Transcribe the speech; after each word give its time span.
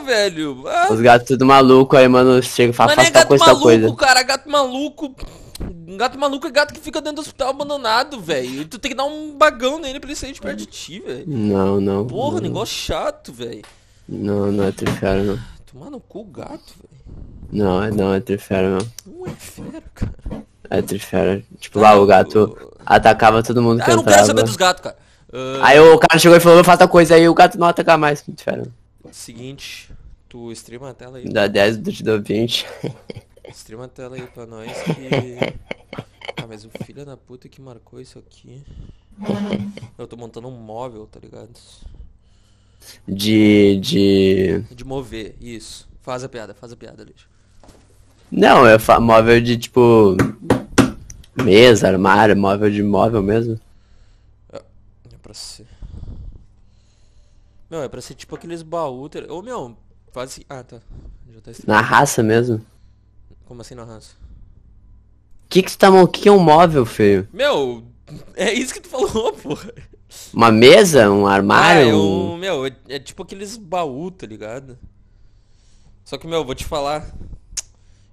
velho. 0.00 0.64
Ah, 0.66 0.88
Os 0.92 1.00
gatos 1.00 1.26
tudo 1.28 1.44
maluco 1.46 1.96
aí, 1.96 2.06
mano, 2.08 2.42
chega 2.42 2.70
e 2.70 2.72
fala, 2.72 2.88
mas 2.94 2.96
não 2.96 3.04
é 3.04 3.10
gato 3.10 3.28
coisa, 3.28 3.44
maluco, 3.46 3.62
coisa. 3.64 3.94
cara. 3.96 4.22
Gato 4.22 4.50
maluco. 4.50 5.14
Gato 5.96 6.18
maluco 6.18 6.46
é 6.46 6.50
gato 6.50 6.74
que 6.74 6.80
fica 6.80 7.00
dentro 7.00 7.16
do 7.16 7.20
hospital 7.22 7.48
abandonado, 7.50 8.20
velho. 8.20 8.66
Tu 8.66 8.78
tem 8.78 8.90
que 8.90 8.96
dar 8.96 9.04
um 9.04 9.32
bagão 9.36 9.78
nele 9.78 9.98
pra 10.00 10.08
ele 10.10 10.16
sair 10.16 10.32
de 10.32 10.40
perto 10.40 10.58
de 10.58 10.66
ti, 10.66 11.00
velho. 11.00 11.24
Não, 11.26 11.80
não. 11.80 12.06
Porra, 12.06 12.36
não, 12.36 12.42
negócio 12.42 12.74
chato, 12.74 13.32
velho. 13.32 13.62
Não, 14.08 14.52
não 14.52 14.64
é 14.64 14.72
trifera, 14.72 15.22
não. 15.22 15.38
Tomar 15.72 15.90
no 15.90 15.98
cu 16.00 16.24
gato, 16.24 16.74
velho. 16.76 17.16
Não, 17.50 17.82
é- 17.82 17.90
não 17.90 18.12
é 18.12 18.20
trifera, 18.20 18.68
não. 18.68 18.86
Não 19.06 19.26
é 19.26 19.30
fera, 19.30 19.82
cara. 19.94 20.12
É 20.68 20.82
trifera. 20.82 21.42
Tipo, 21.58 21.78
lá 21.80 21.94
o 21.94 22.04
gato 22.04 22.56
atacava 22.84 23.42
todo 23.42 23.62
mundo 23.62 23.82
que 23.82 23.88
Ah, 23.90 23.92
eu 23.92 23.96
não 23.96 24.04
quero 24.04 24.26
saber 24.26 24.42
dos 24.42 24.56
gatos, 24.56 24.82
cara. 24.82 24.96
Ah, 25.32 25.58
Aí 25.68 25.80
o 25.80 25.98
cara 25.98 26.18
chegou 26.18 26.36
e 26.36 26.40
falou, 26.40 26.62
faça 26.64 26.86
coisa, 26.88 27.14
aí 27.14 27.28
o 27.28 27.34
gato 27.34 27.56
não 27.58 27.66
atacar 27.68 27.96
mais. 27.96 28.20
Trifera. 28.20 28.66
Seguinte, 29.12 29.85
tu 30.28 30.50
streama 30.52 30.90
a 30.90 30.94
tela 30.94 31.18
aí. 31.18 31.28
Dá 31.28 31.46
10, 31.46 31.78
eu 31.78 31.92
te 31.92 32.02
dou 32.02 32.20
20. 32.22 32.66
Streama 33.52 33.84
a 33.84 33.88
tela 33.88 34.16
aí 34.16 34.26
pra 34.26 34.46
nós 34.46 34.70
que. 34.82 35.56
Ah, 36.38 36.46
mas 36.46 36.66
o 36.66 36.70
filho 36.84 37.04
da 37.04 37.16
puta 37.16 37.48
que 37.48 37.62
marcou 37.62 37.98
isso 37.98 38.18
aqui. 38.18 38.62
Eu 39.96 40.06
tô 40.06 40.16
montando 40.16 40.46
um 40.48 40.50
móvel, 40.52 41.06
tá 41.06 41.18
ligado? 41.18 41.48
De. 43.08 43.78
de. 43.80 44.60
De 44.70 44.84
mover, 44.84 45.34
isso. 45.40 45.88
Faz 46.02 46.22
a 46.22 46.28
piada, 46.28 46.52
faz 46.54 46.72
a 46.72 46.76
piada, 46.76 47.02
lixo. 47.02 47.26
Não, 48.30 48.66
é 48.66 48.76
móvel 49.00 49.40
de 49.40 49.56
tipo. 49.56 50.14
Mesa, 51.42 51.88
armário, 51.88 52.36
móvel 52.36 52.70
de 52.70 52.82
móvel 52.82 53.22
mesmo. 53.22 53.58
É 54.52 54.60
pra 55.22 55.32
ser. 55.32 55.66
Meu, 57.70 57.82
é 57.82 57.88
pra 57.88 58.00
ser 58.02 58.14
tipo 58.14 58.36
aqueles 58.36 58.62
baús. 58.62 59.10
ter- 59.10 59.30
Ô 59.30 59.40
meu, 59.42 59.76
assim. 60.24 60.42
Ah, 60.48 60.62
tá. 60.62 60.80
Tá. 61.42 61.52
Na 61.66 61.80
raça 61.80 62.22
mesmo. 62.22 62.64
Como 63.44 63.60
assim 63.60 63.74
na 63.74 63.84
raça? 63.84 64.14
O 65.44 65.48
que 65.48 65.62
que 65.62 65.70
você 65.70 65.78
tá 65.78 65.90
O 65.90 66.08
que 66.08 66.28
é 66.28 66.32
um 66.32 66.38
móvel, 66.40 66.84
feio? 66.84 67.28
Meu, 67.32 67.84
é 68.34 68.52
isso 68.52 68.74
que 68.74 68.80
tu 68.80 68.88
falou, 68.88 69.32
porra. 69.42 69.72
Uma 70.32 70.50
mesa? 70.50 71.10
Um 71.10 71.26
Ah, 71.26 71.34
armário? 71.34 71.90
é 71.90 71.94
um- 71.94 72.32
um, 72.32 72.36
meu, 72.36 72.66
é, 72.66 72.76
é 72.88 72.98
tipo 72.98 73.22
aqueles 73.22 73.56
baú, 73.56 74.10
tá 74.10 74.26
ligado? 74.26 74.78
Só 76.04 76.16
que, 76.18 76.26
meu, 76.26 76.44
vou 76.44 76.54
te 76.54 76.64
falar. 76.64 77.02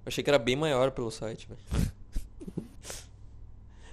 Eu 0.06 0.08
achei 0.08 0.24
que 0.24 0.30
era 0.30 0.38
bem 0.40 0.56
maior 0.56 0.92
pelo 0.92 1.10
site, 1.10 1.48
velho. 1.48 1.84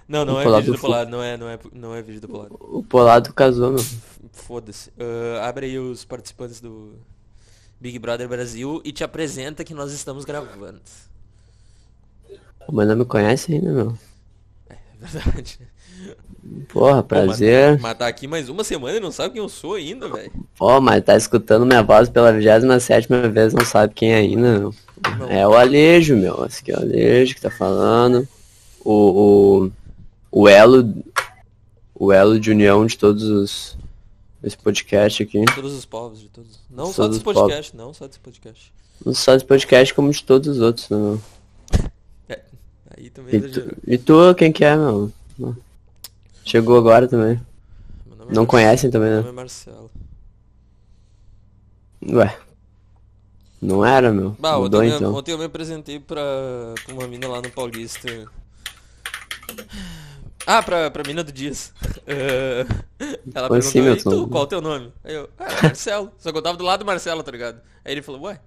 Não, 0.07 0.25
não 0.25 0.35
O 0.35 0.41
é 0.41 0.57
vídeo 0.59 0.73
do 0.73 0.79
Polado, 0.79 1.09
não 1.09 1.23
é, 1.23 1.37
não 1.37 1.47
é, 1.47 1.59
não 1.71 1.95
é 1.95 2.01
vídeo 2.01 2.19
do 2.19 2.27
Polado. 2.27 2.57
O 2.59 2.83
polado 2.83 3.33
casou, 3.33 3.71
meu. 3.71 3.85
Foda-se. 4.33 4.91
Ah, 4.99 5.47
abre 5.47 5.67
aí 5.67 5.79
os 5.79 6.03
participantes 6.03 6.59
do 6.59 6.95
Big 7.81 7.97
Brother 7.97 8.29
Brasil 8.29 8.79
e 8.85 8.91
te 8.91 9.03
apresenta 9.03 9.63
que 9.63 9.73
nós 9.73 9.91
estamos 9.91 10.23
gravando. 10.23 10.79
Mas 12.71 12.87
não 12.87 12.95
me 12.95 13.05
conhece 13.05 13.53
ainda, 13.53 13.71
meu. 13.71 13.97
É 14.69 14.77
verdade. 15.01 15.59
Porra, 16.71 17.01
prazer. 17.01 17.79
Mas 17.79 17.97
tá 17.97 18.05
aqui 18.05 18.27
mais 18.27 18.49
uma 18.49 18.63
semana 18.63 18.97
e 18.97 18.99
não 18.99 19.11
sabe 19.11 19.33
quem 19.33 19.41
eu 19.41 19.49
sou 19.49 19.73
ainda, 19.73 20.07
velho. 20.07 20.31
Pô, 20.55 20.79
mas 20.79 21.03
tá 21.03 21.17
escutando 21.17 21.65
minha 21.65 21.81
voz 21.81 22.07
pela 22.07 22.31
27 22.31 23.07
vez, 23.31 23.51
não 23.51 23.65
sabe 23.65 23.95
quem 23.95 24.13
é 24.13 24.17
ainda, 24.17 24.59
meu. 24.59 24.75
Não. 25.17 25.27
É 25.27 25.47
o 25.47 25.55
Alejo, 25.55 26.15
meu. 26.15 26.45
Esse 26.45 26.61
aqui 26.61 26.71
é 26.71 26.77
o 26.77 26.81
Alejo 26.81 27.33
que 27.33 27.41
tá 27.41 27.49
falando. 27.49 28.27
O, 28.85 29.71
o, 30.31 30.41
o 30.43 30.47
elo. 30.47 31.03
O 31.95 32.13
elo 32.13 32.39
de 32.39 32.51
união 32.51 32.85
de 32.85 32.95
todos 32.95 33.23
os. 33.23 33.77
Esse 34.43 34.57
podcast 34.57 35.23
aqui. 35.23 35.43
Todos 35.55 35.73
os 35.73 35.85
povos, 35.85 36.19
de 36.19 36.29
todos. 36.29 36.60
Não 36.71 36.85
Todos 36.85 36.95
só 36.95 37.07
desse 37.09 37.23
podcast, 37.23 37.75
não 37.75 37.93
só 37.93 38.07
desse 38.07 38.19
podcast. 38.19 38.73
Não 39.05 39.13
só 39.13 39.33
desse 39.33 39.45
podcast, 39.45 39.93
como 39.93 40.09
de 40.11 40.23
todos 40.23 40.47
os 40.47 40.61
outros, 40.61 40.89
né, 40.89 40.97
meu. 40.97 41.21
É, 42.29 42.39
aí 42.97 43.09
também 43.09 43.33
E 43.33 43.37
exagerou. 43.37 43.69
tu, 43.69 43.77
e 43.91 43.97
tu, 43.97 44.35
quem 44.35 44.51
que 44.51 44.63
é, 44.63 44.75
meu? 44.75 45.11
Chegou 46.45 46.77
agora 46.77 47.07
também. 47.07 47.39
Meu 48.05 48.29
é 48.29 48.33
Não 48.33 48.45
conhecem 48.45 48.89
também, 48.89 49.09
Meu 49.09 49.17
né? 49.17 49.23
nome 49.23 49.33
é 49.33 49.35
Marcelo. 49.35 49.91
Ué. 52.09 52.37
Não 53.61 53.85
era, 53.85 54.11
meu. 54.11 54.35
Bah, 54.39 54.57
ontem, 54.57 54.61
Mudou 54.63 54.83
eu 54.83 54.89
me, 54.89 54.95
então. 54.95 55.13
ontem 55.13 55.31
eu 55.33 55.37
me 55.37 55.45
apresentei 55.45 55.99
pra, 55.99 56.23
pra 56.83 56.93
uma 56.95 57.07
mina 57.07 57.27
lá 57.27 57.41
no 57.41 57.51
Paulista. 57.51 58.07
Ah, 60.45 60.61
pra, 60.63 60.89
pra 60.89 61.03
mina 61.05 61.23
do 61.23 61.31
Dias. 61.31 61.73
Eh, 62.07 62.65
ela 63.33 63.51
Oi, 63.51 63.59
perguntou, 63.59 63.61
sim, 63.61 63.79
e 63.79 63.81
Milton." 63.81 64.09
tu, 64.09 64.27
qual 64.27 64.43
é 64.43 64.45
o 64.45 64.49
teu 64.49 64.61
nome? 64.61 64.93
Aí 65.03 65.13
eu, 65.13 65.29
ah, 65.37 65.45
é 65.45 65.63
Marcelo. 65.63 66.11
Só 66.17 66.31
que 66.31 66.37
eu 66.37 66.41
tava 66.41 66.57
do 66.57 66.63
lado 66.63 66.79
do 66.79 66.85
Marcelo, 66.85 67.23
tá 67.23 67.31
ligado? 67.31 67.61
Aí 67.85 67.93
ele 67.93 68.01
falou, 68.01 68.21
ué? 68.21 68.39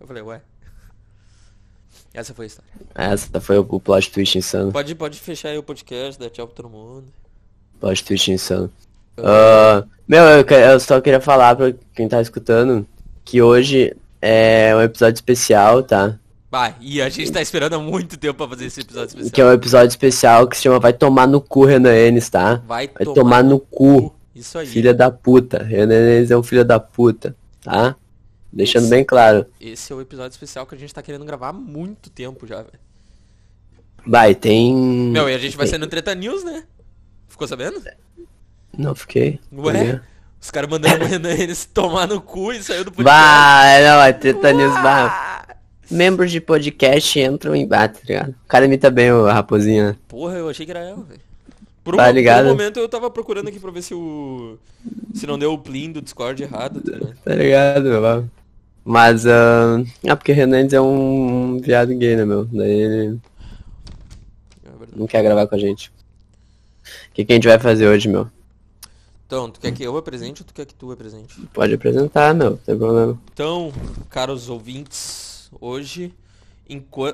Eu 0.00 0.06
falei, 0.06 0.22
ué. 0.22 0.42
Essa 2.14 2.34
foi 2.34 2.44
a 2.44 2.48
história. 2.48 2.70
Essa 2.94 3.40
foi 3.40 3.58
o, 3.58 3.64
plot 3.64 4.10
twist 4.10 4.36
insano. 4.36 4.72
Pode, 4.72 4.94
pode 4.94 5.18
fechar 5.18 5.48
aí 5.48 5.58
o 5.58 5.62
podcast, 5.62 6.20
dar 6.20 6.30
tchau 6.30 6.46
pra 6.46 6.56
todo 6.56 6.68
mundo. 6.68 7.06
Plot 7.80 8.04
twist 8.04 8.30
insano. 8.30 8.70
Ah, 9.16 9.84
meu, 10.06 10.22
eu, 10.24 10.44
eu 10.44 10.80
só 10.80 11.00
queria 11.00 11.20
falar 11.20 11.56
pra 11.56 11.72
quem 11.94 12.08
tá 12.08 12.20
escutando 12.20 12.86
que 13.24 13.40
hoje 13.40 13.94
é 14.20 14.74
um 14.76 14.80
episódio 14.82 15.14
especial, 15.14 15.82
tá? 15.82 16.18
Vai, 16.52 16.76
e 16.82 17.00
a 17.00 17.08
gente 17.08 17.32
tá 17.32 17.40
esperando 17.40 17.72
há 17.76 17.78
muito 17.78 18.18
tempo 18.18 18.34
pra 18.34 18.46
fazer 18.46 18.66
esse 18.66 18.82
episódio 18.82 19.06
especial. 19.08 19.30
Que 19.32 19.40
é 19.40 19.44
um 19.46 19.52
episódio 19.52 19.88
especial 19.88 20.46
que 20.46 20.54
se 20.54 20.62
chama 20.64 20.78
Vai 20.78 20.92
Tomar 20.92 21.26
no 21.26 21.40
Cu, 21.40 21.64
Renan 21.64 21.94
Enes, 21.94 22.28
tá? 22.28 22.56
Vai, 22.66 22.88
Vai 22.88 23.06
tomar 23.14 23.42
no 23.42 23.58
cu, 23.58 24.14
Isso 24.34 24.58
aí. 24.58 24.66
filha 24.66 24.92
da 24.92 25.10
puta. 25.10 25.62
Renan 25.62 25.94
Enes 25.94 26.30
é 26.30 26.36
um 26.36 26.42
filho 26.42 26.62
da 26.62 26.78
puta, 26.78 27.34
tá? 27.62 27.96
Deixando 28.52 28.86
bem 28.90 29.02
claro. 29.02 29.46
Esse 29.58 29.94
é 29.94 29.96
o 29.96 30.00
episódio 30.02 30.32
especial 30.32 30.66
que 30.66 30.74
a 30.74 30.78
gente 30.78 30.92
tá 30.92 31.00
querendo 31.00 31.24
gravar 31.24 31.48
há 31.48 31.52
muito 31.54 32.10
tempo 32.10 32.46
já, 32.46 32.56
velho. 32.56 32.78
Vai, 34.06 34.34
tem... 34.34 34.74
Meu, 34.76 35.30
e 35.30 35.34
a 35.34 35.38
gente 35.38 35.56
vai 35.56 35.64
tem- 35.64 35.70
sair 35.70 35.80
no 35.80 35.86
Treta 35.86 36.14
News, 36.14 36.44
né? 36.44 36.64
Ficou 37.28 37.48
sabendo? 37.48 37.80
Não, 38.76 38.94
fiquei. 38.94 39.40
Ué? 39.50 40.02
Os 40.38 40.50
caras 40.50 40.68
mandando 40.68 41.02
o 41.02 41.08
Renan 41.08 41.30
eles 41.32 41.64
tomar 41.72 42.06
no 42.06 42.20
cu 42.20 42.52
e 42.52 42.62
saiu 42.62 42.84
do 42.84 42.92
podcast. 42.92 43.18
Vai, 43.18 43.84
não, 43.84 44.02
é 44.02 44.12
treta 44.12 44.52
news, 44.52 44.74
vai. 44.82 45.31
Membros 45.92 46.30
de 46.32 46.40
podcast 46.40 47.20
entram 47.20 47.54
em 47.54 47.66
bate, 47.66 48.00
tá 48.00 48.04
ligado? 48.06 48.30
O 48.30 48.48
cara 48.48 48.64
imita 48.64 48.90
bem 48.90 49.12
o 49.12 49.26
raposinha. 49.26 49.98
Porra, 50.08 50.36
eu 50.36 50.48
achei 50.48 50.64
que 50.64 50.72
era 50.72 50.80
ela, 50.80 51.02
velho. 51.02 51.20
Por 51.84 51.94
um, 51.94 51.96
Tá 51.98 52.04
por 52.04 52.10
um 52.12 52.14
ligado? 52.14 52.46
momento 52.48 52.78
eu 52.78 52.88
tava 52.88 53.10
procurando 53.10 53.48
aqui 53.48 53.58
pra 53.60 53.70
ver 53.70 53.82
se 53.82 53.92
o... 53.94 54.56
Se 55.14 55.26
não 55.26 55.38
deu 55.38 55.52
o 55.52 55.58
plin 55.58 55.92
do 55.92 56.00
Discord 56.00 56.42
errado, 56.42 56.80
tá 56.80 56.92
ligado? 56.92 57.16
Tá 57.24 57.34
ligado, 57.34 57.84
meu? 57.84 58.28
Mas, 58.84 59.26
ah, 59.26 59.78
ah, 60.08 60.16
porque 60.16 60.32
Hernandes 60.32 60.72
é 60.72 60.80
um 60.80 61.58
viado 61.60 61.94
gay, 61.94 62.16
né, 62.16 62.24
meu? 62.24 62.44
Daí 62.46 62.70
ele 62.70 63.20
É 64.64 64.70
não 64.96 65.06
quer 65.06 65.22
gravar 65.22 65.46
com 65.46 65.54
a 65.54 65.58
gente. 65.58 65.88
O 67.10 67.14
que, 67.14 67.24
que 67.24 67.32
a 67.32 67.36
gente 67.36 67.46
vai 67.48 67.58
fazer 67.58 67.86
hoje, 67.86 68.08
meu? 68.08 68.26
Então, 69.26 69.50
tu 69.50 69.60
quer 69.60 69.72
que 69.72 69.82
eu 69.82 69.96
apresente 69.96 70.42
ou 70.42 70.46
tu 70.46 70.52
quer 70.52 70.66
que 70.66 70.74
tu 70.74 70.90
apresente? 70.92 71.40
Pode 71.54 71.72
apresentar, 71.74 72.34
meu, 72.34 72.50
não 72.50 72.56
tem 72.58 72.76
problema. 72.76 73.18
Então, 73.32 73.72
caros 74.10 74.48
ouvintes, 74.50 75.31
hoje... 75.60 76.14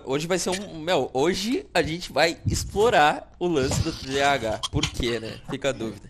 Hoje 0.05 0.27
vai 0.27 0.39
ser 0.39 0.51
um... 0.51 0.79
Meu, 0.79 1.11
hoje 1.13 1.67
a 1.75 1.83
gente 1.83 2.13
vai 2.13 2.39
explorar 2.47 3.35
o 3.41 3.49
lance 3.49 3.81
do 3.83 3.93
TDAH. 3.93 4.61
Por 4.71 4.87
quê, 4.89 5.19
né? 5.19 5.41
Fica 5.51 5.71
a 5.71 5.73
dúvida. 5.73 6.09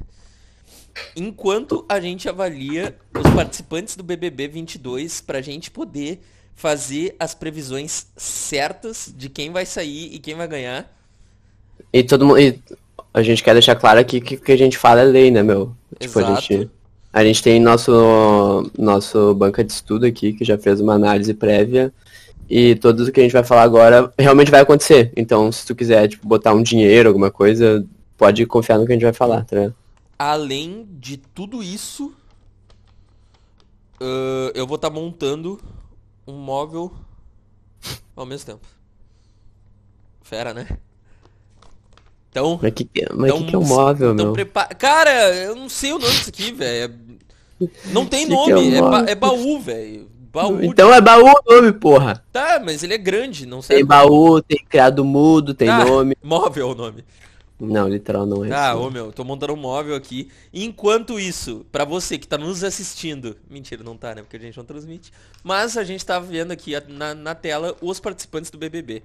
Enquanto 1.17 1.85
a 1.89 1.99
gente 2.01 2.29
avalia 2.29 2.97
os 3.17 3.31
participantes 3.35 3.97
do 3.97 4.03
BBB 4.03 4.49
22 4.49 5.21
pra 5.21 5.41
gente 5.41 5.71
poder 5.71 6.21
fazer 6.55 7.15
as 7.19 7.35
previsões 7.35 8.09
certas 8.17 9.15
de 9.17 9.29
quem 9.29 9.51
vai 9.51 9.65
sair 9.65 10.13
e 10.13 10.19
quem 10.19 10.35
vai 10.35 10.49
ganhar. 10.49 10.93
E 11.93 12.03
todo 12.03 12.27
mundo. 12.27 12.41
E 12.41 12.61
a 13.15 13.23
gente 13.23 13.43
quer 13.43 13.53
deixar 13.53 13.77
claro 13.77 14.01
aqui 14.01 14.21
que 14.21 14.35
o 14.35 14.41
que 14.41 14.53
a 14.53 14.59
gente 14.59 14.77
fala 14.77 15.01
é 15.01 15.05
lei, 15.05 15.31
né, 15.31 15.43
meu? 15.43 15.75
Tipo, 15.99 16.19
a 16.19 16.35
gente. 16.35 16.69
A 17.11 17.25
gente 17.25 17.43
tem 17.43 17.59
nosso, 17.59 18.71
nosso 18.77 19.35
banca 19.35 19.65
de 19.65 19.73
estudo 19.73 20.05
aqui, 20.05 20.35
que 20.35 20.45
já 20.45 20.59
fez 20.59 20.81
uma 20.81 20.95
análise 20.95 21.33
prévia. 21.33 21.93
E 22.49 22.75
tudo 22.77 23.05
o 23.05 23.13
que 23.13 23.21
a 23.21 23.23
gente 23.23 23.33
vai 23.33 23.45
falar 23.45 23.63
agora 23.63 24.13
realmente 24.19 24.51
vai 24.51 24.61
acontecer. 24.61 25.13
Então, 25.17 25.53
se 25.53 25.67
tu 25.67 25.75
quiser, 25.75 26.09
tipo, 26.09 26.27
botar 26.27 26.55
um 26.55 26.63
dinheiro, 26.63 27.09
alguma 27.09 27.31
coisa, 27.31 27.85
pode 28.17 28.45
confiar 28.47 28.79
no 28.79 28.87
que 28.87 28.93
a 28.93 28.95
gente 28.95 29.05
vai 29.05 29.13
falar, 29.13 29.45
tá 29.45 29.57
ligado? 29.57 29.75
Além 30.19 30.89
de 30.99 31.17
tudo 31.19 31.63
isso, 31.63 32.13
ãh, 34.01 34.51
eu 34.55 34.67
vou 34.67 34.77
estar 34.77 34.91
montando 34.91 35.61
um 36.27 36.33
móvel 36.35 36.93
ao 38.17 38.27
mesmo 38.27 38.47
tempo. 38.47 38.67
Fera, 40.23 40.53
né? 40.53 40.67
Então, 42.31 42.59
Mas 42.63 42.73
que, 42.73 42.85
que- 42.85 43.07
mas 43.15 43.31
então, 43.31 43.39
que, 43.41 43.47
que 43.49 43.55
é 43.55 43.59
um 43.59 43.65
móvel, 43.65 44.13
então 44.13 44.33
meu? 44.33 44.47
Cara, 44.79 45.35
eu 45.35 45.55
não 45.57 45.69
sei 45.69 45.93
o 45.93 45.99
nome 45.99 46.13
disso 46.13 46.29
aqui, 46.29 46.53
velho. 46.53 46.93
É- 47.61 47.69
Não 47.93 48.07
tem 48.07 48.27
Que 48.29 48.29
que 48.29 48.35
nome, 48.35 48.53
é 48.53 48.57
um 48.83 48.87
é, 48.87 48.91
ba- 48.91 49.05
é 49.11 49.15
baú, 49.15 49.59
velho. 49.61 50.11
Baú. 50.33 50.63
Então 50.63 50.93
é 50.93 51.01
baú 51.01 51.25
o 51.27 51.55
nome, 51.55 51.73
porra. 51.73 52.23
Tá, 52.33 52.61
mas 52.65 52.83
ele 52.83 52.95
é 52.95 52.99
grande, 52.99 53.47
não 53.47 53.63
serve. 53.63 53.81
Tem 53.81 53.87
baú, 53.87 54.41
tem 54.43 54.59
criado 54.69 55.05
mudo, 55.05 55.55
tem 55.55 55.69
Tá, 55.69 55.85
nome. 55.85 56.17
Móvel 56.23 56.69
é 56.69 56.73
o 56.73 56.75
nome. 56.75 57.05
Não, 57.61 57.89
literal 57.89 58.25
não 58.25 58.45
é 58.45 58.53
Ah, 58.53 58.73
isso. 58.73 58.83
ô 58.83 58.89
meu, 58.91 59.11
tô 59.11 59.25
montando 59.25 59.53
um 59.53 59.57
móvel 59.57 59.97
aqui. 59.97 60.31
Enquanto 60.55 61.19
isso, 61.19 61.67
pra 61.73 61.85
você 61.85 62.17
que 62.17 62.29
tá 62.29 62.39
nos 62.39 62.63
assistindo, 62.63 63.37
mentira, 63.51 63.83
não 63.83 63.97
tá, 63.97 64.15
né? 64.15 64.23
Porque 64.23 64.37
a 64.37 64.41
gente 64.41 64.57
não 64.57 64.65
transmite. 64.65 65.13
Mas 65.43 65.77
a 65.77 65.83
gente 65.83 66.07
tá 66.07 66.21
vendo 66.21 66.53
aqui 66.53 66.73
na, 66.89 67.15
na 67.17 67.35
tela 67.35 67.75
os 67.81 67.99
participantes 67.99 68.49
do 68.51 68.59
BBB. 68.59 69.03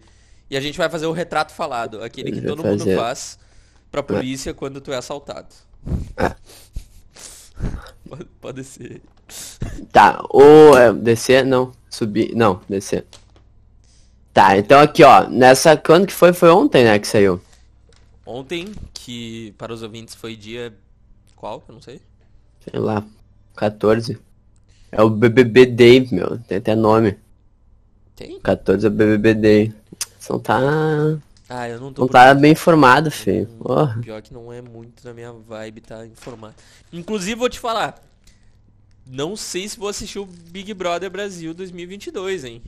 E 0.51 0.55
a 0.55 0.61
gente 0.61 0.77
vai 0.77 0.87
fazer 0.87 1.07
o 1.07 1.11
retrato 1.11 1.51
falado, 1.51 2.03
aquele 2.03 2.31
que 2.31 2.41
todo 2.41 2.63
mundo 2.63 2.79
fazer. 2.79 2.95
faz 2.95 3.39
pra 3.89 4.03
polícia 4.03 4.53
quando 4.53 4.79
tu 4.79 4.91
é 4.93 4.97
assaltado. 4.97 5.47
Ah. 6.15 6.35
Pode, 8.07 8.25
pode 8.39 8.63
ser. 8.63 9.01
Tá, 9.91 10.23
ou 10.29 10.77
é, 10.77 10.91
descer, 10.93 11.45
não, 11.45 11.71
subir, 11.89 12.35
não, 12.35 12.61
descer. 12.67 13.05
Tá, 14.33 14.57
então 14.57 14.79
aqui 14.79 15.03
ó, 15.03 15.27
nessa, 15.27 15.77
quando 15.77 16.07
que 16.07 16.13
foi? 16.13 16.33
Foi 16.33 16.49
ontem, 16.49 16.83
né, 16.83 16.97
que 16.97 17.07
saiu. 17.07 17.39
Ontem, 18.25 18.73
que 18.93 19.53
para 19.57 19.73
os 19.73 19.83
ouvintes 19.83 20.15
foi 20.15 20.35
dia. 20.35 20.73
Qual? 21.35 21.63
Eu 21.67 21.73
não 21.75 21.81
sei. 21.81 22.01
Sei 22.61 22.79
lá, 22.79 23.03
14. 23.55 24.17
É 24.91 25.01
o 25.01 25.09
BBB 25.09 25.65
Day, 25.65 26.07
meu, 26.11 26.39
tem 26.39 26.57
até 26.57 26.75
nome. 26.75 27.17
Tem? 28.15 28.39
14 28.39 28.85
é 28.85 28.89
o 28.89 28.91
BBB 28.91 29.33
Day. 29.33 29.73
Você 30.17 30.31
não 30.31 30.39
tá, 30.39 30.59
Ah, 31.49 31.67
eu 31.67 31.79
não 31.79 31.91
tô 31.91 32.03
não 32.03 32.07
tá 32.07 32.33
bem 32.33 32.53
informado, 32.53 33.11
filho. 33.11 33.49
Hum. 33.59 34.01
Pior 34.01 34.21
que 34.21 34.33
não 34.33 34.53
é 34.53 34.61
muito 34.61 35.03
na 35.03 35.13
minha 35.13 35.33
vibe 35.33 35.81
tá 35.81 36.05
informado. 36.05 36.55
Inclusive, 36.91 37.35
vou 37.35 37.49
te 37.49 37.59
falar. 37.59 38.01
Não 39.05 39.35
sei 39.35 39.67
se 39.67 39.77
vou 39.77 39.89
assistir 39.89 40.19
o 40.19 40.25
Big 40.25 40.73
Brother 40.73 41.09
Brasil 41.09 41.53
2022, 41.53 42.45
hein? 42.45 42.61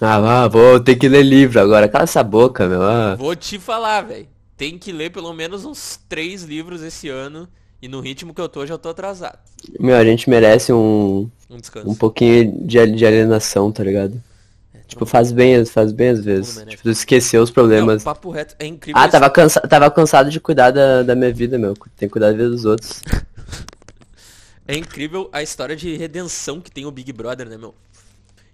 Ah, 0.00 0.44
ah, 0.44 0.48
vou 0.48 0.78
ter 0.78 0.94
que 0.96 1.08
ler 1.08 1.22
livro 1.24 1.60
agora, 1.60 1.88
cala 1.88 2.04
essa 2.04 2.22
boca, 2.22 2.68
meu. 2.68 2.82
Ah. 2.82 3.16
Vou 3.16 3.34
te 3.34 3.58
falar, 3.58 4.02
velho. 4.02 4.28
Tem 4.56 4.78
que 4.78 4.92
ler 4.92 5.10
pelo 5.10 5.32
menos 5.32 5.64
uns 5.64 5.98
três 6.08 6.42
livros 6.42 6.82
esse 6.82 7.08
ano. 7.08 7.48
E 7.80 7.86
no 7.86 8.00
ritmo 8.00 8.34
que 8.34 8.40
eu 8.40 8.48
tô, 8.48 8.66
já 8.66 8.76
tô 8.76 8.88
atrasado. 8.88 9.38
Meu, 9.78 9.96
a 9.96 10.04
gente 10.04 10.28
merece 10.28 10.72
um, 10.72 11.30
Um 11.48 11.58
descanso. 11.58 11.88
um 11.88 11.94
pouquinho 11.94 12.66
de, 12.66 12.84
de 12.92 13.06
alienação, 13.06 13.70
tá 13.70 13.84
ligado? 13.84 14.20
É, 14.74 14.78
Tipo, 14.88 15.06
faz 15.06 15.30
bem, 15.30 15.64
faz 15.64 15.92
bem 15.92 16.08
às 16.08 16.24
vezes. 16.24 16.64
Tipo, 16.66 16.88
esquecer 16.90 17.38
os 17.38 17.50
Não, 17.50 17.54
problemas. 17.54 18.02
papo 18.02 18.30
reto. 18.30 18.56
É 18.58 18.66
incrível. 18.66 19.00
Ah, 19.00 19.08
tava, 19.08 19.30
cansa 19.30 19.60
tava 19.60 19.88
cansado 19.92 20.28
de 20.28 20.40
cuidar 20.40 20.72
da, 20.72 21.04
da 21.04 21.14
minha 21.14 21.32
vida, 21.32 21.56
meu. 21.56 21.74
Tem 21.96 22.08
que 22.08 22.12
cuidar 22.12 22.28
da 22.32 22.36
vida 22.36 22.50
dos 22.50 22.64
outros. 22.64 23.00
É 24.68 24.76
incrível 24.76 25.28
a 25.32 25.42
história 25.42 25.74
de 25.74 25.96
redenção 25.96 26.60
que 26.60 26.70
tem 26.70 26.84
o 26.86 26.90
Big 26.90 27.10
Brother, 27.12 27.48
né, 27.48 27.56
meu? 27.56 27.74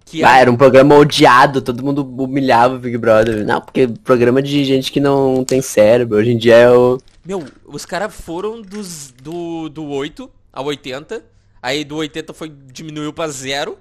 Que 0.04 0.22
Ah, 0.22 0.38
era 0.38 0.50
um 0.50 0.56
programa 0.56 0.94
odiado, 0.94 1.60
todo 1.60 1.82
mundo 1.84 2.02
humilhava 2.22 2.76
o 2.76 2.78
Big 2.78 2.96
Brother. 2.96 3.44
Não, 3.44 3.60
porque 3.60 3.88
programa 3.88 4.40
de 4.40 4.64
gente 4.64 4.92
que 4.92 5.00
não 5.00 5.44
tem 5.44 5.60
cérebro. 5.60 6.18
Hoje 6.18 6.30
em 6.30 6.38
dia 6.38 6.54
é 6.56 6.70
o. 6.70 6.98
Meu, 7.24 7.44
os 7.64 7.84
caras 7.84 8.14
foram 8.14 8.62
dos, 8.62 9.12
do, 9.22 9.68
do 9.68 9.84
8 9.86 10.30
ao 10.52 10.66
80. 10.66 11.24
Aí 11.60 11.82
do 11.84 11.96
80 11.96 12.32
foi, 12.34 12.52
diminuiu 12.72 13.12
pra 13.12 13.26
zero. 13.28 13.78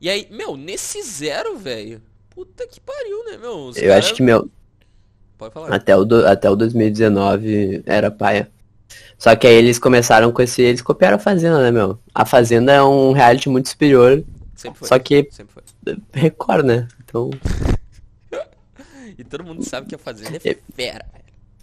E 0.00 0.08
aí, 0.08 0.26
meu, 0.30 0.56
nesse 0.56 1.02
zero, 1.02 1.56
velho. 1.58 2.00
Puta 2.30 2.66
que 2.66 2.80
pariu, 2.80 3.22
né, 3.30 3.36
meu? 3.36 3.66
Os 3.66 3.76
Eu 3.76 3.82
cara- 3.88 3.98
acho 3.98 4.14
que, 4.14 4.22
meu, 4.22 4.48
Pode 5.36 5.52
falar. 5.52 5.74
até 5.74 5.94
o, 5.94 6.04
do- 6.06 6.26
até 6.26 6.48
o 6.50 6.56
2019 6.56 7.82
era 7.84 8.10
paia. 8.10 8.50
Só 9.20 9.36
que 9.36 9.46
aí 9.46 9.54
eles 9.54 9.78
começaram 9.78 10.32
com 10.32 10.40
esse. 10.40 10.62
Eles 10.62 10.80
copiaram 10.80 11.16
a 11.16 11.20
Fazenda, 11.20 11.60
né, 11.62 11.70
meu? 11.70 11.98
A 12.14 12.24
Fazenda 12.24 12.72
é 12.72 12.82
um 12.82 13.12
reality 13.12 13.50
muito 13.50 13.68
superior. 13.68 14.24
Sempre 14.56 14.78
foi. 14.78 14.88
Só 14.88 14.98
que 14.98 15.28
Sempre 15.30 15.52
foi. 15.54 15.62
Record, 16.12 16.64
né? 16.64 16.88
Então. 17.04 17.28
E 19.18 19.24
todo 19.24 19.44
mundo 19.44 19.62
sabe 19.62 19.86
que 19.86 19.94
a 19.94 19.98
Fazenda 19.98 20.36
é 20.36 20.40
fera, 20.40 20.60
velho. 20.74 21.04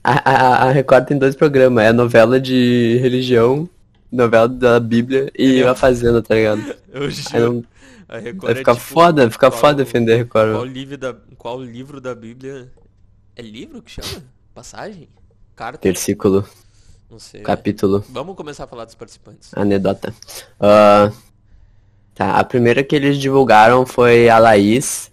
A, 0.04 0.32
a, 0.32 0.64
a 0.68 0.72
Record 0.72 1.06
tem 1.08 1.18
dois 1.18 1.36
programas, 1.36 1.84
é 1.86 1.92
novela 1.92 2.40
de 2.40 3.00
religião, 3.02 3.68
novela 4.12 4.48
da 4.48 4.80
Bíblia 4.80 5.32
e 5.36 5.56
Meu. 5.56 5.70
a 5.72 5.74
Fazenda, 5.76 6.22
tá 6.22 6.36
ligado? 6.36 6.76
Eu 6.94 7.10
juro. 7.10 7.40
não, 7.54 7.64
A 8.08 8.20
Record 8.20 8.44
vai 8.44 8.52
é 8.52 8.56
ficar 8.58 8.76
tipo, 8.76 8.86
foda, 8.86 9.32
fica 9.32 9.50
qual- 9.50 9.60
foda 9.60 9.84
defender 9.84 10.14
a 10.14 10.18
Record. 10.18 10.52
Qual 10.54 10.66
livro, 10.66 10.98
da, 10.98 11.16
qual 11.36 11.62
livro 11.64 12.00
da 12.00 12.14
Bíblia? 12.14 12.72
É 13.36 13.42
livro 13.42 13.82
que 13.82 13.90
chama? 13.92 14.24
Passagem? 14.54 15.10
Carta? 15.56 15.80
Versículo, 15.82 16.48
Não 17.10 17.20
sei. 17.20 17.42
capítulo, 17.42 18.04
Vamos 18.10 18.36
começar 18.36 18.66
a 18.66 18.68
falar 18.68 18.86
dos 18.86 18.96
participantes. 18.96 19.52
anedota. 19.56 20.14
Ah, 20.60 21.12
tá, 22.14 22.32
a 22.38 22.44
primeira 22.44 22.84
que 22.84 22.96
eles 22.96 23.18
divulgaram 23.18 23.86
foi 23.86 24.28
a 24.30 24.38
Laís. 24.38 25.10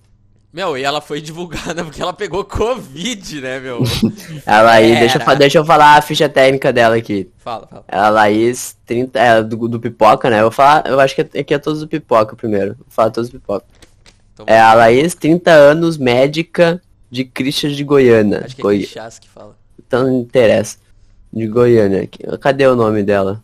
Meu, 0.53 0.79
e 0.79 0.85
ela 0.85 1.01
foi 1.01 1.21
divulgada 1.21 1.83
porque 1.85 2.01
ela 2.01 2.13
pegou 2.13 2.45
Covid, 2.45 3.41
né, 3.41 3.59
meu? 3.59 3.81
A 4.47 4.61
Laís, 4.63 5.01
deixa 5.01 5.19
eu, 5.19 5.37
deixa 5.37 5.59
eu 5.59 5.65
falar 5.65 5.97
a 5.97 6.01
ficha 6.01 6.29
técnica 6.29 6.73
dela 6.73 6.95
aqui. 6.95 7.29
Fala, 7.39 7.67
fala. 7.67 7.85
A 7.89 8.09
Laís, 8.09 8.77
30, 8.87 9.19
é, 9.19 9.43
do, 9.43 9.67
do 9.67 9.81
Pipoca, 9.81 10.31
né? 10.31 10.39
Eu 10.39 10.43
vou 10.43 10.51
falar, 10.53 10.87
eu 10.87 11.01
acho 11.01 11.17
que 11.17 11.23
aqui 11.23 11.55
é 11.55 11.59
todos 11.59 11.81
do 11.81 11.89
Pipoca 11.89 12.37
primeiro. 12.37 12.77
Vou 12.77 12.87
falar 12.89 13.11
todos 13.11 13.31
do 13.31 13.41
Pipoca. 13.41 13.67
Então, 14.33 14.47
É 14.49 14.61
a 14.61 14.75
Laís, 14.75 15.17
30 15.17 15.51
anos, 15.51 15.99
médica 15.99 16.81
de 17.11 17.25
Christian 17.25 17.71
de 17.71 17.83
Goiânia. 17.83 18.43
acho 18.45 18.55
que 18.55 18.61
é 18.61 18.63
Goi... 18.63 18.87
Que 18.87 19.29
fala. 19.29 19.57
Então 19.77 20.05
não 20.05 20.21
interessa. 20.21 20.79
De 21.35 21.47
Goiânia. 21.49 22.03
aqui. 22.03 22.19
Cadê 22.41 22.67
o 22.67 22.77
nome 22.77 23.03
dela? 23.03 23.43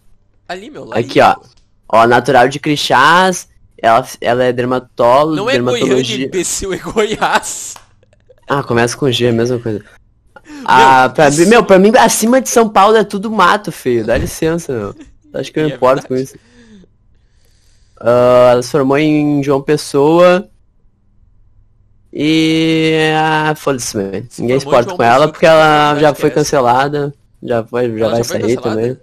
Ali, 0.48 0.70
meu, 0.70 0.84
lá 0.84 0.96
Aqui, 0.96 1.20
ó. 1.20 1.37
Ó, 1.88 2.06
natural 2.06 2.48
de 2.48 2.60
Crixás. 2.60 3.48
Ela, 3.82 4.06
ela 4.20 4.44
é 4.44 4.52
dermatóloga. 4.52 5.37
Não 5.37 5.50
é 5.50 5.58
Goiânia, 5.58 6.26
imbecil, 6.26 6.72
é 6.72 6.76
Goiás. 6.78 7.75
Ah, 8.48 8.62
começa 8.62 8.96
com 8.96 9.10
G, 9.10 9.28
a 9.28 9.32
mesma 9.32 9.58
coisa. 9.58 9.82
Ah, 10.64 11.08
pra, 11.08 11.28
isso- 11.28 11.40
mim- 11.40 11.46
meu, 11.46 11.64
pra 11.64 11.78
mim, 11.78 11.90
acima 11.96 12.40
de 12.40 12.48
São 12.48 12.69
Paulo 12.69 12.96
é 12.96 13.04
tudo 13.04 13.31
mato, 13.31 13.72
feio. 13.72 14.04
Dá 14.04 14.16
licença, 14.19 14.72
meu. 14.72 14.94
Acho 15.34 15.52
que 15.52 15.58
eu 15.60 15.64
é 15.70 15.75
importo 15.75 16.06
com 16.06 16.14
verdade. 16.14 16.37
isso. 16.37 16.84
Ah, 18.00 18.50
ela 18.52 18.62
se 18.62 18.70
formou 18.70 18.98
em 18.98 19.42
João 19.42 19.62
Pessoa. 19.62 20.48
E. 22.12 23.12
Ah, 23.16 23.54
foda-se, 23.56 23.96
Ninguém 24.38 24.58
se 24.60 24.66
importa 24.66 24.84
João 24.84 24.96
com 24.96 25.02
ela 25.02 25.26
porque 25.28 25.40
que 25.40 25.46
ela 25.46 25.96
já 25.98 26.14
foi 26.14 26.31
cancelada. 26.31 27.14
Já, 27.42 27.60
vai, 27.62 27.88
já 27.90 28.04
Ela 28.04 28.10
vai 28.10 28.19
já 28.19 28.25
sair 28.25 28.60
também. 28.60 28.98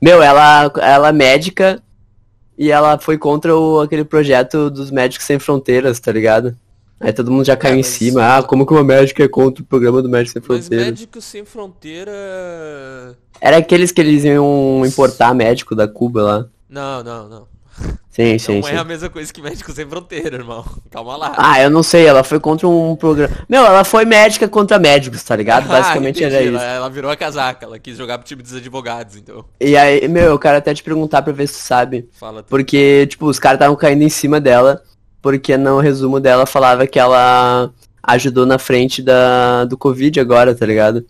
Meu, 0.00 0.22
ela, 0.22 0.70
ela 0.80 1.08
é 1.08 1.12
médica 1.12 1.82
e 2.56 2.70
ela 2.70 2.98
foi 2.98 3.18
contra 3.18 3.56
o, 3.56 3.80
aquele 3.80 4.04
projeto 4.04 4.70
dos 4.70 4.90
Médicos 4.90 5.26
Sem 5.26 5.38
Fronteiras, 5.38 5.98
tá 5.98 6.12
ligado? 6.12 6.56
Aí 7.00 7.12
todo 7.12 7.30
mundo 7.30 7.44
já 7.44 7.56
caiu 7.56 7.74
em 7.74 7.78
mas- 7.78 7.86
cima. 7.86 8.36
Ah, 8.38 8.42
como 8.42 8.66
que 8.66 8.72
uma 8.72 8.82
médica 8.84 9.22
é 9.22 9.28
contra 9.28 9.62
o 9.62 9.66
programa 9.66 10.02
do 10.02 10.08
Médicos 10.08 10.32
Sem 10.32 10.42
Mas 10.42 10.46
Fronteiras? 10.46 10.86
Médicos 10.86 11.24
Sem 11.24 11.44
Fronteira... 11.44 12.12
Era 13.40 13.58
aqueles 13.58 13.92
que 13.92 14.00
eles 14.00 14.24
iam 14.24 14.82
importar 14.84 15.32
médico 15.32 15.74
da 15.76 15.86
Cuba 15.86 16.22
lá. 16.22 16.46
Não, 16.68 17.04
não, 17.04 17.28
não. 17.28 17.48
Sim, 18.10 18.36
sim, 18.36 18.56
não 18.56 18.62
sim. 18.64 18.74
é 18.74 18.78
a 18.78 18.84
mesma 18.84 19.08
coisa 19.08 19.32
que 19.32 19.40
Médicos 19.40 19.74
Sem 19.74 19.88
Fronteira, 19.88 20.36
irmão. 20.36 20.64
Calma 20.90 21.16
lá. 21.16 21.34
Ah, 21.36 21.62
eu 21.62 21.70
não 21.70 21.84
sei, 21.84 22.04
ela 22.04 22.24
foi 22.24 22.40
contra 22.40 22.66
um 22.66 22.96
programa. 22.96 23.32
Meu, 23.48 23.64
ela 23.64 23.84
foi 23.84 24.04
médica 24.04 24.48
contra 24.48 24.78
médicos, 24.78 25.22
tá 25.22 25.36
ligado? 25.36 25.68
Basicamente 25.68 26.24
Ah, 26.24 26.26
era 26.26 26.42
isso. 26.42 26.56
Ela, 26.56 26.64
ela 26.64 26.90
virou 26.90 27.10
a 27.10 27.16
casaca, 27.16 27.64
ela 27.64 27.78
quis 27.78 27.96
jogar 27.96 28.18
pro 28.18 28.26
time 28.26 28.42
dos 28.42 28.54
advogados, 28.54 29.16
então. 29.16 29.44
E 29.60 29.76
aí, 29.76 30.08
meu, 30.08 30.24
eu 30.24 30.38
quero 30.38 30.58
até 30.58 30.74
te 30.74 30.82
perguntar 30.82 31.22
pra 31.22 31.32
ver 31.32 31.46
se 31.46 31.54
tu 31.54 31.62
sabe. 31.62 32.08
Fala 32.18 32.42
tu. 32.42 32.48
Porque, 32.48 33.06
tipo, 33.06 33.26
os 33.26 33.38
caras 33.38 33.56
estavam 33.56 33.76
caindo 33.76 34.02
em 34.02 34.08
cima 34.08 34.40
dela, 34.40 34.82
porque 35.22 35.56
no 35.56 35.78
resumo 35.78 36.18
dela 36.18 36.44
falava 36.44 36.86
que 36.86 36.98
ela 36.98 37.70
ajudou 38.02 38.46
na 38.46 38.58
frente 38.58 39.00
da, 39.00 39.64
do 39.64 39.78
Covid 39.78 40.18
agora, 40.18 40.54
tá 40.54 40.66
ligado? 40.66 41.06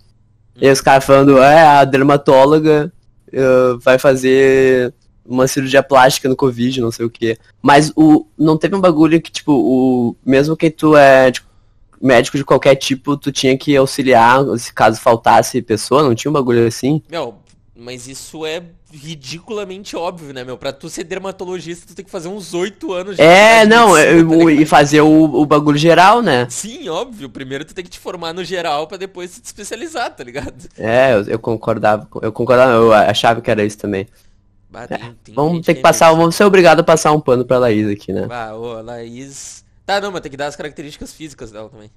E 0.60 0.66
aí 0.66 0.72
os 0.72 0.80
caras 0.80 1.04
falando, 1.04 1.38
é, 1.38 1.62
a 1.62 1.84
dermatóloga 1.84 2.92
eh, 3.32 3.76
vai 3.80 3.98
fazer 3.98 4.92
uma 5.28 5.46
cirurgia 5.46 5.82
plástica 5.82 6.28
no 6.28 6.34
Covid, 6.34 6.80
não 6.80 6.90
sei 6.90 7.04
o 7.04 7.10
quê. 7.10 7.38
Mas 7.60 7.92
o 7.94 8.26
não 8.36 8.56
teve 8.56 8.74
um 8.74 8.80
bagulho 8.80 9.20
que, 9.20 9.30
tipo, 9.30 9.52
o 9.52 10.16
mesmo 10.24 10.56
que 10.56 10.70
tu 10.70 10.96
é 10.96 11.30
tipo, 11.30 11.46
médico 12.00 12.36
de 12.36 12.44
qualquer 12.44 12.74
tipo, 12.76 13.16
tu 13.16 13.30
tinha 13.30 13.56
que 13.56 13.76
auxiliar 13.76 14.44
se 14.58 14.72
caso 14.72 15.00
faltasse 15.00 15.60
pessoa, 15.60 16.02
não 16.02 16.14
tinha 16.14 16.30
um 16.30 16.34
bagulho 16.34 16.66
assim? 16.66 17.02
Meu, 17.10 17.34
mas 17.76 18.08
isso 18.08 18.44
é 18.46 18.62
ridiculamente 18.90 19.94
óbvio, 19.94 20.32
né, 20.32 20.42
meu? 20.42 20.56
Pra 20.56 20.72
tu 20.72 20.88
ser 20.88 21.04
dermatologista, 21.04 21.86
tu 21.86 21.94
tem 21.94 22.04
que 22.04 22.10
fazer 22.10 22.28
uns 22.28 22.54
oito 22.54 22.92
anos 22.92 23.16
de 23.16 23.22
É, 23.22 23.66
não, 23.66 23.92
medicina, 23.94 24.44
tá 24.44 24.52
e 24.52 24.66
fazer 24.66 25.00
o, 25.02 25.24
o 25.24 25.44
bagulho 25.44 25.78
geral, 25.78 26.22
né? 26.22 26.46
Sim, 26.48 26.88
óbvio. 26.88 27.28
Primeiro 27.28 27.64
tu 27.64 27.74
tem 27.74 27.84
que 27.84 27.90
te 27.90 27.98
formar 27.98 28.32
no 28.32 28.42
geral 28.42 28.86
pra 28.86 28.96
depois 28.96 29.32
se 29.32 29.42
especializar, 29.44 30.14
tá 30.14 30.24
ligado? 30.24 30.68
É, 30.78 31.14
eu, 31.14 31.22
eu 31.24 31.38
concordava, 31.38 32.08
eu 32.22 32.32
concordava, 32.32 32.72
eu 32.72 32.92
achava 32.92 33.40
que 33.40 33.50
era 33.50 33.64
isso 33.64 33.78
também. 33.78 34.06
Bah, 34.70 34.86
tem- 34.86 35.14
tem 35.24 35.34
Vamos 35.34 35.64
ter 35.64 35.74
que 35.74 35.80
é 35.80 35.82
passar, 35.82 36.12
vamos 36.12 36.34
ser 36.34 36.44
obrigados 36.44 36.82
a 36.82 36.84
passar 36.84 37.12
um 37.12 37.20
pano 37.20 37.44
pra 37.44 37.58
Laís 37.58 37.88
aqui, 37.88 38.12
né? 38.12 38.26
Ah, 38.30 38.54
ô, 38.54 38.72
a 38.76 38.82
Laís. 38.82 39.64
Tá, 39.86 40.00
não, 40.00 40.12
mas 40.12 40.20
tem 40.20 40.30
que 40.30 40.36
dar 40.36 40.46
as 40.46 40.56
características 40.56 41.12
físicas 41.12 41.50
dela 41.50 41.68
também. 41.70 41.90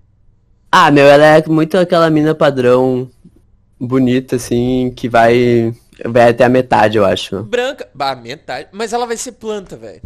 Ah, 0.72 0.90
meu, 0.90 1.06
ela 1.06 1.26
é 1.26 1.46
muito 1.48 1.78
aquela 1.78 2.10
mina 2.10 2.34
padrão 2.34 3.10
bonita, 3.80 4.38
assim, 4.38 4.94
que 4.96 5.10
vai, 5.10 5.76
vai 6.06 6.30
até 6.30 6.46
a 6.46 6.50
metade, 6.50 6.98
eu 6.98 7.04
acho. 7.04 7.44
Branca. 7.44 7.90
Bah, 7.94 8.16
metade. 8.16 8.70
Mas 8.72 8.94
ela 8.94 9.06
vai 9.06 9.18
ser 9.18 9.34
planta, 9.34 9.76
velho. 9.76 10.02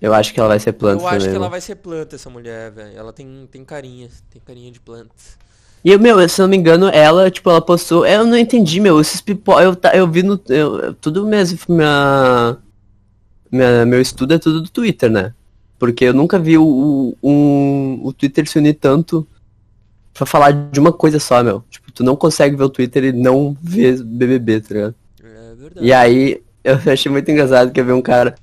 Eu 0.00 0.12
acho 0.14 0.32
que 0.34 0.40
ela 0.40 0.48
vai 0.48 0.58
ser 0.60 0.72
planta 0.72 1.02
Eu 1.02 1.06
acho 1.08 1.18
também. 1.18 1.30
que 1.30 1.36
ela 1.36 1.46
né? 1.46 1.50
vai 1.50 1.60
ser 1.60 1.76
planta, 1.76 2.16
essa 2.16 2.28
mulher, 2.30 2.70
velho. 2.70 2.96
Ela 2.96 3.12
tem, 3.12 3.48
tem 3.50 3.64
carinha. 3.64 4.08
Tem 4.30 4.40
carinha 4.44 4.70
de 4.70 4.80
planta. 4.80 5.14
E, 5.84 5.96
meu, 5.98 6.28
se 6.28 6.40
eu 6.40 6.44
não 6.44 6.50
me 6.50 6.56
engano, 6.56 6.88
ela, 6.88 7.30
tipo, 7.30 7.50
ela 7.50 7.60
postou. 7.60 8.06
Eu 8.06 8.24
não 8.24 8.36
entendi, 8.38 8.80
meu. 8.80 9.00
Esses 9.00 9.20
pipo... 9.20 9.58
eu, 9.60 9.76
eu 9.92 10.08
vi 10.08 10.22
no. 10.22 10.40
Eu, 10.48 10.94
tudo 10.94 11.26
mesmo. 11.26 11.58
Minha, 11.68 12.56
minha, 13.50 13.84
meu 13.86 14.00
estudo 14.00 14.34
é 14.34 14.38
tudo 14.38 14.60
do 14.62 14.70
Twitter, 14.70 15.10
né? 15.10 15.34
Porque 15.78 16.04
eu 16.04 16.14
nunca 16.14 16.38
vi 16.38 16.56
o, 16.56 16.64
o, 16.64 17.16
um- 17.28 18.00
o 18.04 18.12
Twitter 18.12 18.48
se 18.48 18.58
unir 18.58 18.74
tanto 18.74 19.26
pra 20.14 20.24
falar 20.24 20.52
de 20.52 20.78
uma 20.78 20.92
coisa 20.92 21.18
só, 21.18 21.42
meu. 21.42 21.64
Tipo, 21.68 21.90
tu 21.90 22.04
não 22.04 22.14
consegue 22.14 22.54
ver 22.54 22.64
o 22.64 22.70
Twitter 22.70 23.04
e 23.06 23.12
não 23.12 23.56
ver 23.60 24.00
BBB, 24.02 24.60
tá 24.60 24.74
ligado? 24.74 24.94
É 25.22 25.54
verdade. 25.56 25.86
E 25.86 25.92
aí, 25.92 26.42
eu 26.62 26.78
achei 26.92 27.10
muito 27.10 27.28
engraçado 27.28 27.72
que 27.72 27.80
eu 27.80 27.84
vi 27.84 27.92
um 27.92 28.02
cara. 28.02 28.36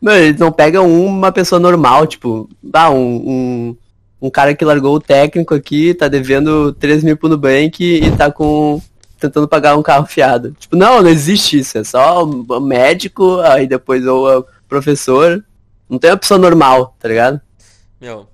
Mano, 0.00 0.18
eles 0.18 0.40
não 0.40 0.50
pegam 0.50 0.90
uma 0.90 1.30
pessoa 1.30 1.58
normal, 1.60 2.06
tipo, 2.06 2.48
ah, 2.72 2.90
um, 2.90 2.96
um, 3.30 3.76
um 4.20 4.30
cara 4.30 4.54
que 4.54 4.64
largou 4.64 4.96
o 4.96 5.00
técnico 5.00 5.54
aqui, 5.54 5.94
tá 5.94 6.08
devendo 6.08 6.72
3 6.72 7.04
mil 7.04 7.16
pro 7.16 7.28
Nubank 7.28 7.84
e 7.84 8.10
tá 8.16 8.30
com. 8.30 8.80
tentando 9.18 9.48
pagar 9.48 9.76
um 9.76 9.82
carro 9.82 10.06
fiado. 10.06 10.52
Tipo, 10.58 10.76
não, 10.76 11.02
não 11.02 11.10
existe 11.10 11.58
isso. 11.58 11.78
É 11.78 11.84
só 11.84 12.24
o 12.24 12.60
médico, 12.60 13.40
aí 13.40 13.66
depois 13.66 14.06
ou 14.06 14.40
o 14.40 14.46
professor. 14.68 15.44
Não 15.88 15.98
tem 15.98 16.10
uma 16.10 16.16
pessoa 16.16 16.38
normal, 16.38 16.96
tá 16.98 17.08
ligado? 17.08 17.40
Meu, 18.00 18.26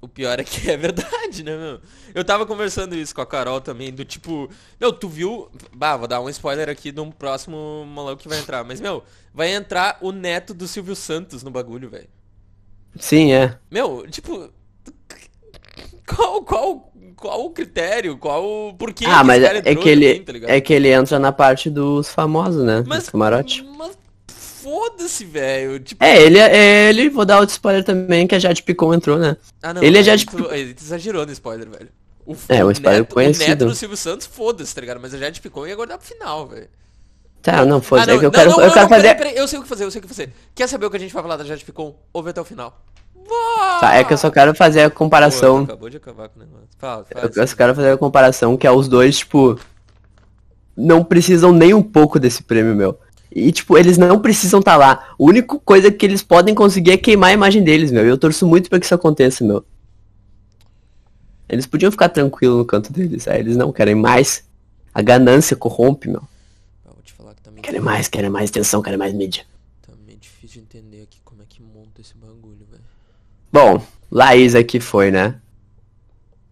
o 0.00 0.08
pior 0.08 0.38
é 0.38 0.44
que 0.44 0.68
é 0.70 0.76
verdade, 0.76 1.42
né, 1.42 1.56
meu? 1.56 1.80
Eu 2.14 2.24
tava 2.24 2.46
conversando 2.46 2.94
isso 2.94 3.14
com 3.14 3.20
a 3.20 3.26
Carol 3.26 3.60
também, 3.60 3.92
do 3.92 4.04
tipo, 4.04 4.48
meu, 4.80 4.92
tu 4.92 5.08
viu. 5.08 5.48
Bah, 5.74 5.96
vou 5.96 6.08
dar 6.08 6.20
um 6.20 6.28
spoiler 6.28 6.68
aqui 6.68 6.90
de 6.90 7.00
um 7.00 7.10
próximo 7.10 7.84
maluco 7.86 8.22
que 8.22 8.28
vai 8.28 8.38
entrar. 8.38 8.64
Mas, 8.64 8.80
meu, 8.80 9.02
vai 9.32 9.52
entrar 9.52 9.98
o 10.00 10.10
neto 10.12 10.52
do 10.52 10.66
Silvio 10.66 10.96
Santos 10.96 11.42
no 11.42 11.50
bagulho, 11.50 11.88
velho. 11.88 12.08
Sim, 12.98 13.32
é. 13.32 13.56
Meu, 13.70 14.06
tipo. 14.10 14.50
Qual, 16.14 16.42
qual, 16.42 16.92
qual 17.16 17.44
o 17.46 17.50
critério? 17.50 18.16
Qual. 18.16 18.74
Por 18.74 18.92
que 18.92 19.04
ah, 19.06 19.22
mas 19.22 19.42
é 19.42 19.74
que 19.74 19.88
ele. 19.88 20.20
tá 20.20 20.32
é 20.46 20.60
que 20.60 20.72
ele 20.72 20.88
entra 20.88 21.18
na 21.18 21.32
parte 21.32 21.70
dos 21.70 22.08
famosos, 22.08 22.64
né? 22.64 22.82
Mas, 22.86 23.00
Dos 23.04 23.10
camarote. 23.10 23.64
mas 23.76 23.96
foda-se, 24.62 25.24
velho. 25.24 25.80
Tipo, 25.80 26.04
É, 26.04 26.22
ele 26.22 26.38
é 26.38 26.88
ele, 26.90 27.08
vou 27.08 27.24
dar 27.24 27.40
outro 27.40 27.52
spoiler 27.52 27.84
também, 27.84 28.26
que 28.26 28.34
a 28.34 28.38
Jade 28.38 28.62
Picon 28.62 28.94
entrou, 28.94 29.18
né? 29.18 29.36
ah, 29.62 29.74
não, 29.74 29.82
ele 29.82 29.98
é 29.98 30.12
aí 30.12 30.74
tu 30.74 30.82
exagerou 30.82 31.24
no 31.24 31.32
spoiler, 31.32 31.68
velho. 31.68 31.88
O, 32.26 32.36
É, 32.48 32.64
o 32.64 32.70
spoiler 32.70 33.00
neto, 33.00 33.14
conhecido. 33.14 33.44
O 33.44 33.48
neto 33.48 33.64
do 33.66 33.74
Silvio 33.74 33.96
Santos, 33.96 34.26
foda-se, 34.26 34.74
tá 34.74 34.80
ligado? 34.80 35.00
Mas 35.00 35.14
a 35.14 35.18
Jade 35.18 35.40
Picon 35.40 35.66
ia 35.66 35.74
guardar 35.74 35.98
pro 35.98 36.06
final, 36.06 36.46
velho. 36.46 36.68
Tá, 37.42 37.64
não, 37.64 37.80
foda 37.80 38.02
Ah, 38.02 38.06
não, 38.06 38.14
é 38.14 38.18
que 38.18 38.24
eu 38.26 38.30
não, 38.30 38.38
quero, 38.38 38.50
não, 38.50 38.60
eu 38.60 38.72
quero 38.72 38.88
fazer. 38.88 39.02
peraí, 39.02 39.16
peraí, 39.16 39.36
eu 39.36 39.48
sei 39.48 39.58
o 39.58 39.62
que 39.62 39.68
fazer, 39.68 39.84
eu 39.84 39.90
sei 39.90 39.98
o 39.98 40.02
que 40.02 40.08
fazer. 40.08 40.30
Quer 40.54 40.68
saber 40.68 40.86
o 40.86 40.90
que 40.90 40.96
a 40.98 41.00
gente 41.00 41.12
vai 41.12 41.22
falar 41.22 41.36
da 41.38 41.44
Jade 41.44 41.64
Picon? 41.64 41.96
Ouve 42.12 42.30
até 42.30 42.40
o 42.40 42.44
final. 42.44 42.84
Tá, 43.80 43.94
é 43.94 44.04
que 44.04 44.12
eu 44.12 44.18
só 44.18 44.30
quero 44.30 44.54
fazer 44.54 44.82
a 44.82 44.90
Pô, 44.90 44.96
comparação. 44.96 45.64
tu 45.64 45.70
acabou 45.72 45.88
de 45.90 45.96
acabar 45.96 46.28
com 46.28 46.38
o 46.40 46.42
negócio. 46.42 46.66
Fala, 46.78 47.06
Eu 47.10 47.20
fala. 47.20 47.32
eu 47.36 47.46
só 47.46 47.56
quero 47.56 47.74
fazer 47.74 47.90
a 47.92 47.96
comparação 47.98 48.56
que 48.56 48.66
é 48.66 48.70
os 48.70 48.88
dois, 48.88 49.18
tipo. 49.18 49.58
Não 50.76 51.04
precisam 51.04 51.52
nem 51.52 51.74
um 51.74 51.82
pouco 51.82 52.18
desse 52.18 52.42
prêmio, 52.42 52.74
meu. 52.74 52.98
E, 53.30 53.52
tipo, 53.52 53.78
eles 53.78 53.96
não 53.98 54.18
precisam 54.18 54.60
estar 54.60 54.76
lá. 54.76 55.08
A 55.10 55.14
única 55.18 55.58
coisa 55.60 55.90
que 55.90 56.04
eles 56.04 56.22
podem 56.22 56.54
conseguir 56.54 56.92
é 56.92 56.96
queimar 56.96 57.30
a 57.30 57.32
imagem 57.34 57.62
deles, 57.62 57.92
meu. 57.92 58.04
E 58.04 58.08
eu 58.08 58.18
torço 58.18 58.46
muito 58.46 58.68
pra 58.68 58.78
que 58.80 58.86
isso 58.86 58.94
aconteça, 58.94 59.44
meu. 59.44 59.64
Eles 61.48 61.66
podiam 61.66 61.90
ficar 61.90 62.08
tranquilos 62.08 62.56
no 62.58 62.64
canto 62.64 62.92
deles, 62.92 63.26
aí 63.28 63.40
eles 63.40 63.56
não 63.56 63.72
querem 63.72 63.94
mais. 63.94 64.44
A 64.94 65.02
ganância 65.02 65.56
corrompe, 65.56 66.08
meu. 66.08 66.22
Ah, 66.86 66.90
vou 66.92 67.02
te 67.02 67.12
falar 67.12 67.34
que 67.34 67.42
tá 67.42 67.50
Querem 67.62 67.80
mais, 67.80 68.08
querem 68.08 68.30
mais 68.30 68.50
atenção, 68.50 68.82
querem 68.82 68.98
mais 68.98 69.12
mídia. 69.12 69.44
tá 69.82 69.92
meio 70.06 70.18
difícil 70.18 70.62
de 70.62 70.78
entender 70.78 71.02
aqui 71.02 71.18
como 71.24 71.42
é 71.42 71.44
que 71.48 71.60
monta 71.62 72.00
esse 72.00 72.14
bagulho, 72.16 72.66
velho. 72.70 72.82
Bom, 73.52 73.82
Laís 74.10 74.54
aqui 74.54 74.80
foi, 74.80 75.10
né? 75.10 75.36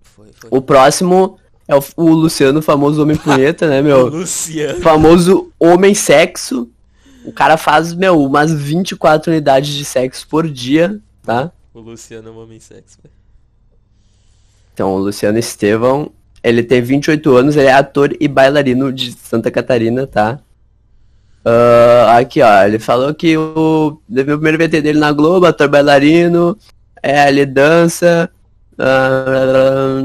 Foi, 0.03 0.27
foi. 0.35 0.51
O 0.51 0.61
próximo 0.61 1.39
é 1.67 1.75
o, 1.75 1.83
o 1.97 2.11
Luciano, 2.11 2.63
famoso 2.63 3.03
homem 3.03 3.17
punheta, 3.17 3.69
né, 3.69 3.81
O 3.81 3.85
meu? 3.85 4.07
Luciano. 4.09 4.81
famoso 4.81 5.53
homem 5.59 5.95
sexo. 5.95 6.69
O 7.25 7.33
cara 7.33 7.57
faz, 7.57 7.93
meu, 7.93 8.23
umas 8.23 8.53
24 8.53 9.31
unidades 9.31 9.75
de 9.75 9.85
sexo 9.85 10.27
por 10.29 10.49
dia, 10.49 10.99
tá? 11.23 11.53
O 11.75 11.81
Luciano 11.81 12.29
é 12.29 12.33
um 12.33 12.39
homem 12.39 12.59
sexo, 12.59 12.99
velho. 13.03 13.15
Então, 14.73 14.95
o 14.95 14.99
Luciano 14.99 15.39
Estevão, 15.39 16.11
ele 16.43 16.63
tem 16.63 16.81
28 16.81 17.37
anos, 17.37 17.57
ele 17.57 17.67
é 17.67 17.73
ator 17.73 18.17
e 18.19 18.29
bailarino 18.29 18.93
de 18.93 19.13
Santa 19.13 19.51
Catarina, 19.51 20.07
tá? 20.07 20.41
Ah, 21.45 22.19
aqui, 22.19 22.43
ó, 22.43 22.65
ele 22.65 22.79
falou 22.79 23.15
que 23.15 23.37
o 23.37 24.01
teve 24.13 24.33
o 24.33 24.39
primeiro 24.39 24.59
VT 24.59 24.83
dele 24.83 24.99
na 24.99 25.13
Globo, 25.13 25.47
ator 25.47 25.69
bailarino, 25.69 26.57
é, 27.03 27.29
ele 27.29 27.47
dança. 27.47 28.31
ah, 28.79 29.99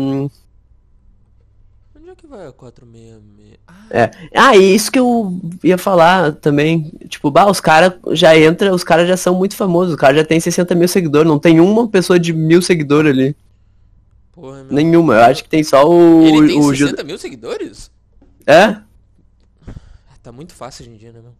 Onde 1.95 2.09
é 2.09 2.15
que 2.15 2.27
vai 2.27 2.47
a 2.47 2.51
466? 2.51 3.57
Ah, 3.67 3.73
É. 3.89 4.11
Ah, 4.35 4.55
e 4.57 4.75
isso 4.75 4.91
que 4.91 4.99
eu 4.99 5.39
ia 5.63 5.77
falar 5.77 6.33
também. 6.33 6.91
Tipo, 7.07 7.29
bah, 7.31 7.49
os 7.49 7.59
caras 7.59 7.93
já 8.11 8.37
entra, 8.37 8.73
os 8.73 8.83
caras 8.83 9.07
já 9.07 9.15
são 9.17 9.35
muito 9.35 9.55
famosos. 9.55 9.93
O 9.93 9.97
cara 9.97 10.15
já 10.15 10.23
tem 10.25 10.39
60 10.39 10.73
mil 10.75 10.87
seguidores. 10.87 11.27
Não 11.27 11.39
tem 11.39 11.59
uma 11.59 11.87
pessoa 11.87 12.19
de 12.19 12.33
mil 12.33 12.61
seguidores 12.61 13.11
ali. 13.11 13.35
porra. 14.31 14.63
Nenhuma. 14.69 15.15
Eu 15.15 15.21
acho 15.23 15.43
que 15.43 15.49
tem 15.49 15.63
só 15.63 15.87
o. 15.87 16.23
Ele 16.25 16.47
tem 16.47 16.59
o 16.59 16.75
60 16.75 17.03
mil 17.03 17.17
seguidores? 17.17 17.91
É? 18.47 18.77
Tá 20.23 20.31
muito 20.31 20.53
fácil 20.53 20.83
hoje 20.85 20.91
em 20.95 20.97
dia, 20.97 21.11
né, 21.11 21.19
meu? 21.21 21.33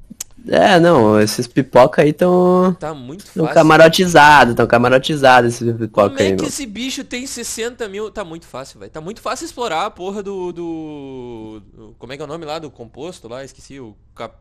É, 0.53 0.77
não. 0.79 1.19
Esses 1.19 1.47
pipoca 1.47 2.01
aí 2.01 2.11
tão. 2.11 2.75
Tá 2.79 2.93
muito 2.93 3.23
Tão 3.25 3.45
fácil. 3.45 3.53
camarotizados, 3.53 4.55
tão 4.55 4.67
camarotizados 4.67 5.53
esses 5.55 5.67
Como 5.67 5.79
pipoca 5.79 6.21
é 6.21 6.27
aí, 6.27 6.35
que 6.35 6.41
meu. 6.41 6.49
esse 6.49 6.65
bicho 6.65 7.03
tem 7.03 7.25
60 7.25 7.87
mil? 7.87 8.11
Tá 8.11 8.25
muito 8.25 8.45
fácil, 8.45 8.79
velho. 8.79 8.91
Tá 8.91 8.99
muito 8.99 9.21
fácil 9.21 9.45
explorar 9.45 9.85
a 9.85 9.89
porra 9.89 10.21
do, 10.21 10.51
do, 10.51 11.61
do- 11.73 11.95
Como 11.97 12.11
é 12.11 12.17
que 12.17 12.21
é 12.21 12.25
o 12.25 12.27
nome 12.27 12.45
lá 12.45 12.59
do 12.59 12.69
composto 12.69 13.27
lá? 13.29 13.43
Esqueci. 13.43 13.79
O 13.79 13.95
cap- 14.13 14.35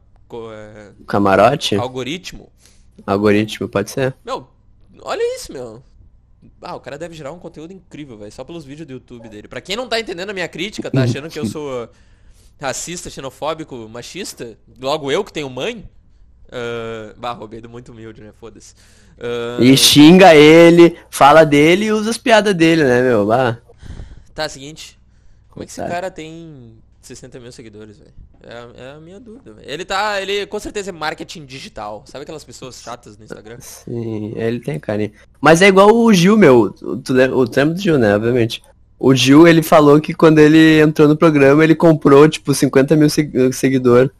é, 0.53 0.93
Camarote? 1.07 1.77
algoritmo. 1.77 2.51
Algoritmo, 3.07 3.69
pode 3.69 3.91
ser. 3.91 4.15
Meu, 4.25 4.49
olha 5.03 5.37
isso, 5.37 5.53
meu. 5.53 5.83
Ah, 6.61 6.75
o 6.75 6.81
cara 6.81 6.99
deve 6.99 7.15
gerar 7.15 7.31
um 7.33 7.39
conteúdo 7.39 7.73
incrível, 7.73 8.19
velho. 8.19 8.33
Só 8.33 8.43
pelos 8.43 8.65
vídeos 8.65 8.87
do 8.89 8.95
YouTube 8.95 9.29
dele. 9.29 9.47
Pra 9.47 9.61
quem 9.61 9.77
não 9.77 9.89
tá 9.89 10.01
entendendo 10.01 10.31
a 10.31 10.35
minha 10.35 10.49
crítica, 10.49 10.91
tá 10.91 11.03
achando 11.05 11.29
que 11.29 11.39
eu 11.39 11.47
sou 11.47 11.89
racista, 12.63 13.11
xenofóbico, 13.11 13.89
machista, 13.89 14.57
logo 14.81 15.11
eu 15.11 15.25
que 15.25 15.33
tenho 15.33 15.51
mãe. 15.51 15.89
Uh, 16.49 17.19
bah, 17.19 17.33
roubei 17.33 17.61
do 17.63 17.69
muito 17.69 17.93
humilde, 17.93 18.21
né? 18.21 18.31
Foda-se. 18.39 18.75
Ah, 19.19 19.57
E 19.63 19.75
xinga 19.77 20.35
ele, 20.35 20.99
fala 21.11 21.45
dele 21.45 21.87
e 21.87 21.93
usa 21.93 22.11
as 22.11 22.19
piadas 22.19 22.55
dele, 22.55 22.85
né, 22.85 23.01
meu? 23.03 23.27
Bah. 23.27 23.59
Tá, 24.35 24.49
seguinte. 24.49 24.99
Como 25.49 25.63
é 25.63 25.67
que 25.67 25.73
esse 25.73 25.81
cara 25.87 26.11
tem 26.11 26.79
60 27.01 27.39
mil 27.41 27.53
seguidores, 27.53 27.99
velho? 27.99 28.13
É, 28.43 28.53
a- 28.55 28.73
é 28.85 28.91
a 28.97 29.01
minha 29.01 29.21
dúvida, 29.21 29.53
velho. 29.53 29.71
Ele 29.71 29.85
tá. 29.85 30.21
Ele 30.21 30.47
com 30.47 30.59
certeza 30.59 30.91
é 30.91 30.93
marketing 30.93 31.45
digital. 31.47 32.03
Sabe 32.07 32.23
aquelas 32.23 32.45
pessoas 32.45 32.81
chatas 32.83 33.17
no 33.17 33.25
Instagram? 33.25 33.59
Sim, 33.61 34.33
ele 34.37 34.61
tem 34.61 34.79
carinho. 34.81 35.13
Mas 35.41 35.63
é 35.63 35.69
igual 35.69 35.95
o 35.95 36.13
Gil, 36.13 36.37
meu. 36.37 36.71
Tu 36.71 37.13
lembra, 37.13 37.37
o 37.37 37.43
lembra 37.43 37.75
do 37.75 37.81
Gil, 37.81 37.99
né? 37.99 38.15
Obviamente. 38.15 38.63
O 39.05 39.17
Gil, 39.17 39.49
ele 39.49 39.65
falou 39.65 40.01
que 40.01 40.15
quando 40.15 40.39
ele 40.39 40.81
entrou 40.81 41.09
no 41.09 41.17
programa, 41.17 41.65
ele 41.65 41.75
comprou, 41.75 42.29
tipo, 42.29 42.55
50 42.55 42.95
mil 42.95 43.11
seguidores. 43.11 43.57
seguidor. 43.57 44.11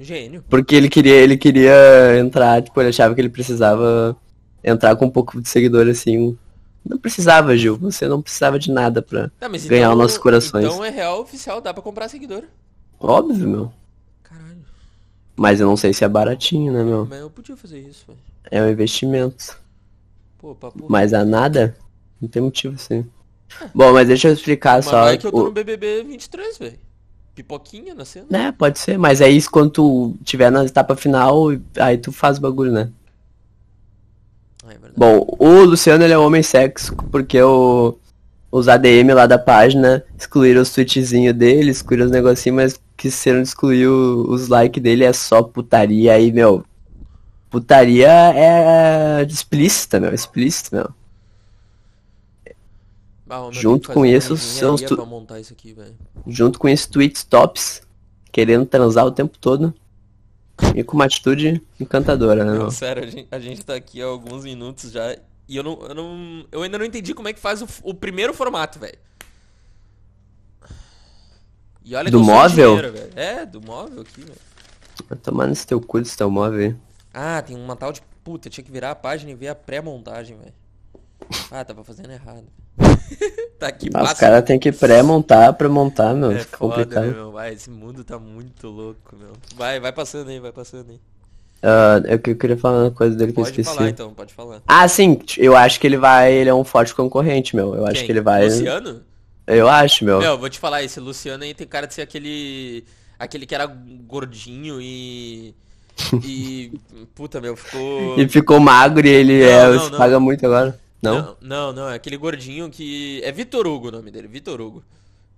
Gênio. 0.00 0.42
Porque 0.50 0.74
ele 0.74 0.88
queria, 0.88 1.14
ele 1.14 1.36
queria 1.36 2.18
entrar, 2.18 2.60
tipo, 2.60 2.80
ele 2.80 2.88
achava 2.88 3.14
que 3.14 3.20
ele 3.20 3.28
precisava 3.28 4.16
entrar 4.64 4.96
com 4.96 5.04
um 5.06 5.10
pouco 5.10 5.40
de 5.40 5.48
seguidor, 5.48 5.86
assim. 5.86 6.36
Não 6.84 6.98
precisava, 6.98 7.56
Gil. 7.56 7.76
Você 7.76 8.08
não 8.08 8.20
precisava 8.20 8.58
de 8.58 8.72
nada 8.72 9.00
pra... 9.00 9.30
Tá, 9.38 9.46
Ganhar 9.46 9.62
então, 9.62 9.92
os 9.92 9.98
nossos 9.98 10.18
corações. 10.18 10.64
Então 10.64 10.84
é 10.84 10.90
real 10.90 11.20
oficial, 11.20 11.60
dá 11.60 11.72
pra 11.72 11.80
comprar 11.80 12.08
seguidor. 12.08 12.42
Óbvio, 12.98 13.48
meu. 13.48 13.72
Caralho. 14.24 14.64
Mas 15.36 15.60
eu 15.60 15.68
não 15.68 15.76
sei 15.76 15.94
se 15.94 16.02
é 16.02 16.08
baratinho, 16.08 16.72
né, 16.72 16.82
meu? 16.82 17.06
Mas 17.08 17.20
eu 17.20 17.30
podia 17.30 17.56
fazer 17.56 17.78
isso, 17.78 18.04
velho. 18.08 18.18
É 18.50 18.60
um 18.60 18.68
investimento. 18.68 19.56
Pô, 20.38 20.56
papo. 20.56 20.86
Mas 20.88 21.14
a 21.14 21.24
nada, 21.24 21.76
não 22.20 22.28
tem 22.28 22.42
motivo, 22.42 22.74
assim. 22.74 23.06
Bom, 23.74 23.92
mas 23.92 24.08
deixa 24.08 24.28
eu 24.28 24.32
explicar 24.32 24.76
Mas 24.76 24.84
só. 24.86 25.04
vai 25.04 25.18
que 25.18 25.26
eu 25.26 25.32
tô 25.32 25.40
o- 25.40 25.44
no 25.44 25.50
BBB 25.52 26.02
23, 26.04 26.58
velho. 26.58 26.78
Pipoquinha 27.34 27.94
na 27.94 28.04
cena. 28.04 28.26
Né, 28.30 28.52
pode 28.56 28.78
ser, 28.78 28.96
mas 28.98 29.20
é 29.20 29.28
isso 29.28 29.50
quando 29.50 29.70
tu 29.70 30.16
tiver 30.24 30.50
na 30.50 30.64
etapa 30.64 30.94
final, 30.94 31.48
aí 31.78 31.98
tu 31.98 32.12
faz 32.12 32.38
o 32.38 32.40
bagulho, 32.40 32.70
né? 32.72 32.90
Ah, 34.66 34.72
é. 34.72 34.76
Bom, 34.96 35.26
o 35.38 35.64
Luciano 35.64 36.04
ele 36.04 36.12
é 36.12 36.18
um 36.18 36.24
homem 36.24 36.42
sexo, 36.42 36.94
porque 37.10 37.40
o, 37.42 37.96
os 38.52 38.68
ADM 38.68 39.12
lá 39.12 39.26
da 39.26 39.38
página 39.38 40.04
excluíram 40.18 40.62
os 40.62 40.70
tweetzinhos 40.70 41.34
dele, 41.34 41.70
excluíram 41.70 42.06
os 42.06 42.12
negocinhos, 42.12 42.56
mas 42.56 42.80
quiseram 42.96 43.42
excluir 43.42 43.88
o- 43.88 44.26
os 44.30 44.48
likes 44.48 44.82
dele, 44.82 45.04
é 45.04 45.12
só 45.12 45.42
putaria 45.42 46.12
aí, 46.14 46.32
meu. 46.32 46.64
Putaria 47.50 48.08
é 48.08 49.22
explícita, 49.28 49.98
meu, 50.00 50.14
explícita, 50.14 50.76
meu. 50.76 50.88
Ah, 53.36 53.50
junto 53.52 53.92
com 53.92 54.04
isso, 54.06 54.36
são 54.36 54.74
engenharia 54.74 54.88
tu- 54.88 55.38
isso 55.40 55.52
aqui. 55.52 55.76
Junto 56.26 56.58
com 56.58 56.68
esse 56.68 56.88
tweets 56.88 57.24
tops, 57.24 57.82
querendo 58.32 58.66
transar 58.66 59.04
o 59.06 59.10
tempo 59.12 59.38
todo. 59.38 59.72
E 60.74 60.84
com 60.84 60.94
uma 60.94 61.04
atitude 61.06 61.60
encantadora, 61.80 62.44
né, 62.44 62.56
Não, 62.58 62.70
sério, 62.70 63.02
a 63.02 63.06
gente, 63.06 63.28
a 63.30 63.38
gente 63.40 63.64
tá 63.64 63.74
aqui 63.74 64.00
há 64.00 64.06
alguns 64.06 64.44
minutos 64.44 64.92
já 64.92 65.16
e 65.48 65.56
eu 65.56 65.62
não, 65.64 65.82
eu 65.82 65.94
não, 65.94 66.46
eu 66.52 66.62
ainda 66.62 66.78
não 66.78 66.84
entendi 66.84 67.12
como 67.12 67.26
é 67.28 67.32
que 67.32 67.40
faz 67.40 67.60
o, 67.60 67.66
o 67.82 67.92
primeiro 67.92 68.32
formato, 68.32 68.78
velho. 68.78 68.96
E 71.84 71.94
olha 71.94 72.10
Do 72.10 72.20
que 72.20 72.24
móvel? 72.26 72.76
velho. 72.76 73.10
É, 73.16 73.44
do 73.44 73.60
móvel 73.60 74.02
aqui, 74.02 74.20
velho. 74.22 74.38
Vai 75.08 75.18
tomar 75.18 75.46
nesse 75.48 75.66
teu 75.66 75.80
cu 75.80 76.00
desse 76.00 76.16
teu 76.16 76.30
móvel 76.30 76.60
aí. 76.68 76.76
Ah, 77.12 77.42
tem 77.42 77.56
uma 77.56 77.76
tal 77.76 77.92
de 77.92 78.00
puta, 78.22 78.48
tinha 78.48 78.64
que 78.64 78.70
virar 78.72 78.92
a 78.92 78.94
página 78.94 79.30
e 79.32 79.34
ver 79.34 79.48
a 79.48 79.54
pré-montagem, 79.54 80.38
velho. 80.38 80.54
Ah, 81.50 81.64
tava 81.64 81.84
fazendo 81.84 82.10
errado. 82.10 82.44
tá 83.58 83.68
aqui, 83.68 83.88
Ah, 83.94 84.02
os 84.02 84.12
caras 84.14 84.44
têm 84.44 84.58
que 84.58 84.72
pré-montar 84.72 85.52
pra 85.54 85.68
montar, 85.68 86.14
meu. 86.14 86.32
É 86.32 86.38
fica 86.40 86.56
foda, 86.58 86.74
complicado. 86.76 87.06
né, 87.06 87.12
meu? 87.12 87.32
Vai, 87.32 87.52
esse 87.54 87.70
mundo 87.70 88.04
tá 88.04 88.18
muito 88.18 88.68
louco, 88.68 89.16
meu. 89.16 89.32
Vai, 89.56 89.78
vai 89.80 89.92
passando 89.92 90.28
aí, 90.30 90.40
vai 90.40 90.52
passando 90.52 90.90
aí. 90.90 91.00
Ah, 91.62 92.02
eu, 92.06 92.18
que- 92.18 92.30
eu 92.30 92.36
queria 92.36 92.56
falar 92.58 92.82
uma 92.84 92.90
coisa 92.90 93.16
dele 93.16 93.32
que 93.32 93.40
eu 93.40 93.44
Pode 93.44 93.58
esqueci. 93.60 93.74
falar 93.76 93.88
então, 93.88 94.12
pode 94.12 94.34
falar. 94.34 94.60
Ah, 94.66 94.86
sim, 94.86 95.18
eu 95.38 95.56
acho 95.56 95.80
que 95.80 95.86
ele 95.86 95.96
vai. 95.96 96.32
Ele 96.32 96.50
é 96.50 96.54
um 96.54 96.64
forte 96.64 96.94
concorrente, 96.94 97.56
meu. 97.56 97.74
Eu 97.74 97.84
acho 97.86 97.96
Quem? 97.96 98.06
que 98.06 98.12
ele 98.12 98.20
vai. 98.20 98.44
Luciano? 98.44 99.00
Eu 99.46 99.68
acho, 99.68 100.04
meu. 100.04 100.20
Meu, 100.20 100.38
vou 100.38 100.48
te 100.50 100.58
falar, 100.58 100.82
esse 100.82 100.98
Luciano 101.00 101.42
aí 101.44 101.54
tem 101.54 101.66
cara 101.66 101.86
de 101.86 101.94
ser 101.94 102.02
aquele. 102.02 102.84
Aquele 103.18 103.46
que 103.46 103.54
era 103.54 103.66
gordinho 103.66 104.78
e. 104.80 105.54
E. 106.22 106.72
Puta, 107.14 107.40
meu, 107.40 107.56
ficou. 107.56 108.18
E 108.18 108.28
ficou 108.28 108.60
magro 108.60 109.06
e 109.06 109.10
ele 109.10 109.40
Não, 109.40 109.46
é, 109.48 109.72
não, 109.72 109.84
se 109.86 109.90
não. 109.90 109.98
paga 109.98 110.20
muito 110.20 110.44
agora. 110.44 110.78
Não? 111.04 111.14
Não, 111.22 111.36
não, 111.40 111.72
não, 111.72 111.88
é 111.90 111.94
aquele 111.94 112.16
gordinho 112.16 112.70
que. 112.70 113.20
É 113.22 113.30
Vitor 113.30 113.66
Hugo 113.66 113.88
o 113.88 113.92
nome 113.92 114.10
dele, 114.10 114.26
Vitor 114.26 114.60
Hugo. 114.60 114.82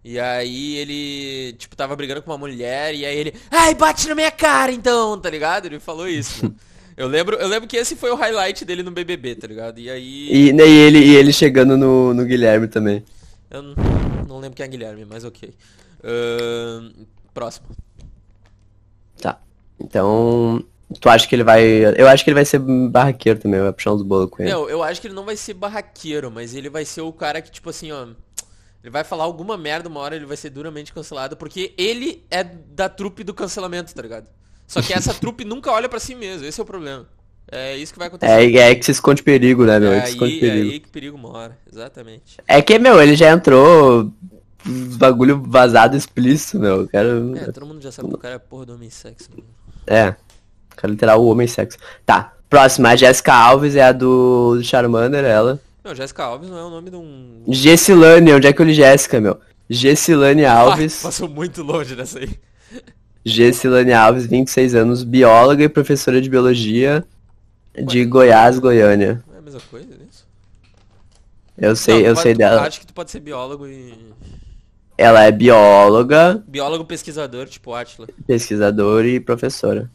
E 0.04 0.20
aí 0.20 0.76
ele, 0.76 1.54
tipo, 1.54 1.74
tava 1.74 1.96
brigando 1.96 2.22
com 2.22 2.30
uma 2.30 2.38
mulher 2.38 2.94
e 2.94 3.04
aí 3.04 3.18
ele. 3.18 3.34
Ai, 3.50 3.74
bate 3.74 4.08
na 4.08 4.14
minha 4.14 4.30
cara 4.30 4.70
então, 4.70 5.18
tá 5.18 5.28
ligado? 5.28 5.66
Ele 5.66 5.80
falou 5.80 6.08
isso. 6.08 6.54
eu 6.96 7.08
lembro, 7.08 7.34
eu 7.36 7.48
lembro 7.48 7.68
que 7.68 7.76
esse 7.76 7.96
foi 7.96 8.12
o 8.12 8.14
highlight 8.14 8.64
dele 8.64 8.84
no 8.84 8.92
BBB, 8.92 9.34
tá 9.34 9.48
ligado? 9.48 9.80
E 9.80 9.90
aí. 9.90 10.28
E, 10.30 10.52
né, 10.52 10.64
e 10.64 10.78
ele, 10.78 10.98
e 10.98 11.16
ele 11.16 11.32
chegando 11.32 11.76
no, 11.76 12.14
no 12.14 12.24
Guilherme 12.24 12.68
também. 12.68 13.04
Eu 13.50 13.62
não, 13.62 13.74
não 14.28 14.38
lembro 14.38 14.56
quem 14.56 14.64
é 14.64 14.68
Guilherme, 14.68 15.04
mas 15.04 15.24
ok. 15.24 15.52
Ahn, 16.04 16.92
próximo. 17.34 17.66
Tá. 19.20 19.40
Então. 19.80 20.64
Tu 21.00 21.08
acha 21.08 21.26
que 21.26 21.34
ele 21.34 21.42
vai. 21.42 21.64
Eu 21.96 22.06
acho 22.08 22.22
que 22.22 22.30
ele 22.30 22.36
vai 22.36 22.44
ser 22.44 22.60
barraqueiro 22.60 23.40
também, 23.40 23.60
vai 23.60 23.72
puxar 23.72 23.92
uns 23.92 24.02
bolos 24.02 24.30
com 24.30 24.42
ele. 24.42 24.50
Meu, 24.52 24.70
eu 24.70 24.82
acho 24.82 25.00
que 25.00 25.08
ele 25.08 25.14
não 25.14 25.24
vai 25.24 25.36
ser 25.36 25.54
barraqueiro, 25.54 26.30
mas 26.30 26.54
ele 26.54 26.70
vai 26.70 26.84
ser 26.84 27.00
o 27.00 27.12
cara 27.12 27.42
que, 27.42 27.50
tipo 27.50 27.70
assim, 27.70 27.90
ó. 27.90 28.06
Ele 28.82 28.90
vai 28.92 29.02
falar 29.02 29.24
alguma 29.24 29.56
merda 29.56 29.88
uma 29.88 29.98
hora, 29.98 30.14
ele 30.14 30.26
vai 30.26 30.36
ser 30.36 30.50
duramente 30.50 30.92
cancelado, 30.92 31.36
porque 31.36 31.74
ele 31.76 32.24
é 32.30 32.44
da 32.44 32.88
trupe 32.88 33.24
do 33.24 33.34
cancelamento, 33.34 33.92
tá 33.92 34.00
ligado? 34.00 34.28
Só 34.64 34.80
que 34.80 34.92
essa 34.92 35.12
trupe 35.18 35.44
nunca 35.44 35.72
olha 35.72 35.88
pra 35.88 35.98
si 35.98 36.14
mesmo, 36.14 36.46
esse 36.46 36.60
é 36.60 36.62
o 36.62 36.66
problema. 36.66 37.04
É 37.50 37.76
isso 37.76 37.92
que 37.92 37.98
vai 37.98 38.06
acontecer. 38.06 38.32
É, 38.32 38.70
é 38.70 38.74
que 38.74 38.84
se 38.84 38.92
esconde 38.92 39.24
perigo, 39.24 39.64
né, 39.64 39.80
meu? 39.80 39.92
É, 39.92 39.98
É 39.98 40.00
que 40.02 40.06
se 40.06 40.12
esconde 40.12 40.32
aí, 40.32 40.38
é 40.38 40.40
perigo. 40.40 40.70
aí 40.72 40.80
que 40.80 40.88
perigo 40.88 41.18
mora, 41.18 41.58
exatamente. 41.72 42.38
É 42.46 42.62
que, 42.62 42.78
meu, 42.78 43.02
ele 43.02 43.16
já 43.16 43.30
entrou. 43.30 44.12
Bagulho 44.98 45.40
vazado 45.46 45.96
explícito, 45.96 46.58
meu. 46.58 46.82
Eu 46.82 46.88
Quero. 46.88 47.36
É, 47.36 47.52
todo 47.52 47.66
mundo 47.66 47.80
já 47.80 47.92
sabe 47.92 48.08
que 48.08 48.14
o 48.14 48.18
cara 48.18 48.34
é 48.34 48.38
porra 48.38 48.66
do 48.66 48.74
homem 48.74 48.90
sexo. 48.90 49.30
mano. 49.30 49.44
É. 49.86 50.16
Quero 50.76 50.92
literar 50.92 51.16
o 51.18 51.26
homem 51.26 51.46
sexo. 51.46 51.78
Tá. 52.04 52.32
Próxima, 52.48 52.90
a 52.90 52.96
Jessica 52.96 53.34
Alves 53.34 53.74
é 53.74 53.82
a 53.82 53.92
do 53.92 54.60
Charmander, 54.62 55.24
ela. 55.24 55.60
Não, 55.82 55.94
Jéssica 55.94 56.24
Alves 56.24 56.48
não 56.48 56.58
é 56.58 56.64
o 56.64 56.70
nome 56.70 56.90
de 56.90 56.96
um. 56.96 57.42
Gessilane, 57.48 58.32
onde 58.34 58.46
é 58.46 58.52
que 58.52 58.60
eu 58.62 58.66
li 58.66 58.74
Jéssica, 58.74 59.20
meu? 59.20 59.38
Gessilane 59.68 60.44
Alves. 60.46 61.00
Ah, 61.04 61.08
passou 61.08 61.28
muito 61.28 61.62
longe 61.62 61.94
dessa 61.96 62.18
aí. 62.20 62.30
Gessilane 63.24 63.92
Alves, 63.92 64.26
26 64.26 64.74
anos, 64.76 65.02
bióloga 65.02 65.64
e 65.64 65.68
professora 65.68 66.20
de 66.20 66.30
biologia 66.30 67.04
de 67.84 68.04
Goiás, 68.04 68.58
Goiânia. 68.58 69.22
É 69.34 69.38
a 69.38 69.42
mesma 69.42 69.60
coisa 69.70 69.88
isso? 70.08 70.24
Eu 71.58 71.74
sei, 71.74 71.94
Não, 71.94 72.00
eu 72.02 72.14
pode- 72.14 72.22
sei 72.22 72.34
dela. 72.34 72.62
Acho 72.62 72.80
que 72.80 72.86
tu 72.86 72.94
pode 72.94 73.10
ser 73.10 73.20
biólogo 73.20 73.66
e. 73.66 73.92
Ela 74.98 75.24
é 75.24 75.30
bióloga, 75.32 76.42
Biólogo 76.46 76.84
pesquisador, 76.84 77.46
tipo 77.46 77.74
Atila. 77.74 78.06
pesquisadora 78.26 79.06
e 79.06 79.20
professora. 79.20 79.90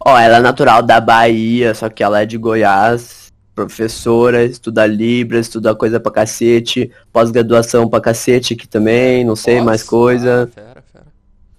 Ó, 0.00 0.16
ela 0.16 0.36
é 0.38 0.40
natural 0.40 0.82
da 0.82 1.00
Bahia, 1.00 1.74
só 1.74 1.88
que 1.88 2.02
ela 2.02 2.22
é 2.22 2.26
de 2.26 2.38
Goiás, 2.38 3.32
professora, 3.54 4.44
estuda 4.44 4.86
Libras, 4.86 5.46
estuda 5.46 5.74
coisa 5.74 5.98
pra 5.98 6.12
cacete, 6.12 6.90
pós-graduação 7.12 7.88
pra 7.88 8.00
cacete 8.00 8.54
aqui 8.54 8.68
também, 8.68 9.24
não 9.24 9.34
sei, 9.34 9.60
mais 9.60 9.80
Nossa, 9.80 9.90
coisa. 9.90 10.50
Fera, 10.54 10.82
fera. 10.92 11.04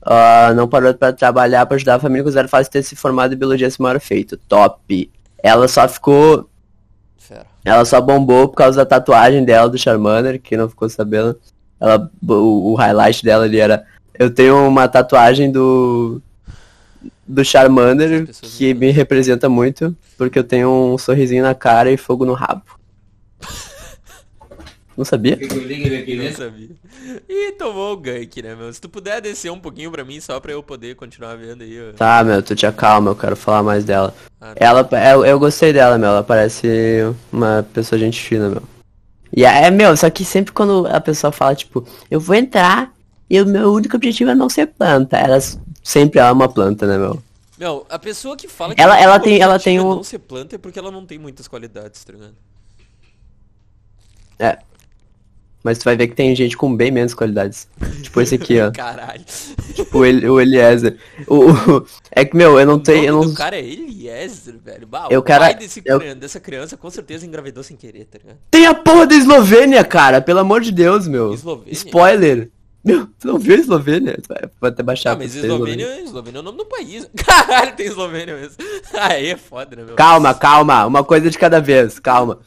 Ah, 0.01 0.53
não 0.55 0.67
parou 0.67 0.93
pra 0.93 1.11
trabalhar 1.11 1.65
pra 1.65 1.75
ajudar 1.75 1.95
a 1.95 1.99
família 1.99 2.23
com 2.23 2.31
zero 2.31 2.47
fácil 2.47 2.71
ter 2.71 2.83
se 2.83 2.95
formado 2.95 3.33
em 3.33 3.37
biologia 3.37 3.67
esse 3.67 3.81
maior 3.81 3.99
feito. 3.99 4.37
Top. 4.37 5.11
Ela 5.43 5.67
só 5.67 5.87
ficou. 5.87 6.49
Fera. 7.17 7.45
Ela 7.65 7.83
só 7.83 7.99
bombou 7.99 8.47
por 8.47 8.55
causa 8.55 8.77
da 8.77 8.85
tatuagem 8.85 9.43
dela 9.43 9.69
do 9.69 9.77
Charmander, 9.77 10.41
que 10.41 10.55
não 10.55 10.69
ficou 10.69 10.89
sabendo. 10.89 11.37
Ela, 11.79 12.09
o, 12.27 12.71
o 12.71 12.75
highlight 12.75 13.23
dela 13.23 13.43
ali 13.43 13.59
era. 13.59 13.85
Eu 14.17 14.33
tenho 14.33 14.67
uma 14.67 14.87
tatuagem 14.87 15.51
do. 15.51 16.21
Do 17.31 17.45
Charmander 17.45 18.27
que 18.57 18.73
me 18.73 18.89
representa 18.89 19.47
muito, 19.47 19.95
porque 20.17 20.39
eu 20.39 20.43
tenho 20.43 20.67
um 20.71 20.97
sorrisinho 20.97 21.43
na 21.43 21.53
cara 21.53 21.91
e 21.91 21.95
fogo 21.97 22.25
no 22.25 22.33
rabo. 22.33 22.63
Não 24.97 25.05
sabia? 25.05 25.37
Não 25.39 26.31
sabia. 26.33 26.69
Ih, 27.29 27.51
tomou 27.57 27.93
o 27.93 27.97
gank, 27.97 28.41
né, 28.41 28.53
meu? 28.53 28.73
Se 28.73 28.81
tu 28.81 28.89
puder 28.89 29.21
descer 29.21 29.49
um 29.49 29.59
pouquinho 29.59 29.89
pra 29.91 30.03
mim, 30.03 30.19
só 30.19 30.39
pra 30.41 30.51
eu 30.51 30.61
poder 30.61 30.95
continuar 30.95 31.35
vendo 31.37 31.61
aí. 31.61 31.79
ó. 31.89 31.93
Tá, 31.93 32.21
meu, 32.23 32.43
tu 32.43 32.53
te 32.53 32.69
calma, 32.73 33.11
eu 33.11 33.15
quero 33.15 33.35
falar 33.37 33.63
mais 33.63 33.85
dela. 33.85 34.13
Ah, 34.41 34.53
tá. 34.53 34.65
Ela, 34.65 34.89
eu, 35.13 35.25
eu 35.25 35.39
gostei 35.39 35.71
dela, 35.71 35.97
meu. 35.97 36.09
Ela 36.09 36.23
parece 36.23 36.67
uma 37.31 37.65
pessoa 37.73 37.97
gente 37.97 38.19
fina, 38.19 38.49
meu. 38.49 38.63
E 39.33 39.45
é, 39.45 39.67
é, 39.67 39.71
meu, 39.71 39.95
só 39.95 40.09
que 40.09 40.25
sempre 40.25 40.51
quando 40.51 40.85
a 40.87 40.99
pessoa 40.99 41.31
fala, 41.31 41.55
tipo, 41.55 41.87
eu 42.11 42.19
vou 42.19 42.35
entrar 42.35 42.91
e 43.29 43.39
o 43.39 43.45
meu 43.45 43.71
único 43.71 43.95
objetivo 43.95 44.31
é 44.31 44.35
não 44.35 44.49
ser 44.49 44.65
planta. 44.67 45.15
Ela 45.17 45.37
s- 45.37 45.57
sempre 45.83 46.19
é 46.19 46.31
uma 46.31 46.47
planta, 46.49 46.85
né, 46.87 46.97
meu? 46.97 47.21
Meu, 47.57 47.85
a 47.89 47.99
pessoa 47.99 48.37
que 48.37 48.47
fala 48.47 48.73
que 48.73 48.81
Ela- 48.81 48.95
o 48.95 48.97
ela 48.97 49.19
tem- 49.19 49.41
ela 49.41 49.59
tem 49.59 49.79
um- 49.79 49.95
não 49.95 50.03
ser 50.03 50.19
planta 50.19 50.55
é 50.55 50.57
porque 50.57 50.79
ela 50.79 50.89
não 50.91 51.05
tem 51.05 51.17
muitas 51.19 51.47
qualidades, 51.47 52.03
tá 52.05 52.13
ligado? 52.13 52.33
É. 54.37 54.59
Mas 55.61 55.77
tu 55.77 55.83
vai 55.83 55.97
ver 55.97 56.07
que 56.07 56.15
tem 56.15 56.33
gente 56.33 56.55
com 56.55 56.73
bem 56.73 56.89
menos 56.89 57.13
qualidades. 57.13 57.67
Tipo 58.01 58.21
esse 58.21 58.35
aqui, 58.35 58.61
ó. 58.61 58.71
Caralho. 58.71 59.25
tipo 59.75 59.99
o, 59.99 60.05
El- 60.05 60.31
o 60.33 60.39
Eliezer. 60.39 60.97
O, 61.27 61.51
o- 61.51 61.85
é 62.11 62.23
que, 62.23 62.33
meu, 62.37 62.57
eu 62.57 62.65
não 62.65 62.75
o 62.75 62.79
tenho. 62.79 63.03
Eu 63.07 63.13
não... 63.15 63.21
do 63.27 63.33
cara 63.33 63.57
é 63.57 63.65
Eliezer, 63.65 64.55
velho. 64.63 64.87
Bah, 64.87 65.09
Eu 65.11 65.19
o 65.19 65.23
quero- 65.23 65.41
pai 65.43 65.55
desse 65.55 65.81
eu- 65.85 66.15
dessa 66.15 66.39
criança 66.39 66.77
com 66.77 66.89
certeza 66.89 67.25
engravidou 67.25 67.61
sem 67.61 67.75
querer, 67.75 68.05
tá 68.05 68.17
ligado? 68.19 68.37
Tem 68.49 68.65
a 68.67 68.73
porra 68.73 69.05
da 69.05 69.15
Eslovênia, 69.15 69.83
cara. 69.83 70.21
Pelo 70.21 70.39
amor 70.39 70.61
de 70.61 70.71
Deus, 70.71 71.05
meu. 71.09 71.33
Eslovênia? 71.33 71.73
Spoiler. 71.73 72.49
Meu, 72.89 73.07
tu 73.19 73.27
não 73.27 73.37
viu 73.37 73.55
a 73.55 73.59
Eslovênia? 73.59 74.17
Vai 74.59 74.69
até 74.71 74.81
baixar 74.83 75.11
Ah, 75.11 75.15
mas 75.15 75.31
você, 75.31 75.39
Eslovênia, 75.41 76.01
Eslovênia 76.01 76.37
é 76.37 76.41
o 76.41 76.43
nome 76.43 76.57
do 76.57 76.65
país. 76.65 77.09
Caralho, 77.25 77.75
tem 77.75 77.85
Eslovênia 77.87 78.35
mesmo. 78.35 78.55
Aí 78.93 79.27
é 79.27 79.37
foda, 79.37 79.75
né, 79.75 79.83
meu? 79.83 79.95
Calma, 79.95 80.33
calma, 80.33 80.85
uma 80.85 81.03
coisa 81.03 81.29
de 81.29 81.37
cada 81.37 81.59
vez, 81.59 81.99
calma. 81.99 82.39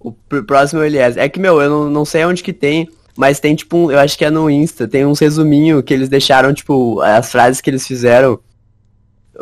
O 0.00 0.12
pr- 0.12 0.42
próximo 0.42 0.80
é 0.80 0.84
o 0.84 0.86
Eliezer. 0.86 1.22
É 1.22 1.28
que, 1.28 1.38
meu, 1.40 1.60
eu 1.60 1.68
não, 1.70 1.90
não 1.90 2.04
sei 2.04 2.24
onde 2.24 2.42
que 2.42 2.52
tem, 2.52 2.88
mas 3.16 3.40
tem 3.40 3.54
tipo 3.54 3.76
um, 3.76 3.90
eu 3.90 3.98
acho 3.98 4.16
que 4.16 4.24
é 4.24 4.30
no 4.30 4.48
Insta, 4.50 4.86
tem 4.88 5.04
uns 5.04 5.18
resuminho 5.18 5.82
que 5.82 5.92
eles 5.92 6.08
deixaram, 6.08 6.52
tipo, 6.54 7.00
as 7.00 7.30
frases 7.30 7.60
que 7.60 7.68
eles 7.70 7.86
fizeram 7.86 8.38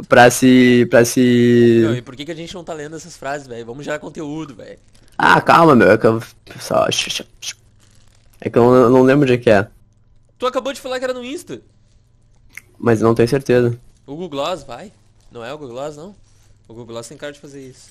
pra 0.09 0.31
se. 0.31 0.87
pra 0.91 0.99
Meu, 1.01 1.07
se. 1.07 1.95
e 1.99 2.03
por 2.03 2.17
que, 2.17 2.25
que 2.25 2.33
a 2.33 2.37
gente 2.37 2.55
não 2.55 2.65
tá 2.65 2.73
lendo 2.73 2.97
essas 2.97 3.17
frases, 3.17 3.47
velho? 3.47 3.67
Vamos 3.67 3.85
gerar 3.85 3.99
conteúdo, 3.99 4.55
velho. 4.55 4.79
Ah, 5.19 5.41
calma, 5.41 5.75
meu, 5.75 5.91
é 5.91 5.97
que 5.99 6.07
eu. 6.07 6.23
Só. 6.61 6.87
É 8.41 8.51
que 8.51 8.59
eu 8.59 8.63
não, 8.71 8.91
não 8.91 9.03
lembro 9.03 9.27
de 9.27 9.39
que 9.39 9.49
é. 9.51 9.67
Tu 10.39 10.47
acabou 10.47 10.73
de 10.73 10.81
falar 10.81 10.99
que 10.99 11.05
era 11.05 11.15
no 11.15 11.25
Insta. 11.25 11.61
Mas 12.79 13.01
eu 13.01 13.09
não 13.09 13.15
tenho 13.15 13.29
certeza. 13.29 13.79
O 14.07 14.13
Google 14.13 14.29
Gloss, 14.29 14.63
vai. 14.63 14.93
Não 15.33 15.45
é 15.45 15.53
o 15.53 15.59
Google 15.59 15.75
Gloss, 15.75 15.97
não? 15.97 16.15
O 16.69 16.75
Google 16.75 16.87
Gloss 16.87 17.09
tem 17.09 17.17
cara 17.17 17.33
de 17.33 17.41
fazer 17.41 17.61
isso. 17.61 17.91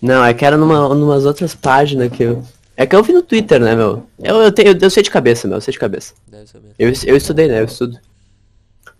Não, 0.00 0.24
é 0.24 0.32
que 0.32 0.44
era 0.44 0.56
numa, 0.56 0.94
numas 0.94 1.24
outras 1.24 1.54
páginas 1.54 2.12
que 2.12 2.22
eu. 2.22 2.44
É 2.76 2.86
que 2.86 2.94
eu 2.94 3.02
vi 3.02 3.12
no 3.12 3.22
Twitter, 3.22 3.60
né, 3.60 3.74
meu? 3.74 4.06
Eu, 4.20 4.36
eu, 4.36 4.52
tenho, 4.52 4.78
eu 4.80 4.90
sei 4.90 5.02
de 5.02 5.10
cabeça, 5.10 5.48
meu, 5.48 5.56
eu 5.56 5.60
sei 5.60 5.72
de 5.72 5.78
cabeça. 5.80 6.14
Deve 6.28 6.46
saber. 6.46 6.68
Eu, 6.78 6.92
eu 7.06 7.16
estudei, 7.16 7.48
né? 7.48 7.60
Eu 7.60 7.64
estudo. 7.64 7.98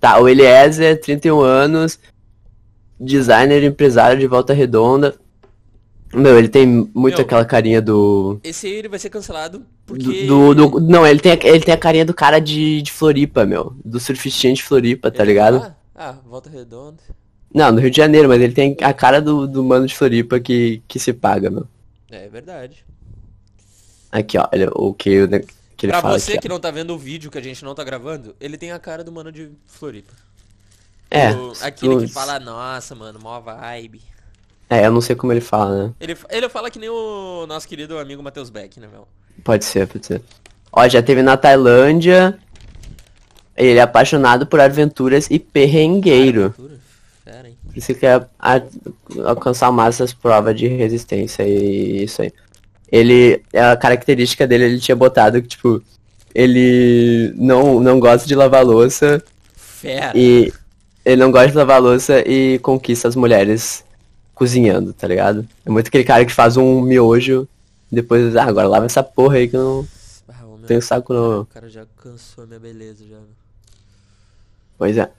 Tá, 0.01 0.19
o 0.19 0.29
Eliezer, 0.29 1.01
31 1.01 1.41
anos, 1.41 1.99
designer, 2.99 3.63
empresário 3.63 4.19
de 4.19 4.27
Volta 4.27 4.53
Redonda. 4.53 5.15
Meu, 6.13 6.39
ele 6.39 6.49
tem 6.49 6.67
muito 6.67 7.17
Meu. 7.17 7.21
aquela 7.21 7.45
carinha 7.45 7.83
do, 7.83 8.41
Esse 8.43 8.67
aí 8.67 8.73
ele 8.73 8.89
vai 8.89 8.99
ser 8.99 9.11
cancelado 9.11 9.59
do, 9.59 9.67
porque... 9.85 10.25
do, 10.27 10.55
do- 10.55 10.81
Não, 10.81 11.07
ele 11.07 11.21
tem, 11.21 11.33
a- 11.33 11.39
ele 11.43 11.61
tem 11.65 11.75
a 11.75 11.79
carinha 11.79 12.05
do 12.05 12.15
cara 12.15 12.39
de, 12.41 12.81
de 12.81 12.91
Floripa, 12.93 13.45
meu. 13.45 13.75
Do 13.85 14.01
surfistinha 14.01 14.55
de 14.55 14.63
Floripa, 14.63 15.11
tá 15.11 15.23
Ele- 15.23 15.33
ligado? 15.33 15.57
Ah, 15.59 15.75
ah, 15.95 16.13
Volta 16.27 16.49
Redonda. 16.49 16.99
Não, 17.55 17.73
no 17.73 17.81
Rio 17.81 17.91
de 17.91 17.97
Janeiro, 17.97 18.29
mas 18.29 18.41
ele 18.41 18.53
tem 18.55 18.77
a 18.83 18.93
cara 18.95 19.21
do, 19.21 19.47
do 19.47 19.63
mano 19.65 19.87
de 19.87 19.95
Floripa 19.97 20.41
que, 20.41 20.83
que 20.89 20.99
se 20.99 21.13
paga, 21.13 21.51
meu. 21.51 21.67
É, 22.11 22.27
verdade. 22.29 22.85
Aqui, 24.11 24.39
ó, 24.39 24.49
ele, 24.53 24.67
o 24.75 24.95
que, 24.95 25.23
o- 25.23 25.29
que 25.77 25.87
ele 25.87 25.93
pra 25.93 26.01
fala 26.01 26.19
você 26.19 26.31
aqui, 26.33 26.39
ó. 26.39 26.41
que 26.43 26.49
não 26.49 26.59
tá 26.61 26.71
vendo 26.71 26.95
o 26.95 26.99
vídeo 26.99 27.31
que 27.31 27.37
a 27.39 27.43
gente 27.43 27.63
não 27.65 27.75
tá 27.75 27.85
gravando, 27.85 28.35
ele 28.41 28.57
tem 28.57 28.73
a 28.73 28.79
cara 28.79 29.05
do 29.05 29.13
mano 29.13 29.31
de 29.31 29.51
Floripa. 29.67 30.13
É, 31.11 31.33
O- 31.35 31.53
aquele 31.61 31.97
que 31.99 32.05
os- 32.05 32.13
fala, 32.13 32.39
nossa, 32.41 32.95
mano, 32.95 33.19
mó 33.21 33.39
vibe. 33.41 34.01
É, 34.71 34.87
eu 34.87 34.93
não 34.93 35.01
sei 35.01 35.17
como 35.17 35.33
ele 35.33 35.41
fala, 35.41 35.85
né? 35.87 35.93
Ele, 36.01 36.17
ele 36.31 36.49
fala 36.49 36.71
que 36.71 36.79
nem 36.79 36.89
o 36.89 37.47
nosso 37.47 37.67
querido 37.69 37.99
amigo 37.99 38.23
Matheus 38.23 38.51
Beck, 38.51 38.79
né, 38.79 38.87
meu? 38.91 39.07
Pode 39.45 39.65
ser, 39.65 39.87
pode 39.87 40.07
ser. 40.07 40.21
Ó, 40.73 40.87
já 40.89 41.03
teve 41.03 41.23
na 41.23 41.37
Tailândia. 41.37 42.39
Ele 43.57 43.79
é 43.79 43.83
apaixonado 43.83 44.47
por 44.47 44.61
aventuras 44.61 45.27
e 45.31 45.39
perrengueiro. 45.39 46.47
Aventura? 46.47 46.79
Fera, 47.25 47.49
hein? 47.49 47.59
Por 47.67 47.77
isso 47.79 47.87
que 47.89 48.01
quer 48.01 48.29
a- 48.39 48.63
alcançar 49.25 49.73
massas 49.73 50.13
provas 50.13 50.57
de 50.57 50.69
resistência 50.69 51.43
e 51.43 52.05
isso 52.05 52.23
aí. 52.23 52.33
Ele, 52.91 53.43
a 53.55 53.77
característica 53.77 54.47
dele, 54.47 54.65
ele 54.65 54.79
tinha 54.81 54.95
botado 54.97 55.43
que, 55.43 55.49
tipo, 55.49 55.83
ele 56.35 57.33
não, 57.37 57.81
não 57.81 57.99
gosta 57.99 58.27
de 58.29 58.35
lavar 58.35 58.65
louça 58.65 59.23
Fera. 59.57 60.13
e 60.15 60.53
ele 61.05 61.17
não 61.21 61.31
gosta 61.31 61.49
de 61.51 61.57
lavar 61.57 61.81
louça 61.83 62.21
e 62.27 62.59
conquista 62.61 63.09
as 63.09 63.17
mulheres 63.17 63.85
cozinhando, 64.39 64.93
tá 64.93 65.07
ligado? 65.09 65.47
É 65.67 65.71
muito 65.71 65.89
aquele 65.89 66.05
cara 66.05 66.25
que 66.25 66.33
faz 66.33 66.57
um 66.57 66.81
miojo 66.81 67.47
e 67.91 67.95
depois, 67.97 68.37
ah, 68.37 68.45
agora 68.45 68.69
lava 68.69 68.87
essa 68.87 69.03
porra 69.03 69.37
aí 69.37 69.49
que 69.49 69.57
eu 69.57 69.61
não 69.61 69.89
Ah, 70.29 70.43
meu, 70.45 70.67
tenho 70.67 70.81
saco 70.81 71.13
não. 71.13 71.41
O 71.41 71.47
cara 71.47 71.69
já 71.69 71.85
cansou 71.97 72.45
a 72.45 72.47
minha 72.47 72.61
beleza 72.61 73.05
já. 73.09 73.19
Pois 74.79 74.97
é. 74.97 75.11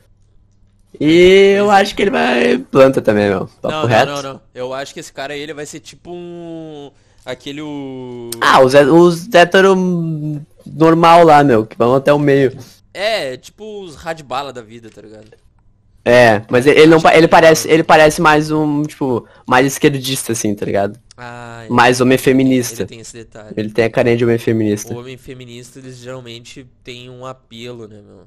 E 1.00 1.56
eu 1.58 1.70
acho 1.70 1.94
que 1.96 2.02
ele 2.02 2.12
vai 2.12 2.58
planta 2.58 3.02
também, 3.02 3.30
meu. 3.30 3.48
Papo 3.62 3.76
Não, 3.76 3.86
reto. 3.86 4.12
não, 4.12 4.22
não, 4.22 4.34
não. 4.34 4.42
Eu 4.56 4.74
acho 4.74 4.94
que 4.94 5.00
esse 5.00 5.12
cara 5.14 5.34
aí, 5.34 5.40
ele 5.42 5.54
vai 5.54 5.66
ser 5.66 5.80
tipo 5.80 6.12
um... 6.12 6.90
Aquele 7.26 7.62
o... 7.62 8.30
Ah, 8.42 8.62
os, 8.64 8.74
os 8.74 9.32
hétero 9.34 9.76
normal 10.66 11.24
lá, 11.26 11.44
meu, 11.44 11.66
que 11.66 11.78
vão 11.78 11.94
até 11.94 12.12
o 12.12 12.18
meio. 12.18 12.58
É, 12.94 13.38
tipo 13.38 13.84
os 13.84 13.96
radbala 13.96 14.52
da 14.52 14.62
vida, 14.62 14.90
tá 14.90 15.02
ligado? 15.02 15.26
É, 16.10 16.42
mas 16.50 16.66
ele, 16.66 16.80
ele 16.82 16.88
não 16.88 17.00
ele 17.14 17.28
parece 17.28 17.70
ele 17.70 17.84
parece 17.84 18.22
mais 18.22 18.50
um, 18.52 18.82
tipo, 18.84 19.28
mais 19.48 19.66
esquerdista 19.68 20.32
assim, 20.32 20.56
tá 20.56 20.66
ligado? 20.66 21.00
Ah, 21.16 21.62
ele, 21.66 21.74
Mais 21.74 22.00
homem 22.02 22.16
ele 22.16 22.22
feminista. 22.24 22.86
tem 22.86 23.00
esse 23.02 23.14
detalhe. 23.14 23.54
Ele 23.56 23.70
tem 23.70 23.86
a 23.86 23.90
carinha 23.90 24.16
de 24.18 24.24
homem 24.24 24.38
feminista. 24.38 24.94
O 24.94 24.98
homem 25.00 25.18
feminista, 25.18 25.78
eles 25.80 25.98
geralmente 25.98 26.66
têm 26.84 27.10
um 27.10 27.26
apelo, 27.26 27.88
né, 27.88 27.98
meu? 28.06 28.24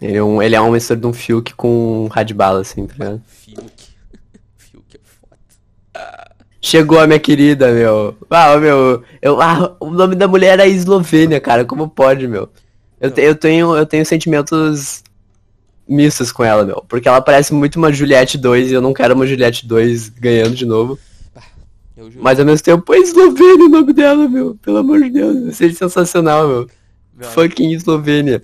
Ele 0.00 0.16
é 0.16 0.22
um, 0.22 0.42
ele 0.42 0.54
é 0.54 0.60
um 0.60 0.70
mistura 0.70 1.00
de 1.00 1.06
um 1.06 1.12
Fiuk 1.12 1.54
com 1.54 2.04
um 2.04 2.06
Radbala, 2.08 2.60
assim, 2.60 2.86
tá 2.86 2.92
ligado? 2.92 3.22
Fiuk. 3.26 3.88
Fiuk 4.56 4.96
é 4.96 5.00
foda. 5.02 6.30
Chegou 6.60 6.98
a 7.00 7.06
minha 7.06 7.18
querida, 7.18 7.72
meu. 7.72 8.16
Ah, 8.28 8.56
meu, 8.58 9.02
eu, 9.22 9.40
ah, 9.40 9.74
o 9.80 9.90
nome 9.90 10.14
da 10.14 10.28
mulher 10.28 10.60
é 10.60 10.68
Eslovênia, 10.68 11.40
cara, 11.40 11.64
como 11.64 11.88
pode, 11.88 12.28
meu? 12.28 12.48
Eu, 13.00 13.10
te- 13.10 13.22
eu 13.22 13.34
tenho, 13.34 13.74
eu 13.76 13.86
tenho 13.86 14.04
sentimentos 14.04 15.02
mistos 15.90 16.30
com 16.30 16.44
ela, 16.44 16.64
meu. 16.64 16.84
Porque 16.88 17.08
ela 17.08 17.20
parece 17.20 17.52
muito 17.52 17.76
uma 17.76 17.92
Juliette 17.92 18.38
2 18.38 18.70
e 18.70 18.74
eu 18.74 18.80
não 18.80 18.94
quero 18.94 19.14
uma 19.14 19.26
Juliette 19.26 19.66
2 19.66 20.08
ganhando 20.10 20.54
de 20.54 20.64
novo. 20.64 20.98
Mas 22.16 22.40
ao 22.40 22.46
mesmo 22.46 22.64
tempo, 22.64 22.94
é 22.94 22.98
Eslovênia 22.98 23.66
o 23.66 23.68
nome 23.68 23.92
dela, 23.92 24.28
meu. 24.28 24.54
Pelo 24.56 24.78
amor 24.78 25.02
de 25.02 25.10
Deus, 25.10 25.42
vai 25.42 25.52
ser 25.52 25.74
sensacional, 25.74 26.48
meu. 26.48 26.70
Meu 27.14 27.28
Fucking 27.28 27.72
Eslovênia. 27.72 28.42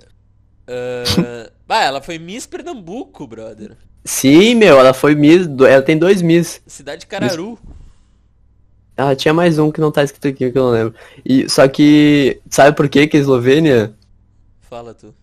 Ah, 0.69 1.51
bah, 1.67 1.85
ela 1.85 2.03
foi 2.03 2.19
Miss 2.19 2.45
Pernambuco, 2.45 3.27
brother. 3.27 3.77
Sim, 4.05 4.57
meu, 4.57 4.79
ela 4.79 4.93
foi 4.93 5.15
Miss, 5.15 5.49
ela 5.69 5.83
tem 5.83 5.97
dois 5.97 6.21
Miss. 6.21 6.61
Cidade 6.67 7.01
de 7.01 7.07
Cararu. 7.07 7.59
Ela 8.97 9.17
tinha 9.17 9.33
mais 9.33 9.59
um 9.59 9.71
que 9.71 9.81
não 9.81 9.91
tá 9.93 10.03
escrito 10.05 10.29
aqui, 10.29 10.51
que 10.51 10.59
eu 10.59 10.65
não 10.65 10.71
lembro. 10.71 10.95
E, 11.25 11.49
só 11.49 11.67
que, 11.69 12.41
sabe 12.51 12.77
por 12.77 12.89
que 12.89 13.07
que 13.07 13.17
a 13.17 13.21
Eslovênia, 13.21 13.95
Fala 14.69 14.93
tu. 14.93 15.15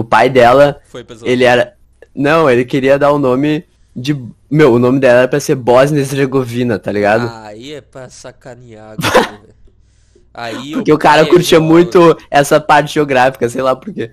O 0.00 0.04
pai 0.04 0.28
dela, 0.28 0.80
ele 1.26 1.44
era... 1.44 1.74
Não, 2.14 2.48
ele 2.50 2.64
queria 2.64 2.98
dar 2.98 3.12
o 3.12 3.18
nome 3.18 3.64
de... 3.94 4.16
Meu, 4.50 4.74
o 4.74 4.78
nome 4.78 4.98
dela 5.00 5.20
era 5.20 5.28
pra 5.28 5.40
ser 5.40 5.54
Bósnia 5.54 5.98
e 5.98 6.02
Herzegovina, 6.02 6.78
tá 6.78 6.90
ligado? 6.92 7.28
Aí 7.44 7.72
é 7.74 7.80
pra 7.80 8.08
sacanear. 8.08 8.96
Aí 10.32 10.72
Porque 10.72 10.92
o 10.92 10.98
cara 10.98 11.22
pai 11.22 11.28
é 11.28 11.30
curtia 11.30 11.58
muito 11.58 12.16
essa 12.30 12.60
parte 12.60 12.92
geográfica, 12.94 13.48
sei 13.48 13.62
lá 13.62 13.74
por 13.74 13.92
quê. 13.92 14.10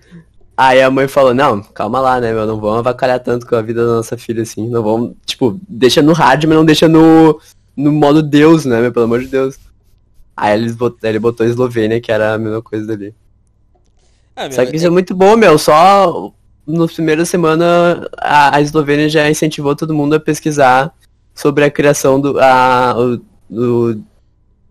Aí 0.56 0.82
a 0.82 0.90
mãe 0.90 1.08
falou, 1.08 1.34
não, 1.34 1.62
calma 1.62 2.00
lá, 2.00 2.22
né, 2.22 2.32
meu, 2.32 2.46
não 2.46 2.60
vamos 2.60 2.80
avacalhar 2.80 3.20
tanto 3.20 3.46
com 3.46 3.56
a 3.56 3.62
vida 3.62 3.86
da 3.86 3.96
nossa 3.96 4.18
filha, 4.18 4.44
assim, 4.44 4.70
não 4.70 4.84
vamos, 4.84 5.14
tipo, 5.26 5.60
deixa 5.68 6.02
no 6.02 6.14
rádio, 6.14 6.48
mas 6.48 6.58
não 6.58 6.64
deixa 6.66 6.88
no, 6.88 7.40
no 7.76 7.92
modo 7.92 8.22
Deus, 8.22 8.64
né, 8.64 8.80
meu, 8.80 8.94
pelo 8.94 9.06
amor 9.06 9.20
de 9.22 9.28
Deus. 9.28 9.58
Aí 10.38 10.54
eles 10.58 10.76
bot- 10.76 10.98
ele 11.04 11.20
botou 11.20 11.46
Eslovênia, 11.46 12.00
que 12.00 12.12
era 12.12 12.36
a 12.36 12.38
mesma 12.38 12.62
coisa 12.62 12.86
dali. 12.88 13.14
Ah, 14.36 14.52
Só 14.52 14.66
que 14.66 14.76
isso 14.76 14.88
é 14.88 14.90
muito 14.90 15.14
bom, 15.16 15.36
meu, 15.36 15.58
só 15.58 16.34
nos 16.66 16.94
primeiras 16.94 17.30
semanas 17.30 18.08
a, 18.18 18.56
a 18.56 18.62
Eslovênia 18.62 19.10
já 19.10 19.30
incentivou 19.30 19.76
todo 19.76 19.94
mundo 19.94 20.16
a 20.16 20.20
pesquisar 20.20 20.94
sobre 21.36 21.66
a 21.66 21.72
criação 21.72 22.20
do, 22.20 22.40
a, 22.40 22.96
o, 22.98 23.22
do 23.50 24.02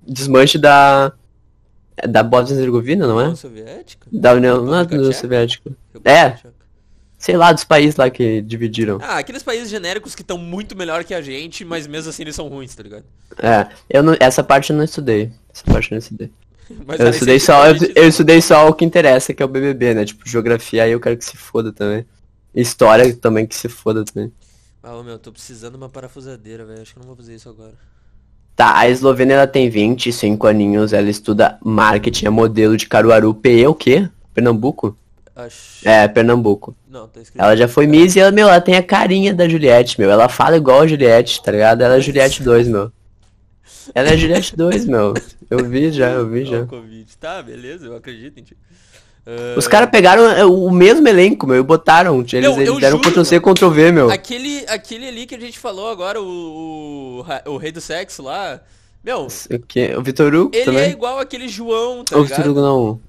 desmanche 0.07 0.59
da, 0.59 1.12
da 2.09 2.22
Bósnia 2.22 2.57
Herzegovina, 2.57 3.07
não 3.07 3.20
é? 3.20 3.25
União 3.25 3.37
Soviética? 3.37 4.07
Da 4.12 4.33
União, 4.33 4.64
não 4.64 4.75
é 4.75 4.85
da 4.85 4.96
União? 4.96 5.12
Soviética. 5.12 5.70
É. 6.05 6.37
Sei 7.18 7.37
lá, 7.37 7.53
dos 7.53 7.62
países 7.62 7.94
lá 7.94 8.11
que 8.11 8.42
dividiram. 8.42 8.98
Ah, 9.01 9.18
aqueles 9.18 9.44
países 9.44 9.70
genéricos 9.70 10.12
que 10.14 10.22
estão 10.22 10.37
muito 10.37 10.77
melhor 10.77 11.05
que 11.05 11.14
a 11.14 11.22
gente, 11.22 11.64
mas 11.64 11.87
mesmo 11.87 12.11
assim 12.11 12.22
eles 12.22 12.35
são 12.35 12.48
ruins, 12.48 12.75
tá 12.75 12.83
ligado? 12.83 13.05
É, 13.38 13.68
eu 13.88 14.03
não, 14.03 14.16
essa 14.18 14.42
parte 14.42 14.70
eu 14.70 14.77
não 14.77 14.85
estudei. 14.85 15.31
Essa 15.55 15.64
parte 15.64 15.92
eu 15.92 15.96
não 15.96 15.98
estudei. 16.01 16.33
Mas 16.87 17.00
Eu 17.00 17.08
estudei 17.11 17.40
só, 17.40 17.66
eu, 17.68 17.76
eu 17.94 18.08
estudei 18.08 18.40
só 18.40 18.68
o 18.68 18.74
que 18.74 18.85
interessa, 18.85 19.32
que 19.35 19.42
é 19.42 19.46
o 19.46 19.48
BBB, 19.48 19.94
né? 19.94 20.04
Tipo, 20.04 20.28
geografia 20.28 20.85
aí 20.85 20.92
eu 20.92 21.00
quero 21.00 21.16
que 21.16 21.24
se 21.24 21.37
foda 21.37 21.72
também. 21.72 22.04
História 22.54 23.14
também 23.16 23.46
que 23.46 23.54
se 23.54 23.68
foda 23.68 24.04
também. 24.04 24.32
Ah, 24.82 25.00
meu, 25.02 25.18
tô 25.18 25.30
precisando 25.30 25.72
de 25.72 25.76
uma 25.78 25.88
parafusadeira, 25.88 26.64
velho. 26.64 26.82
Acho 26.82 26.92
que 26.92 26.98
eu 26.98 27.02
não 27.02 27.08
vou 27.08 27.16
fazer 27.16 27.35
isso 27.35 27.48
agora. 27.48 27.72
Tá, 28.54 28.78
a 28.78 28.88
Eslovênia 28.88 29.35
ela 29.35 29.46
tem 29.46 29.70
25 29.70 30.46
aninhos, 30.46 30.92
ela 30.92 31.08
estuda 31.08 31.58
marketing, 31.64 32.26
é 32.26 32.30
modelo 32.30 32.76
de 32.76 32.87
Caruaru, 32.87 33.32
PE 33.32 33.66
o 33.66 33.74
quê? 33.74 34.08
Pernambuco? 34.35 34.96
Acho. 35.35 35.88
É, 35.88 36.06
Pernambuco. 36.06 36.76
Não, 36.88 37.08
tá 37.08 37.20
escrito. 37.20 37.42
Ela 37.42 37.56
já 37.56 37.66
foi 37.66 37.87
Miss 37.87 38.14
e 38.14 38.20
ela, 38.20 38.30
meu, 38.30 38.48
ela 38.48 38.61
tem 38.61 38.76
a 38.76 38.82
carinha 38.82 39.32
da 39.32 39.48
Juliette, 39.48 39.98
meu. 39.98 40.11
Ela 40.11 40.28
fala 40.28 40.56
igual 40.56 40.82
a 40.82 40.87
Juliette, 40.87 41.42
tá 41.42 41.50
ligado? 41.50 41.80
Ela 41.80 41.96
é 41.96 42.00
Juliette 42.00 42.42
2, 42.42 42.68
meu. 42.68 42.92
Ela 43.94 44.11
é 44.11 44.16
Juliette 44.16 44.56
2, 44.56 44.87
meu. 44.87 45.14
Eu 45.50 45.64
vi 45.64 45.90
já, 45.92 46.11
eu 46.11 46.28
vi 46.28 46.44
já. 46.44 46.64
Covid. 46.66 47.16
Tá, 47.18 47.42
beleza, 47.42 47.87
eu 47.87 47.96
acredito 47.96 48.38
em 48.38 48.42
ti. 48.42 48.56
Ah, 49.26 49.54
Os 49.56 49.68
caras 49.68 49.90
pegaram 49.90 50.28
é, 50.28 50.44
o 50.44 50.70
mesmo 50.70 51.06
elenco, 51.06 51.46
meu, 51.46 51.56
e 51.56 51.62
botaram. 51.62 52.18
Eles, 52.20 52.32
eles 52.32 52.78
deram 52.80 52.98
juro, 52.98 53.11
Ctrl 53.11 53.24
C, 53.24 53.40
Ctrl 53.40 53.68
V, 53.70 53.92
meu. 53.92 54.11
Aquele, 54.11 54.64
aquele 54.68 55.06
ali 55.08 55.26
que 55.26 55.35
a 55.35 55.40
gente 55.40 55.58
falou 55.58 55.90
agora, 55.90 56.20
o, 56.20 57.24
o, 57.46 57.50
o 57.52 57.56
rei 57.56 57.72
do 57.72 57.80
sexo 57.80 58.22
lá. 58.22 58.61
Meu, 59.02 59.26
O, 59.26 59.58
quê? 59.66 59.94
o 59.96 60.02
Vitor 60.02 60.32
Hugo 60.32 60.50
ele 60.54 60.62
é 60.62 60.64
também? 60.64 60.90
igual 60.90 61.18
aquele 61.18 61.48
João, 61.48 62.04
tá 62.04 62.16
o 62.16 62.24
Vitor? 62.24 62.46
Hugo 62.46 62.61
não. 62.61 63.00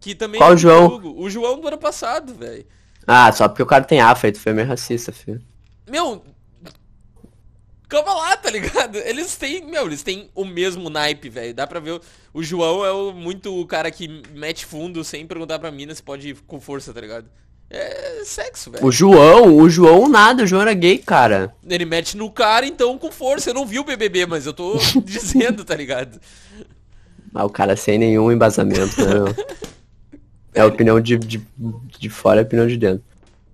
Que 0.00 0.14
também 0.14 0.40
Qual 0.40 0.52
é 0.52 0.54
o 0.54 0.58
João? 0.58 0.86
Hugo. 0.86 1.14
O 1.22 1.28
João 1.28 1.60
do 1.60 1.68
ano 1.68 1.78
passado, 1.78 2.34
velho. 2.34 2.64
Ah, 3.06 3.30
só 3.32 3.46
porque 3.46 3.62
o 3.62 3.66
cara 3.66 3.84
tem 3.84 4.00
tu 4.32 4.40
foi 4.40 4.52
meio 4.52 4.66
racista, 4.66 5.12
filho. 5.12 5.40
Meu. 5.88 6.22
Calma 7.88 8.14
lá, 8.14 8.36
tá 8.36 8.50
ligado? 8.50 8.96
Eles 8.98 9.36
têm, 9.36 9.64
meu, 9.64 9.86
eles 9.86 10.02
têm 10.02 10.28
o 10.34 10.44
mesmo 10.44 10.90
naipe, 10.90 11.28
velho. 11.28 11.54
Dá 11.54 11.66
pra 11.66 11.78
ver. 11.78 11.92
O, 11.92 12.00
o 12.34 12.42
João 12.42 12.84
é 12.84 12.90
o, 12.90 13.12
muito 13.12 13.58
o 13.58 13.64
cara 13.66 13.90
que 13.90 14.22
mete 14.34 14.66
fundo 14.66 15.04
sem 15.04 15.26
perguntar 15.26 15.58
pra 15.58 15.70
mina 15.70 15.94
se 15.94 16.02
pode 16.02 16.30
ir 16.30 16.36
com 16.46 16.60
força, 16.60 16.92
tá 16.92 17.00
ligado? 17.00 17.26
É 17.70 18.22
sexo, 18.24 18.70
velho. 18.70 18.84
O 18.84 18.90
João, 18.90 19.56
o 19.56 19.68
João 19.68 20.08
nada, 20.08 20.44
o 20.44 20.46
João 20.46 20.62
era 20.62 20.74
gay, 20.74 20.98
cara. 20.98 21.54
Ele 21.68 21.84
mete 21.84 22.16
no 22.16 22.30
cara, 22.30 22.66
então 22.66 22.98
com 22.98 23.10
força. 23.10 23.50
Eu 23.50 23.54
não 23.54 23.66
vi 23.66 23.78
o 23.78 23.84
BBB, 23.84 24.26
mas 24.26 24.46
eu 24.46 24.52
tô 24.52 24.78
dizendo, 25.04 25.64
tá 25.64 25.74
ligado? 25.74 26.20
Ah, 27.34 27.44
o 27.44 27.50
cara 27.50 27.76
sem 27.76 27.98
nenhum 27.98 28.32
embasamento, 28.32 28.96
né? 29.04 29.34
É 30.54 30.60
a 30.62 30.66
opinião 30.66 31.00
de, 31.00 31.18
de, 31.18 31.40
de 31.98 32.08
fora 32.08 32.40
e 32.40 32.42
a 32.42 32.42
opinião 32.42 32.66
de 32.66 32.76
dentro. 32.76 33.04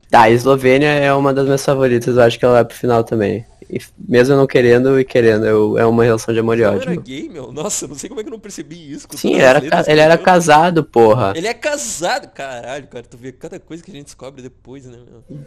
Tá, 0.08 0.22
a 0.22 0.30
Eslovênia 0.30 0.88
é 0.88 1.12
uma 1.12 1.34
das 1.34 1.46
minhas 1.46 1.64
favoritas, 1.64 2.16
eu 2.16 2.22
acho 2.22 2.38
que 2.38 2.44
ela 2.44 2.54
vai 2.54 2.64
pro 2.64 2.76
final 2.76 3.02
também. 3.02 3.44
E 3.72 3.80
mesmo 3.96 4.36
não 4.36 4.46
querendo 4.46 5.00
e 5.00 5.04
querendo, 5.04 5.46
eu, 5.46 5.78
é 5.78 5.86
uma 5.86 6.04
relação 6.04 6.34
de 6.34 6.40
amor 6.40 6.58
e 6.58 6.62
ódio. 6.62 6.82
era 6.90 7.00
gay, 7.00 7.26
meu. 7.26 7.50
Nossa, 7.50 7.88
não 7.88 7.94
sei 7.94 8.06
como 8.10 8.20
é 8.20 8.22
que 8.22 8.28
eu 8.28 8.32
não 8.32 8.38
percebi 8.38 8.92
isso. 8.92 9.08
Sim, 9.16 9.36
era, 9.36 9.60
letras 9.60 9.88
ele 9.88 10.00
era 10.00 10.14
eu- 10.14 10.22
casado, 10.22 10.84
porra. 10.84 11.32
Ele 11.34 11.46
é 11.46 11.54
casado. 11.54 12.28
Caralho, 12.28 12.86
cara, 12.86 13.02
tu 13.08 13.16
vê 13.16 13.32
cada 13.32 13.58
coisa 13.58 13.82
que 13.82 13.90
a 13.90 13.94
gente 13.94 14.04
descobre 14.04 14.42
depois, 14.42 14.84
né, 14.84 14.98
meu? 14.98 15.40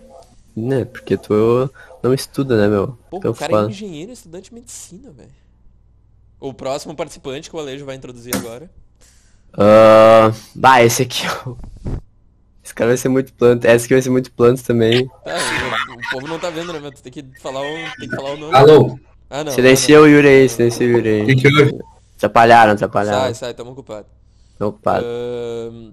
Né, 0.56 0.86
porque 0.86 1.16
tu 1.18 1.70
não 2.02 2.14
estuda, 2.16 2.58
né, 2.58 2.68
meu? 2.68 2.98
Pô, 3.12 3.18
o 3.18 3.34
cara 3.36 3.54
é 3.54 3.66
engenheiro 3.66 4.12
estudante 4.12 4.50
de 4.50 4.56
medicina, 4.56 5.12
velho. 5.12 5.30
O 6.40 6.52
próximo 6.52 6.96
participante 6.96 7.48
que 7.50 7.56
o 7.56 7.60
Alejo 7.60 7.86
vai 7.86 7.96
introduzir 7.96 8.36
agora. 8.36 8.72
Ah, 9.54 10.34
bah, 10.56 10.84
esse 10.84 11.04
aqui, 11.04 11.24
ó. 11.46 11.56
Esse 12.66 12.74
cara 12.74 12.90
vai 12.90 12.98
ser 12.98 13.10
muito 13.10 13.32
planta. 13.32 13.72
Esse 13.72 13.86
aqui 13.86 13.94
vai 13.94 14.02
ser 14.02 14.10
muito 14.10 14.32
planta 14.32 14.64
também. 14.64 15.08
Tá, 15.24 15.38
o, 15.96 16.12
povo 16.12 16.28
não 16.28 16.40
tá 16.40 16.50
vendo, 16.50 16.74
né, 16.74 16.80
meu? 16.80 16.92
Tu 16.92 17.04
tem 17.04 17.12
que 17.14 17.24
falar 17.40 17.62
o, 17.62 17.76
tem 18.00 18.10
que 18.10 18.16
falar 18.16 18.32
o 18.32 18.38
nome. 18.38 18.56
Alô, 18.56 19.00
Ah, 19.30 19.44
não. 19.44 19.52
Silencia 19.52 20.02
o 20.02 20.08
Yuri 20.08 20.28
aí, 20.28 20.50
silencia 20.50 20.88
o 20.88 20.90
Yuri 20.90 21.22
o 21.22 21.26
que 21.28 21.32
aí. 21.32 21.36
que 21.42 21.48
houve? 21.48 21.80
Atrapalharam, 22.18 22.72
ah, 22.72 22.74
atrapalharam. 22.74 23.20
Sai, 23.22 23.34
sai, 23.36 23.54
tamo 23.54 23.70
ocupado. 23.72 24.08
Tô 24.58 24.70
ocupado. 24.70 25.06
Ahn, 25.06 25.92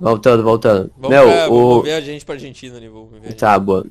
Voltando, 0.00 0.42
voltando. 0.42 0.90
vamos, 0.96 1.10
Meu, 1.16 1.26
pra, 1.26 1.48
o... 1.50 1.82
ver 1.82 1.92
a 1.92 2.00
gente 2.00 2.24
pra 2.24 2.34
Argentina 2.34 2.76
ali, 2.76 2.88
vou 2.88 3.06
ver. 3.06 3.32
Tá, 3.34 3.56
boa. 3.56 3.86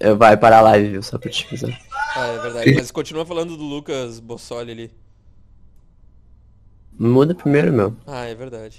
Eu 0.00 0.16
vai 0.16 0.38
parar 0.38 0.58
a 0.58 0.62
live, 0.62 0.88
viu? 0.90 1.02
Só 1.02 1.18
pra 1.18 1.30
te 1.30 1.46
avisar. 1.46 1.78
Ah, 2.14 2.26
é 2.28 2.38
verdade. 2.38 2.74
Mas 2.76 2.90
continua 2.90 3.26
falando 3.26 3.58
do 3.58 3.62
Lucas 3.62 4.20
Bossoli 4.20 4.72
ali. 4.72 4.90
Muda 6.98 7.34
primeiro, 7.34 7.72
meu. 7.72 7.94
Ah, 8.06 8.24
é 8.24 8.34
verdade. 8.34 8.78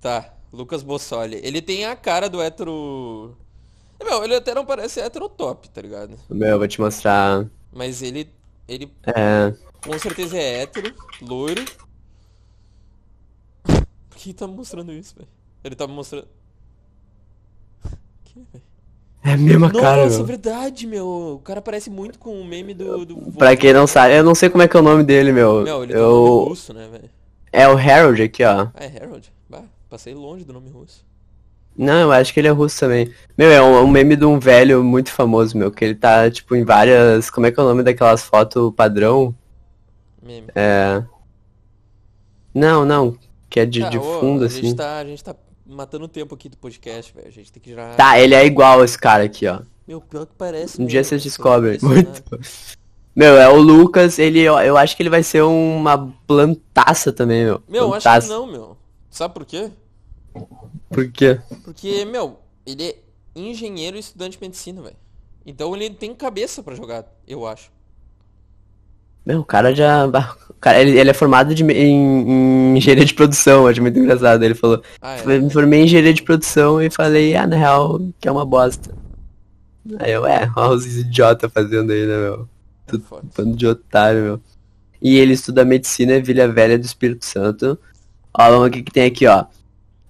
Tá, 0.00 0.32
Lucas 0.52 0.82
Bossoli. 0.82 1.40
Ele 1.42 1.60
tem 1.60 1.84
a 1.84 1.96
cara 1.96 2.28
do 2.28 2.40
hétero. 2.40 3.36
Meu, 4.02 4.22
ele 4.24 4.36
até 4.36 4.54
não 4.54 4.64
parece 4.64 5.00
hétero 5.00 5.28
top, 5.28 5.68
tá 5.70 5.82
ligado? 5.82 6.16
Meu, 6.30 6.48
eu 6.48 6.58
vou 6.58 6.68
te 6.68 6.80
mostrar. 6.80 7.46
Mas 7.72 8.00
ele. 8.02 8.30
Ele 8.68 8.92
É. 9.06 9.52
com 9.82 9.98
certeza 9.98 10.36
é 10.36 10.62
hétero, 10.62 10.94
loiro. 11.22 11.64
Por 13.64 14.16
que 14.16 14.32
tá 14.32 14.46
me 14.46 14.54
mostrando 14.54 14.92
isso, 14.92 15.14
velho? 15.16 15.28
Ele 15.64 15.74
tá 15.74 15.86
me 15.86 15.94
mostrando. 15.94 16.28
Que, 18.24 18.34
velho? 18.52 18.64
É 19.24 19.32
a 19.32 19.36
mesma 19.36 19.72
cara, 19.72 20.04
Nossa, 20.04 20.18
meu. 20.18 20.26
verdade, 20.26 20.86
meu. 20.86 21.06
O 21.36 21.40
cara 21.40 21.60
parece 21.60 21.90
muito 21.90 22.18
com 22.18 22.40
o 22.40 22.44
meme 22.44 22.72
do. 22.74 23.04
do 23.04 23.16
Pra 23.32 23.56
quem 23.56 23.72
não 23.72 23.86
sabe, 23.86 24.16
eu 24.16 24.22
não 24.22 24.34
sei 24.34 24.48
como 24.48 24.62
é 24.62 24.68
que 24.68 24.76
é 24.76 24.80
o 24.80 24.82
nome 24.82 25.02
dele, 25.02 25.32
meu. 25.32 25.62
Meu, 25.62 25.82
ele 25.82 25.94
nome 25.94 26.04
eu... 26.04 26.44
russo, 26.44 26.72
né, 26.72 26.88
velho? 26.88 27.10
É 27.50 27.66
o 27.66 27.76
Harold 27.76 28.22
aqui, 28.22 28.44
ó. 28.44 28.68
Ah, 28.74 28.84
é 28.84 29.02
Harold. 29.02 29.32
Passei 29.88 30.14
longe 30.14 30.44
do 30.44 30.52
nome 30.52 30.70
russo. 30.70 31.06
Não, 31.76 32.00
eu 32.00 32.12
acho 32.12 32.34
que 32.34 32.40
ele 32.40 32.48
é 32.48 32.50
russo 32.50 32.80
também. 32.80 33.12
Meu, 33.36 33.50
é 33.50 33.62
um, 33.62 33.84
um 33.84 33.86
meme 33.86 34.16
de 34.16 34.24
um 34.24 34.38
velho 34.38 34.82
muito 34.82 35.12
famoso, 35.12 35.56
meu, 35.56 35.70
que 35.70 35.84
ele 35.84 35.94
tá, 35.94 36.28
tipo, 36.28 36.56
em 36.56 36.64
várias. 36.64 37.30
Como 37.30 37.46
é 37.46 37.52
que 37.52 37.60
é 37.60 37.62
o 37.62 37.66
nome 37.66 37.84
daquelas 37.84 38.22
fotos 38.22 38.72
padrão? 38.74 39.34
Meme. 40.20 40.48
É. 40.54 41.02
Não, 42.52 42.84
não. 42.84 43.16
Que 43.48 43.60
é 43.60 43.66
de, 43.66 43.80
Tá, 43.80 43.88
de 43.88 43.98
ô, 43.98 44.20
fundo, 44.20 44.42
a 44.42 44.46
assim. 44.46 44.62
Gente 44.62 44.76
tá, 44.76 44.98
a 44.98 45.04
gente 45.04 45.22
tá 45.22 45.36
matando 45.64 46.06
o 46.06 46.08
tempo 46.08 46.34
aqui 46.34 46.48
do 46.48 46.56
podcast, 46.56 47.14
velho. 47.14 47.28
A 47.28 47.30
gente 47.30 47.52
tem 47.52 47.62
que 47.62 47.74
já. 47.74 47.94
Tá, 47.94 48.18
ele 48.18 48.34
é 48.34 48.44
igual 48.44 48.84
esse 48.84 48.98
cara 48.98 49.22
aqui, 49.22 49.46
ó. 49.46 49.60
Meu, 49.86 50.00
pior 50.00 50.26
que 50.26 50.32
parece. 50.36 50.82
Um 50.82 50.84
dia 50.84 51.04
vocês 51.04 51.22
tô 51.22 51.28
descobrem. 51.28 51.78
Muito. 51.80 52.24
Meu, 53.14 53.36
é 53.36 53.48
o 53.48 53.56
Lucas, 53.56 54.18
ele, 54.18 54.40
eu, 54.40 54.58
eu 54.58 54.76
acho 54.76 54.96
que 54.96 55.02
ele 55.02 55.10
vai 55.10 55.22
ser 55.22 55.42
uma 55.42 56.12
plantaça 56.26 57.12
também, 57.12 57.44
meu. 57.44 57.62
Meu, 57.68 57.94
acho 57.94 58.02
plantaça. 58.02 58.28
que 58.28 58.32
não, 58.32 58.46
meu. 58.46 58.77
Sabe 59.10 59.34
por 59.34 59.44
quê? 59.44 59.70
Por 60.90 61.10
quê? 61.10 61.40
Porque, 61.64 62.04
meu, 62.04 62.38
ele 62.66 62.84
é 62.84 62.96
engenheiro 63.34 63.96
e 63.96 64.00
estudante 64.00 64.36
de 64.36 64.40
medicina, 64.42 64.82
velho. 64.82 64.96
Então 65.46 65.74
ele 65.74 65.90
tem 65.90 66.14
cabeça 66.14 66.62
pra 66.62 66.74
jogar, 66.74 67.04
eu 67.26 67.46
acho. 67.46 67.70
Meu, 69.24 69.40
o 69.40 69.44
cara 69.44 69.74
já. 69.74 70.06
o 70.06 70.54
cara, 70.54 70.80
ele, 70.80 70.98
ele 70.98 71.10
é 71.10 71.14
formado 71.14 71.54
de, 71.54 71.62
em, 71.64 72.72
em 72.72 72.76
engenharia 72.78 73.04
de 73.04 73.14
produção, 73.14 73.66
acho 73.66 73.80
muito 73.82 73.98
engraçado. 73.98 74.42
Ele 74.42 74.54
falou, 74.54 74.82
Ah, 75.00 75.16
é. 75.18 75.22
"Eu 75.36 75.42
me 75.42 75.50
formei 75.50 75.80
em 75.80 75.84
engenharia 75.84 76.14
de 76.14 76.22
produção 76.22 76.80
e 76.80 76.90
falei, 76.90 77.34
ah, 77.36 77.46
na 77.46 77.56
real, 77.56 78.00
que 78.18 78.26
é 78.28 78.32
uma 78.32 78.44
bosta. 78.46 78.94
Aí 79.98 80.12
eu, 80.12 80.26
é, 80.26 80.50
olha 80.56 80.70
os 80.74 80.86
idiota 80.96 81.48
fazendo 81.48 81.92
aí, 81.92 82.06
né, 82.06 82.16
meu? 82.16 82.48
é 82.92 82.98
foda. 82.98 83.26
Bando 83.36 83.56
de 83.56 83.66
otário, 83.66 84.22
meu. 84.22 84.40
E 85.00 85.16
ele 85.16 85.34
estuda 85.34 85.64
medicina 85.64 86.16
em 86.16 86.22
Vila 86.22 86.48
Velha 86.48 86.78
do 86.78 86.84
Espírito 86.84 87.24
Santo. 87.24 87.78
Ó, 88.38 88.50
vamos 88.50 88.66
aqui 88.68 88.82
que 88.82 88.92
tem 88.92 89.04
aqui, 89.04 89.26
ó. 89.26 89.46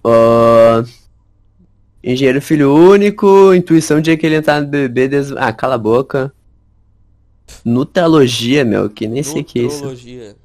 Ó, 0.03 0.83
Engenheiro 2.03 2.41
filho 2.41 2.73
único, 2.73 3.53
intuição 3.53 3.99
de 3.99 4.15
que 4.15 4.25
ele 4.25 4.35
entrar 4.35 4.61
no 4.61 4.67
BBB 4.67 5.07
desde... 5.09 5.33
Ah, 5.37 5.51
cala 5.51 5.75
a 5.75 5.77
boca. 5.77 6.33
Nutralogia, 7.65 8.63
meu, 8.63 8.89
que 8.89 9.07
nem 9.07 9.21
sei 9.21 9.41
o 9.41 9.45
que 9.45 9.59
é 9.59 9.63
isso. 9.63 9.75
Nutrologia. 9.77 10.35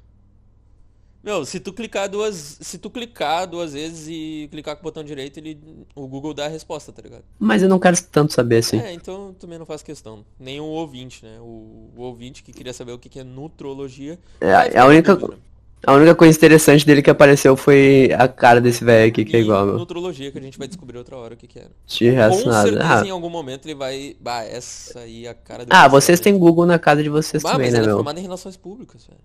Meu, 1.23 1.45
se 1.45 1.61
tu 1.61 1.73
clicar 1.73 2.09
duas. 2.09 2.59
Se 2.61 2.77
tu 2.77 2.91
clicar 2.91 3.47
duas 3.47 3.73
vezes 3.73 4.09
e 4.09 4.47
clicar 4.51 4.77
com 4.77 4.83
o 4.83 4.85
botão 4.85 5.03
direito, 5.03 5.39
ele. 5.39 5.59
O 5.95 6.07
Google 6.07 6.35
dá 6.35 6.45
a 6.45 6.49
resposta, 6.49 6.93
tá 6.93 7.01
ligado? 7.01 7.25
Mas 7.39 7.63
eu 7.63 7.69
não 7.69 7.79
quero 7.79 7.97
tanto 8.11 8.35
saber 8.35 8.59
assim. 8.59 8.79
É, 8.79 8.93
então 8.93 9.35
também 9.39 9.59
não 9.59 9.65
faço 9.65 9.83
questão. 9.83 10.23
Nem 10.39 10.61
o 10.61 10.65
ouvinte, 10.65 11.25
né? 11.25 11.39
O, 11.41 11.91
o 11.97 12.03
ouvinte 12.03 12.43
que 12.43 12.53
queria 12.53 12.75
saber 12.75 12.93
o 12.93 12.99
que 12.99 13.09
que 13.09 13.21
é 13.21 13.25
nutrologia. 13.25 14.19
É, 14.39 14.77
é 14.77 14.79
a 14.79 14.87
única, 14.87 15.17
dúvida. 15.17 15.39
A 15.87 15.93
única 15.93 16.15
coisa 16.15 16.37
interessante 16.37 16.85
dele 16.87 17.03
que 17.03 17.11
apareceu 17.11 17.57
foi 17.57 18.11
a 18.19 18.27
cara 18.29 18.61
desse 18.61 18.85
velho 18.85 19.09
aqui, 19.09 19.25
que 19.25 19.37
é 19.37 19.41
igual, 19.41 19.65
meu. 19.67 19.79
Nutrologia 19.79 20.31
que 20.31 20.39
a 20.39 20.43
gente 20.43 20.59
vai 20.59 20.67
descobrir 20.69 20.99
outra 20.99 21.17
hora 21.17 21.35
o 21.35 21.37
que 21.37 21.47
que 21.47 21.59
é. 21.59 21.65
De 21.87 22.11
resto, 22.11 22.43
Com 22.45 22.51
nada. 22.51 22.69
certeza 22.69 23.01
Ah, 23.03 23.07
em 23.07 23.11
algum 23.11 23.31
momento 23.31 23.67
ele 23.67 23.75
vai. 23.75 24.17
Bah, 24.21 24.43
essa 24.45 25.01
aí 25.01 25.27
é 25.27 25.31
a 25.31 25.35
cara 25.35 25.65
ah, 25.71 25.89
vocês 25.89 26.19
né? 26.21 26.25
têm 26.25 26.39
Google 26.39 26.67
na 26.67 26.79
casa 26.79 27.03
de 27.03 27.09
vocês 27.09 27.43
Bah, 27.43 27.53
também, 27.53 27.67
mas 27.67 27.73
né, 27.75 27.79
ela 27.79 27.87
é 27.87 27.89
meu? 27.89 27.97
formada 27.97 28.19
em 28.21 28.23
relações 28.23 28.57
públicas, 28.57 29.07
velho. 29.07 29.19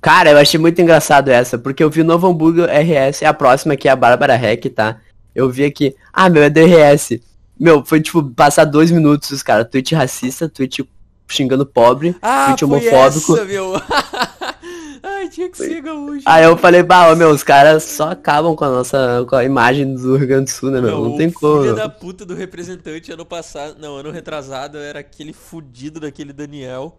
Cara, 0.00 0.30
eu 0.30 0.38
achei 0.38 0.58
muito 0.58 0.80
engraçado 0.82 1.28
essa, 1.28 1.56
porque 1.56 1.82
eu 1.82 1.88
vi 1.88 2.00
o 2.00 2.04
Novo 2.04 2.26
Hamburgo 2.26 2.62
RS, 2.64 3.22
a 3.22 3.32
próxima 3.32 3.74
aqui 3.74 3.88
é 3.88 3.92
a 3.92 3.96
Bárbara 3.96 4.34
Heck, 4.34 4.68
tá? 4.70 4.98
Eu 5.34 5.48
vi 5.48 5.64
aqui, 5.64 5.94
ah, 6.12 6.28
meu, 6.28 6.42
é 6.42 6.50
do 6.50 6.58
RS. 6.60 7.20
Meu, 7.58 7.84
foi 7.84 8.00
tipo, 8.00 8.22
passar 8.30 8.64
dois 8.64 8.90
minutos, 8.90 9.30
os 9.30 9.42
caras, 9.44 9.68
tweet 9.70 9.94
racista, 9.94 10.48
tweet 10.48 10.84
xingando 11.28 11.64
pobre, 11.64 12.16
Ah, 12.20 12.46
tweet 12.46 12.64
homofóbico. 12.64 13.36
essa, 13.36 13.44
meu. 13.44 13.72
Ai, 15.02 15.28
tinha 15.28 15.48
que 15.48 15.56
ser 15.58 15.82
gaúcho. 15.82 16.22
Aí 16.26 16.44
eu 16.44 16.56
falei, 16.56 16.82
bah, 16.82 17.14
meu, 17.16 17.30
os 17.30 17.42
caras 17.42 17.82
só 17.82 18.10
acabam 18.10 18.54
com 18.54 18.64
a 18.64 18.70
nossa, 18.70 19.26
com 19.28 19.34
a 19.34 19.44
imagem 19.44 19.94
do 19.94 20.16
Rio 20.16 20.28
Grande 20.28 20.44
do 20.44 20.50
Sul, 20.50 20.70
né, 20.70 20.80
meu? 20.80 20.90
Meu, 20.90 21.08
Não 21.10 21.16
tem 21.16 21.26
o 21.26 21.32
como. 21.32 21.62
filho 21.62 21.74
meu. 21.74 21.76
da 21.76 21.88
puta 21.88 22.24
do 22.24 22.34
representante 22.34 23.10
ano 23.10 23.26
passado, 23.26 23.76
não, 23.80 23.96
ano 23.96 24.10
retrasado 24.12 24.78
era 24.78 25.00
aquele 25.00 25.32
fudido 25.32 25.98
daquele 25.98 26.32
Daniel. 26.32 26.96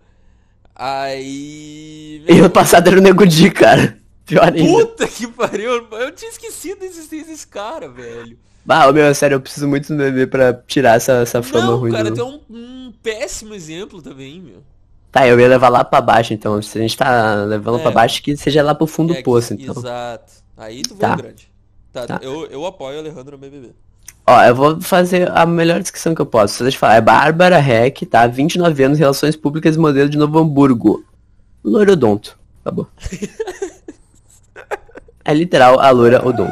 Aí. 0.75 2.23
E 2.27 2.39
ano 2.39 2.49
passado 2.49 2.87
era 2.87 2.97
o 2.97 3.01
Nego 3.01 3.25
Di, 3.25 3.49
cara. 3.51 3.97
Pior 4.25 4.53
ainda. 4.53 4.85
Puta 4.85 5.07
que 5.07 5.27
pariu, 5.27 5.87
eu 5.91 6.11
tinha 6.11 6.31
esquecido 6.31 6.79
da 6.79 6.85
existência 6.85 7.27
desse 7.27 7.47
cara, 7.47 7.89
velho. 7.89 8.37
Bah, 8.65 8.91
meu, 8.93 9.13
sério, 9.13 9.35
eu 9.35 9.41
preciso 9.41 9.67
muito 9.67 9.89
do 9.89 9.97
bebê 9.97 10.25
pra 10.25 10.53
tirar 10.53 10.95
essa, 10.95 11.13
essa 11.21 11.43
fama 11.43 11.67
Não, 11.71 11.77
ruim 11.77 11.91
cara, 11.91 12.09
do... 12.09 12.15
tu 12.15 12.21
é 12.21 12.23
um, 12.23 12.39
um 12.49 12.93
péssimo 13.03 13.53
exemplo 13.53 14.01
também, 14.01 14.41
meu. 14.41 14.63
Tá, 15.13 15.27
eu 15.27 15.39
ia 15.39 15.47
levar 15.47 15.69
lá 15.69 15.83
pra 15.83 16.01
baixo, 16.01 16.33
então. 16.33 16.59
Se 16.61 16.77
a 16.77 16.81
gente 16.81 16.97
tá 16.97 17.35
levando 17.45 17.77
É. 17.79 17.81
pra 17.83 17.91
baixo, 17.91 18.21
que 18.21 18.35
seja 18.35 18.61
lá 18.63 18.73
pro 18.75 18.87
fundo 18.87 19.13
É 19.13 19.17
do 19.17 19.23
poço, 19.23 19.53
então. 19.53 19.75
Exato. 19.77 20.33
Aí 20.57 20.81
tu 20.81 20.95
Tá. 20.95 21.15
grande. 21.15 21.49
Tá, 21.93 22.07
Tá. 22.07 22.19
Eu, 22.21 22.47
eu 22.47 22.65
apoio 22.65 22.97
o 22.97 22.99
Alejandro 22.99 23.33
no 23.33 23.37
BBB. 23.37 23.69
Ó, 24.25 24.41
eu 24.43 24.55
vou 24.55 24.81
fazer 24.81 25.29
a 25.37 25.45
melhor 25.45 25.79
descrição 25.81 26.15
que 26.15 26.21
eu 26.21 26.25
posso. 26.25 26.63
Deixa 26.63 26.75
eu 26.77 26.79
falar. 26.79 26.95
É 26.95 27.01
Bárbara 27.01 27.59
Heck, 27.59 28.05
tá? 28.07 28.25
29 28.25 28.83
anos, 28.83 28.97
Relações 28.97 29.35
Públicas, 29.35 29.77
modelo 29.77 30.09
de 30.09 30.17
Novo 30.17 30.39
Hamburgo. 30.39 31.05
Loirodonto. 31.63 32.35
Acabou. 32.65 32.87
é 35.23 35.33
literal 35.33 35.79
a 35.79 35.89
loira 35.91 36.25
odonto. 36.27 36.51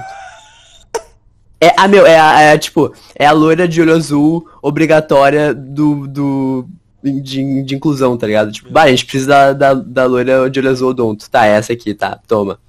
É, 1.60 1.74
ah, 1.78 1.88
meu, 1.88 2.06
é, 2.08 2.19
a- 2.19 2.41
é 2.41 2.52
a, 2.54 2.58
tipo, 2.60 2.93
é 3.15 3.26
a 3.26 3.32
loira 3.32 3.67
de 3.67 3.82
olho 3.82 3.93
azul 3.93 4.47
obrigatória 4.62 5.54
do, 5.54 6.08
do, 6.08 6.67
de, 7.04 7.64
de 7.64 7.76
inclusão, 7.76 8.18
tá 8.18 8.28
ligado? 8.28 8.52
Tipo, 8.52 8.72
bah, 8.72 8.84
a 8.84 8.90
gente 8.90 9.06
precisa 9.06 9.28
da, 9.28 9.54
da, 9.54 9.74
da 9.74 10.06
loira 10.06 10.50
de 10.50 10.60
olho 10.60 10.70
azul 10.70 10.90
odonto. 10.90 11.30
Tá, 11.30 11.46
essa 11.46 11.74
aqui, 11.74 11.94
tá, 11.94 12.20
toma. 12.28 12.60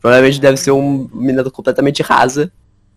Provavelmente 0.00 0.40
deve 0.40 0.56
ser 0.56 0.70
um 0.70 1.08
menina 1.12 1.48
completamente 1.50 2.02
rasa, 2.02 2.52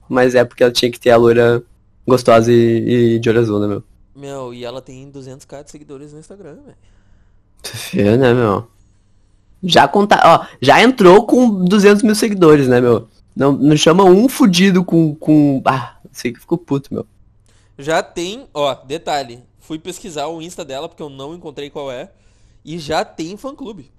mas 0.07 0.35
é 0.35 0.43
porque 0.43 0.63
ela 0.63 0.71
tinha 0.71 0.91
que 0.91 0.99
ter 0.99 1.11
a 1.11 1.17
loira 1.17 1.63
gostosa 2.07 2.51
e, 2.51 3.15
e 3.15 3.19
de 3.19 3.29
olho 3.29 3.39
azul, 3.39 3.59
né, 3.59 3.67
meu? 3.67 3.83
Meu, 4.15 4.53
e 4.53 4.63
ela 4.63 4.81
tem 4.81 5.11
200k 5.11 5.63
de 5.63 5.71
seguidores 5.71 6.13
no 6.13 6.19
Instagram, 6.19 6.55
velho. 6.65 6.77
Feio, 7.63 8.17
né, 8.17 8.33
meu? 8.33 8.67
Já 9.63 9.87
conta, 9.87 10.19
ó, 10.23 10.45
já 10.61 10.81
entrou 10.81 11.25
com 11.25 11.63
200 11.63 12.03
mil 12.03 12.15
seguidores, 12.15 12.67
né, 12.67 12.81
meu? 12.81 13.07
Não, 13.35 13.51
não 13.53 13.75
chama 13.75 14.03
um 14.03 14.27
fudido 14.29 14.83
com, 14.83 15.15
com, 15.15 15.61
ah, 15.65 15.97
sei 16.11 16.31
que 16.31 16.39
ficou 16.39 16.57
puto, 16.57 16.93
meu. 16.93 17.05
Já 17.77 18.03
tem, 18.03 18.45
ó, 18.53 18.75
detalhe. 18.75 19.41
Fui 19.63 19.79
pesquisar 19.79 20.27
o 20.27 20.41
Insta 20.41 20.65
dela 20.65 20.89
porque 20.89 21.01
eu 21.01 21.09
não 21.09 21.33
encontrei 21.33 21.69
qual 21.69 21.89
é. 21.89 22.11
E 22.65 22.77
já 22.77 23.05
tem 23.05 23.37
fã 23.37 23.55
clube. 23.55 23.89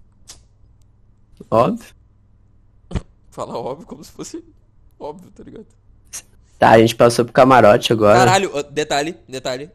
Óbvio. 1.51 1.95
Fala 3.31 3.57
óbvio 3.57 3.87
como 3.87 4.05
se 4.05 4.13
fosse 4.13 4.45
óbvio, 5.01 5.31
tá 5.31 5.43
ligado? 5.43 5.67
Tá, 6.59 6.71
a 6.71 6.79
gente 6.79 6.95
passou 6.95 7.25
pro 7.25 7.33
camarote 7.33 7.95
agora. 7.95 8.19
Caralho, 8.19 8.63
detalhe, 8.71 9.17
detalhe. 9.27 9.71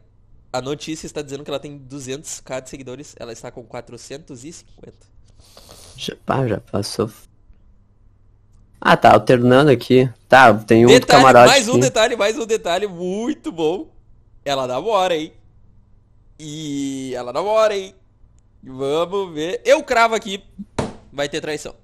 A 0.52 0.62
notícia 0.62 1.06
está 1.06 1.22
dizendo 1.22 1.42
que 1.42 1.50
ela 1.50 1.58
tem 1.58 1.76
200k 1.76 2.62
de 2.62 2.70
seguidores. 2.70 3.16
Ela 3.18 3.32
está 3.32 3.50
com 3.50 3.64
450. 3.64 4.96
Já, 5.96 6.16
pá, 6.24 6.46
já 6.46 6.60
passou. 6.60 7.10
Ah, 8.80 8.96
tá, 8.96 9.12
alternando 9.12 9.72
aqui. 9.72 10.08
Tá, 10.28 10.54
tem 10.54 10.86
um 10.86 10.88
detalhe, 10.88 11.20
camarote 11.20 11.48
mais 11.48 11.68
um 11.68 11.80
detalhe, 11.80 12.16
mais 12.16 12.38
um 12.38 12.46
detalhe 12.46 12.86
muito 12.86 13.50
bom. 13.50 13.88
Ela 14.44 14.68
namora, 14.68 15.16
hein? 15.16 15.32
E 16.42 17.12
ela 17.14 17.34
namora, 17.34 17.76
hein? 17.76 17.94
Vamos 18.62 19.34
ver. 19.34 19.60
Eu 19.62 19.82
cravo 19.82 20.14
aqui. 20.14 20.42
Vai 21.12 21.28
ter 21.28 21.42
traição. 21.42 21.74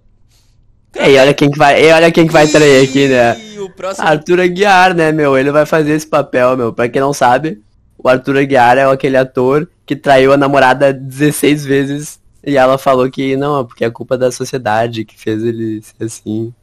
É, 0.94 1.10
e 1.10 1.18
olha 1.18 1.34
quem 1.34 1.50
que 1.50 1.58
vai, 1.58 1.84
e 1.84 1.92
olha 1.92 2.10
quem 2.10 2.26
que 2.26 2.32
vai 2.32 2.48
trair 2.48 2.88
aqui, 2.88 3.06
né? 3.06 3.36
O 3.60 3.68
próximo. 3.68 4.08
Arthur 4.08 4.40
Aguiar, 4.40 4.94
né, 4.94 5.12
meu? 5.12 5.36
Ele 5.36 5.50
vai 5.50 5.66
fazer 5.66 5.92
esse 5.92 6.06
papel, 6.06 6.56
meu. 6.56 6.72
Pra 6.72 6.88
quem 6.88 7.02
não 7.02 7.12
sabe, 7.12 7.62
o 7.98 8.08
Arthur 8.08 8.38
Aguiar 8.38 8.78
é 8.78 8.84
aquele 8.84 9.18
ator 9.18 9.68
que 9.84 9.94
traiu 9.94 10.32
a 10.32 10.38
namorada 10.38 10.90
16 10.90 11.66
vezes 11.66 12.18
e 12.42 12.56
ela 12.56 12.78
falou 12.78 13.10
que 13.10 13.36
não, 13.36 13.66
porque 13.66 13.84
é 13.84 13.90
culpa 13.90 14.16
da 14.16 14.32
sociedade 14.32 15.04
que 15.04 15.18
fez 15.18 15.44
ele 15.44 15.82
ser 15.82 16.04
assim 16.04 16.54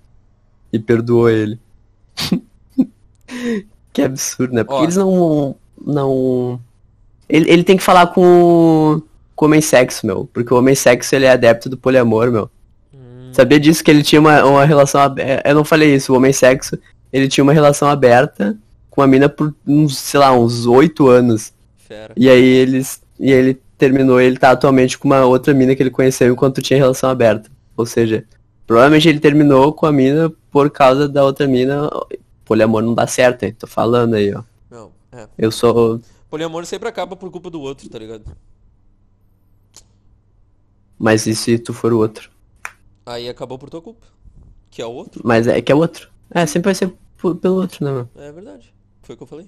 e 0.71 0.79
perdoou 0.79 1.29
ele. 1.29 1.59
que 3.93 4.01
absurdo, 4.01 4.55
né? 4.55 4.63
Porque 4.63 4.81
Ó. 4.81 4.83
eles 4.83 4.95
não. 4.95 5.55
não. 5.85 6.59
Ele, 7.29 7.49
ele 7.49 7.63
tem 7.63 7.77
que 7.77 7.83
falar 7.83 8.07
com, 8.07 9.01
com 9.35 9.45
o 9.45 9.47
homem 9.47 9.61
sexo, 9.61 10.05
meu. 10.05 10.29
Porque 10.33 10.53
o 10.53 10.57
homem 10.57 10.75
sexo 10.75 11.15
ele 11.15 11.25
é 11.25 11.31
adepto 11.31 11.69
do 11.69 11.77
poliamor, 11.77 12.31
meu. 12.31 12.49
Hum, 12.93 13.31
Sabia 13.31 13.59
disso 13.59 13.83
que 13.83 13.91
ele 13.91 14.03
tinha 14.03 14.19
uma, 14.19 14.43
uma 14.43 14.65
relação 14.65 15.01
aberta. 15.01 15.47
Eu 15.47 15.55
não 15.55 15.63
falei 15.63 15.95
isso, 15.95 16.13
o 16.13 16.17
homem 16.17 16.33
sexo, 16.33 16.77
ele 17.11 17.27
tinha 17.27 17.43
uma 17.43 17.53
relação 17.53 17.87
aberta 17.87 18.57
com 18.89 19.01
a 19.01 19.07
mina 19.07 19.27
por 19.27 19.53
uns, 19.65 19.97
sei 19.97 20.19
lá, 20.19 20.31
uns 20.31 20.65
oito 20.65 21.07
anos. 21.07 21.51
Fera. 21.77 22.13
E 22.15 22.29
aí 22.29 22.43
eles. 22.43 23.01
E 23.19 23.31
aí 23.31 23.39
ele 23.39 23.61
terminou, 23.77 24.21
ele 24.21 24.37
tá 24.37 24.51
atualmente 24.51 24.97
com 24.97 25.07
uma 25.07 25.25
outra 25.25 25.53
mina 25.53 25.75
que 25.75 25.83
ele 25.83 25.89
conheceu 25.89 26.31
enquanto 26.31 26.61
tinha 26.61 26.77
relação 26.77 27.09
aberta. 27.09 27.49
Ou 27.75 27.85
seja, 27.85 28.23
provavelmente 28.65 29.09
ele 29.09 29.19
terminou 29.19 29.73
com 29.73 29.85
a 29.85 29.91
mina 29.91 30.31
por 30.51 30.69
causa 30.69 31.09
da 31.09 31.23
outra 31.23 31.47
mina. 31.47 31.89
Poliamor 32.45 32.81
não 32.81 32.93
dá 32.93 33.07
certo, 33.07 33.43
hein? 33.43 33.55
Tô 33.57 33.67
falando 33.67 34.13
aí, 34.13 34.33
ó. 34.33 34.43
Não, 34.69 34.91
é. 35.11 35.27
Eu 35.37 35.51
sou. 35.51 35.99
Poliamor 36.33 36.65
sempre 36.65 36.89
acaba 36.89 37.15
por 37.15 37.29
culpa 37.29 37.47
do 37.51 37.61
outro, 37.61 37.87
tá 37.87 37.99
ligado? 37.99 38.35
Mas 40.97 41.27
e 41.27 41.35
se 41.35 41.59
tu 41.59 41.75
for 41.75 41.93
o 41.93 41.99
outro? 41.99 42.31
Aí 43.05 43.29
acabou 43.29 43.59
por 43.59 43.69
tua 43.69 43.83
culpa. 43.83 44.07
Que 44.71 44.81
é 44.81 44.85
o 44.87 44.89
outro. 44.91 45.21
Mas 45.23 45.45
é 45.45 45.61
que 45.61 45.71
é 45.71 45.75
o 45.75 45.77
outro. 45.77 46.09
É, 46.31 46.43
sempre 46.47 46.69
vai 46.69 46.73
ser 46.73 46.87
p- 46.87 47.35
pelo 47.39 47.57
outro, 47.57 47.85
né, 47.85 47.91
meu? 47.91 48.09
É 48.15 48.31
verdade. 48.31 48.73
Foi 49.03 49.13
o 49.13 49.17
que 49.17 49.21
eu 49.21 49.27
falei. 49.27 49.47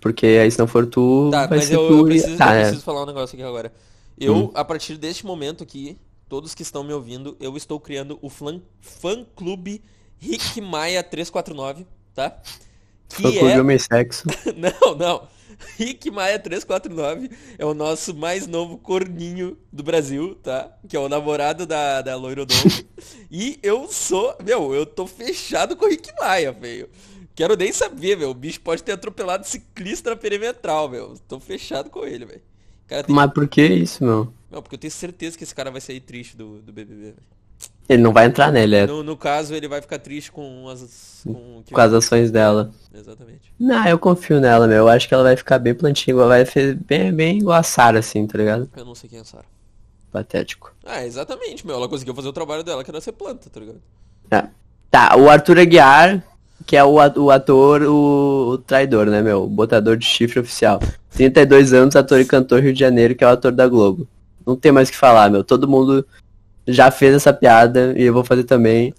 Porque 0.00 0.24
aí 0.24 0.50
se 0.50 0.58
não 0.58 0.66
for 0.66 0.86
tu, 0.86 1.28
Tá, 1.30 1.46
vai 1.46 1.58
mas 1.58 1.68
ser 1.68 1.74
eu, 1.74 1.86
tu 1.86 1.92
eu 1.92 2.00
e- 2.00 2.04
preciso, 2.12 2.38
Tá, 2.38 2.46
eu 2.54 2.58
é. 2.60 2.60
preciso 2.62 2.82
falar 2.82 3.02
um 3.02 3.06
negócio 3.06 3.34
aqui 3.36 3.42
agora. 3.42 3.70
Eu, 4.18 4.34
Hum. 4.46 4.50
a 4.54 4.64
partir 4.64 4.96
deste 4.96 5.26
momento 5.26 5.62
aqui, 5.62 5.98
todos 6.30 6.54
que 6.54 6.62
estão 6.62 6.82
me 6.82 6.94
ouvindo, 6.94 7.36
eu 7.38 7.54
estou 7.58 7.78
criando 7.78 8.18
o 8.22 8.30
flan, 8.30 8.62
fã 8.80 9.22
clube 9.36 9.82
Rick 10.18 10.62
Maia 10.62 11.02
349, 11.02 11.86
tá? 12.14 12.40
Que 13.10 13.22
clube 13.22 13.38
é. 13.38 13.60
homem 13.60 13.78
sexo. 13.78 14.24
Não, 14.56 14.94
não. 14.94 15.28
Rick 15.76 16.10
Maia 16.10 16.38
349 16.38 17.30
é 17.58 17.64
o 17.66 17.74
nosso 17.74 18.14
mais 18.14 18.46
novo 18.46 18.78
corninho 18.78 19.58
do 19.70 19.82
Brasil, 19.82 20.34
tá? 20.36 20.74
Que 20.88 20.96
é 20.96 21.00
o 21.00 21.08
namorado 21.08 21.66
da, 21.66 22.00
da 22.00 22.16
Loirodonto. 22.16 22.86
e 23.30 23.58
eu 23.62 23.86
sou. 23.88 24.34
Meu, 24.42 24.74
eu 24.74 24.86
tô 24.86 25.06
fechado 25.06 25.76
com 25.76 25.84
o 25.84 25.88
Rick 25.88 26.10
Maia, 26.18 26.50
velho. 26.52 26.88
Quero 27.34 27.56
nem 27.56 27.72
saber, 27.72 28.16
meu. 28.16 28.30
O 28.30 28.34
bicho 28.34 28.60
pode 28.60 28.82
ter 28.82 28.92
atropelado 28.92 29.46
ciclista 29.46 30.10
na 30.10 30.16
perimetral, 30.16 30.88
meu. 30.88 31.14
Tô 31.28 31.38
fechado 31.38 31.90
com 31.90 32.04
ele, 32.04 32.24
velho. 32.24 32.42
Tem... 32.86 33.04
Mas 33.08 33.32
por 33.32 33.46
que 33.46 33.64
isso, 33.64 34.04
meu? 34.04 34.32
Não, 34.50 34.60
porque 34.62 34.74
eu 34.74 34.80
tenho 34.80 34.90
certeza 34.90 35.38
que 35.38 35.44
esse 35.44 35.54
cara 35.54 35.70
vai 35.70 35.80
sair 35.80 36.00
triste 36.00 36.36
do, 36.36 36.60
do 36.60 36.72
BBB, 36.72 37.02
velho. 37.02 37.16
Ele 37.90 38.00
não 38.04 38.12
vai 38.12 38.26
entrar, 38.26 38.52
né? 38.52 38.62
Ele 38.62 38.76
é 38.76 38.86
No, 38.86 39.02
no 39.02 39.16
caso, 39.16 39.52
ele 39.52 39.66
vai 39.66 39.80
ficar 39.80 39.98
triste 39.98 40.30
com 40.30 40.68
as. 40.68 41.22
Com, 41.26 41.60
com 41.72 41.80
as 41.80 41.92
ações 41.92 42.30
dela. 42.30 42.70
Exatamente. 42.94 43.52
Não, 43.58 43.84
eu 43.84 43.98
confio 43.98 44.38
nela, 44.38 44.68
meu. 44.68 44.76
Eu 44.76 44.88
acho 44.88 45.08
que 45.08 45.12
ela 45.14 45.24
vai 45.24 45.36
ficar 45.36 45.58
bem 45.58 45.74
plantinha, 45.74 46.14
igual- 46.14 46.28
vai 46.28 46.46
ser 46.46 46.76
bem, 46.76 47.12
bem 47.12 47.38
igual 47.38 47.58
a 47.58 47.64
Sarah, 47.64 47.98
assim, 47.98 48.24
tá 48.28 48.38
ligado? 48.38 48.70
Eu 48.76 48.84
não 48.84 48.94
sei 48.94 49.10
quem 49.10 49.18
é 49.18 49.22
a 49.22 49.24
Sarah. 49.24 49.44
Patético. 50.12 50.72
Ah, 50.86 51.04
exatamente, 51.04 51.66
meu. 51.66 51.74
Ela 51.74 51.88
conseguiu 51.88 52.14
fazer 52.14 52.28
o 52.28 52.32
trabalho 52.32 52.62
dela, 52.62 52.84
que 52.84 52.90
era 52.92 53.00
ser 53.00 53.10
planta, 53.10 53.50
tá 53.50 53.58
ligado? 53.58 53.80
É. 54.30 54.44
Tá, 54.88 55.16
o 55.16 55.28
Arthur 55.28 55.58
Aguiar, 55.58 56.22
que 56.64 56.76
é 56.76 56.84
o 56.84 57.00
ator, 57.30 57.82
o, 57.82 58.50
o 58.52 58.58
traidor, 58.58 59.06
né, 59.06 59.20
meu? 59.20 59.42
O 59.42 59.48
botador 59.48 59.96
de 59.96 60.06
chifre 60.06 60.38
oficial. 60.38 60.78
32 61.14 61.72
anos, 61.72 61.96
ator 61.96 62.20
e 62.20 62.24
cantor 62.24 62.62
Rio 62.62 62.72
de 62.72 62.78
Janeiro, 62.78 63.16
que 63.16 63.24
é 63.24 63.26
o 63.26 63.30
ator 63.30 63.50
da 63.50 63.66
Globo. 63.66 64.06
Não 64.46 64.54
tem 64.54 64.70
mais 64.70 64.88
o 64.88 64.92
que 64.92 64.96
falar, 64.98 65.28
meu. 65.28 65.42
Todo 65.42 65.66
mundo 65.68 66.06
já 66.66 66.90
fez 66.90 67.14
essa 67.14 67.32
piada 67.32 67.94
e 67.96 68.02
eu 68.04 68.12
vou 68.12 68.24
fazer 68.24 68.44
também. 68.44 68.92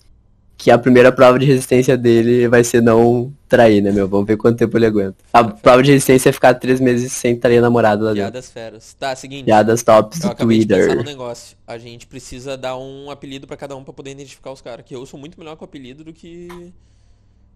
Que 0.58 0.70
a 0.70 0.78
primeira 0.78 1.12
prova 1.12 1.40
de 1.40 1.46
resistência 1.48 1.98
dele 1.98 2.48
vai 2.48 2.64
ser 2.64 2.84
não 2.84 3.34
trair, 3.50 3.82
né, 3.82 3.92
meu? 3.92 4.08
Vamos 4.08 4.28
ver 4.28 4.38
quanto 4.38 4.60
tempo 4.60 4.78
ele 4.78 4.86
aguenta. 4.86 5.16
A 5.34 5.44
prova 5.44 5.82
de 5.82 5.92
resistência 5.92 6.30
é 6.30 6.32
ficar 6.32 6.54
três 6.54 6.80
meses 6.80 7.12
sem 7.14 7.36
trair 7.36 7.58
a 7.58 7.62
namorada 7.62 8.04
lá 8.04 8.10
dentro. 8.14 8.32
Piadas 8.32 8.52
feras. 8.52 8.94
Tá, 9.00 9.16
seguinte. 9.16 9.46
Piadas 9.46 9.82
tops 9.82 10.20
do 10.20 10.28
acabei 10.28 10.60
de 10.60 10.68
Twitter. 10.68 11.04
negócio. 11.04 11.58
A 11.66 11.80
gente 11.80 12.06
precisa 12.06 12.56
dar 12.56 12.78
um 12.78 13.10
apelido 13.10 13.48
pra 13.48 13.58
cada 13.58 13.76
um 13.76 13.84
pra 13.84 13.92
poder 13.92 14.12
identificar 14.12 14.52
os 14.52 14.62
caras. 14.62 14.86
Que 14.86 14.96
eu 14.96 15.04
sou 15.08 15.20
muito 15.20 15.40
melhor 15.40 15.56
com 15.56 15.66
apelido 15.66 16.04
do 16.04 16.14
que. 16.14 16.48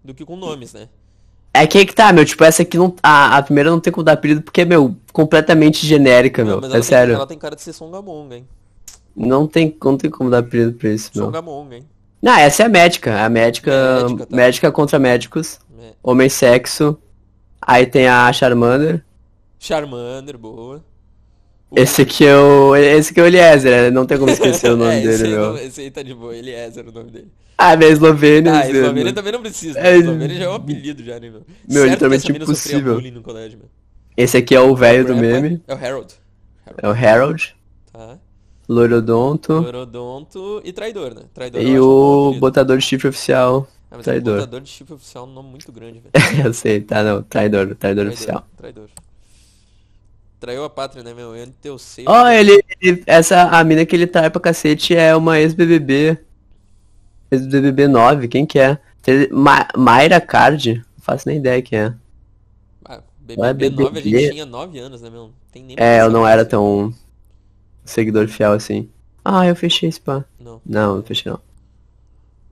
do 0.04 0.12
que 0.12 0.24
com 0.24 0.34
nomes, 0.36 0.72
né? 0.72 0.88
É 1.54 1.64
que 1.64 1.78
aí 1.78 1.86
que 1.86 1.94
tá, 1.94 2.12
meu. 2.12 2.24
Tipo, 2.24 2.42
essa 2.42 2.62
aqui 2.62 2.76
não. 2.76 2.92
A, 3.00 3.36
a 3.36 3.42
primeira 3.42 3.70
não 3.70 3.78
tem 3.78 3.92
como 3.92 4.02
dar 4.02 4.12
apelido 4.14 4.42
porque 4.42 4.62
é, 4.62 4.64
meu, 4.64 4.96
completamente 5.12 5.86
genérica, 5.86 6.42
Não, 6.42 6.50
meu. 6.52 6.60
mas 6.62 6.70
É 6.70 6.72
tem, 6.74 6.82
sério. 6.82 7.14
ela 7.14 7.26
tem 7.26 7.38
cara 7.38 7.54
de 7.54 7.62
ser 7.62 7.72
Songamonga, 7.72 8.34
hein? 8.34 8.48
Não, 9.16 9.46
tem, 9.46 9.74
não 9.82 9.96
tem 9.96 10.10
como 10.10 10.28
dar 10.30 10.38
apelido 10.38 10.72
pra 10.74 10.90
isso, 10.90 11.10
meu. 11.14 11.24
Songamonga, 11.26 11.76
hein? 11.76 11.84
Não, 12.20 12.36
essa 12.36 12.62
é 12.62 12.66
a 12.66 12.68
médica. 12.68 13.24
A 13.24 13.28
médica. 13.28 13.72
Médica, 14.02 14.26
tá. 14.26 14.36
Médica 14.36 14.72
contra 14.72 14.98
médicos. 14.98 15.58
É. 15.80 15.92
Homem 16.02 16.28
sexo. 16.28 16.98
Aí 17.62 17.86
tem 17.86 18.06
a 18.08 18.32
Charmander. 18.32 19.02
Charmander, 19.58 20.36
boa. 20.36 20.84
O- 21.70 21.78
Esse 21.80 22.02
aqui 22.02 22.24
é 22.24 22.36
o. 22.36 22.76
Esse 22.76 23.10
aqui 23.10 23.20
é 23.20 23.22
o 23.22 23.26
Eliezer, 23.26 23.70
né? 23.72 23.90
não 23.90 24.06
tem 24.06 24.18
como 24.18 24.30
esquecer 24.30 24.70
o 24.70 24.76
nome 24.78 24.94
é, 24.94 25.00
dele, 25.00 25.28
meu. 25.28 25.52
não- 25.52 25.58
esse 25.58 25.80
aí 25.80 25.90
tá 25.90 26.02
de 26.02 26.14
boa, 26.14 26.36
Eliezer 26.36 26.86
o 26.88 26.92
nome 26.92 27.10
dele. 27.10 27.28
Ah, 27.58 27.74
minha 27.76 27.90
Eslovênia. 27.90 28.52
Ah, 28.52 28.68
Eslovênia 28.70 29.04
meu. 29.04 29.14
também 29.14 29.32
não 29.32 29.40
precisa. 29.40 29.78
É, 29.78 29.92
né? 29.92 29.96
Eslovênia 29.98 30.36
já 30.36 30.44
é 30.44 30.48
um 30.48 30.54
apelido 30.54 31.02
já, 31.02 31.14
né, 31.18 31.30
meu? 31.30 31.42
Meu, 31.68 31.82
Certo 31.82 31.90
literalmente 31.90 32.22
sofria 32.22 32.42
impossível. 32.42 33.22
colégio, 33.22 33.58
meu. 33.58 33.68
Esse 34.16 34.36
aqui 34.36 34.54
é 34.54 34.60
o 34.60 34.76
velho 34.76 35.04
do 35.06 35.14
Grandpa 35.14 35.40
meme. 35.40 35.62
É 35.66 35.74
o 35.74 35.76
Harold. 35.78 36.14
É 36.82 36.88
o 36.88 36.92
Harold. 36.92 37.55
Tá. 38.68 38.74
Loirodonto. 38.74 39.52
Orodonto 39.52 40.60
e 40.64 40.72
traidor, 40.72 41.14
né? 41.14 41.22
Traidor 41.32 41.60
eu 41.62 41.68
E 41.68 41.80
um 41.80 41.84
o 42.36 42.40
botador 42.40 42.78
de 42.78 42.84
chifre 42.84 43.08
oficial. 43.08 43.66
Ah, 43.90 43.96
mas 43.96 44.04
traidor. 44.04 44.34
É 44.36 44.40
botador 44.40 44.60
de 44.60 44.68
chifre 44.68 44.94
oficial 44.94 45.24
é 45.24 45.28
um 45.28 45.32
nome 45.32 45.50
muito 45.50 45.70
grande, 45.70 46.00
velho. 46.00 46.12
Eu 46.46 46.52
sei, 46.52 46.80
tá, 46.80 47.02
não. 47.02 47.22
Traidor, 47.22 47.74
traidor 47.76 48.08
oficial. 48.08 48.44
Traidor. 48.56 48.88
Traiu 50.40 50.64
a 50.64 50.70
pátria, 50.70 51.02
né, 51.02 51.14
meu? 51.14 51.34
Entre 51.36 51.54
teu 51.62 51.78
seio. 51.78 52.08
Ó, 52.10 52.28
ele, 52.28 52.62
ele- 52.80 53.02
Essa, 53.06 53.44
a 53.44 53.64
mina 53.64 53.86
que 53.86 53.96
ele 53.96 54.06
trai 54.06 54.28
pra 54.28 54.40
cacete 54.40 54.94
é 54.94 55.14
uma 55.16 55.38
ex-BBB. 55.38 56.18
Ex-BBB 57.30 57.88
9, 57.88 58.28
quem 58.28 58.44
que 58.44 58.58
é? 58.58 58.78
Ma 59.32 59.66
Mayra 59.76 60.20
Card? 60.20 60.74
Não 60.74 61.02
faço 61.02 61.28
nem 61.28 61.38
ideia 61.38 61.62
quem 61.62 61.78
é. 61.78 61.94
Ah, 62.84 63.00
Não 63.36 63.44
é 63.44 63.54
BBB 63.54 63.82
9 63.84 63.98
a 63.98 64.02
gente 64.02 64.12
BBB. 64.12 64.30
tinha 64.32 64.46
9 64.46 64.78
anos, 64.78 65.00
né, 65.02 65.10
meu? 65.10 65.30
Tem 65.52 65.62
nem 65.62 65.76
É, 65.78 66.00
eu 66.00 66.10
não 66.10 66.26
era 66.26 66.44
tão 66.44 66.92
seguidor 67.90 68.28
fiel 68.28 68.52
assim. 68.52 68.88
Ah, 69.24 69.46
eu 69.46 69.56
fechei 69.56 69.88
esse 69.88 70.00
pá. 70.00 70.24
Não. 70.38 70.60
Não, 70.64 70.96
não 70.96 71.02
fechei 71.02 71.30
não. 71.32 71.40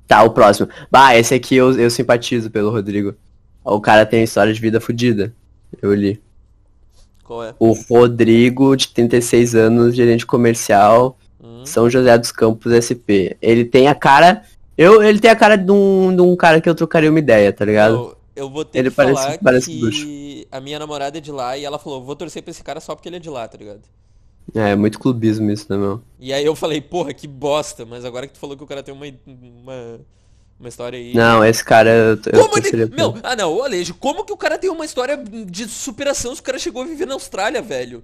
Tá, 0.07 0.23
o 0.23 0.31
próximo. 0.31 0.69
Bah, 0.91 1.17
esse 1.17 1.35
aqui 1.35 1.57
eu, 1.57 1.73
eu 1.79 1.91
simpatizo 1.91 2.51
pelo 2.51 2.71
Rodrigo. 2.71 3.15
O 3.65 3.81
cara 3.81 4.05
tem 4.05 4.23
história 4.23 4.53
de 4.53 4.61
vida 4.61 4.81
fodida. 4.81 5.35
Eu 5.81 5.95
li. 5.95 6.21
Qual 7.23 7.43
é? 7.43 7.55
O 7.59 7.73
Rodrigo, 7.73 8.77
de 8.77 8.89
36 8.89 9.55
anos, 9.55 9.95
gerente 9.97 10.27
comercial, 10.27 11.19
Hum, 11.43 11.65
São 11.67 11.89
José 11.91 12.17
dos 12.19 12.33
Campos 12.33 12.73
SP. 12.73 13.37
Ele 13.41 13.65
tem 13.65 13.87
a 13.89 13.95
cara. 13.95 14.43
Eu, 14.77 15.03
ele 15.03 15.19
tem 15.21 15.31
a 15.31 15.37
cara 15.37 15.57
de 15.57 15.71
um, 15.71 16.15
de 16.15 16.21
um 16.23 16.35
cara 16.37 16.61
que 16.61 16.69
eu 16.69 16.75
trocaria 16.75 17.09
uma 17.11 17.19
ideia, 17.19 17.53
tá 17.53 17.65
ligado? 17.65 17.95
eu, 17.95 18.17
eu 18.37 18.51
vou 18.51 18.65
ter 18.65 18.79
Ele 18.81 18.91
que 18.91 18.97
parece- 18.97 19.23
falar 19.23 19.39
parece 19.39 19.71
que 19.71 19.79
bruxo. 19.81 20.07
a 20.51 20.61
minha 20.61 20.79
namorada 20.79 21.17
é 21.19 21.21
de 21.21 21.31
lá 21.31 21.57
e 21.57 21.65
ela 21.65 21.79
falou, 21.79 22.03
vou 22.03 22.17
torcer 22.17 22.43
pra 22.43 22.51
esse 22.51 22.63
cara 22.65 22.81
só 22.81 22.95
porque 22.95 23.09
ele 23.09 23.17
é 23.17 23.21
de 23.21 23.29
lá, 23.31 23.47
tá 23.47 23.57
ligado? 23.59 23.81
É, 24.55 24.71
é 24.71 24.77
muito 24.77 24.99
clubismo 24.99 25.51
isso, 25.51 25.67
né, 25.71 25.77
meu? 25.77 26.03
E 26.19 26.33
aí 26.33 26.45
eu 26.45 26.55
falei, 26.57 26.81
porra, 26.81 27.13
que 27.15 27.27
bosta, 27.29 27.85
mas 27.87 28.05
agora 28.05 28.27
que 28.27 28.33
tu 28.35 28.39
falou 28.41 28.57
que 28.57 28.65
o 28.65 28.67
cara 28.67 28.83
tem 28.83 28.93
uma, 28.93 29.07
uma, 29.27 30.01
uma 30.59 30.69
história 30.69 30.99
aí. 30.99 31.15
Não, 31.15 31.45
esse 31.45 31.65
cara 31.65 31.91
eu, 31.91 32.11
eu 32.11 32.19
Como 32.43 32.55
ele... 32.55 32.63
torceria 32.63 32.87
pra 32.89 32.97
Meu, 32.97 33.11
ele. 33.13 33.21
ah 33.23 33.37
não, 33.37 33.63
Alejo, 33.63 33.95
como 33.95 34.25
que 34.25 34.33
o 34.33 34.37
cara 34.37 34.59
tem 34.59 34.71
uma 34.71 34.85
história 34.85 35.17
de 35.17 35.69
superação 35.69 36.35
se 36.35 36.41
o 36.41 36.45
cara 36.45 36.59
chegou 36.59 36.83
a 36.83 36.87
viver 36.87 37.07
na 37.07 37.15
Austrália, 37.15 37.63
velho? 37.63 38.03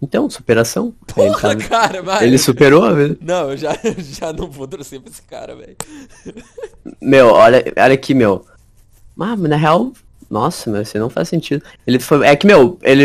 Então, 0.00 0.30
superação. 0.30 0.94
Ele, 1.16 1.28
Porra, 1.30 1.56
tá- 1.56 1.68
cara, 1.68 2.02
vai. 2.02 2.24
ele 2.24 2.38
superou 2.38 2.94
vida. 2.94 3.18
Não, 3.20 3.50
eu 3.50 3.56
já, 3.56 3.72
já 3.98 4.32
não 4.32 4.48
vou 4.48 4.68
torcer 4.68 5.00
pra 5.00 5.10
esse 5.10 5.22
cara, 5.22 5.56
velho. 5.56 5.76
Meu, 7.00 7.28
olha, 7.28 7.64
olha 7.76 7.94
aqui, 7.94 8.14
meu. 8.14 8.44
Ah, 9.18 9.36
mas 9.36 9.50
na 9.50 9.56
real, 9.56 9.92
nossa, 10.32 10.70
meu, 10.70 10.80
isso 10.82 10.98
não 10.98 11.10
faz 11.10 11.28
sentido. 11.28 11.62
Ele 11.86 11.98
foi. 12.00 12.26
É 12.26 12.34
que, 12.34 12.46
meu, 12.46 12.78
ele, 12.82 13.04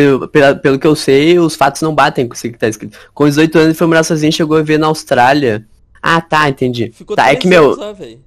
pelo 0.61 0.79
que 0.79 0.87
eu 0.87 0.95
sei, 0.95 1.37
os 1.37 1.55
fatos 1.55 1.81
não 1.81 1.93
batem 1.93 2.27
com 2.27 2.33
isso 2.33 2.49
que 2.49 2.57
tá 2.57 2.67
escrito. 2.69 2.97
Com 3.13 3.27
18 3.27 3.55
anos 3.57 3.67
ele 3.67 3.73
foi 3.77 3.85
morar 3.87 4.03
sozinho 4.03 4.29
e 4.29 4.33
chegou 4.33 4.55
a 4.57 4.61
viver 4.61 4.79
na 4.79 4.87
Austrália. 4.87 5.65
Ah, 6.01 6.21
tá, 6.21 6.47
entendi. 6.47 6.89
Ficou 6.93 7.15
tá, 7.15 7.29
é 7.31 7.35
que, 7.35 7.47
meu, 7.47 7.73
anos 7.73 7.97
velho. 7.97 8.19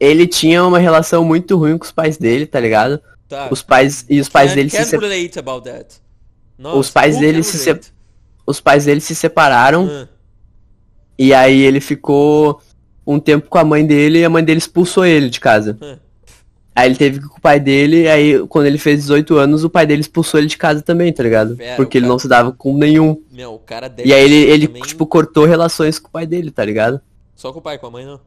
ele 0.00 0.26
tinha 0.26 0.64
uma 0.64 0.78
relação 0.80 1.24
muito 1.24 1.56
ruim 1.56 1.78
com 1.78 1.84
os 1.84 1.92
pais 1.92 2.16
dele, 2.18 2.44
tá 2.44 2.58
ligado? 2.58 3.00
Tá. 3.28 3.48
Os 3.50 3.62
pais. 3.62 4.04
E 4.10 4.20
os 4.20 4.28
pais 4.28 4.52
dele 4.54 4.68
se 4.70 4.76
can't 4.76 4.90
se- 4.90 4.96
relate 4.98 5.38
about 5.38 5.62
that. 5.64 5.86
Nossa, 6.58 6.76
Os 6.78 6.90
pais 6.90 7.18
dele 7.18 7.42
se? 7.42 7.80
Os 8.44 8.60
pais 8.60 8.84
dele 8.86 9.00
se 9.00 9.14
separaram. 9.14 9.88
Ah, 9.90 10.08
E 11.18 11.32
aí 11.32 11.60
ele 11.62 11.80
ficou 11.80 12.60
um 13.06 13.18
tempo 13.20 13.48
com 13.48 13.58
a 13.58 13.64
mãe 13.64 13.86
dele 13.86 14.18
e 14.20 14.24
a 14.24 14.28
mãe 14.30 14.42
dele 14.44 14.58
expulsou 14.58 15.04
ele 15.04 15.28
de 15.30 15.38
casa. 15.40 15.78
ah. 15.80 15.96
Aí 16.74 16.88
ele 16.88 16.96
teve 16.96 17.18
que 17.20 17.26
ir 17.26 17.28
com 17.28 17.36
o 17.36 17.40
pai 17.40 17.60
dele, 17.60 18.08
aí 18.08 18.38
quando 18.48 18.66
ele 18.66 18.78
fez 18.78 19.00
18 19.00 19.36
anos, 19.36 19.62
o 19.62 19.68
pai 19.70 19.86
dele 19.86 20.00
expulsou 20.00 20.40
ele 20.40 20.46
de 20.46 20.56
casa 20.56 20.80
também, 20.80 21.12
tá 21.12 21.22
ligado? 21.22 21.54
Pera, 21.56 21.76
Porque 21.76 21.98
ele 21.98 22.04
cara- 22.04 22.12
não 22.12 22.18
se 22.18 22.26
dava 22.28 22.50
com 22.52 22.76
nenhum. 22.76 23.20
Meu, 23.30 23.54
o 23.54 23.58
cara 23.58 23.88
deve 23.88 24.08
E 24.08 24.12
aí 24.14 24.24
ele, 24.24 24.36
ele 24.50 24.66
também 24.66 24.82
tipo, 24.82 25.06
cortou 25.06 25.44
relações 25.44 25.98
com 25.98 26.08
o 26.08 26.10
pai 26.10 26.26
dele, 26.26 26.50
tá 26.50 26.64
ligado? 26.64 27.00
Só 27.36 27.52
com 27.52 27.58
o 27.58 27.62
pai, 27.62 27.76
com 27.78 27.86
a 27.88 27.90
mãe 27.90 28.06
não. 28.06 28.18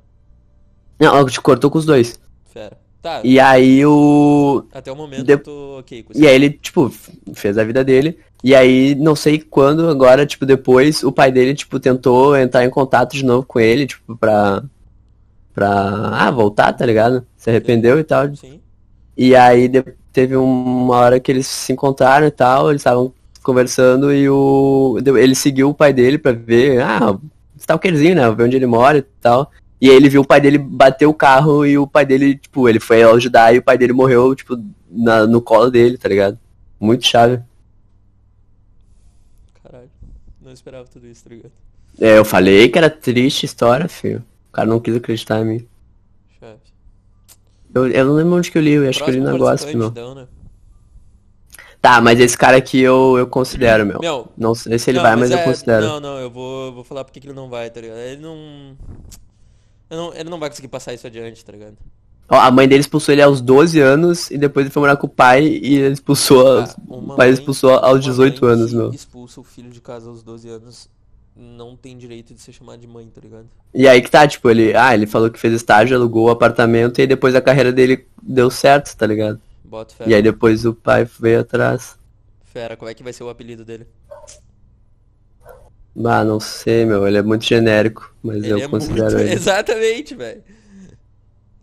Não, 0.99 1.25
tipo, 1.25 1.41
cortou 1.43 1.69
com 1.71 1.77
os 1.77 1.85
dois. 1.85 2.19
Fera. 2.53 2.77
Tá, 3.01 3.21
E 3.23 3.39
aí 3.39 3.85
o. 3.85 4.65
até 4.73 4.91
o 4.91 4.95
momento 4.95 5.23
de- 5.23 5.33
eu 5.33 5.37
tô 5.37 5.77
ok 5.79 6.01
com 6.03 6.11
isso. 6.13 6.21
E 6.23 6.27
aí 6.27 6.33
ele, 6.33 6.49
tipo, 6.49 6.91
fez 7.35 7.55
a 7.57 7.63
vida 7.63 7.83
dele. 7.83 8.17
E 8.43 8.53
aí, 8.55 8.95
não 8.95 9.15
sei 9.15 9.39
quando, 9.39 9.87
agora, 9.89 10.25
tipo, 10.25 10.43
depois, 10.45 11.03
o 11.03 11.11
pai 11.11 11.31
dele, 11.31 11.53
tipo, 11.53 11.79
tentou 11.79 12.35
entrar 12.37 12.63
em 12.65 12.69
contato 12.69 13.13
de 13.13 13.23
novo 13.23 13.45
com 13.45 13.59
ele, 13.59 13.85
tipo, 13.87 14.15
pra. 14.17 14.63
Pra 15.55 15.69
ah, 16.11 16.29
voltar, 16.29 16.73
tá 16.73 16.85
ligado? 16.85 17.25
Se 17.37 17.49
arrependeu 17.49 17.97
e 17.97 18.03
tal. 18.03 18.35
Sim. 18.35 18.59
E 19.17 19.33
aí 19.33 19.71
teve 20.11 20.35
uma 20.35 20.97
hora 20.97 21.19
que 21.19 21.31
eles 21.31 21.47
se 21.47 21.71
encontraram 21.71 22.27
e 22.27 22.31
tal, 22.31 22.69
eles 22.69 22.81
estavam 22.81 23.13
conversando 23.41 24.13
e 24.13 24.27
o 24.29 24.97
ele 25.17 25.35
seguiu 25.35 25.69
o 25.69 25.73
pai 25.73 25.93
dele 25.93 26.17
pra 26.17 26.33
ver, 26.33 26.81
ah, 26.81 27.17
stalkerzinho, 27.57 28.15
né? 28.15 28.29
Ver 28.31 28.43
onde 28.43 28.57
ele 28.57 28.65
mora 28.65 28.97
e 28.97 29.01
tal. 29.01 29.49
E 29.79 29.89
aí 29.89 29.95
ele 29.95 30.09
viu 30.09 30.21
o 30.21 30.27
pai 30.27 30.41
dele 30.41 30.57
bater 30.57 31.05
o 31.05 31.13
carro 31.13 31.65
e 31.65 31.77
o 31.77 31.87
pai 31.87 32.05
dele, 32.05 32.35
tipo, 32.37 32.67
ele 32.67 32.79
foi 32.79 33.03
ajudar 33.03 33.53
e 33.55 33.59
o 33.59 33.63
pai 33.63 33.77
dele 33.77 33.93
morreu, 33.93 34.35
tipo, 34.35 34.57
na- 34.89 35.25
no 35.25 35.41
colo 35.41 35.69
dele, 35.69 35.97
tá 35.97 36.09
ligado? 36.09 36.37
Muito 36.79 37.05
chave. 37.05 37.39
Caralho. 39.63 39.89
Não 40.41 40.51
esperava 40.51 40.85
tudo 40.87 41.07
isso, 41.07 41.23
tá 41.23 41.29
ligado? 41.29 41.51
É, 41.99 42.17
eu 42.17 42.25
falei 42.25 42.67
que 42.67 42.77
era 42.77 42.89
triste 42.89 43.45
história, 43.45 43.87
filho. 43.87 44.23
O 44.55 44.61
cara 44.63 44.69
não 44.69 44.79
quis 44.79 44.95
acreditar 44.95 45.41
em 45.41 45.45
mim. 45.45 45.67
Chave. 46.39 46.61
Eu, 47.73 47.87
eu 47.87 48.05
não 48.05 48.13
lembro 48.13 48.37
onde 48.37 48.49
que 48.49 48.57
eu 48.57 48.61
li, 48.61 48.71
eu 48.71 48.87
acho 48.87 49.03
que 49.03 49.09
eu 49.09 49.13
li 49.15 49.19
na 49.19 49.35
então, 49.35 50.15
né? 50.15 50.27
Tá, 51.81 51.99
mas 51.99 52.21
esse 52.21 52.37
cara 52.37 52.55
aqui 52.55 52.79
eu, 52.79 53.17
eu 53.17 53.27
considero, 53.27 53.85
meu. 53.85 53.99
Meu, 53.99 54.29
Não 54.37 54.55
sei 54.55 54.79
se 54.79 54.91
ele 54.91 54.99
não, 54.99 55.03
vai, 55.03 55.17
mas 55.17 55.29
eu 55.29 55.39
é- 55.39 55.43
considero. 55.43 55.85
Não, 55.85 55.99
não, 55.99 56.17
eu 56.19 56.31
vou, 56.31 56.71
vou 56.71 56.85
falar 56.85 57.03
porque 57.03 57.19
que 57.19 57.27
ele 57.27 57.33
não 57.33 57.49
vai, 57.49 57.69
tá 57.69 57.81
ligado? 57.81 57.97
Ele 57.97 58.21
não... 58.21 58.77
eu 59.89 59.97
não. 59.97 60.13
Ele 60.13 60.29
não 60.29 60.39
vai 60.39 60.49
conseguir 60.49 60.69
passar 60.69 60.93
isso 60.93 61.05
adiante, 61.05 61.43
tá 61.43 61.51
ligado? 61.51 61.75
Ó, 62.29 62.37
a 62.37 62.49
mãe 62.49 62.65
dele 62.65 62.79
expulsou 62.79 63.11
ele 63.11 63.21
aos 63.21 63.41
12 63.41 63.77
anos 63.81 64.31
e 64.31 64.37
depois 64.37 64.65
ele 64.65 64.73
foi 64.73 64.79
morar 64.79 64.95
com 64.95 65.07
o 65.07 65.09
pai 65.09 65.43
e 65.43 65.75
ele 65.79 65.93
expulsou. 65.93 66.61
Ah, 66.61 66.75
o 66.87 67.13
pai 67.13 67.29
expulsou 67.29 67.71
aos 67.71 67.97
uma 67.97 67.99
18 67.99 68.41
mãe 68.41 68.53
anos, 68.53 68.71
meu. 68.71 68.89
expulsa 68.91 69.41
o 69.41 69.43
filho 69.43 69.69
de 69.69 69.81
casa 69.81 70.09
aos 70.09 70.23
12 70.23 70.47
anos 70.47 70.94
não 71.35 71.75
tem 71.75 71.97
direito 71.97 72.33
de 72.33 72.41
ser 72.41 72.53
chamado 72.53 72.79
de 72.79 72.87
mãe, 72.87 73.07
tá 73.07 73.19
ligado? 73.21 73.47
E 73.73 73.87
aí 73.87 74.01
que 74.01 74.09
tá, 74.09 74.27
tipo, 74.27 74.49
ele. 74.49 74.75
Ah, 74.75 74.93
ele 74.93 75.05
falou 75.05 75.29
que 75.29 75.39
fez 75.39 75.53
estágio, 75.53 75.97
alugou 75.97 76.27
o 76.27 76.31
apartamento 76.31 76.99
e 77.01 77.07
depois 77.07 77.35
a 77.35 77.41
carreira 77.41 77.71
dele 77.71 78.07
deu 78.21 78.49
certo, 78.49 78.95
tá 78.95 79.05
ligado? 79.05 79.39
Bota 79.63 79.95
fé. 79.95 80.05
E 80.07 80.15
aí 80.15 80.21
depois 80.21 80.65
o 80.65 80.73
pai 80.73 81.07
veio 81.19 81.41
atrás. 81.41 81.97
Fera, 82.45 82.77
como 82.77 82.89
é 82.89 82.93
que 82.93 83.03
vai 83.03 83.11
ser 83.11 83.23
o 83.23 83.29
apelido 83.29 83.65
dele? 83.65 83.85
Ah, 86.05 86.23
não 86.23 86.39
sei, 86.39 86.85
meu, 86.85 87.07
ele 87.07 87.17
é 87.17 87.21
muito 87.21 87.45
genérico, 87.45 88.13
mas 88.21 88.37
Ele 88.37 88.51
eu 88.51 88.57
é 88.57 88.67
considero 88.67 89.11
muito... 89.11 89.19
ele. 89.19 89.31
Exatamente, 89.35 90.13
velho. 90.15 90.43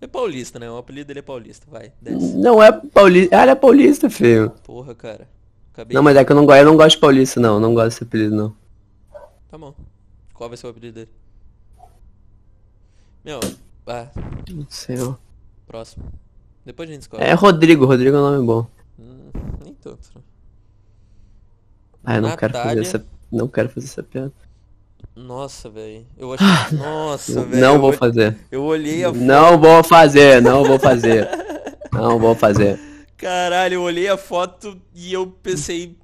É 0.01 0.07
paulista, 0.07 0.59
né? 0.59 0.71
O 0.71 0.79
apelido 0.79 1.09
dele 1.09 1.21
é 1.21 1.23
paulista. 1.23 1.67
Vai, 1.71 1.93
desce. 2.01 2.37
Não 2.37 2.63
é 2.63 2.73
paulista. 2.73 3.39
Ah, 3.39 3.43
ele 3.43 3.53
é 3.53 3.55
paulista, 3.55 4.11
filho. 4.11 4.51
Porra, 4.65 4.95
cara. 4.95 5.29
Acabei 5.73 5.95
Não, 5.95 6.03
mas 6.03 6.17
é 6.17 6.25
que 6.25 6.33
eu 6.33 6.37
não 6.37 6.45
gosto, 6.45 6.59
eu 6.59 6.65
não 6.65 6.77
gosto 6.77 6.97
de 6.97 7.01
paulista, 7.01 7.41
não. 7.41 7.61
Não 7.61 7.73
gosto 7.73 7.89
desse 7.91 8.05
apelido, 8.05 8.35
não. 8.35 8.62
Tá 9.53 9.59
bom. 9.59 9.75
Qual 10.33 10.49
vai 10.49 10.57
ser 10.57 10.67
o 10.67 10.71
apelido 10.71 10.95
dele? 10.95 11.11
Meu, 13.23 13.39
ah, 13.87 14.07
Não 14.51 14.67
sei, 14.71 14.99
ó. 14.99 15.17
próximo. 15.67 16.11
Depois 16.65 16.89
a 16.89 16.93
gente 16.95 17.03
escolhe. 17.03 17.23
É 17.23 17.35
Rodrigo, 17.35 17.85
Rodrigo 17.85 18.17
é 18.17 18.19
um 18.19 18.31
nome 18.31 18.47
bom. 18.47 18.67
Hum, 18.99 19.31
nem 19.63 19.75
tanto, 19.75 20.09
né? 20.15 20.23
Ah, 22.03 22.17
eu 22.17 22.23
não 22.23 22.35
quero 22.35 22.55
fazer 22.55 22.65
Natália. 22.65 22.81
essa. 22.81 23.07
Não 23.31 23.47
quero 23.47 23.69
fazer 23.69 23.87
essa 23.89 24.03
piada. 24.03 24.33
Nossa, 25.15 25.69
velho. 25.69 26.07
Eu 26.17 26.33
achei. 26.33 26.79
Nossa, 26.79 27.45
velho. 27.45 27.61
não 27.61 27.79
vou 27.79 27.93
fazer. 27.93 28.39
Eu 28.51 28.63
olhei 28.65 29.05
a 29.05 29.09
foto. 29.13 29.21
Não 29.23 29.61
vou 29.61 29.85
fazer, 29.85 30.41
não 30.41 30.65
vou 30.65 30.79
fazer. 30.79 31.29
Não 31.93 32.19
vou 32.19 32.35
fazer. 32.35 32.81
Caralho, 33.19 33.75
eu 33.75 33.83
olhei 33.83 34.09
a 34.09 34.17
foto 34.17 34.81
e 34.95 35.13
eu 35.13 35.27
pensei. 35.27 35.95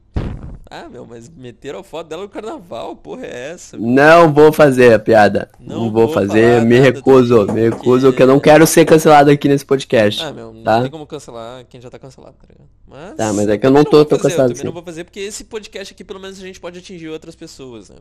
Ah, 0.71 0.87
meu, 0.87 1.07
mas 1.07 1.31
meteram 1.31 1.79
a 1.79 1.83
foto 1.83 2.09
dela 2.09 2.23
no 2.25 2.29
carnaval, 2.29 2.95
porra 2.95 3.25
é 3.25 3.53
essa? 3.53 3.77
Não 3.79 4.31
vou 4.33 4.53
fazer 4.53 4.93
a 4.93 4.99
piada. 4.99 5.49
Não 5.59 5.85
Não, 5.85 5.91
vou, 5.91 6.05
vou 6.07 6.15
fazer, 6.15 6.61
me 6.63 6.79
recuso, 6.79 7.47
também, 7.47 7.65
me 7.65 7.71
recuso, 7.71 8.07
porque- 8.09 8.17
que 8.19 8.23
eu 8.23 8.27
não 8.27 8.39
quero 8.39 8.67
ser 8.67 8.85
cancelado 8.85 9.31
aqui 9.31 9.49
nesse 9.49 9.65
podcast. 9.65 10.23
Ah, 10.23 10.31
meu, 10.31 10.53
não 10.53 10.63
Tá. 10.63 10.83
tem 10.83 10.91
como 10.91 11.07
cancelar 11.07 11.65
quem 11.71 11.81
já 11.81 11.89
tá 11.89 11.99
cancelado, 11.99 12.35
tá 12.39 12.47
ligado? 12.51 12.69
Mas. 12.87 13.17
Tá, 13.17 13.33
mas 13.33 13.49
é 13.49 13.57
que 13.57 13.65
eu 13.67 13.71
não 13.71 13.83
também 13.83 13.91
tô 13.91 13.97
vou 13.99 14.05
tão 14.07 14.19
fazer, 14.19 14.27
eu 14.27 14.31
cancelado 14.31 14.53
também 14.53 14.65
não 14.65 14.71
assim. 14.71 14.75
vou 14.75 14.83
fazer 14.85 15.05
porque 15.05 15.21
esse 15.21 15.45
podcast 15.45 15.95
aqui 15.95 16.05
pelo 16.05 16.21
menos 16.21 16.39
a 16.39 16.43
gente 16.43 16.61
pode 16.61 16.79
atingir 16.79 17.09
outras 17.09 17.35
pessoas, 17.35 17.89
né? 17.89 17.97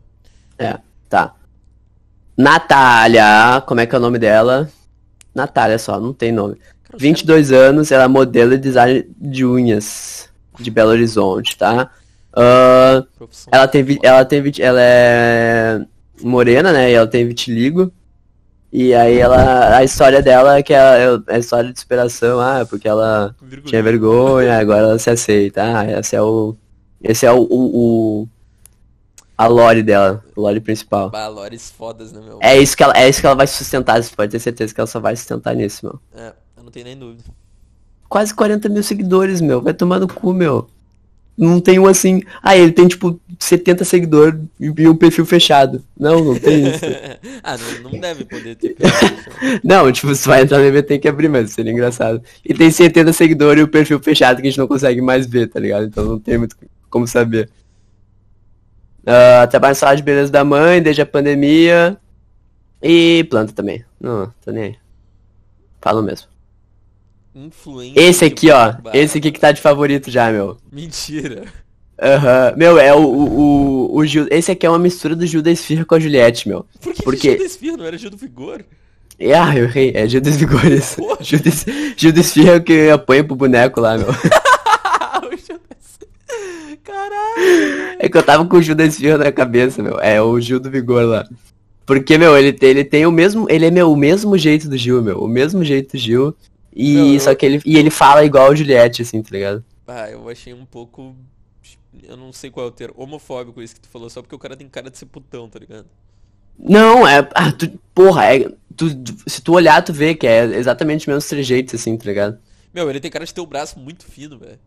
É, 0.58 0.78
tá. 1.08 1.34
Natália, 2.36 3.62
como 3.66 3.80
é 3.80 3.86
que 3.86 3.94
é 3.94 3.98
o 3.98 4.00
nome 4.00 4.18
dela? 4.18 4.70
Natália 5.34 5.78
só, 5.78 5.98
não 5.98 6.12
tem 6.12 6.30
nome. 6.32 6.56
Cara, 6.84 6.96
os 6.96 7.00
22 7.02 7.50
anos, 7.50 7.90
ela 7.90 8.04
é 8.04 8.08
modelo 8.08 8.52
e 8.54 8.58
design 8.58 9.06
de 9.18 9.44
unhas 9.44 10.28
de 10.58 10.70
Belo 10.70 10.90
Horizonte, 10.90 11.56
tá? 11.56 11.90
Profissão 13.16 13.50
ela 13.52 13.68
tem, 13.68 13.98
ela 14.02 14.24
tem, 14.24 14.42
ela 14.60 14.80
é 14.80 15.80
morena, 16.22 16.72
né? 16.72 16.90
E 16.90 16.94
ela 16.94 17.06
tem 17.06 17.26
vitiligo. 17.26 17.92
E 18.72 18.92
aí 18.94 19.18
ela, 19.18 19.76
a 19.78 19.82
história 19.82 20.20
dela 20.20 20.58
é 20.58 20.62
que 20.62 20.74
é 20.74 20.78
é 21.26 21.34
a 21.34 21.38
história 21.38 21.72
de 21.72 21.80
superação, 21.80 22.38
ah, 22.38 22.66
porque 22.68 22.86
ela 22.86 23.34
tinha 23.64 23.82
vergonha, 23.82 24.58
agora 24.58 24.80
ela 24.88 24.98
se 24.98 25.08
aceita. 25.08 25.62
Ah, 25.62 25.98
esse 26.00 26.14
é 26.14 26.20
o, 26.20 26.54
esse 27.02 27.24
é 27.24 27.32
o, 27.32 27.38
o, 27.40 28.22
o- 28.22 28.28
a 29.38 29.46
lore 29.46 29.82
dela, 29.82 30.22
o 30.36 30.42
lore 30.42 30.60
principal. 30.60 31.08
Bah, 31.10 31.28
lores 31.28 31.70
fodas, 31.70 32.12
né, 32.12 32.20
meu? 32.20 32.38
É 32.42 32.58
isso 32.58 32.76
que 32.76 32.82
ela, 32.82 32.92
é 32.94 33.08
isso 33.08 33.20
que 33.20 33.26
ela 33.26 33.36
vai 33.36 33.46
sustentar, 33.46 34.02
você 34.02 34.14
pode 34.14 34.32
ter 34.32 34.38
certeza 34.40 34.74
que 34.74 34.80
ela 34.80 34.86
só 34.86 35.00
vai 35.00 35.16
sustentar 35.16 35.54
nisso, 35.54 35.86
meu. 35.86 35.98
É, 36.14 36.32
eu 36.56 36.62
não 36.64 36.70
tenho 36.70 36.84
nem 36.86 36.96
dúvida. 36.98 37.22
Quase 38.08 38.34
40 38.34 38.68
mil 38.68 38.82
seguidores, 38.82 39.40
meu. 39.40 39.62
Vai 39.62 39.72
tomar 39.72 39.98
no 40.00 40.08
cu, 40.08 40.34
meu. 40.34 40.68
Não 41.38 41.60
tem 41.60 41.78
um 41.78 41.86
assim. 41.86 42.20
Ah, 42.42 42.56
ele 42.56 42.72
tem 42.72 42.88
tipo 42.88 43.20
70 43.38 43.84
seguidores 43.84 44.40
e 44.58 44.88
um 44.88 44.96
perfil 44.96 45.24
fechado. 45.24 45.84
Não, 45.96 46.24
não 46.24 46.34
tem 46.36 46.66
isso. 46.68 46.84
ah, 47.44 47.56
não, 47.56 47.92
não 47.92 48.00
deve 48.00 48.24
poder 48.24 48.56
ter. 48.56 48.76
não, 49.62 49.92
tipo, 49.92 50.12
se 50.16 50.26
vai 50.26 50.42
entrar 50.42 50.58
no 50.58 50.64
evento 50.64 50.86
tem 50.86 50.98
que 50.98 51.06
abrir, 51.06 51.28
mas 51.28 51.52
seria 51.52 51.70
engraçado. 51.70 52.20
E 52.44 52.52
tem 52.52 52.68
70 52.68 53.12
seguidores 53.12 53.60
e 53.60 53.64
o 53.64 53.68
perfil 53.68 54.00
fechado 54.00 54.42
que 54.42 54.48
a 54.48 54.50
gente 54.50 54.58
não 54.58 54.66
consegue 54.66 55.00
mais 55.00 55.26
ver, 55.26 55.46
tá 55.46 55.60
ligado? 55.60 55.86
Então 55.86 56.04
não 56.04 56.18
tem 56.18 56.38
muito 56.38 56.56
como 56.90 57.06
saber. 57.06 57.48
Ah, 59.06 59.46
trabalha 59.46 59.70
na 59.70 59.74
sala 59.76 59.94
de 59.94 60.02
beleza 60.02 60.32
da 60.32 60.44
mãe 60.44 60.82
desde 60.82 61.02
a 61.02 61.06
pandemia. 61.06 61.96
E 62.82 63.24
planta 63.30 63.52
também. 63.52 63.84
Não, 64.00 64.32
tô 64.44 64.50
nem 64.50 64.64
aí. 64.64 64.76
Falo 65.80 66.02
mesmo. 66.02 66.26
Influência. 67.46 68.00
Esse 68.00 68.24
aqui, 68.24 68.50
ó. 68.50 68.74
Esse 68.92 69.18
aqui 69.18 69.30
que 69.30 69.38
tá 69.40 69.52
de 69.52 69.60
favorito 69.60 70.10
já, 70.10 70.30
meu. 70.32 70.56
Mentira. 70.72 71.44
Aham. 72.00 72.54
Meu, 72.56 72.78
é 72.78 72.94
o, 72.94 72.98
o, 73.00 73.40
o, 73.40 73.96
o 73.98 74.06
Gil... 74.06 74.26
Esse 74.30 74.50
aqui 74.52 74.66
é 74.66 74.70
uma 74.70 74.78
mistura 74.78 75.14
do 75.16 75.26
Gil 75.26 75.42
da 75.42 75.50
Esfirra 75.50 75.84
com 75.84 75.94
a 75.94 76.00
Juliette, 76.00 76.48
meu. 76.48 76.64
Por 76.80 76.92
que 76.94 77.02
Porque- 77.02 77.30
Gil 77.30 77.38
da 77.38 77.44
Esfirra 77.44 77.76
não 77.76 77.84
era 77.84 77.98
Gil 77.98 78.10
do 78.10 78.16
Vigor? 78.16 78.64
E, 79.18 79.32
ah, 79.32 79.52
eu 79.56 79.64
errei. 79.64 79.92
É 79.94 80.06
Gil 80.08 80.20
das 80.20 80.36
Vigores. 80.36 80.94
Porra. 80.94 81.18
Gil 81.22 81.40
da 81.40 81.48
Es- 81.48 81.66
Gil 81.96 82.12
da 82.12 82.20
Esfirra 82.20 82.50
é 82.52 82.56
o 82.56 82.62
que 82.62 82.90
apanha 82.90 83.24
pro 83.24 83.34
boneco 83.36 83.80
lá, 83.80 83.96
meu. 83.98 84.06
Caralho. 86.84 87.96
É 87.98 88.08
que 88.08 88.16
eu 88.16 88.22
tava 88.22 88.44
com 88.46 88.56
o 88.56 88.62
Gil 88.62 88.74
da 88.74 88.84
Esfirra 88.84 89.18
na 89.18 89.32
cabeça, 89.32 89.82
meu. 89.82 89.98
É 90.00 90.20
o 90.22 90.40
Gil 90.40 90.60
do 90.60 90.70
Vigor 90.70 91.04
lá. 91.04 91.26
Porque, 91.84 92.18
meu, 92.18 92.36
ele 92.36 92.52
tem, 92.52 92.70
ele 92.70 92.84
tem 92.84 93.06
o 93.06 93.12
mesmo... 93.12 93.46
Ele 93.50 93.66
é, 93.66 93.70
meu, 93.70 93.90
o 93.90 93.96
mesmo 93.96 94.36
jeito 94.36 94.68
do 94.68 94.76
Gil, 94.76 95.02
meu. 95.02 95.18
O 95.18 95.28
mesmo 95.28 95.64
jeito 95.64 95.92
do 95.96 95.98
Gil. 95.98 96.34
E 96.78 96.94
Não, 96.94 97.14
eu- 97.14 97.20
só 97.20 97.34
que 97.34 97.44
ele... 97.44 97.60
E 97.66 97.76
ele 97.76 97.90
fala 97.90 98.24
igual 98.24 98.52
a 98.52 98.54
Juliette, 98.54 99.02
assim, 99.02 99.20
tá 99.20 99.30
ligado? 99.32 99.64
Ah, 99.84 100.08
eu 100.08 100.28
achei 100.28 100.54
um 100.54 100.64
pouco. 100.64 101.16
Eu 102.04 102.16
não 102.16 102.32
sei 102.32 102.50
qual 102.50 102.66
é 102.66 102.68
o 102.68 102.72
termo. 102.72 102.94
Homofóbico 102.96 103.60
isso 103.60 103.74
que 103.74 103.80
tu 103.80 103.88
falou, 103.88 104.08
só 104.08 104.22
porque 104.22 104.34
o 104.36 104.38
cara 104.38 104.56
tem 104.56 104.68
cara 104.68 104.88
de 104.88 104.96
ser 104.96 105.06
putão, 105.06 105.48
tá 105.48 105.58
ligado? 105.58 105.86
Não, 106.56 107.06
é... 107.06 107.28
Ah, 107.34 107.50
tu, 107.50 107.68
porra, 107.92 108.32
é... 108.32 108.48
Tu, 108.76 108.86
se 109.26 109.42
tu 109.42 109.54
olhar, 109.54 109.82
tu 109.82 109.92
vê 109.92 110.14
que 110.14 110.24
é 110.24 110.44
exatamente 110.44 111.00
os 111.00 111.06
mesmos 111.08 111.26
trejeitos, 111.26 111.74
assim, 111.74 111.96
tá 111.96 112.04
ligado? 112.04 112.38
Meu, 112.72 112.88
ele 112.88 113.00
tem 113.00 113.10
cara 113.10 113.24
de 113.24 113.34
ter 113.34 113.40
o 113.40 113.46
braço 113.46 113.76
muito 113.80 114.04
fino, 114.04 114.38
velho. 114.38 114.60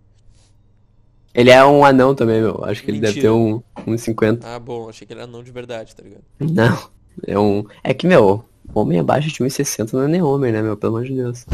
Ele 1.33 1.49
é 1.49 1.63
um 1.63 1.85
anão 1.85 2.13
também, 2.13 2.41
meu. 2.41 2.61
Acho 2.65 2.83
que 2.83 2.91
ele 2.91 2.99
deve 2.99 3.21
Mentira. 3.21 3.33
ter 3.33 3.37
um, 3.37 3.61
um 3.87 3.97
50. 3.97 4.45
Ah, 4.45 4.59
bom, 4.59 4.89
achei 4.89 5.07
que 5.07 5.13
ele 5.13 5.21
era 5.21 5.31
não 5.31 5.41
de 5.41 5.51
verdade, 5.51 5.95
tá 5.95 6.03
ligado? 6.03 6.23
Não. 6.37 6.89
É 7.25 7.39
um. 7.39 7.63
É 7.81 7.93
que, 7.93 8.05
meu, 8.05 8.43
homem 8.73 8.99
abaixo 8.99 9.29
de 9.29 9.35
1,60 9.35 9.93
não 9.93 10.03
é 10.03 10.07
nem 10.09 10.21
homem, 10.21 10.51
né, 10.51 10.61
meu? 10.61 10.75
Pelo 10.75 10.97
amor 10.97 11.07
de 11.07 11.15
Deus. 11.15 11.45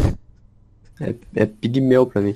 É, 1.00 1.14
é 1.36 1.46
pigmeu 1.46 2.06
pra 2.06 2.22
mim. 2.22 2.36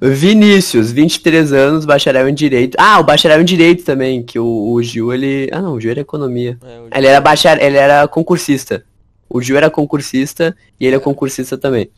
Vinícius, 0.00 0.92
23 0.92 1.52
anos, 1.52 1.84
bacharel 1.84 2.28
em 2.28 2.34
Direito. 2.34 2.76
Ah, 2.78 3.00
o 3.00 3.04
bacharel 3.04 3.40
em 3.40 3.44
Direito 3.44 3.84
também, 3.84 4.22
que 4.22 4.38
o, 4.38 4.72
o 4.72 4.80
Gil, 4.80 5.12
ele... 5.12 5.48
Ah, 5.52 5.60
não, 5.60 5.72
o 5.72 5.80
Gil 5.80 5.90
era 5.90 6.00
Economia. 6.00 6.56
É, 6.62 6.80
o 6.80 6.88
Ele 6.96 7.06
era 7.06 7.20
bacharel, 7.20 7.66
ele 7.66 7.76
era 7.76 8.06
concursista. 8.06 8.84
O 9.28 9.42
Gil 9.42 9.56
era 9.56 9.68
concursista 9.68 10.56
e 10.78 10.86
ele 10.86 10.94
é 10.94 11.00
concursista 11.00 11.58
também. 11.58 11.90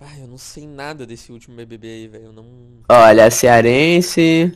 Ah, 0.00 0.16
eu 0.20 0.28
não 0.28 0.38
sei 0.38 0.64
nada 0.64 1.04
desse 1.04 1.32
último 1.32 1.56
BBB 1.56 1.88
aí, 1.88 2.06
velho. 2.06 2.32
Não. 2.32 2.44
Olha, 2.88 3.30
cearense... 3.30 4.52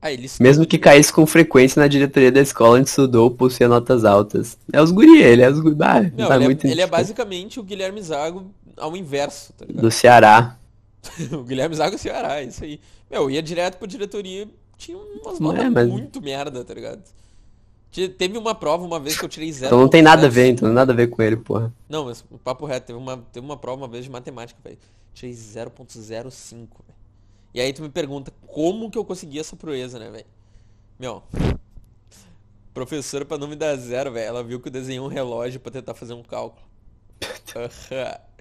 Ah, 0.00 0.10
ele 0.10 0.28
Mesmo 0.40 0.66
que 0.66 0.78
caísse 0.78 1.12
com 1.12 1.24
frequência 1.24 1.78
na 1.78 1.86
diretoria 1.86 2.32
da 2.32 2.40
escola 2.40 2.76
onde 2.76 2.88
estudou, 2.88 3.30
possuía 3.30 3.68
notas 3.68 4.04
altas. 4.04 4.58
É 4.72 4.82
os 4.82 4.90
guri, 4.90 5.22
ele 5.22 5.42
é 5.42 5.48
os 5.48 5.60
guri. 5.60 5.76
Ah, 5.80 6.02
Não, 6.16 6.26
tá 6.26 6.34
ele, 6.34 6.44
muito 6.46 6.66
é, 6.66 6.70
ele 6.70 6.80
é 6.80 6.86
basicamente 6.88 7.60
o 7.60 7.62
Guilherme 7.62 8.02
Zago 8.02 8.50
ao 8.76 8.96
inverso, 8.96 9.52
tá 9.52 9.64
ligado? 9.64 9.82
do 9.82 9.90
Ceará. 9.90 10.58
o 11.32 11.42
Guilherme 11.42 11.74
Zago 11.74 11.98
Ceará, 11.98 12.42
isso 12.42 12.62
aí. 12.64 12.80
Meu, 13.10 13.30
ia 13.30 13.42
direto 13.42 13.76
pra 13.78 13.86
diretoria, 13.88 14.48
tinha 14.76 14.96
umas 14.96 15.38
Não 15.38 15.48
notas 15.52 15.64
é, 15.66 15.70
mas- 15.70 15.88
muito 15.88 16.20
merda, 16.20 16.64
tá 16.64 16.72
ligado? 16.74 17.02
Te- 17.90 18.08
Teve 18.08 18.38
uma 18.38 18.54
prova 18.54 18.84
uma 18.84 18.98
vez 18.98 19.18
que 19.18 19.24
eu 19.24 19.28
tirei 19.28 19.52
zero. 19.52 19.66
Então 19.66 19.80
não 19.80 19.88
tem 19.88 20.00
nada 20.00 20.26
a 20.26 20.30
ver, 20.30 20.48
então 20.48 20.66
não 20.66 20.70
tem 20.70 20.76
nada 20.76 20.92
a 20.92 20.96
ver 20.96 21.08
com 21.08 21.20
ele, 21.22 21.36
porra. 21.36 21.72
Não, 21.88 22.06
mas 22.06 22.24
papo 22.42 22.64
reto, 22.64 22.86
teve 22.86 22.98
uma, 22.98 23.18
teve 23.32 23.44
uma 23.44 23.56
prova 23.56 23.82
uma 23.82 23.88
vez 23.88 24.04
de 24.04 24.10
matemática, 24.10 24.58
velho. 24.64 24.78
Tirei 25.12 25.34
0.05, 25.34 26.56
velho. 26.58 26.68
E 27.52 27.60
aí 27.60 27.70
tu 27.72 27.82
me 27.82 27.90
pergunta 27.90 28.32
como 28.46 28.90
que 28.90 28.96
eu 28.96 29.04
consegui 29.04 29.38
essa 29.38 29.54
proeza, 29.54 29.98
né, 29.98 30.10
velho? 30.10 30.24
Meu, 30.98 31.22
professora 32.72 33.24
pra 33.26 33.36
não 33.36 33.46
me 33.46 33.56
dar 33.56 33.76
zero, 33.76 34.10
velho, 34.10 34.26
ela 34.26 34.42
viu 34.42 34.58
que 34.58 34.68
eu 34.68 34.72
desenhei 34.72 35.00
um 35.00 35.06
relógio 35.08 35.60
pra 35.60 35.70
tentar 35.70 35.92
fazer 35.94 36.14
um 36.14 36.22
cálculo. 36.22 36.64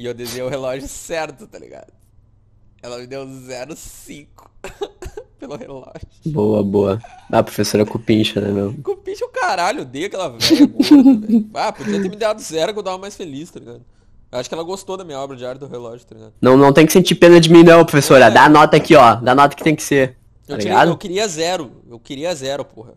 E 0.00 0.06
eu 0.06 0.14
desenhei 0.14 0.42
o 0.46 0.48
relógio 0.48 0.88
certo, 0.88 1.46
tá 1.46 1.58
ligado? 1.58 1.92
Ela 2.82 2.96
me 2.98 3.06
deu 3.06 3.26
0,5 3.26 4.26
pelo 5.38 5.56
relógio. 5.56 6.00
Boa, 6.24 6.62
boa. 6.64 6.98
Ah, 7.30 7.42
professora 7.42 7.84
cupincha, 7.84 8.40
né, 8.40 8.48
meu? 8.50 8.74
Cupiche 8.82 9.22
é 9.22 9.26
o 9.26 9.28
caralho, 9.28 9.82
odeio 9.82 10.06
aquela 10.06 10.30
velha 10.30 10.66
gorda, 10.66 11.20
velho. 11.26 11.50
Ah, 11.52 11.70
podia 11.70 12.00
ter 12.00 12.08
me 12.08 12.16
dado 12.16 12.40
zero 12.40 12.72
que 12.72 12.78
eu 12.78 12.82
tava 12.82 12.96
mais 12.96 13.14
feliz, 13.14 13.50
tá 13.50 13.60
ligado? 13.60 13.82
Eu 14.32 14.38
acho 14.38 14.48
que 14.48 14.54
ela 14.54 14.64
gostou 14.64 14.96
da 14.96 15.04
minha 15.04 15.18
obra 15.20 15.36
de 15.36 15.44
arte 15.44 15.58
do 15.58 15.66
relógio, 15.66 16.06
tá 16.06 16.14
ligado? 16.14 16.32
Não, 16.40 16.56
não 16.56 16.72
tem 16.72 16.86
que 16.86 16.92
sentir 16.94 17.16
pena 17.16 17.38
de 17.38 17.52
mim, 17.52 17.62
não, 17.62 17.84
professora. 17.84 18.24
É. 18.26 18.30
Dá 18.30 18.44
a 18.44 18.48
nota 18.48 18.78
aqui, 18.78 18.96
ó. 18.96 19.16
Dá 19.16 19.32
a 19.32 19.34
nota 19.34 19.54
que 19.54 19.62
tem 19.62 19.76
que 19.76 19.82
ser. 19.82 20.16
Tá 20.46 20.54
Eu, 20.54 20.58
tirei- 20.58 20.72
ligado? 20.72 20.90
eu 20.92 20.96
queria 20.96 21.28
zero. 21.28 21.70
Eu 21.90 21.98
queria 22.00 22.34
zero, 22.34 22.64
porra. 22.64 22.94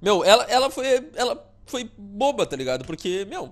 Meu, 0.00 0.24
ela, 0.24 0.42
ela 0.50 0.68
foi. 0.70 1.08
Ela 1.14 1.40
foi 1.66 1.88
boba, 1.96 2.44
tá 2.44 2.56
ligado? 2.56 2.84
Porque, 2.84 3.24
meu, 3.30 3.50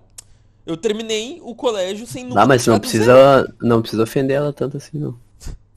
eu 0.67 0.77
terminei 0.77 1.41
o 1.43 1.55
colégio 1.55 2.07
sem 2.07 2.25
nunca 2.25 2.43
Ah, 2.43 2.47
mas 2.47 2.67
não 2.67 2.79
tirado 2.79 3.05
zero. 3.05 3.05
precisa, 3.15 3.55
não 3.61 3.81
precisa 3.83 4.03
ofender 4.03 4.37
ela 4.37 4.53
tanto 4.53 4.77
assim, 4.77 4.99
não. 4.99 5.17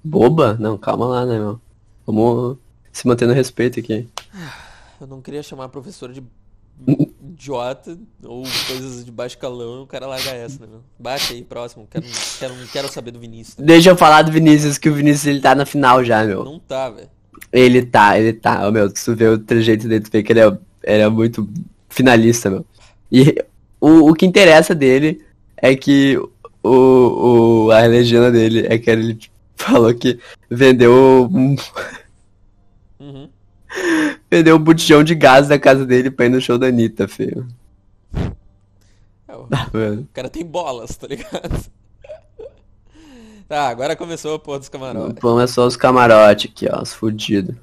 Boba? 0.03 0.57
Não, 0.59 0.77
calma 0.77 1.05
lá, 1.07 1.25
né, 1.25 1.39
meu? 1.39 1.59
Vamos 2.05 2.57
se 2.91 3.07
manter 3.07 3.25
no 3.27 3.33
respeito 3.33 3.79
aqui. 3.79 4.07
Eu 4.99 5.07
não 5.07 5.21
queria 5.21 5.41
chamar 5.41 5.65
a 5.65 5.69
professora 5.69 6.11
de 6.13 6.21
idiota 7.21 7.97
ou 8.23 8.43
coisas 8.67 9.05
de 9.05 9.11
baixo 9.11 9.37
calão 9.37 9.79
e 9.79 9.83
o 9.83 9.87
cara 9.87 10.07
larga 10.07 10.31
essa, 10.31 10.59
né, 10.59 10.67
meu? 10.69 10.81
Bate 10.99 11.33
aí, 11.33 11.43
próximo. 11.43 11.87
Quero, 11.89 12.05
quero, 12.39 12.53
quero 12.71 12.91
saber 12.91 13.11
do 13.11 13.19
Vinícius. 13.19 13.55
Deixa 13.65 13.89
eu 13.89 13.97
falar 13.97 14.21
do 14.23 14.31
Vinícius, 14.31 14.77
que 14.77 14.89
o 14.89 14.93
Vinícius 14.93 15.27
ele 15.27 15.39
tá 15.41 15.55
na 15.55 15.65
final 15.65 16.03
já, 16.03 16.23
meu. 16.25 16.43
Não 16.43 16.59
tá, 16.59 16.89
velho. 16.89 17.09
Ele 17.51 17.85
tá, 17.85 18.17
ele 18.19 18.33
tá. 18.33 18.67
Ô, 18.67 18.71
meu, 18.71 18.91
tu 18.91 19.15
vê 19.15 19.27
o 19.27 19.37
trejeito 19.37 19.87
dele, 19.87 20.03
tu 20.03 20.11
vê 20.11 20.23
que 20.23 20.33
ele 20.33 20.39
é, 20.41 20.57
ele 20.83 21.03
é 21.03 21.09
muito 21.09 21.47
finalista, 21.89 22.49
meu. 22.49 22.65
E 23.11 23.43
o, 23.83 24.11
o 24.11 24.13
que 24.13 24.25
interessa 24.25 24.73
dele 24.73 25.21
é 25.57 25.75
que 25.75 26.17
o, 26.63 27.65
o, 27.67 27.71
a 27.71 27.81
legenda 27.81 28.31
dele 28.31 28.65
é 28.69 28.77
que 28.77 28.89
ele 28.89 29.19
falou 29.57 29.93
que 29.93 30.17
vendeu 30.49 31.29
um, 31.29 31.55
Uhum. 32.97 33.27
vendeu 34.31 34.55
um 34.55 34.59
botijão 34.59 35.03
de 35.03 35.13
gás 35.13 35.49
da 35.49 35.59
casa 35.59 35.85
dele 35.85 36.09
pra 36.09 36.27
ir 36.27 36.29
no 36.29 36.39
show 36.39 36.57
da 36.57 36.67
Anitta, 36.67 37.09
feio. 37.09 37.45
É, 39.27 39.35
o 39.35 39.47
Ah, 39.51 39.67
o 39.99 40.07
cara 40.13 40.29
tem 40.29 40.45
bolas, 40.45 40.95
tá 40.95 41.07
ligado? 41.07 41.65
Tá, 43.45 43.67
agora 43.67 43.95
começou 43.95 44.35
a 44.35 44.39
porra 44.39 44.59
dos 44.59 44.69
camarotes. 44.69 45.19
Começou 45.19 45.67
os 45.67 45.75
camarotes 45.75 46.49
aqui, 46.49 46.65
ó, 46.71 46.81
os 46.81 46.93
fudidos. 46.93 47.53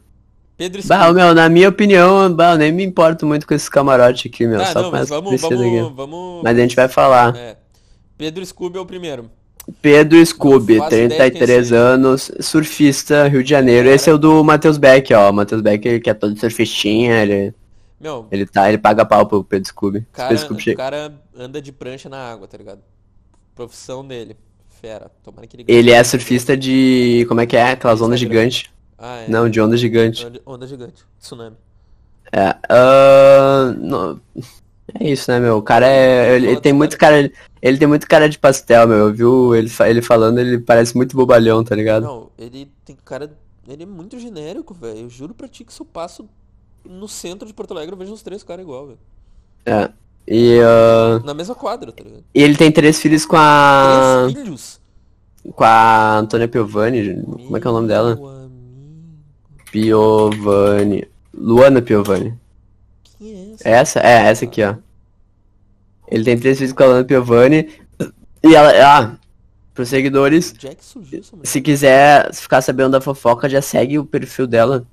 Pedro 0.60 0.82
Bah, 0.86 1.04
Scooby. 1.04 1.14
meu, 1.20 1.34
na 1.34 1.48
minha 1.48 1.68
opinião, 1.70 2.30
bah, 2.34 2.52
eu 2.52 2.58
nem 2.58 2.70
me 2.70 2.84
importo 2.84 3.24
muito 3.24 3.46
com 3.46 3.54
esses 3.54 3.68
camarotes 3.68 4.30
aqui, 4.30 4.46
meu. 4.46 4.58
Tá, 4.58 4.66
só 4.66 4.82
não, 4.82 4.90
mas 4.90 5.08
vamos, 5.08 5.30
princesa 5.30 5.54
aqui. 5.64 5.76
vamos, 5.80 5.96
vamos... 5.96 6.42
Mas 6.44 6.58
a 6.58 6.60
gente 6.60 6.76
vai 6.76 6.86
falar. 6.86 7.34
É. 7.34 7.56
Pedro 8.18 8.44
Scooby 8.44 8.76
é 8.76 8.80
o 8.82 8.84
primeiro. 8.84 9.30
Pedro 9.80 10.24
Scooby, 10.26 10.74
Não 10.76 10.84
faço 10.84 10.94
ideia 10.96 11.08
de 11.08 11.16
quem 11.16 11.30
33 11.30 11.66
seja. 11.68 11.76
anos, 11.80 12.30
surfista, 12.40 13.26
Rio 13.28 13.42
de 13.42 13.48
Janeiro. 13.48 13.88
Esse 13.88 14.10
é 14.10 14.12
o 14.12 14.18
do 14.18 14.44
Matheus 14.44 14.76
Beck, 14.76 15.12
ó. 15.14 15.32
Matheus 15.32 15.62
Beck, 15.62 15.86
ele 15.86 16.00
que 16.00 16.10
é 16.10 16.14
todo 16.14 16.38
surfistinha, 16.38 17.22
ele, 17.22 17.54
Meu, 17.98 18.26
ele, 18.30 18.44
tá, 18.44 18.68
ele 18.68 18.76
paga 18.78 19.06
pau 19.06 19.26
pro 19.26 19.42
Pedro 19.42 19.66
Scooby. 19.68 20.06
cara, 20.12 20.28
Pedro 20.28 20.44
Scooby 20.44 20.60
o 20.60 20.64
chega. 20.64 20.76
cara 20.76 21.14
anda 21.38 21.62
de 21.62 21.72
prancha 21.72 22.08
na 22.08 22.18
água, 22.18 22.46
tá 22.46 22.58
ligado? 22.58 22.80
Profissão 23.54 24.06
dele. 24.06 24.36
Fera. 24.80 25.10
Tomara 25.22 25.46
que 25.46 25.56
ele 25.56 25.64
ganhe. 25.64 25.78
Ele 25.78 25.90
é 25.90 26.02
surfista 26.04 26.56
de. 26.56 27.24
Como 27.28 27.40
é 27.40 27.46
que 27.46 27.56
é? 27.56 27.70
Aquelas 27.72 28.00
ondas 28.00 28.20
Instagram. 28.20 28.48
Ah, 29.00 29.16
é. 29.22 29.28
Não, 29.28 29.48
de 29.48 29.60
onda 29.60 29.76
gigante. 29.76 30.26
Onda, 30.44 30.66
gigante. 30.66 31.02
Tsunami. 31.18 31.56
É. 32.32 32.54
ah, 32.68 33.74
não- 33.78 34.20
é 34.94 35.08
isso, 35.10 35.30
né, 35.30 35.38
meu? 35.40 35.56
O 35.58 35.62
cara 35.62 35.86
é. 35.86 36.36
Ele, 36.36 36.48
ele 36.48 36.60
tem 36.60 36.72
muito 36.72 36.98
cara. 36.98 37.30
Ele 37.62 37.78
tem 37.78 37.86
muito 37.88 38.06
cara 38.08 38.28
de 38.28 38.38
pastel, 38.38 38.86
meu. 38.88 39.12
Viu 39.12 39.54
ele, 39.54 39.68
fa- 39.68 39.88
ele 39.88 40.02
falando, 40.02 40.38
ele 40.38 40.58
parece 40.58 40.96
muito 40.96 41.16
bobalhão, 41.16 41.62
tá 41.64 41.74
ligado? 41.76 42.02
Não, 42.02 42.28
ele 42.38 42.70
tem 42.84 42.96
cara. 43.04 43.30
Ele 43.68 43.84
é 43.84 43.86
muito 43.86 44.18
genérico, 44.18 44.74
velho. 44.74 44.98
Eu 45.00 45.08
juro 45.08 45.32
pra 45.32 45.46
ti 45.46 45.64
que 45.64 45.72
se 45.72 45.80
eu 45.80 45.86
passo 45.86 46.28
no 46.84 47.06
centro 47.08 47.46
de 47.46 47.54
Porto 47.54 47.70
Alegre, 47.72 47.94
eu 47.94 47.98
vejo 47.98 48.12
uns 48.12 48.22
três 48.22 48.42
caras 48.42 48.64
igual, 48.64 48.86
velho. 48.88 48.98
É. 49.64 49.90
E, 50.26 50.58
ah, 50.60 51.20
Na 51.24 51.34
mesma 51.34 51.54
quadra, 51.54 51.92
tá 51.92 52.02
ligado? 52.02 52.24
e 52.34 52.42
ele 52.42 52.56
tem 52.56 52.70
três 52.72 53.00
filhos 53.00 53.24
com 53.24 53.36
a. 53.36 54.26
Três 54.30 54.42
filhos. 54.44 54.80
Com 55.54 55.64
a 55.64 56.18
Antônia 56.18 56.48
Piovani. 56.48 57.22
Como 57.22 57.56
é 57.56 57.60
que 57.60 57.66
é 57.66 57.70
o 57.70 57.72
nome 57.72 57.86
dela? 57.88 58.16
Piovani. 59.70 61.06
Luana 61.34 61.80
Piovani. 61.82 62.34
Quem 63.18 63.32
é 63.34 63.52
essa? 63.54 63.68
Essa? 63.68 64.00
É, 64.00 64.12
essa 64.30 64.44
aqui, 64.44 64.62
ó. 64.62 64.74
Ele 66.08 66.24
tem 66.24 66.38
três 66.38 66.58
filhos 66.58 66.72
com 66.72 66.82
a 66.82 66.86
Luana 66.86 67.04
Piovani. 67.04 67.68
E 68.42 68.54
ela. 68.54 68.72
Ah, 68.84 69.16
pros 69.74 69.88
seguidores, 69.88 70.52
Onde 70.56 70.66
é 70.68 70.74
que 70.74 70.84
surgiu 70.84 71.20
essa 71.20 71.36
mulher? 71.36 71.46
se 71.48 71.60
quiser 71.60 72.34
ficar 72.34 72.60
sabendo 72.62 72.90
da 72.92 73.00
fofoca, 73.00 73.48
já 73.48 73.62
segue 73.62 73.98
o 73.98 74.04
perfil 74.04 74.46
dela. 74.46 74.84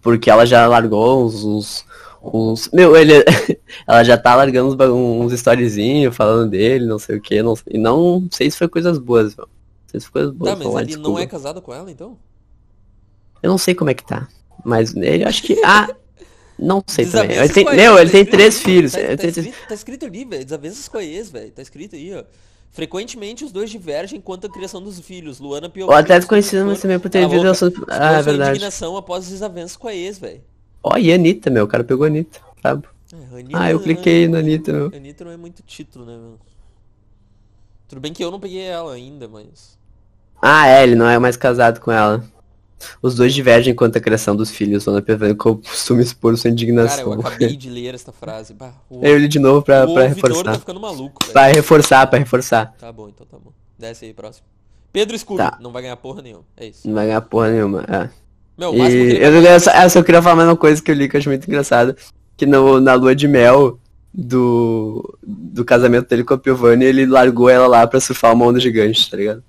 Porque 0.00 0.28
ela 0.30 0.44
já 0.44 0.66
largou 0.66 1.24
uns. 1.24 1.44
uns, 1.44 1.84
uns- 2.22 2.70
meu, 2.72 2.96
ele. 2.96 3.12
ela 3.86 4.02
já 4.04 4.18
tá 4.18 4.34
largando 4.34 4.74
uns, 4.74 5.24
uns 5.26 5.32
storyzinhos 5.32 6.14
falando 6.14 6.50
dele, 6.50 6.84
não 6.86 6.98
sei 6.98 7.16
o 7.16 7.20
que. 7.20 7.42
Não, 7.42 7.54
e 7.70 7.78
não 7.78 8.26
sei 8.30 8.50
se 8.50 8.58
foi 8.58 8.68
coisas 8.68 8.98
boas, 8.98 9.34
meu. 9.36 9.46
Não 9.46 9.88
sei 9.88 10.00
se 10.00 10.06
foi 10.06 10.22
coisas 10.22 10.34
boas. 10.36 10.50
Tá, 10.58 10.64
mas 10.64 10.88
ele 10.88 10.96
não 10.96 11.18
é 11.18 11.26
casado 11.26 11.62
com 11.62 11.72
ela, 11.72 11.90
então? 11.90 12.18
Eu 13.42 13.50
não 13.50 13.58
sei 13.58 13.74
como 13.74 13.90
é 13.90 13.94
que 13.94 14.04
tá. 14.04 14.28
Mas 14.64 14.94
ele 14.94 15.24
acho 15.24 15.42
que. 15.42 15.60
Ah! 15.64 15.88
Não 16.58 16.82
sei 16.86 17.06
também. 17.06 17.36
Ele 17.36 17.48
tem, 17.48 17.66
a 17.66 17.72
meu, 17.72 17.98
ex, 17.98 18.00
ele 18.00 18.06
tá 18.06 18.12
tem 18.12 18.20
escrito 18.22 18.30
três 18.30 18.62
filhos. 18.62 18.92
Tá, 18.92 19.00
Ele 19.00 19.16
tá 19.16 19.22
tem 19.22 19.28
escrito, 19.30 19.68
tá 19.68 19.74
escrito 19.74 20.06
ali, 20.06 20.24
velho. 20.24 20.44
Desavenças 20.44 20.86
com 20.88 20.98
a 20.98 21.04
ex, 21.04 21.30
velho. 21.30 21.50
Tá 21.50 21.62
escrito 21.62 21.96
aí, 21.96 22.14
ó. 22.14 22.22
Frequentemente 22.70 23.44
os 23.44 23.50
dois 23.52 23.68
divergem 23.68 24.20
quanto 24.20 24.46
à 24.46 24.50
criação 24.50 24.80
dos 24.80 24.98
filhos. 25.00 25.40
Luana 25.40 25.66
O 25.66 25.70
Piovani. 25.70 26.00
atleta 26.00 26.26
conhecido 26.26 26.64
mas 26.66 26.80
também 26.80 26.98
por 27.00 27.10
ter 27.10 27.24
a 27.24 27.28
vindo 27.28 27.48
assunto. 27.48 27.80
expôs 27.80 27.98
Ah, 27.98 28.12
é 28.12 28.14
sua 28.14 28.22
verdade. 28.22 28.50
indignação 28.50 28.96
após 28.96 29.28
desavenças 29.28 29.76
com 29.76 29.88
a 29.88 29.94
ex, 29.94 30.18
velho. 30.18 30.40
Ó, 30.82 30.96
e 30.96 31.10
a 31.10 31.16
Anitta, 31.16 31.50
meu. 31.50 31.64
O 31.64 31.68
cara 31.68 31.82
pegou 31.82 32.04
a 32.04 32.06
Anitta. 32.08 32.38
Sabe? 32.62 32.86
É, 33.12 33.16
a 33.16 33.38
Anitta- 33.38 33.58
Ah, 33.60 33.70
eu 33.70 33.80
cliquei 33.80 34.28
na 34.28 34.38
Anitta, 34.38 34.72
meu. 34.72 34.90
A 34.92 34.96
Anitta 34.96 35.24
não 35.24 35.32
é 35.32 35.36
muito 35.36 35.62
título, 35.62 36.06
né, 36.06 36.12
meu? 36.16 36.38
Tudo 37.88 38.00
bem 38.00 38.12
que 38.12 38.24
eu 38.24 38.30
não 38.30 38.40
peguei 38.40 38.62
ela 38.62 38.94
ainda, 38.94 39.28
mas. 39.28 39.76
Ah, 40.40 40.66
é, 40.68 40.82
ele 40.82 40.94
não 40.94 41.06
é 41.06 41.18
mais 41.18 41.36
casado 41.36 41.80
com 41.80 41.90
ela. 41.92 42.24
Os 43.00 43.14
dois 43.14 43.32
divergem 43.34 43.74
quanto 43.74 43.96
à 43.98 44.00
criação 44.00 44.34
dos 44.36 44.50
filhos. 44.50 44.84
Dona 44.84 45.02
Piovani 45.02 45.34
costuma 45.34 46.00
expor 46.02 46.36
sua 46.36 46.42
Cara, 46.42 46.48
eu 46.48 46.52
indignação. 46.52 47.12
acabei 47.14 47.56
de 47.56 47.68
ler 47.70 47.94
esta 47.94 48.12
frase. 48.12 48.54
Bah, 48.54 48.72
o, 48.90 49.04
Eu 49.04 49.18
li 49.18 49.28
de 49.28 49.38
novo 49.38 49.62
pra, 49.62 49.84
o 49.84 49.92
pra 49.94 50.02
tá 50.02 50.08
reforçar. 50.08 50.58
ficando 50.58 50.80
maluco, 50.80 51.18
velho. 51.22 51.32
Pra 51.32 51.46
reforçar, 51.46 52.06
pra 52.06 52.18
reforçar. 52.18 52.74
Tá 52.78 52.92
bom, 52.92 53.08
então 53.08 53.26
tá 53.26 53.36
bom. 53.38 53.52
Desce 53.78 54.04
aí, 54.06 54.12
próximo. 54.12 54.46
Pedro 54.92 55.18
Scooby. 55.18 55.38
Tá. 55.38 55.58
Não 55.60 55.72
vai 55.72 55.82
ganhar 55.82 55.96
porra 55.96 56.20
nenhuma. 56.22 56.44
É 56.56 56.66
isso. 56.66 56.86
Não 56.86 56.94
vai 56.94 57.06
ganhar 57.06 57.20
porra 57.22 57.50
nenhuma. 57.50 57.84
É. 57.88 58.08
Meu, 58.58 58.74
E 58.74 59.16
eu, 59.16 59.42
eu, 59.42 59.60
só, 59.60 59.70
eu 59.70 59.88
só 59.90 60.02
queria 60.02 60.20
falar 60.22 60.36
mais 60.36 60.48
uma 60.48 60.56
coisa 60.56 60.82
que 60.82 60.90
eu 60.90 60.94
li 60.94 61.08
que 61.08 61.16
eu 61.16 61.18
acho 61.20 61.28
muito 61.28 61.48
engraçado. 61.48 61.96
Que 62.36 62.44
no, 62.44 62.80
na 62.80 62.92
lua 62.94 63.14
de 63.16 63.26
mel 63.26 63.78
do, 64.12 65.18
do 65.22 65.64
casamento 65.64 66.08
dele 66.08 66.22
com 66.24 66.34
a 66.34 66.38
Piovani, 66.38 66.84
ele 66.84 67.06
largou 67.06 67.48
ela 67.48 67.66
lá 67.66 67.86
pra 67.86 67.98
surfar 68.00 68.34
uma 68.34 68.44
onda 68.44 68.60
gigante, 68.60 69.10
tá 69.10 69.16
ligado? 69.16 69.42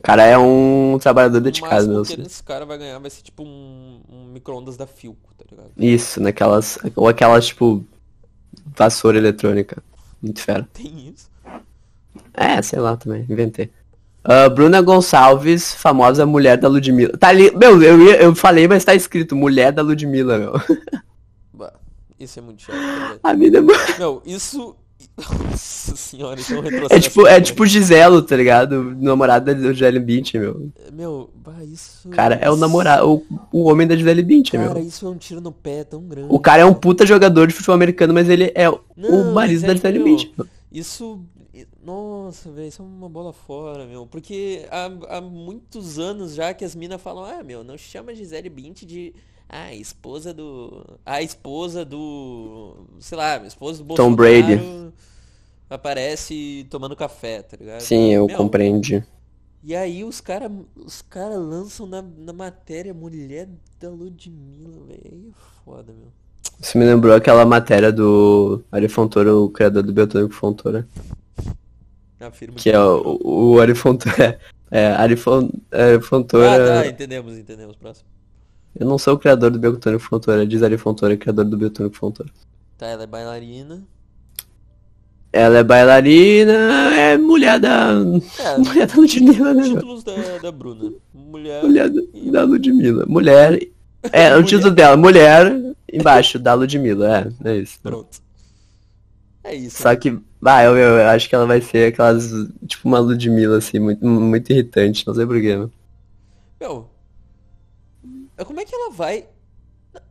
O 0.00 0.02
cara 0.02 0.24
é 0.24 0.36
um 0.38 0.98
trabalhador 0.98 1.38
O 1.38 1.40
dedicado, 1.42 1.86
meu. 1.86 2.02
que 2.02 2.18
esse 2.22 2.42
cara 2.42 2.64
vai 2.64 2.78
ganhar 2.78 2.98
vai 2.98 3.10
ser 3.10 3.20
tipo 3.22 3.42
um, 3.42 4.00
um 4.10 4.24
micro-ondas 4.32 4.74
da 4.74 4.86
Filco, 4.86 5.34
tá 5.36 5.44
ligado? 5.50 5.70
Isso, 5.76 6.22
naquelas. 6.22 6.78
Ou 6.96 7.06
aquelas, 7.06 7.48
tipo, 7.48 7.84
vassoura 8.74 9.18
eletrônica. 9.18 9.82
Muito 10.22 10.40
fera. 10.40 10.66
Tem 10.72 11.08
isso. 11.14 11.30
É, 12.32 12.62
sei 12.62 12.78
lá 12.78 12.96
também, 12.96 13.26
inventei. 13.28 13.70
Ah, 14.24 14.48
Bruna 14.48 14.80
Gonçalves, 14.80 15.74
famosa 15.74 16.24
mulher 16.24 16.56
da 16.56 16.66
Ludmilla. 16.68 17.16
Tá 17.18 17.28
ali. 17.28 17.54
Meu, 17.54 17.82
eu, 17.82 18.02
eu 18.10 18.34
falei, 18.34 18.66
mas 18.66 18.84
tá 18.84 18.94
escrito 18.94 19.36
mulher 19.36 19.70
da 19.70 19.82
Ludmilla, 19.82 20.38
meu. 20.38 20.52
Bah, 21.52 21.74
isso 22.18 22.38
é 22.38 22.42
muito 22.42 22.62
chato, 22.62 22.74
ligado? 22.76 23.20
A 23.24 23.34
mina 23.34 23.58
é 23.58 23.98
Meu, 23.98 24.22
isso. 24.24 24.74
Nossa 25.16 25.96
senhora, 25.96 26.40
isso 26.40 26.54
é 26.54 26.58
um 26.58 26.60
retrocesso. 26.62 26.94
É 26.94 27.00
tipo, 27.00 27.26
é 27.26 27.40
tipo 27.40 27.66
Giselo, 27.66 28.22
tá 28.22 28.36
ligado? 28.36 28.94
Namorado 28.98 29.54
da 29.54 29.72
Gisele 29.72 29.98
Bündchen, 30.00 30.40
meu. 30.40 30.70
Meu, 30.92 31.30
bah, 31.34 31.62
isso. 31.64 32.08
O 32.08 32.10
cara 32.10 32.36
é 32.36 32.50
o 32.50 32.56
namorado, 32.56 33.08
o, 33.10 33.26
o 33.52 33.64
homem 33.70 33.86
da 33.86 33.96
Gisele 33.96 34.22
Bündchen, 34.22 34.60
Cara, 34.60 34.74
meu. 34.74 34.82
isso 34.82 35.06
é 35.06 35.10
um 35.10 35.16
tiro 35.16 35.40
no 35.40 35.52
pé 35.52 35.84
tão 35.84 36.02
grande. 36.02 36.28
O 36.30 36.38
cara 36.38 36.62
é 36.62 36.64
um 36.64 36.74
puta 36.74 37.04
jogador 37.06 37.46
de 37.46 37.54
futebol 37.54 37.74
americano, 37.74 38.12
mas 38.14 38.28
ele 38.28 38.50
é 38.54 38.68
o 38.68 38.80
Não, 38.96 39.32
marido 39.32 39.60
mas 39.60 39.62
da 39.62 39.72
é, 39.72 39.76
Gisele 39.76 39.98
Bündchen. 39.98 40.32
meu. 40.36 40.46
Isso. 40.72 41.20
Nossa, 41.82 42.50
velho, 42.50 42.68
isso 42.68 42.80
é 42.82 42.84
uma 42.84 43.08
bola 43.08 43.32
fora, 43.32 43.86
meu. 43.86 44.06
Porque 44.06 44.66
há, 44.70 45.16
há 45.16 45.20
muitos 45.20 45.98
anos 45.98 46.34
já 46.34 46.54
que 46.54 46.64
as 46.64 46.74
minas 46.74 47.00
falam, 47.00 47.24
ah, 47.24 47.42
meu, 47.42 47.64
não 47.64 47.76
chama 47.76 48.14
Gisele 48.14 48.48
Bündchen 48.48 48.86
de 48.86 49.14
Ah, 49.52 49.64
a 49.64 49.74
esposa 49.74 50.32
do. 50.32 50.84
A 51.04 51.20
esposa 51.22 51.84
do. 51.84 52.86
Sei 53.00 53.18
lá, 53.18 53.36
a 53.36 53.46
esposa 53.46 53.82
do 53.82 53.94
Tom 53.96 54.14
Bolsonaro 54.14 54.16
Brady. 54.16 54.92
aparece 55.68 56.66
tomando 56.70 56.94
café, 56.94 57.42
tá 57.42 57.56
ligado? 57.56 57.80
Sim, 57.80 58.12
eu 58.12 58.26
Meu, 58.26 58.36
compreendi. 58.36 59.04
E 59.62 59.74
aí 59.74 60.04
os 60.04 60.20
caras 60.20 60.50
os 60.76 61.02
cara 61.02 61.36
lançam 61.36 61.86
na, 61.86 62.00
na 62.00 62.32
matéria 62.32 62.94
mulher 62.94 63.48
da 63.80 63.88
Ludmilla, 63.90 64.86
velho. 64.86 65.00
Aí 65.04 65.28
é 65.28 65.64
foda, 65.64 65.92
meu. 65.92 66.12
Isso 66.60 66.78
me 66.78 66.84
lembrou 66.84 67.14
aquela 67.14 67.44
matéria 67.44 67.90
do 67.92 68.62
Ari 68.70 68.88
Fontoura, 68.88 69.34
o 69.34 69.48
criador 69.50 69.82
do 69.82 69.92
Biotônico 69.92 70.32
Fontoura. 70.34 70.86
Afirmo 72.20 72.56
Que 72.56 72.70
é 72.70 72.78
o, 72.78 73.18
o 73.22 73.60
Ari 73.60 73.74
Fontoura. 73.74 74.38
É, 74.72 74.86
Ari, 74.92 75.16
Fon, 75.16 75.50
Ari 75.72 75.96
Ah, 75.96 76.00
Fontoura. 76.00 76.82
tá, 76.82 76.86
entendemos, 76.86 77.36
entendemos. 77.36 77.74
Próximo. 77.74 78.08
Eu 78.78 78.86
não 78.86 78.98
sou 78.98 79.14
o 79.14 79.18
criador 79.18 79.50
do 79.50 79.58
Biotônico 79.58 80.02
Fontoura, 80.02 80.46
diz 80.46 80.62
Ari 80.62 80.78
Fontoura, 80.78 81.16
criador 81.16 81.44
do 81.44 81.56
Biotônico 81.56 81.96
Fontoura. 81.96 82.30
Tá, 82.78 82.86
ela 82.86 83.02
é 83.02 83.06
bailarina. 83.06 83.82
Ela 85.32 85.58
é 85.58 85.62
bailarina, 85.62 86.52
é 86.96 87.16
mulher 87.16 87.60
da. 87.60 87.92
É, 88.38 88.58
Mulher 88.58 88.86
da 88.86 88.94
Ludmilla, 88.96 89.54
né? 89.54 89.62
títulos 89.62 90.02
da, 90.02 90.12
da 90.42 90.50
Bruna. 90.50 90.92
Mulher. 91.14 91.62
Mulher 91.62 91.88
da, 91.88 92.00
da 92.32 92.42
Ludmilla. 92.44 93.04
Mulher. 93.06 93.60
É, 94.12 94.34
o 94.34 94.42
título 94.42 94.70
dela, 94.70 94.96
mulher, 94.96 95.52
embaixo, 95.92 96.38
da 96.38 96.54
Ludmilla, 96.54 97.32
é, 97.44 97.50
é 97.50 97.56
isso. 97.58 97.78
Pronto. 97.82 98.18
É 99.44 99.54
isso. 99.54 99.82
Só 99.82 99.94
que, 99.94 100.18
bah, 100.40 100.64
eu, 100.64 100.76
eu 100.76 101.08
acho 101.08 101.28
que 101.28 101.34
ela 101.34 101.46
vai 101.46 101.60
ser 101.60 101.92
aquelas, 101.92 102.30
tipo 102.66 102.88
uma 102.88 102.98
Ludmilla, 102.98 103.58
assim, 103.58 103.78
muito, 103.78 104.04
muito 104.04 104.50
irritante, 104.50 105.06
não 105.06 105.14
sei 105.14 105.26
porquê, 105.26 105.54
meu. 105.54 105.70
Meu, 106.60 106.89
como 108.44 108.60
é 108.60 108.64
que 108.64 108.74
ela 108.74 108.90
vai... 108.90 109.28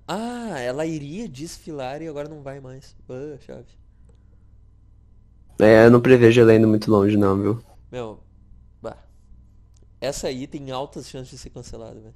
Ah, 0.07 0.59
ela 0.59 0.85
iria 0.85 1.27
desfilar 1.27 2.01
e 2.01 2.07
agora 2.07 2.27
não 2.27 2.41
vai 2.41 2.59
mais. 2.59 2.95
Ah, 3.07 3.37
chave. 3.39 3.65
É, 5.59 5.85
eu 5.85 5.91
não 5.91 5.99
prevejo 5.99 6.41
ela 6.41 6.55
indo 6.55 6.67
muito 6.67 6.89
longe, 6.89 7.17
não, 7.17 7.37
viu? 7.37 7.63
Meu, 7.91 8.19
bah. 8.81 8.97
Essa 9.99 10.27
aí 10.27 10.47
tem 10.47 10.71
altas 10.71 11.07
chances 11.09 11.31
de 11.31 11.37
ser 11.37 11.49
cancelada, 11.49 11.99
velho. 11.99 12.15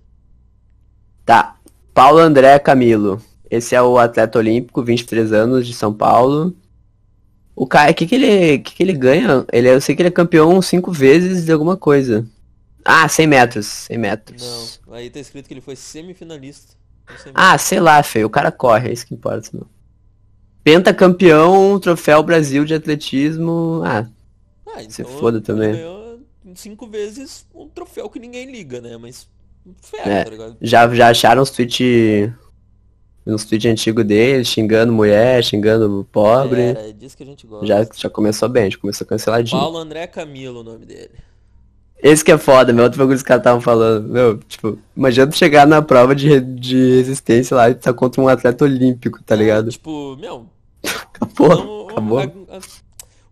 Tá. 1.26 1.58
Paulo 1.94 2.20
André 2.20 2.58
Camilo. 2.60 3.22
Esse 3.50 3.76
é 3.76 3.82
o 3.82 3.98
atleta 3.98 4.40
olímpico, 4.40 4.82
23 4.82 5.32
anos, 5.32 5.68
de 5.68 5.74
São 5.74 5.94
Paulo. 5.94 6.56
O 7.56 7.68
cara, 7.68 7.92
o 7.92 7.94
que 7.94 8.08
que 8.08 8.16
ele, 8.16 8.60
que 8.60 8.74
que 8.74 8.82
ele 8.84 8.94
ganha? 8.94 9.46
Ele, 9.52 9.70
eu 9.70 9.80
sei 9.80 9.96
que 9.96 10.02
ele 10.02 10.10
é 10.10 10.12
campeão 10.12 10.60
cinco 10.62 10.92
vezes 10.92 11.46
de 11.46 11.52
alguma 11.52 11.78
coisa. 11.78 12.26
Ah, 12.86 13.08
100 13.08 13.28
metros, 13.28 13.66
100 13.66 13.98
metros. 13.98 14.80
Não, 14.88 14.94
aí 14.96 15.10
tá 15.10 15.20
escrito 15.20 15.48
que 15.48 15.54
ele 15.54 15.62
foi 15.62 15.76
semifinalista. 15.76 16.74
Não 17.26 17.32
Ah, 17.34 17.58
sei 17.58 17.80
lá, 17.80 18.02
feio, 18.04 18.28
o 18.28 18.30
cara 18.30 18.52
corre, 18.52 18.90
é 18.90 18.94
isso 18.94 19.06
que 19.06 19.14
importa, 19.14 19.50
meu. 19.54 19.68
Pentacampeão, 20.64 21.80
troféu 21.80 22.24
Brasil 22.24 22.64
de 22.66 22.74
atletismo. 22.74 23.82
Ah, 23.86 24.06
Ah, 24.76 24.80
Se 24.90 25.02
então 25.02 25.12
foda 25.20 25.38
ele 25.38 25.46
também. 25.46 25.74
ganhou 25.74 26.20
cinco 26.56 26.88
vezes 26.88 27.46
um 27.54 27.68
troféu 27.68 28.10
que 28.10 28.20
ninguém 28.20 28.50
liga, 28.52 28.80
né? 28.82 28.98
Mas 28.98 29.28
fera, 29.82 30.10
É. 30.10 30.24
tá 30.24 30.30
ligado? 30.30 30.58
já, 30.62 30.94
já 30.94 31.10
acharam 31.10 31.42
uns 31.42 31.52
tweets. 31.52 32.32
Uns 33.26 33.46
tweets 33.46 33.72
antigos 33.72 34.04
dele, 34.04 34.44
xingando 34.44 34.92
mulher, 34.92 35.42
xingando 35.44 36.06
pobre. 36.12 36.62
Era, 36.62 36.90
é 36.90 36.92
disso 36.92 37.16
que 37.16 37.24
a 37.24 37.26
gente 37.26 37.46
gosta. 37.48 37.66
Já, 37.66 37.88
já 37.96 38.10
começou 38.10 38.50
bem, 38.50 38.70
já 38.72 38.78
começou 38.78 39.06
canceladinho. 39.08 39.62
Paulo 39.62 39.78
André 39.78 40.08
Camilo, 40.08 40.60
o 40.60 40.64
nome 40.64 40.86
dele. 40.86 41.12
Esse 42.04 42.24
que 42.24 42.32
é 42.34 42.38
foda, 42.38 42.74
meu 42.74 42.84
outro 42.84 43.00
bagulho 43.00 43.16
que 43.16 43.22
os 43.22 43.24
caras 43.24 43.40
estavam 43.42 43.62
falando. 43.62 44.10
Meu, 44.10 44.38
tipo, 44.40 44.78
imagina 44.96 45.26
tu 45.28 45.38
chegar 45.38 45.66
na 45.66 45.82
prova 45.82 46.14
de, 46.14 46.40
de 46.42 46.98
resistência 46.98 47.56
lá 47.56 47.70
e 47.70 47.76
tu 47.76 47.82
tá 47.82 47.94
contra 47.94 48.22
um 48.22 48.28
atleta 48.28 48.66
olímpico, 48.66 49.24
tá 49.24 49.34
ligado? 49.36 49.72
Tipo, 49.72 50.18
meu, 50.18 50.46
Acabou, 50.84 51.50
não- 51.56 51.90
acabou. 51.90 52.20
a- 52.20 52.24
a- 52.58 52.60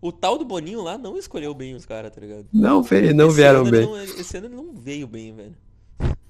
o 0.00 0.10
tal 0.10 0.38
do 0.38 0.44
Boninho 0.46 0.80
lá 0.82 0.96
não 0.96 1.18
escolheu 1.18 1.52
bem 1.54 1.74
os 1.74 1.84
caras, 1.84 2.10
tá 2.12 2.20
ligado? 2.20 2.46
Não 2.50 2.82
veio, 2.82 3.14
não 3.14 3.26
Esse 3.26 3.36
vieram 3.36 3.62
bem. 3.64 3.82
não- 3.86 4.02
esse 4.02 4.36
ano 4.38 4.46
ele 4.46 4.56
não 4.56 4.72
veio 4.72 5.06
bem, 5.06 5.34
velho. 5.34 5.54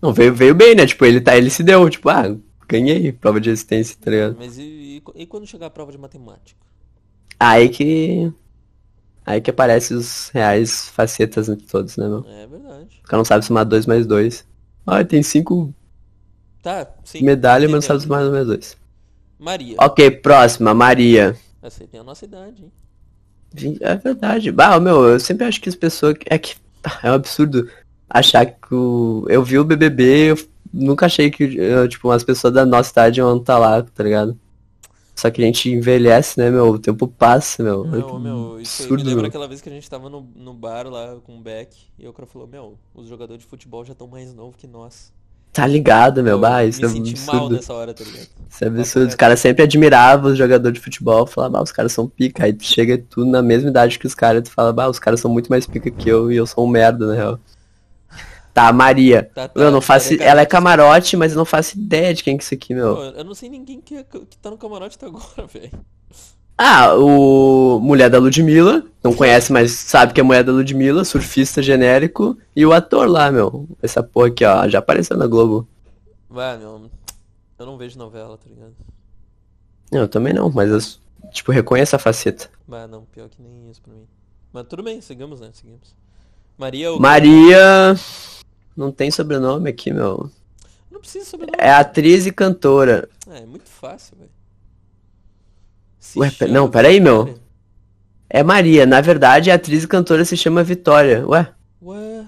Não, 0.03 0.13
veio, 0.13 0.35
veio 0.35 0.55
bem, 0.55 0.75
né? 0.75 0.85
Tipo, 0.85 1.05
ele 1.05 1.21
tá, 1.21 1.37
ele 1.37 1.49
se 1.49 1.63
deu, 1.63 1.89
tipo, 1.89 2.09
ah, 2.09 2.35
ganhei, 2.69 3.13
prova 3.13 3.41
de 3.41 3.51
resistência, 3.51 3.97
tá 4.01 4.11
ligado? 4.11 4.37
Mas 4.37 4.59
e, 4.59 4.63
e- 4.63 5.03
e 5.23 5.27
quando 5.27 5.47
chegar 5.47 5.67
a 5.67 5.71
prova 5.71 5.93
de 5.93 5.99
matemática? 5.99 6.59
Aí 7.39 7.69
que. 7.69 8.33
Aí 9.25 9.41
que 9.41 9.51
aparecem 9.51 9.97
os 9.97 10.31
reais 10.31 10.89
facetas 10.89 11.47
de 11.47 11.57
todos, 11.57 11.97
né, 11.97 12.09
meu? 12.09 12.25
É 12.29 12.47
verdade. 12.47 13.01
O 13.05 13.07
cara 13.09 13.19
não 13.19 13.25
sabe 13.25 13.45
somar 13.45 13.65
2 13.65 13.87
mais 13.87 14.07
2. 14.07 14.45
Ah, 14.87 15.05
tem 15.05 15.23
cinco 15.23 15.73
Tá, 16.63 16.89
sim. 17.05 17.23
medalhas, 17.23 17.71
mas 17.71 17.75
não 17.85 17.89
sabe 17.89 18.03
somar 18.03 18.21
2 18.21 18.33
mais 18.33 18.47
2. 18.47 18.77
Maria. 19.39 19.77
Ok, 19.81 20.11
próxima, 20.11 20.73
Maria. 20.75 21.37
Essa 21.63 21.83
aí 21.85 21.87
tem 21.89 22.01
a 22.01 22.05
nossa 22.05 22.25
idade, 22.25 22.65
hein? 22.65 23.77
É 23.81 23.95
verdade. 23.97 24.51
Bah, 24.51 24.81
meu, 24.81 25.05
eu 25.05 25.21
sempre 25.21 25.45
acho 25.47 25.61
que 25.61 25.69
as 25.69 25.75
pessoas. 25.77 26.15
É 26.27 26.39
que. 26.39 26.55
É 27.05 27.11
um 27.11 27.15
absurdo 27.15 27.69
achar 28.11 28.45
que 28.45 28.75
o. 28.75 29.25
Eu 29.29 29.45
vi 29.45 29.57
o 29.59 29.65
BBB, 29.65 30.33
eu 30.33 30.39
nunca 30.73 31.07
achei 31.07 31.31
que, 31.31 31.57
tipo, 31.89 32.11
as 32.11 32.25
pessoas 32.25 32.53
da 32.53 32.67
nossa 32.67 32.91
idade 32.91 33.21
iam 33.21 33.37
estar 33.37 33.57
lá, 33.59 33.83
tá 33.83 34.03
ligado? 34.03 34.37
Só 35.23 35.31
que 35.31 35.41
a 35.41 35.45
gente 35.47 35.71
envelhece, 35.71 36.37
né, 36.37 36.51
meu? 36.51 36.67
O 36.71 36.79
tempo 36.81 37.07
passa, 37.07 37.63
meu. 37.63 37.85
Não, 37.85 38.19
que 38.19 38.19
meu, 38.19 38.61
isso 38.61 38.83
aí 38.83 38.93
me 38.93 39.03
absurdo, 39.03 39.05
lembra 39.05 39.23
meu. 39.23 39.29
aquela 39.29 39.47
vez 39.47 39.61
que 39.61 39.69
a 39.69 39.73
gente 39.73 39.89
tava 39.89 40.11
no, 40.11 40.23
no 40.35 40.53
bar 40.53 40.89
lá 40.89 41.21
com 41.23 41.39
o 41.39 41.41
Beck 41.41 41.77
e 41.97 42.09
o 42.09 42.13
cara 42.13 42.27
falou, 42.27 42.49
meu, 42.49 42.77
os 42.93 43.07
jogadores 43.09 43.45
de 43.45 43.49
futebol 43.49 43.85
já 43.85 43.93
estão 43.93 44.09
mais 44.09 44.35
novos 44.35 44.57
que 44.57 44.67
nós. 44.67 45.13
Tá 45.53 45.67
ligado, 45.67 46.23
meu? 46.25 46.39
Eu 46.39 46.39
Bah, 46.39 46.65
isso 46.65 46.81
me 46.81 46.87
é 46.87 46.89
senti 46.89 47.17
mal 47.21 47.47
absurdo. 47.47 47.55
nessa 47.55 47.73
hora, 47.73 47.95
tá 47.95 48.03
ligado? 48.05 48.31
Isso 48.49 48.65
é 48.65 48.71
Papo 48.71 48.79
absurdo. 48.81 49.09
Os 49.09 49.15
caras 49.15 49.41
sempre 49.41 49.63
admiravam 49.63 50.33
os 50.33 50.39
jogadores 50.39 50.79
de 50.79 50.85
futebol, 50.85 51.27
falavam, 51.27 51.53
bah, 51.61 51.63
os 51.63 51.73
caras 51.73 51.93
são 51.93 52.09
pica. 52.09 52.45
Aí 52.45 52.53
tu 52.53 52.65
chega 52.65 52.99
tu 52.99 53.25
na 53.25 53.43
mesma 53.43 53.71
idade 53.71 53.99
que 53.99 54.07
os 54.07 54.15
caras, 54.15 54.43
tu 54.45 54.51
fala, 54.51 54.73
bah, 54.73 54.89
os 54.89 54.99
caras 54.99 55.21
são 55.21 55.31
muito 55.31 55.49
mais 55.51 55.67
pica 55.67 55.91
que 55.91 56.09
eu 56.09 56.33
e 56.33 56.37
eu 56.37 56.47
sou 56.47 56.65
um 56.67 56.69
merda, 56.69 57.07
na 57.07 57.15
real. 57.15 57.41
Tá, 58.53 58.73
Maria. 58.73 59.31
Tá, 59.35 59.49
tá, 59.49 59.61
Eu 59.61 59.71
não 59.71 59.81
faço. 59.81 60.11
Maria 60.11 60.27
Ela 60.27 60.41
é 60.43 60.47
camarote, 60.47 61.17
mas 61.17 61.33
eu 61.33 61.39
não 61.39 61.45
faço 61.45 61.77
ideia 61.79 62.13
de 62.13 62.23
quem 62.23 62.37
que 62.37 62.43
é 62.43 62.45
isso 62.45 62.55
aqui, 62.55 62.75
meu. 62.75 62.97
Pô, 62.97 63.03
eu 63.03 63.25
não 63.25 63.35
sei 63.35 63.49
ninguém 63.49 63.81
que, 63.81 63.97
é- 63.97 64.05
que 64.05 64.37
tá 64.41 64.51
no 64.51 64.59
camarote 64.59 64.97
até 64.97 65.07
agora, 65.07 65.47
velho. 65.53 65.71
Ah, 66.57 66.95
o 66.95 67.81
mulher 67.81 68.11
da 68.11 68.19
Ludmilla, 68.19 68.85
não 69.03 69.15
conhece, 69.15 69.51
mas 69.53 69.73
sabe 69.73 70.13
que 70.13 70.21
é 70.21 70.23
mulher 70.23 70.45
da 70.45 70.53
Ludmilla, 70.53 71.05
surfista 71.05 71.63
genérico, 71.63 72.37
e 72.55 72.65
o 72.65 72.73
ator 72.73 73.09
lá, 73.09 73.33
meu. 73.33 73.67
Essa 73.83 74.03
porra 74.03 74.29
aqui, 74.29 74.45
ó, 74.45 74.69
já 74.69 74.79
apareceu 74.79 75.17
na 75.17 75.27
Globo. 75.27 75.67
Vai, 76.29 76.59
meu, 76.59 76.91
eu 77.59 77.67
não 77.67 77.77
vejo 77.79 77.99
novela, 77.99 78.37
tá 78.37 78.45
ligado? 78.49 78.75
Eu 79.91 80.07
também 80.07 80.33
não, 80.33 80.51
mas 80.51 80.71
eu, 80.71 81.31
tipo, 81.31 81.53
reconheço 81.53 81.97
a 81.97 81.99
faceta. 81.99 82.49
Vai, 82.69 82.87
não, 82.87 83.05
pior 83.07 83.29
que 83.29 83.43
nem 83.43 83.71
isso 83.71 83.81
pra 83.83 83.93
mim. 83.93 84.07
Mas 84.53 84.67
tudo 84.69 84.83
bem, 84.83 85.01
seguimos, 85.01 85.41
né? 85.41 85.51
Seguimos. 85.53 85.95
Maria. 86.57 86.93
Maria. 86.99 87.95
Não 88.77 88.91
tem 88.93 89.11
sobrenome 89.11 89.69
aqui, 89.71 89.93
meu. 89.93 90.31
Não 90.91 91.01
precisa 91.01 91.25
sobrenome. 91.25 91.57
É 91.61 91.71
atriz 91.71 92.27
e 92.27 92.33
cantora. 92.33 93.09
É, 93.31 93.39
é 93.43 93.47
muito 93.47 93.69
fácil, 93.69 94.17
velho. 94.19 94.31
Ué, 96.17 96.31
pe- 96.31 96.47
não, 96.49 96.71
peraí, 96.71 97.01
meu. 97.01 97.39
É 98.29 98.43
Maria. 98.43 98.87
Na 98.87 99.01
verdade, 99.01 99.51
a 99.51 99.55
atriz 99.55 99.85
e 99.85 99.89
cantora 99.89 100.25
se 100.25 100.37
chama 100.37 100.63
Vitória. 100.65 101.27
Ué, 101.27 101.49
Ué. 101.83 102.27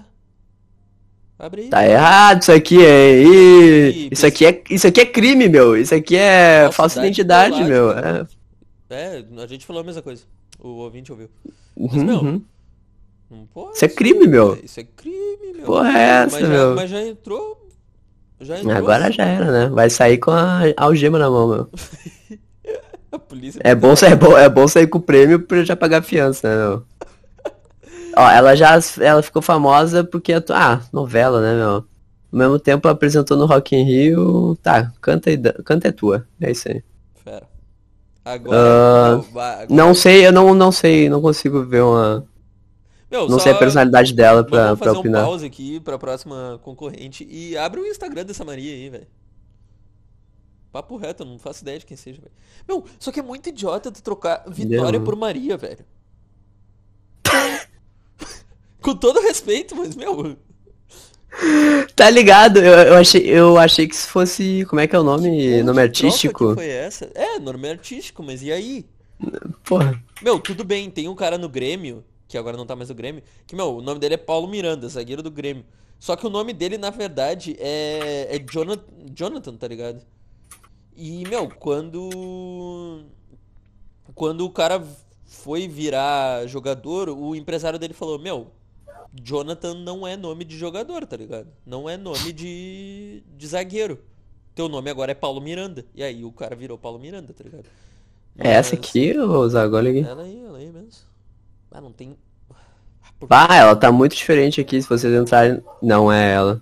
Abre 1.37 1.63
aí. 1.63 1.69
tá 1.69 1.85
errado 1.87 2.41
isso 2.43 2.51
aqui, 2.51 2.77
hein? 2.77 4.07
Isso 4.11 4.25
aqui 4.25 4.45
é, 4.45 4.63
isso 4.69 4.87
aqui 4.87 5.01
é 5.01 5.05
crime, 5.05 5.49
meu. 5.49 5.75
Isso 5.75 5.93
aqui 5.93 6.15
é 6.15 6.69
falsa 6.71 6.99
identidade, 7.01 7.61
meu. 7.63 7.91
É. 7.91 8.25
É, 8.89 9.25
a 9.43 9.47
gente 9.47 9.65
falou 9.65 9.81
a 9.81 9.85
mesma 9.85 10.01
coisa. 10.01 10.23
O 10.59 10.69
ouvinte 10.77 11.11
ouviu. 11.11 11.29
Mas, 11.77 11.93
meu, 12.03 12.19
Uhum. 12.19 12.41
Não 13.29 13.45
pode. 13.47 13.75
Isso 13.75 13.85
é 13.85 13.87
crime, 13.87 14.27
meu. 14.27 14.57
Isso 14.63 14.79
é 14.79 14.83
crime, 14.83 15.53
meu. 15.55 15.65
Porra 15.65 15.97
é 15.97 16.01
essa, 16.23 16.39
mas 16.39 16.47
já, 16.47 16.53
meu? 16.53 16.75
Mas 16.75 16.89
já 16.89 17.01
entrou. 17.01 17.67
Já 18.41 18.57
entrou. 18.59 18.75
Agora 18.75 19.11
já 19.11 19.23
era, 19.25 19.51
né? 19.51 19.69
Vai 19.69 19.89
sair 19.89 20.17
com 20.17 20.31
a 20.31 20.61
algema 20.77 21.17
na 21.17 21.29
mão, 21.29 21.47
meu. 21.47 21.69
A 23.11 23.17
polícia. 23.19 23.61
É 23.63 23.73
bom, 23.73 23.95
sa- 23.95 24.07
é 24.09 24.15
bom, 24.15 24.37
é 24.37 24.49
bom 24.49 24.67
sair 24.67 24.87
com 24.87 24.97
o 24.97 25.01
prêmio 25.01 25.39
pra 25.39 25.63
já 25.63 25.73
pagar 25.75 25.99
a 25.99 26.01
fiança, 26.03 26.47
né, 26.49 26.55
meu? 26.67 26.83
Ó, 28.17 28.29
ela 28.29 28.55
já 28.55 28.77
ela 28.99 29.21
ficou 29.23 29.41
famosa 29.41 30.03
porque 30.03 30.33
atu... 30.33 30.51
ah, 30.53 30.81
novela, 30.91 31.39
né, 31.41 31.55
meu? 31.55 31.69
Ao 31.75 31.85
mesmo 32.33 32.59
tempo 32.59 32.87
apresentou 32.89 33.37
no 33.37 33.45
Rock 33.45 33.73
in 33.73 33.83
Rio, 33.83 34.57
tá, 34.61 34.91
canta 35.01 35.31
e 35.31 35.37
canta 35.63 35.87
é 35.87 35.91
tua. 35.93 36.27
É 36.41 36.51
isso 36.51 36.67
aí. 36.67 36.83
Fera. 37.23 37.43
Agora. 38.25 39.17
Vai, 39.31 39.53
agora- 39.53 39.67
Não 39.69 39.93
sei, 39.95 40.27
eu 40.27 40.33
não, 40.33 40.53
não 40.53 40.71
sei, 40.73 41.07
não 41.07 41.21
consigo 41.21 41.63
ver 41.63 41.83
uma, 41.83 42.25
Meu, 43.09 43.29
não 43.29 43.39
sei 43.39 43.51
a 43.51 43.57
personalidade 43.57 44.13
dela 44.13 44.43
pra, 44.43 44.65
Vamos 44.65 44.79
pra 44.79 44.85
fazer 44.87 44.97
um 44.97 44.99
opinar. 45.01 45.25
pause 45.25 45.45
aqui 45.45 45.79
pra 45.79 45.97
próxima 45.97 46.59
concorrente 46.63 47.25
e 47.29 47.55
abre 47.57 47.79
o 47.79 47.85
Instagram 47.85 48.25
dessa 48.25 48.43
Maria 48.43 48.73
aí, 48.73 48.89
velho. 48.89 49.07
Papo 50.71 50.97
reto, 50.97 51.23
eu 51.23 51.27
não 51.27 51.39
faço 51.39 51.61
ideia 51.61 51.79
de 51.79 51.85
quem 51.85 51.95
seja, 51.95 52.19
velho. 52.19 52.33
Meu, 52.67 52.83
só 52.99 53.11
que 53.11 53.19
é 53.19 53.23
muito 53.23 53.47
idiota 53.47 53.91
tu 53.91 54.01
trocar 54.03 54.43
Vitória 54.47 54.99
Não. 54.99 55.05
por 55.05 55.15
Maria, 55.15 55.55
velho. 55.55 55.85
Com 58.81 58.95
todo 58.95 59.21
respeito, 59.21 59.75
mas, 59.75 59.95
meu. 59.95 60.35
Tá 61.95 62.09
ligado? 62.09 62.57
Eu, 62.59 62.73
eu, 62.73 62.95
achei, 62.95 63.21
eu 63.25 63.57
achei 63.57 63.87
que 63.87 63.95
se 63.95 64.07
fosse. 64.07 64.65
Como 64.65 64.79
é 64.79 64.87
que 64.87 64.95
é 64.95 64.99
o 64.99 65.03
nome? 65.03 65.63
nome 65.63 65.81
artístico? 65.81 66.49
Que 66.49 66.55
foi 66.55 66.69
essa? 66.69 67.09
É, 67.15 67.39
nome 67.39 67.69
artístico, 67.69 68.21
mas 68.23 68.41
e 68.43 68.51
aí? 68.51 68.85
Porra. 69.63 70.01
Meu, 70.21 70.39
tudo 70.39 70.63
bem, 70.63 70.89
tem 70.89 71.07
um 71.07 71.15
cara 71.15 71.37
no 71.37 71.47
Grêmio, 71.49 72.03
que 72.35 72.39
agora 72.39 72.57
não 72.57 72.65
tá 72.65 72.75
mais 72.75 72.89
no 72.89 72.95
Grêmio, 72.95 73.23
que, 73.47 73.55
meu, 73.55 73.77
o 73.77 73.81
nome 73.81 73.97
dele 73.97 74.15
é 74.15 74.17
Paulo 74.17 74.45
Miranda, 74.45 74.89
zagueiro 74.89 75.23
do 75.23 75.31
Grêmio. 75.31 75.63
Só 75.97 76.17
que 76.17 76.27
o 76.27 76.29
nome 76.29 76.51
dele, 76.51 76.77
na 76.77 76.89
verdade, 76.89 77.55
é, 77.57 78.35
é 78.35 78.39
Jonathan, 78.39 78.83
Jonathan, 79.15 79.55
tá 79.55 79.65
ligado? 79.65 80.01
E, 80.97 81.25
meu, 81.29 81.49
quando. 81.49 83.05
Quando 84.13 84.45
o 84.45 84.49
cara 84.49 84.85
foi 85.25 85.67
virar 85.67 86.45
jogador, 86.47 87.09
o 87.09 87.33
empresário 87.35 87.79
dele 87.79 87.93
falou, 87.93 88.19
meu, 88.19 88.51
Jonathan 89.13 89.73
não 89.73 90.05
é 90.05 90.17
nome 90.17 90.43
de 90.43 90.57
jogador, 90.57 91.05
tá 91.05 91.15
ligado? 91.15 91.47
Não 91.65 91.89
é 91.89 91.95
nome 91.95 92.33
de, 92.33 93.23
de 93.35 93.47
zagueiro. 93.47 93.99
Teu 94.53 94.67
nome 94.67 94.89
agora 94.89 95.13
é 95.13 95.15
Paulo 95.15 95.39
Miranda. 95.39 95.85
E 95.95 96.03
aí 96.03 96.25
o 96.25 96.31
cara 96.33 96.55
virou 96.55 96.77
Paulo 96.77 96.99
Miranda, 96.99 97.33
tá 97.33 97.43
ligado? 97.45 97.65
Mas... 98.35 98.45
É 98.45 98.51
essa 98.51 98.75
aqui, 98.75 99.17
ô 99.17 99.47
Zagoli? 99.47 99.99
Ela 100.01 100.23
aí, 100.23 100.43
ela 100.43 100.57
aí 100.57 100.69
mesmo. 100.69 101.15
Ah, 101.75 101.81
não 101.81 101.91
tem. 101.91 102.15
Por... 103.19 103.27
Ah, 103.31 103.55
ela 103.55 103.75
tá 103.75 103.91
muito 103.91 104.15
diferente 104.15 104.59
aqui, 104.61 104.81
se 104.81 104.87
vocês 104.87 105.13
entrarem. 105.13 105.63
Não 105.81 106.11
é 106.11 106.33
ela. 106.33 106.61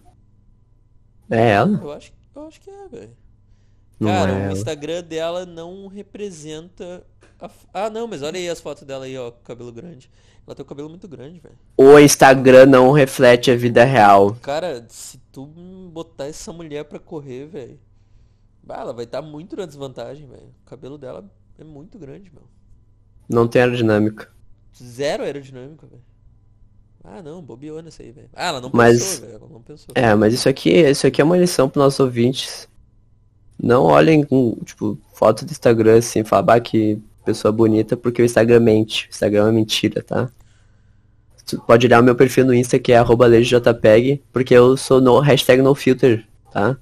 É 1.30 1.52
ela? 1.52 1.80
Eu 1.82 1.92
acho, 1.92 2.14
eu 2.36 2.48
acho 2.48 2.62
que 2.62 2.70
é, 2.70 2.88
velho. 2.88 3.18
Cara, 4.02 4.32
é 4.32 4.50
o 4.50 4.52
Instagram 4.52 5.04
dela 5.04 5.46
não 5.46 5.88
representa. 5.88 7.06
A... 7.40 7.50
Ah, 7.74 7.90
não, 7.90 8.08
mas 8.08 8.22
olha 8.22 8.38
aí 8.38 8.50
as 8.50 8.60
fotos 8.60 8.84
dela 8.84 9.06
aí, 9.06 9.18
ó, 9.18 9.32
cabelo 9.32 9.72
grande. 9.72 10.10
Ela 10.46 10.56
tem 10.56 10.64
o 10.64 10.68
cabelo 10.68 10.90
muito 10.90 11.08
grande, 11.08 11.40
velho. 11.40 11.58
O 11.78 11.98
Instagram 11.98 12.66
não 12.66 12.92
reflete 12.92 13.50
a 13.50 13.56
vida 13.56 13.84
real. 13.84 14.36
Cara, 14.42 14.86
se 14.90 15.18
tu 15.32 15.46
botar 15.92 16.26
essa 16.26 16.52
mulher 16.52 16.84
pra 16.84 17.00
correr, 17.00 17.48
velho. 17.48 17.80
Ela 18.68 18.94
vai 18.94 19.06
estar 19.06 19.22
tá 19.22 19.28
muito 19.28 19.56
na 19.56 19.66
desvantagem, 19.66 20.28
velho. 20.28 20.54
O 20.66 20.70
cabelo 20.70 20.98
dela 20.98 21.30
é 21.58 21.64
muito 21.64 21.98
grande, 21.98 22.32
meu. 22.34 22.44
Não 23.30 23.48
tem 23.48 23.62
aerodinâmica. 23.62 24.30
Zero 24.76 25.24
aerodinâmica, 25.24 25.88
velho. 25.88 26.04
Ah, 27.04 27.22
não, 27.22 27.42
bobeou 27.42 27.82
nessa 27.82 28.02
aí, 28.02 28.12
velho. 28.12 28.30
Ah, 28.34 28.48
ela 28.48 28.62
não 28.62 28.72
mas... 28.74 29.00
pensou, 29.00 29.22
velho. 29.22 29.36
Ela 29.36 29.50
não 29.52 29.62
pensou. 29.62 29.88
É, 29.94 30.16
mas 30.16 30.34
isso 30.34 30.48
aqui, 30.48 30.70
isso 30.70 31.06
aqui 31.06 31.22
é 31.22 31.24
uma 31.24 31.38
lição 31.38 31.68
pros 31.68 31.84
nossos 31.84 32.00
ouvintes. 32.00 32.70
Não 33.62 33.84
olhem 33.84 34.24
com, 34.24 34.58
tipo, 34.66 34.98
foto 35.14 35.46
do 35.46 35.52
Instagram 35.52 35.98
assim, 35.98 36.24
falar, 36.24 36.60
que 36.62 37.02
pessoa 37.24 37.52
bonita 37.52 37.96
porque 37.96 38.22
o 38.22 38.26
Instagram 38.26 38.60
mente. 38.60 39.08
O 39.08 39.10
Instagram 39.10 39.50
é 39.50 39.52
mentira, 39.52 40.04
tá? 40.04 40.30
Tu 41.46 41.60
pode 41.62 41.86
olhar 41.88 42.02
o 42.02 42.04
meu 42.04 42.16
perfil 42.16 42.46
no 42.46 42.54
Insta 42.54 42.80
que 42.80 42.94
é 42.94 42.98
arroba 42.98 43.26
porque 44.32 44.54
eu 44.54 44.78
sou 44.78 45.02
no 45.02 45.20
hashtag 45.20 45.62
nofilter, 45.62 46.26
tá? 46.52 46.78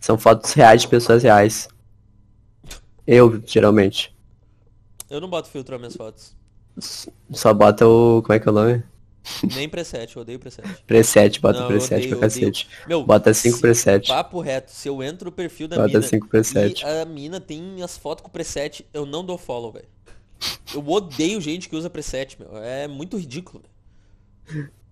São 0.00 0.16
fotos 0.16 0.52
reais 0.52 0.82
de 0.82 0.88
pessoas 0.88 1.22
reais. 1.22 1.68
Eu, 3.06 3.42
geralmente. 3.44 4.14
Eu 5.10 5.20
não 5.20 5.28
boto 5.28 5.48
filtro 5.48 5.72
nas 5.72 5.80
minhas 5.80 5.96
fotos. 5.96 6.36
Só 7.32 7.52
bota 7.52 7.86
o. 7.86 8.22
Como 8.22 8.32
é 8.32 8.38
que 8.38 8.48
é 8.48 8.50
o 8.50 8.54
nome? 8.54 8.82
Nem 9.56 9.68
preset, 9.68 10.14
eu 10.14 10.22
odeio 10.22 10.38
preset. 10.38 10.66
Preset, 10.86 11.40
bota 11.40 11.60
não, 11.60 11.68
preset 11.68 12.08
pra 12.08 12.18
cacete. 12.18 12.68
Meu, 12.86 13.04
bota 13.04 13.32
5 13.32 13.58
preset. 13.58 14.08
Papo 14.08 14.40
reto, 14.40 14.70
se 14.70 14.88
eu 14.88 15.02
entro 15.02 15.26
no 15.26 15.32
perfil 15.32 15.66
da 15.66 15.76
bota 15.76 15.88
mina 15.88 16.02
5 16.02 16.28
preset. 16.28 16.84
a 16.84 17.04
mina 17.04 17.40
tem 17.40 17.82
as 17.82 17.96
fotos 17.96 18.22
com 18.22 18.30
preset, 18.30 18.86
eu 18.92 19.06
não 19.06 19.24
dou 19.24 19.38
follow, 19.38 19.72
velho. 19.72 19.88
Eu 20.74 20.86
odeio 20.86 21.40
gente 21.40 21.68
que 21.68 21.76
usa 21.76 21.88
preset, 21.88 22.38
meu. 22.38 22.56
É 22.58 22.86
muito 22.86 23.16
ridículo, 23.16 23.62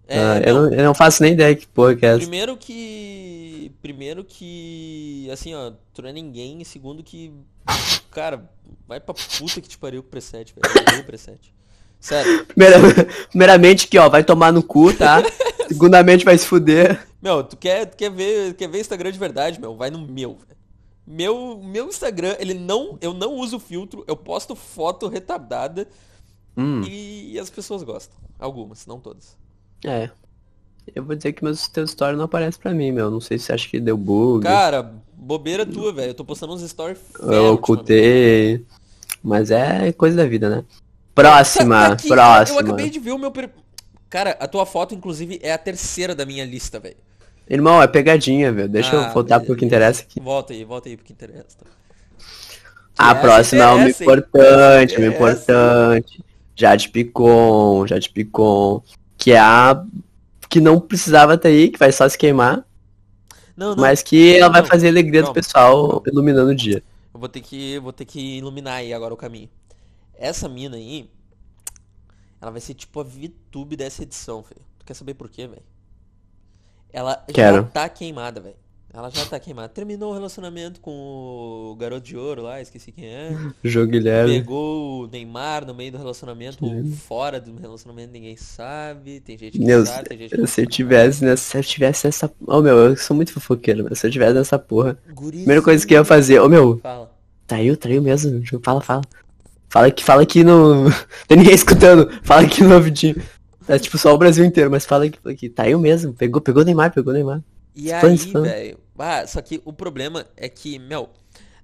É, 0.08 0.18
ah, 0.18 0.42
eu, 0.44 0.54
não, 0.54 0.72
eu, 0.72 0.84
não, 0.84 0.94
faço 0.94 1.22
nem 1.22 1.32
ideia 1.32 1.54
que 1.54 1.66
porra 1.66 1.94
que 1.94 2.06
é. 2.06 2.16
Primeiro 2.16 2.56
que. 2.56 3.72
Primeiro 3.80 4.24
que. 4.24 5.28
Assim, 5.30 5.54
ó, 5.54 5.72
tu 5.92 6.02
não 6.02 6.08
é 6.08 6.12
ninguém. 6.12 6.62
Segundo 6.64 7.02
que. 7.02 7.32
Cara, 8.10 8.50
vai 8.86 8.98
pra 8.98 9.14
puta 9.14 9.60
que 9.60 9.68
te 9.68 9.78
pariu 9.78 10.02
com 10.02 10.10
preset, 10.10 10.54
velho. 10.54 10.74
Eu 10.74 10.82
odeio 10.82 11.04
preset. 11.04 11.54
Sério. 12.02 12.44
Primeiramente 13.30 13.86
que, 13.86 13.96
ó, 13.96 14.08
vai 14.08 14.24
tomar 14.24 14.52
no 14.52 14.60
cu, 14.60 14.92
tá? 14.92 15.22
Segundamente 15.68 16.24
vai 16.24 16.36
se 16.36 16.44
fuder. 16.44 17.06
Meu, 17.22 17.44
tu 17.44 17.56
quer, 17.56 17.86
tu 17.86 17.96
quer 17.96 18.10
ver, 18.10 18.54
quer 18.54 18.68
ver 18.68 18.80
Instagram 18.80 19.12
de 19.12 19.18
verdade, 19.20 19.60
meu? 19.60 19.76
Vai 19.76 19.88
no 19.88 20.00
meu, 20.00 20.36
Meu, 21.06 21.60
meu 21.62 21.86
Instagram, 21.86 22.34
ele 22.40 22.54
não, 22.54 22.98
eu 23.00 23.14
não 23.14 23.34
uso 23.36 23.60
filtro, 23.60 24.04
eu 24.08 24.16
posto 24.16 24.56
foto 24.56 25.06
retardada 25.06 25.86
hum. 26.56 26.82
e, 26.82 27.34
e, 27.34 27.38
as 27.38 27.48
pessoas 27.48 27.84
gostam. 27.84 28.18
Algumas, 28.36 28.84
não 28.84 28.98
todas. 28.98 29.36
É. 29.86 30.10
Eu 30.96 31.04
vou 31.04 31.14
dizer 31.14 31.32
que 31.32 31.44
meus 31.44 31.68
teus 31.68 31.92
stories 31.92 32.18
não 32.18 32.24
aparecem 32.24 32.60
pra 32.60 32.74
mim, 32.74 32.90
meu. 32.90 33.08
Não 33.12 33.20
sei 33.20 33.38
se 33.38 33.44
você 33.44 33.52
acha 33.52 33.68
que 33.68 33.78
deu 33.78 33.96
bug. 33.96 34.42
Cara, 34.42 34.92
bobeira 35.14 35.64
tua, 35.64 35.92
velho. 35.92 36.10
Eu 36.10 36.14
tô 36.14 36.24
postando 36.24 36.52
uns 36.52 36.68
stories. 36.68 36.98
Eu 37.20 37.52
ocultei. 37.52 38.66
Mas 39.22 39.52
é 39.52 39.92
coisa 39.92 40.16
da 40.16 40.26
vida, 40.26 40.50
né? 40.50 40.64
Próxima, 41.14 41.86
aqui, 41.92 42.08
próxima. 42.08 42.60
Eu 42.60 42.64
acabei 42.64 42.90
de 42.90 42.98
ver 42.98 43.12
o 43.12 43.18
meu. 43.18 43.30
Per... 43.30 43.50
Cara, 44.08 44.36
a 44.40 44.46
tua 44.46 44.66
foto, 44.66 44.94
inclusive, 44.94 45.40
é 45.42 45.52
a 45.52 45.58
terceira 45.58 46.14
da 46.14 46.26
minha 46.26 46.44
lista, 46.44 46.78
velho. 46.78 46.96
Irmão, 47.48 47.82
é 47.82 47.86
pegadinha, 47.86 48.52
velho. 48.52 48.68
Deixa 48.68 48.98
ah, 48.98 49.08
eu 49.08 49.12
voltar 49.12 49.40
pro 49.40 49.56
que 49.56 49.64
interessa 49.64 50.02
aqui. 50.02 50.20
Volta 50.20 50.52
aí, 50.52 50.64
volta 50.64 50.88
aí 50.88 50.96
pro 50.96 51.04
que 51.04 51.12
interessa. 51.12 51.58
A 52.96 53.14
próxima 53.14 53.62
é 53.62 53.66
uma 53.66 53.90
importante, 53.90 54.96
uma 54.96 55.06
importante. 55.06 56.24
Jade 56.54 56.88
Picon, 56.90 57.86
Jade 57.86 58.10
Picon. 58.10 58.82
Que 59.16 59.32
é 59.32 59.38
a 59.38 59.84
que 60.48 60.60
não 60.60 60.78
precisava 60.78 61.38
ter 61.38 61.48
aí, 61.48 61.70
que 61.70 61.78
vai 61.78 61.90
só 61.90 62.06
se 62.06 62.18
queimar. 62.18 62.62
Não, 63.56 63.74
não, 63.74 63.82
mas 63.82 64.02
que 64.02 64.36
ela 64.36 64.46
não, 64.46 64.52
vai 64.52 64.64
fazer 64.64 64.88
alegria 64.88 65.22
do 65.22 65.32
pessoal 65.32 66.02
iluminando 66.06 66.50
o 66.50 66.54
dia. 66.54 66.82
Eu 67.12 67.18
vou 67.20 67.28
ter 67.28 67.40
que, 67.40 67.78
vou 67.78 67.92
ter 67.92 68.04
que 68.04 68.38
iluminar 68.38 68.74
aí 68.74 68.92
agora 68.92 69.14
o 69.14 69.16
caminho. 69.16 69.48
Essa 70.14 70.48
mina 70.48 70.76
aí, 70.76 71.10
ela 72.40 72.50
vai 72.50 72.60
ser 72.60 72.74
tipo 72.74 73.00
a 73.00 73.02
VTube 73.04 73.76
dessa 73.76 74.02
edição, 74.02 74.42
velho. 74.42 74.62
Tu 74.78 74.84
quer 74.84 74.94
saber 74.94 75.14
por 75.14 75.28
quê, 75.28 75.46
velho? 75.46 75.62
Ela 76.92 77.16
Quero. 77.32 77.56
já 77.56 77.62
tá 77.62 77.88
queimada, 77.88 78.40
velho. 78.40 78.56
Ela 78.94 79.08
já 79.08 79.24
tá 79.24 79.40
queimada. 79.40 79.70
Terminou 79.70 80.10
o 80.10 80.12
relacionamento 80.12 80.78
com 80.78 81.70
o 81.72 81.76
garoto 81.76 82.06
de 82.06 82.14
ouro 82.14 82.42
lá, 82.42 82.60
esqueci 82.60 82.92
quem 82.92 83.06
é. 83.06 83.30
João 83.64 83.86
Guilherme. 83.86 84.34
Pegou 84.34 85.04
o 85.04 85.06
Neymar 85.06 85.64
no 85.64 85.74
meio 85.74 85.92
do 85.92 85.96
relacionamento, 85.96 86.62
ou 86.62 86.84
fora 86.96 87.40
do 87.40 87.56
relacionamento, 87.56 88.12
ninguém 88.12 88.36
sabe. 88.36 89.20
Tem 89.20 89.38
gente 89.38 89.58
que 89.58 89.64
meu, 89.64 89.86
sabe, 89.86 90.10
tem 90.10 90.18
gente 90.18 90.36
que 90.36 90.46
Se 90.46 90.60
eu 90.60 90.66
tivesse 90.66 91.24
nessa. 91.24 91.42
Se 91.42 91.56
eu 91.56 91.62
tivesse 91.62 92.06
nessa. 92.06 92.26
Ô 92.26 92.58
oh, 92.58 92.60
meu, 92.60 92.76
eu 92.76 92.96
sou 92.96 93.16
muito 93.16 93.32
fofoqueiro, 93.32 93.86
mas 93.88 93.98
se 93.98 94.06
eu 94.06 94.10
tivesse 94.10 94.34
nessa 94.34 94.58
porra. 94.58 94.98
Guríssimo. 95.08 95.44
Primeira 95.44 95.62
coisa 95.62 95.86
que 95.86 95.94
eu 95.94 96.00
ia 96.00 96.04
fazer, 96.04 96.40
ô 96.40 96.44
oh, 96.44 96.48
meu. 96.50 96.78
Fala. 96.80 97.10
Traiu, 97.46 97.76
traiu 97.78 98.02
mesmo. 98.02 98.42
Fala, 98.62 98.82
fala. 98.82 99.02
Fala 99.72 99.86
aqui, 99.86 100.04
fala 100.04 100.22
aqui 100.22 100.44
no. 100.44 100.84
Tem 101.26 101.38
ninguém 101.38 101.54
escutando. 101.54 102.06
Fala 102.22 102.42
aqui 102.42 102.62
no 102.62 102.74
ouvidinho. 102.74 103.16
É 103.66 103.78
tipo 103.78 103.96
só 103.96 104.12
o 104.12 104.18
Brasil 104.18 104.44
inteiro, 104.44 104.70
mas 104.70 104.84
fala 104.84 105.06
aqui, 105.06 105.18
fala 105.18 105.34
aqui. 105.34 105.48
Tá 105.48 105.66
eu 105.66 105.78
mesmo. 105.78 106.12
Pegou, 106.12 106.42
pegou 106.42 106.62
Neymar, 106.62 106.92
pegou 106.92 107.10
Neymar. 107.10 107.42
E 107.74 107.90
aí, 107.90 108.16
velho. 108.16 108.78
Ah, 108.98 109.26
só 109.26 109.40
que 109.40 109.62
o 109.64 109.72
problema 109.72 110.26
é 110.36 110.46
que, 110.46 110.78
meu, 110.78 111.08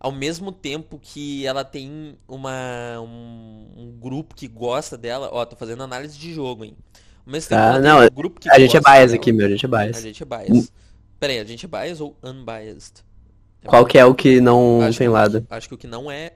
ao 0.01 0.11
mesmo 0.11 0.51
tempo 0.51 0.99
que 0.99 1.47
ela 1.47 1.63
tem 1.65 2.17
uma 2.27 2.99
um, 2.99 3.69
um 3.77 4.01
grupo 4.01 4.35
que 4.35 4.49
gosta 4.49 4.97
dela, 4.97 5.29
ó, 5.31 5.45
tô 5.45 5.55
fazendo 5.55 5.83
análise 5.83 6.19
de 6.19 6.33
jogo, 6.33 6.65
hein. 6.65 6.75
Ao 7.27 7.31
mesmo 7.31 7.51
tempo 7.51 7.61
ah, 7.61 7.79
não, 7.79 8.01
um 8.01 8.09
grupo 8.09 8.41
que 8.41 8.51
a 8.51 8.59
gente 8.59 8.75
é 8.75 8.81
bias 8.81 9.13
aqui, 9.13 9.33
meu, 9.33 9.47
a 9.47 9.51
gente 9.51 9.67
é 9.67 9.69
bias. 9.69 9.99
A 9.99 10.01
gente 10.01 10.23
é 10.23 10.27
bias. 10.27 10.73
Pera 11.21 11.33
aí, 11.35 11.41
a 11.41 11.45
gente 11.45 11.67
é 11.67 11.69
bias 11.69 12.01
ou 12.01 12.17
unbiased? 12.25 13.05
Qual 13.67 13.85
que 13.85 13.99
é 13.99 14.05
o 14.07 14.15
que 14.15 14.41
não 14.41 14.81
acho 14.81 14.99
tem 14.99 15.09
lado? 15.09 15.47
Acho 15.51 15.69
que 15.69 15.75
o 15.75 15.79
que 15.79 15.87
não 15.87 16.11
é 16.11 16.33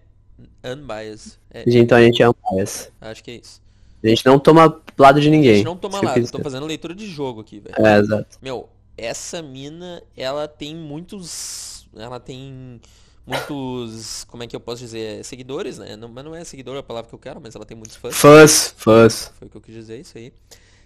unbiased. 0.65 1.39
É, 1.51 1.65
então 1.67 1.99
a 1.99 2.03
gente 2.03 2.23
é 2.23 2.29
unbiased. 2.29 2.91
Acho 3.01 3.23
que 3.25 3.31
é 3.31 3.35
isso. 3.37 3.63
A 4.03 4.09
gente 4.09 4.27
não 4.27 4.39
toma 4.39 4.81
lado 4.99 5.21
de 5.21 5.31
ninguém. 5.31 5.53
A 5.53 5.57
gente 5.57 5.65
não 5.65 5.77
toma 5.77 6.01
lado, 6.01 6.19
eu 6.19 6.31
tô 6.31 6.41
fazendo 6.41 6.67
leitura 6.67 6.95
de 6.95 7.07
jogo 7.07 7.41
aqui, 7.41 7.61
velho. 7.61 7.75
É, 7.79 7.99
exato. 7.99 8.39
Meu, 8.43 8.69
essa 8.97 9.41
mina, 9.41 10.03
ela 10.17 10.49
tem 10.49 10.75
muitos. 10.75 11.87
Ela 11.95 12.19
tem 12.19 12.81
muitos. 13.25 14.25
Como 14.25 14.43
é 14.43 14.47
que 14.47 14.57
eu 14.57 14.61
posso 14.61 14.81
dizer? 14.83 15.25
Seguidores, 15.25 15.79
né? 15.79 15.97
Não, 15.97 16.09
mas 16.09 16.25
não 16.25 16.35
é 16.35 16.43
seguidor 16.45 16.77
a 16.77 16.83
palavra 16.83 17.09
que 17.09 17.15
eu 17.15 17.19
quero, 17.19 17.41
mas 17.41 17.55
ela 17.55 17.65
tem 17.65 17.77
muitos 17.77 17.97
fãs. 17.97 18.17
Fãs, 18.17 18.75
fãs. 18.77 19.33
Foi 19.39 19.47
o 19.47 19.51
que 19.51 19.57
eu 19.57 19.61
quis 19.61 19.75
dizer, 19.75 20.01
isso 20.01 20.19
aí. 20.19 20.33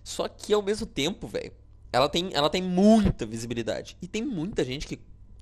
Só 0.04 0.28
que 0.28 0.52
ao 0.52 0.62
mesmo 0.62 0.86
tempo, 0.86 1.26
velho, 1.26 1.52
ela 1.92 2.08
tem, 2.08 2.30
ela 2.34 2.50
tem 2.50 2.62
muita 2.62 3.24
visibilidade. 3.24 3.96
E 4.02 4.06
tem 4.06 4.22
muita 4.22 4.62
gente 4.62 4.86
que 4.86 5.00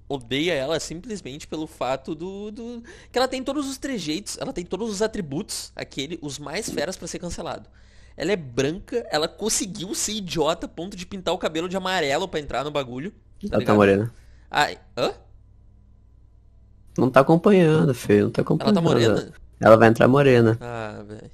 odeia 0.08 0.52
ela 0.52 0.78
simplesmente 0.78 1.46
pelo 1.46 1.66
fato 1.66 2.14
do, 2.14 2.50
do, 2.50 2.82
que 3.10 3.18
ela 3.18 3.28
tem 3.28 3.42
todos 3.42 3.68
os 3.68 3.78
trejeitos, 3.78 4.36
ela 4.38 4.52
tem 4.52 4.64
todos 4.64 4.90
os 4.90 5.02
atributos, 5.02 5.72
aquele, 5.74 6.18
os 6.22 6.38
mais 6.38 6.68
feras 6.68 6.96
para 6.96 7.08
ser 7.08 7.18
cancelado. 7.18 7.68
Ela 8.16 8.32
é 8.32 8.36
branca, 8.36 9.04
ela 9.10 9.26
conseguiu 9.26 9.94
ser 9.94 10.12
idiota 10.12 10.66
a 10.66 10.68
ponto 10.68 10.96
de 10.96 11.04
pintar 11.04 11.34
o 11.34 11.38
cabelo 11.38 11.68
de 11.68 11.76
amarelo 11.76 12.28
para 12.28 12.40
entrar 12.40 12.62
no 12.62 12.70
bagulho. 12.70 13.12
Tá 13.50 13.56
ela 13.56 13.64
tá 13.64 13.74
morena. 13.74 14.14
Ai, 14.50 14.78
hã? 14.96 15.12
Não 16.96 17.10
tá 17.10 17.20
acompanhando, 17.20 17.92
feio, 17.92 18.24
não 18.24 18.30
tá 18.30 18.42
acompanhando. 18.42 18.76
Ela 18.78 18.82
tá 18.82 18.88
morena? 18.88 19.32
Ela 19.60 19.76
vai 19.76 19.88
entrar 19.88 20.06
morena. 20.06 20.56
Ah, 20.60 21.02
velho. 21.06 21.30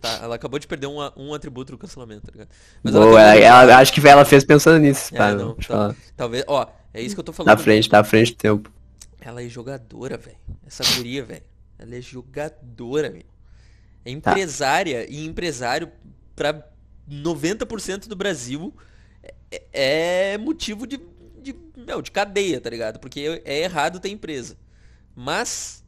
Tá, 0.00 0.20
ela 0.22 0.34
acabou 0.36 0.58
de 0.58 0.66
perder 0.66 0.86
um, 0.86 0.96
um 1.14 1.34
atributo 1.34 1.72
do 1.72 1.78
cancelamento, 1.78 2.22
tá 2.22 2.32
ligado? 2.32 2.48
Mas 2.82 2.94
ela 2.94 3.04
Boa, 3.04 3.20
tem 3.20 3.42
ela, 3.42 3.62
ela- 3.64 3.76
acho 3.78 3.92
que 3.92 4.08
ela 4.08 4.24
fez 4.24 4.44
pensando 4.44 4.78
nisso, 4.78 5.14
É, 5.14 5.18
tá? 5.18 5.34
não, 5.34 5.54
tá. 5.54 5.94
Talvez, 6.16 6.42
ó, 6.48 6.66
é 6.92 7.02
isso 7.02 7.14
que 7.14 7.20
eu 7.20 7.24
tô 7.24 7.32
falando. 7.32 7.50
Na 7.50 7.56
frente, 7.56 7.88
tá 7.88 8.00
à 8.00 8.04
frente 8.04 8.32
do 8.32 8.36
tempo. 8.36 8.72
Ela 9.20 9.42
é 9.42 9.48
jogadora, 9.48 10.16
velho. 10.16 10.36
Essa 10.66 10.82
guria, 10.96 11.24
velho. 11.24 11.42
Ela 11.78 11.96
é 11.96 12.00
jogadora, 12.00 13.10
velho. 13.10 13.26
É 14.04 14.16
Tá. 14.22 14.32
empresária 14.32 15.06
e 15.10 15.24
empresário 15.26 15.90
pra 16.34 16.66
90% 17.08 18.08
do 18.08 18.16
Brasil 18.16 18.74
é, 19.50 20.32
é 20.34 20.38
motivo 20.38 20.86
de, 20.86 20.98
de, 21.42 21.54
meu, 21.76 22.00
de 22.00 22.10
cadeia, 22.10 22.60
tá 22.60 22.70
ligado? 22.70 22.98
Porque 22.98 23.42
é 23.44 23.62
errado 23.62 24.00
ter 24.00 24.08
empresa. 24.10 24.56
Mas 25.14 25.84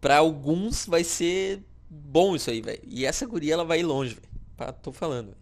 pra 0.00 0.18
alguns 0.18 0.86
vai 0.86 1.04
ser 1.04 1.62
bom 1.88 2.36
isso 2.36 2.50
aí, 2.50 2.60
velho. 2.60 2.82
E 2.86 3.06
essa 3.06 3.24
guria 3.26 3.54
ela 3.54 3.64
vai 3.64 3.80
ir 3.80 3.84
longe, 3.84 4.14
velho. 4.14 4.74
Tô 4.82 4.92
falando. 4.92 5.26
velho. 5.26 5.41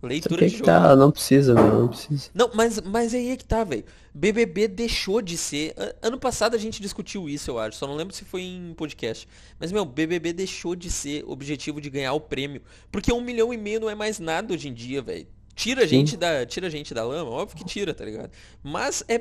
Leitura 0.00 0.42
de 0.46 0.52
jogo. 0.52 0.64
tá, 0.64 0.94
não 0.94 1.10
precisa, 1.10 1.54
meu, 1.54 1.80
não 1.80 1.88
precisa. 1.88 2.30
Não, 2.32 2.50
mas, 2.54 2.80
mas 2.80 3.12
aí 3.12 3.30
é 3.30 3.36
que 3.36 3.44
tá, 3.44 3.64
velho. 3.64 3.84
BBB 4.14 4.68
deixou 4.68 5.20
de 5.20 5.36
ser. 5.36 5.74
Ano 6.00 6.18
passado 6.18 6.54
a 6.54 6.58
gente 6.58 6.80
discutiu 6.80 7.28
isso, 7.28 7.50
eu 7.50 7.58
acho. 7.58 7.76
Só 7.78 7.86
não 7.86 7.96
lembro 7.96 8.14
se 8.14 8.24
foi 8.24 8.42
em 8.42 8.74
podcast. 8.74 9.28
Mas, 9.58 9.72
meu, 9.72 9.84
BBB 9.84 10.32
deixou 10.32 10.76
de 10.76 10.88
ser 10.90 11.24
objetivo 11.26 11.80
de 11.80 11.90
ganhar 11.90 12.12
o 12.12 12.20
prêmio. 12.20 12.62
Porque 12.92 13.12
um 13.12 13.20
milhão 13.20 13.52
e 13.52 13.56
meio 13.56 13.80
não 13.80 13.90
é 13.90 13.94
mais 13.96 14.20
nada 14.20 14.54
hoje 14.54 14.68
em 14.68 14.72
dia, 14.74 15.02
velho. 15.02 15.26
Tira 15.54 15.82
a 15.82 15.86
gente 15.86 16.16
da, 16.16 16.46
tira 16.46 16.68
a 16.68 16.70
gente 16.70 16.94
da 16.94 17.02
lama, 17.04 17.30
óbvio 17.30 17.56
que 17.56 17.64
tira, 17.64 17.92
tá 17.92 18.04
ligado? 18.04 18.30
Mas 18.62 19.02
é. 19.08 19.20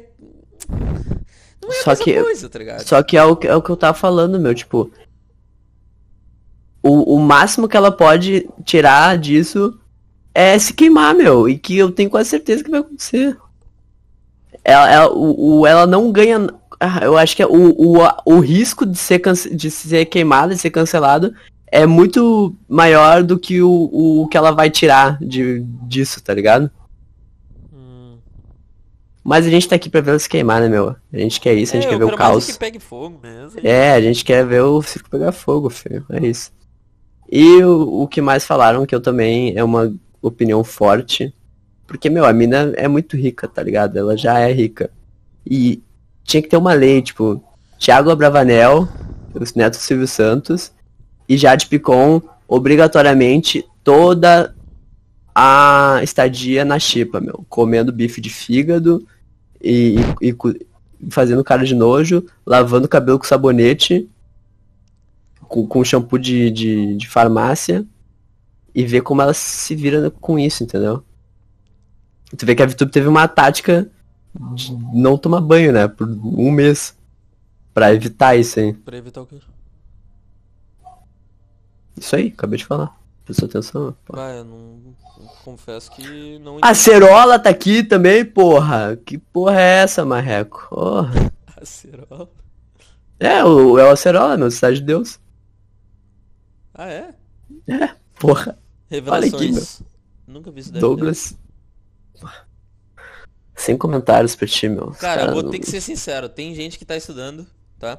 Não 1.59 1.69
é 1.71 1.81
Só 1.83 1.95
que- 1.95 2.21
coisa, 2.21 2.47
tá 2.49 2.59
ligado? 2.59 2.83
Só 2.87 3.01
que 3.01 3.17
é 3.17 3.23
o, 3.23 3.35
que- 3.35 3.47
é 3.47 3.55
o 3.55 3.61
que 3.63 3.69
eu 3.71 3.77
tava 3.77 3.97
falando, 3.97 4.39
meu, 4.39 4.53
tipo. 4.53 4.91
O, 6.83 7.15
o 7.15 7.19
máximo 7.19 7.67
que 7.67 7.75
ela 7.75 7.91
pode 7.91 8.47
tirar 8.63 9.17
disso 9.17 9.77
é 10.39 10.59
se 10.59 10.73
queimar, 10.73 11.15
meu. 11.15 11.49
E 11.49 11.57
que 11.57 11.77
eu 11.77 11.91
tenho 11.91 12.09
quase 12.09 12.29
certeza 12.29 12.63
que 12.63 12.69
vai 12.69 12.79
acontecer. 12.81 13.35
Ela, 14.63 14.91
ela, 14.91 15.13
o, 15.13 15.59
o- 15.61 15.67
ela 15.67 15.87
não 15.87 16.11
ganha. 16.11 16.47
ah, 16.79 16.99
Eu 17.03 17.17
acho 17.17 17.35
que 17.35 17.41
é 17.41 17.47
o, 17.47 17.69
o, 17.71 17.97
o 18.25 18.39
risco 18.39 18.85
de 18.85 18.97
ser, 18.97 19.19
cance- 19.19 19.53
de 19.55 19.71
ser 19.71 20.05
queimada, 20.05 20.53
de 20.53 20.59
ser 20.61 20.69
cancelado, 20.69 21.33
é 21.71 21.85
muito 21.85 22.55
maior 22.67 23.23
do 23.23 23.37
que 23.39 23.61
o, 23.61 23.89
o 24.23 24.27
que 24.29 24.37
ela 24.37 24.51
vai 24.51 24.69
tirar 24.69 25.17
de, 25.19 25.61
disso, 25.87 26.21
tá 26.21 26.33
ligado? 26.33 26.69
Hum. 27.73 28.17
Mas 29.23 29.45
a 29.45 29.49
gente 29.49 29.67
tá 29.67 29.75
aqui 29.75 29.89
pra 29.89 30.01
ver 30.01 30.11
ela 30.11 30.19
se 30.19 30.29
queimar, 30.29 30.61
né, 30.61 30.69
meu? 30.69 30.95
A 31.13 31.17
gente 31.17 31.39
quer 31.41 31.53
isso, 31.55 31.73
a 31.75 31.79
gente 31.79 31.87
É, 31.87 31.89
quer 31.91 31.97
ver 31.99 32.05
o 32.05 32.09
é 32.11 32.15
caos. 32.15 32.45
que 32.51 32.59
pegue 32.59 32.79
fogo 32.79 33.19
mesmo. 33.23 33.59
É, 33.63 33.93
a 33.93 34.01
gente 34.01 34.23
quer 34.23 34.45
ver 34.45 34.61
o 34.61 34.81
circo 34.81 35.09
pegar 35.09 35.31
fogo, 35.31 35.69
filho. 35.69 36.05
É 36.09 36.25
isso. 36.25 36.51
E 37.29 37.63
o, 37.63 38.03
o 38.03 38.07
que 38.07 38.21
mais 38.21 38.45
falaram, 38.45 38.85
que 38.85 38.95
eu 38.95 39.01
também 39.01 39.53
é 39.57 39.63
uma 39.63 39.93
opinião 40.21 40.63
forte. 40.63 41.33
Porque, 41.85 42.09
meu, 42.09 42.25
a 42.25 42.33
mina 42.33 42.73
é 42.75 42.87
muito 42.87 43.15
rica, 43.15 43.47
tá 43.47 43.63
ligado? 43.63 43.97
Ela 43.97 44.17
já 44.17 44.39
é 44.39 44.51
rica. 44.51 44.89
E 45.45 45.81
tinha 46.23 46.41
que 46.41 46.49
ter 46.49 46.57
uma 46.57 46.73
lei, 46.73 47.01
tipo, 47.01 47.41
Thiago 47.79 48.09
Abravanel, 48.09 48.87
os 49.33 49.53
netos 49.53 49.79
Silvio 49.79 50.07
Santos 50.07 50.71
e 51.29 51.37
Jade 51.37 51.67
Picon, 51.67 52.21
obrigatoriamente, 52.47 53.65
toda 53.83 54.53
a 55.33 55.99
estadia 56.03 56.65
na 56.65 56.79
chipa, 56.79 57.21
meu. 57.21 57.45
Comendo 57.47 57.93
bife 57.93 58.19
de 58.19 58.29
fígado 58.29 59.07
e, 59.61 59.95
e- 60.21 60.35
e 60.99 61.09
fazendo 61.11 61.43
cara 61.43 61.63
de 61.63 61.75
nojo, 61.75 62.25
lavando 62.45 62.85
o 62.85 62.89
cabelo 62.89 63.19
com 63.19 63.25
sabonete, 63.25 64.09
com, 65.41 65.65
com 65.67 65.83
shampoo 65.83 66.17
de, 66.17 66.49
de, 66.51 66.95
de 66.97 67.07
farmácia, 67.07 67.85
e 68.77 68.85
ver 68.85 69.01
como 69.01 69.23
ela 69.23 69.33
se 69.33 69.73
vira 69.73 70.11
com 70.11 70.37
isso, 70.37 70.63
entendeu? 70.63 71.03
Tu 72.37 72.45
vê 72.45 72.53
que 72.53 72.61
a 72.61 72.65
VTube 72.67 72.91
teve 72.91 73.07
uma 73.07 73.27
tática 73.27 73.89
de 74.53 74.71
não 74.93 75.17
tomar 75.17 75.41
banho, 75.41 75.73
né? 75.73 75.87
Por 75.87 76.07
um 76.07 76.51
mês. 76.51 76.95
Pra 77.73 77.91
evitar 77.91 78.35
isso 78.35 78.59
aí. 78.59 78.73
Pra 78.73 78.95
evitar 78.95 79.21
o 79.21 79.25
quê? 79.25 79.39
Isso 81.97 82.15
aí, 82.15 82.27
acabei 82.27 82.59
de 82.59 82.65
falar. 82.65 82.95
Prestou 83.25 83.49
atenção? 83.49 83.95
pô. 84.05 84.13
Ah, 84.15 84.35
eu 84.35 84.45
não. 84.45 84.95
Confesso 85.43 85.89
que 85.93 86.37
não 86.37 86.59
A 86.61 86.75
Cerola 86.75 87.39
tá 87.39 87.49
aqui 87.49 87.83
também, 87.83 88.23
porra. 88.23 88.95
Que 89.03 89.17
porra 89.17 89.59
é 89.59 89.81
essa, 89.81 90.05
marreco? 90.05 90.67
Porra. 90.69 91.31
Acerola. 91.59 92.29
É, 93.19 93.43
o, 93.43 93.79
é 93.79 93.85
o 93.85 93.89
Acerola, 93.89 94.37
meu, 94.37 94.51
Cidade 94.51 94.81
de 94.81 94.85
Deus. 94.85 95.19
Ah, 96.75 96.87
é? 96.87 97.15
Porra. 98.19 98.57
Revelações. 98.89 99.81
Nunca 100.25 100.51
vi 100.51 100.61
isso 100.61 100.71
daí. 100.71 100.81
Douglas. 100.81 101.35
Sem 103.55 103.77
comentários 103.77 104.35
pra 104.35 104.47
ti, 104.47 104.69
meu. 104.69 104.89
Os 104.89 104.97
Cara, 104.97 105.23
eu 105.25 105.33
vou 105.33 105.43
não- 105.43 105.49
ter 105.51 105.59
que 105.59 105.65
ser 105.69 105.81
sincero. 105.81 106.29
Tem 106.29 106.53
gente 106.53 106.77
que 106.77 106.85
tá 106.85 106.95
estudando, 106.95 107.45
tá? 107.79 107.97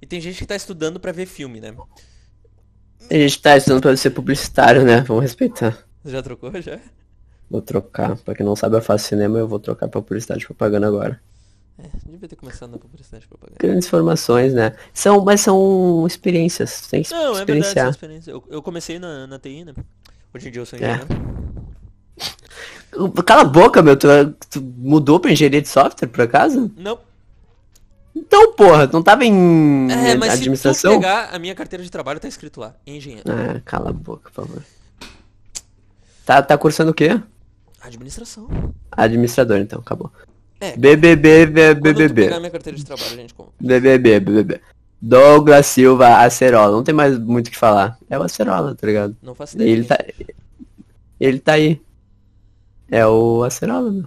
E 0.00 0.06
tem 0.06 0.20
gente 0.20 0.38
que 0.38 0.46
tá 0.46 0.54
estudando 0.56 1.00
pra 1.00 1.12
ver 1.12 1.26
filme, 1.26 1.60
né? 1.60 1.74
A 3.10 3.14
gente 3.14 3.40
tá 3.42 3.56
estudando 3.56 3.82
pra 3.82 3.96
ser 3.96 4.10
publicitário, 4.10 4.84
né? 4.84 5.00
Vamos 5.02 5.22
respeitar. 5.22 5.76
Já 6.04 6.22
trocou, 6.22 6.50
já? 6.60 6.78
Vou 7.50 7.60
trocar. 7.60 8.16
Pra 8.16 8.34
quem 8.34 8.46
não 8.46 8.56
sabe, 8.56 8.76
eu 8.76 8.82
faço 8.82 9.08
cinema, 9.08 9.38
eu 9.38 9.48
vou 9.48 9.58
trocar 9.58 9.88
pra 9.88 10.00
publicidade 10.00 10.44
e 10.44 10.46
propaganda 10.46 10.86
agora. 10.86 11.20
É, 11.78 11.84
devia 12.06 12.28
ter 12.28 12.36
começado 12.36 12.70
na 12.70 12.78
publicidade 12.78 13.24
e 13.24 13.28
propaganda. 13.28 13.58
Grandes 13.58 13.86
informações, 13.86 14.54
né? 14.54 14.76
São, 14.94 15.24
mas 15.24 15.40
são 15.40 16.06
experiências. 16.06 16.86
Tem 16.88 17.02
que 17.02 17.10
Não, 17.10 17.36
é 17.38 17.44
verdade, 17.44 17.90
experienciar. 17.90 18.36
Eu, 18.36 18.44
eu 18.48 18.62
comecei 18.62 18.98
na, 18.98 19.26
na 19.26 19.38
TI, 19.38 19.64
né? 19.64 19.74
Hoje 20.34 20.48
em 20.48 20.50
dia 20.52 20.60
eu 20.62 20.66
sou 20.66 20.78
É. 20.78 20.82
engenheiro. 20.82 21.06
Cala 23.24 23.42
a 23.42 23.44
boca, 23.44 23.82
meu. 23.82 23.96
Tu, 23.96 24.06
tu 24.50 24.60
mudou 24.78 25.18
pra 25.20 25.30
engenharia 25.32 25.62
de 25.62 25.68
software, 25.68 26.08
por 26.08 26.20
acaso? 26.22 26.70
Não. 26.76 26.98
Então, 28.14 28.52
porra, 28.52 28.86
tu 28.86 28.92
não 28.92 29.02
tava 29.02 29.24
em 29.24 29.90
É, 29.90 30.14
mas 30.14 30.32
se 30.32 30.38
tu 30.38 30.40
administração? 30.42 31.00
pegar 31.00 31.30
a 31.32 31.38
minha 31.38 31.54
carteira 31.54 31.82
de 31.82 31.90
trabalho, 31.90 32.20
tá 32.20 32.28
escrito 32.28 32.60
lá, 32.60 32.74
engenheiro. 32.86 33.24
Ah, 33.30 33.60
cala 33.64 33.88
a 33.90 33.92
boca, 33.92 34.30
por 34.30 34.46
favor. 34.46 34.62
Tá, 36.26 36.42
tá 36.42 36.56
cursando 36.58 36.90
o 36.90 36.94
quê? 36.94 37.18
Administração. 37.80 38.48
Administrador, 38.90 39.56
então, 39.58 39.80
acabou. 39.80 40.12
É. 40.60 40.76
BBB, 40.76 41.46
Quando 41.46 41.74
tu 41.76 41.80
BBB. 41.82 42.24
pegar 42.26 42.38
minha 42.38 42.50
carteira 42.50 42.78
de 42.78 42.84
trabalho, 42.84 43.12
a 43.12 43.16
gente 43.16 43.34
compra. 43.34 43.52
BBB, 43.58 44.20
BBB. 44.20 44.60
Douglas 45.02 45.66
Silva, 45.66 46.18
Acerola. 46.18 46.70
Não 46.76 46.84
tem 46.84 46.94
mais 46.94 47.18
muito 47.18 47.48
o 47.48 47.50
que 47.50 47.58
falar. 47.58 47.98
É 48.08 48.16
o 48.18 48.22
Acerola, 48.22 48.74
tá 48.76 48.86
ligado? 48.86 49.16
Não 49.20 49.34
faço 49.34 49.56
ideia. 49.56 49.70
Ele 49.70 49.84
tá. 49.84 49.98
Ele 51.18 51.38
tá 51.40 51.52
aí. 51.54 51.82
É 52.90 53.06
o 53.06 53.42
Acerola, 53.42 53.90
meu. 53.90 54.04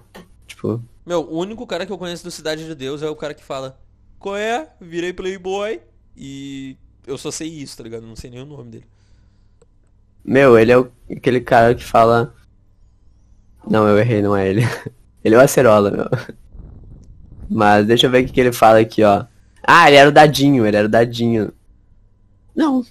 Tipo, 0.48 0.82
Meu, 1.06 1.22
o 1.22 1.38
único 1.40 1.66
cara 1.68 1.86
que 1.86 1.92
eu 1.92 1.98
conheço 1.98 2.24
do 2.24 2.32
Cidade 2.32 2.66
de 2.66 2.74
Deus 2.76 3.02
é 3.02 3.10
o 3.10 3.16
cara 3.16 3.34
que 3.34 3.44
fala 3.44 3.78
Qual 4.20 4.36
é? 4.38 4.70
Virei 4.80 5.12
playboy 5.12 5.82
e 6.16 6.78
eu 7.06 7.18
só 7.18 7.30
sei 7.32 7.50
isso, 7.50 7.76
tá 7.78 7.84
ligado? 7.84 8.06
Não 8.08 8.16
sei 8.16 8.30
nem 8.30 8.42
o 8.42 8.46
nome 8.46 8.72
dele. 8.72 8.86
meu, 10.24 10.58
ele 10.58 10.72
é 10.72 10.78
o- 10.78 10.92
aquele 11.12 11.42
cara 11.42 11.76
que 11.76 11.84
fala. 11.84 12.34
Não, 13.70 13.88
eu 13.88 13.98
errei, 14.00 14.22
não 14.22 14.36
é 14.36 14.48
ele. 14.48 14.62
Ele 15.26 15.34
é 15.34 15.40
o 15.40 15.42
Acerola, 15.42 15.90
meu. 15.90 16.06
Mas 17.50 17.86
deixa 17.88 18.06
eu 18.06 18.12
ver 18.12 18.24
o 18.24 18.28
que, 18.28 18.34
que 18.34 18.40
ele 18.40 18.52
fala 18.54 18.80
aqui, 18.80 19.04
ó. 19.04 19.26
Ah, 19.68 19.88
ele 19.88 19.98
era 19.98 20.10
o 20.10 20.12
Dadinho, 20.12 20.66
ele 20.66 20.78
era 20.78 20.86
o 20.86 20.90
Dadinho. 20.90 21.52
Não. 22.56 22.86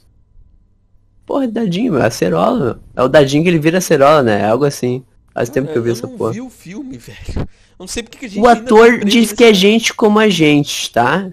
Porra, 1.25 1.49
Dadinho, 1.49 1.93
meu, 1.93 2.03
é 2.03 2.07
Acerola, 2.07 2.65
meu. 2.65 2.77
É 2.97 3.03
o 3.03 3.09
Dadinho 3.09 3.43
que 3.43 3.49
ele 3.49 3.59
vira 3.59 3.79
Acerola, 3.79 4.23
né? 4.23 4.41
É 4.43 4.45
algo 4.47 4.65
assim. 4.65 5.05
Faz 5.33 5.49
tempo 5.49 5.73
que 5.73 5.79
eu 5.79 5.83
vi 5.83 5.91
essa 5.91 6.07
não 6.07 6.17
porra. 6.17 6.33
vi 6.33 6.41
o 6.41 6.51
filme, 6.51 6.97
velho. 6.97 7.19
Eu 7.37 7.47
não 7.81 7.87
sei 7.89 8.03
porque 8.03 8.19
que 8.19 8.27
a 8.27 8.29
gente 8.29 8.41
O 8.41 8.47
ator 8.47 9.05
diz 9.05 9.33
que 9.33 9.43
é 9.43 9.53
gente 9.53 9.93
como 9.93 10.19
a 10.19 10.29
gente, 10.29 10.93
tá? 10.93 11.31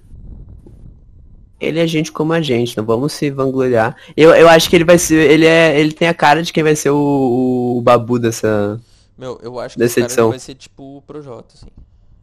Ele 1.60 1.80
é 1.80 1.86
gente 1.86 2.12
como 2.12 2.34
a 2.34 2.42
gente, 2.42 2.76
não 2.76 2.84
vamos 2.84 3.14
se 3.14 3.30
vangloriar. 3.30 3.96
Eu, 4.18 4.32
eu 4.32 4.50
acho 4.50 4.68
que 4.68 4.76
ele 4.76 4.84
vai 4.84 4.98
ser. 4.98 5.30
Ele 5.30 5.46
é. 5.46 5.80
Ele 5.80 5.94
tem 5.94 6.08
a 6.08 6.14
cara 6.14 6.42
de 6.42 6.52
quem 6.52 6.64
vai 6.64 6.76
ser 6.76 6.90
o, 6.90 7.76
o 7.78 7.82
babu 7.82 8.18
dessa. 8.18 8.82
Meu, 9.16 9.40
eu 9.44 9.60
acho 9.60 9.78
que 9.78 9.88
cara 9.88 10.00
edição. 10.00 10.30
vai 10.30 10.40
ser 10.40 10.56
tipo 10.56 10.98
o 10.98 11.02
Projota, 11.04 11.54
assim. 11.54 11.68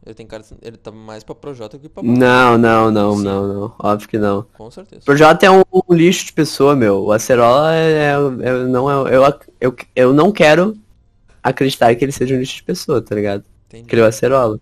Ele 0.09 0.15
tem 0.15 0.25
cara. 0.25 0.43
Ele 0.63 0.75
tá 0.75 0.89
mais 0.91 1.23
pra 1.23 1.35
Projota 1.35 1.77
do 1.77 1.81
que 1.81 1.87
pra 1.87 2.01
Não, 2.01 2.57
não, 2.57 2.89
não, 2.89 3.15
Sim. 3.15 3.23
não, 3.23 3.47
não. 3.47 3.75
Óbvio 3.77 4.09
que 4.09 4.17
não. 4.17 4.43
Com 4.57 4.71
certeza. 4.71 5.03
Projota 5.05 5.45
é 5.45 5.51
um, 5.51 5.61
um 5.71 5.93
lixo 5.93 6.25
de 6.25 6.33
pessoa, 6.33 6.75
meu. 6.75 7.03
O 7.03 7.11
Acerola 7.11 7.75
é, 7.75 8.13
é- 8.13 8.63
não 8.67 8.89
é. 9.07 9.15
Eu, 9.15 9.23
eu, 9.61 9.75
eu 9.95 10.11
não 10.11 10.31
quero 10.31 10.75
acreditar 11.43 11.93
que 11.93 12.03
ele 12.03 12.11
seja 12.11 12.33
um 12.33 12.39
lixo 12.39 12.55
de 12.55 12.63
pessoa, 12.63 13.03
tá 13.03 13.13
ligado? 13.13 13.43
Entendi. 13.67 13.95
É 13.95 14.01
o 14.01 14.05
Acerola. 14.05 14.59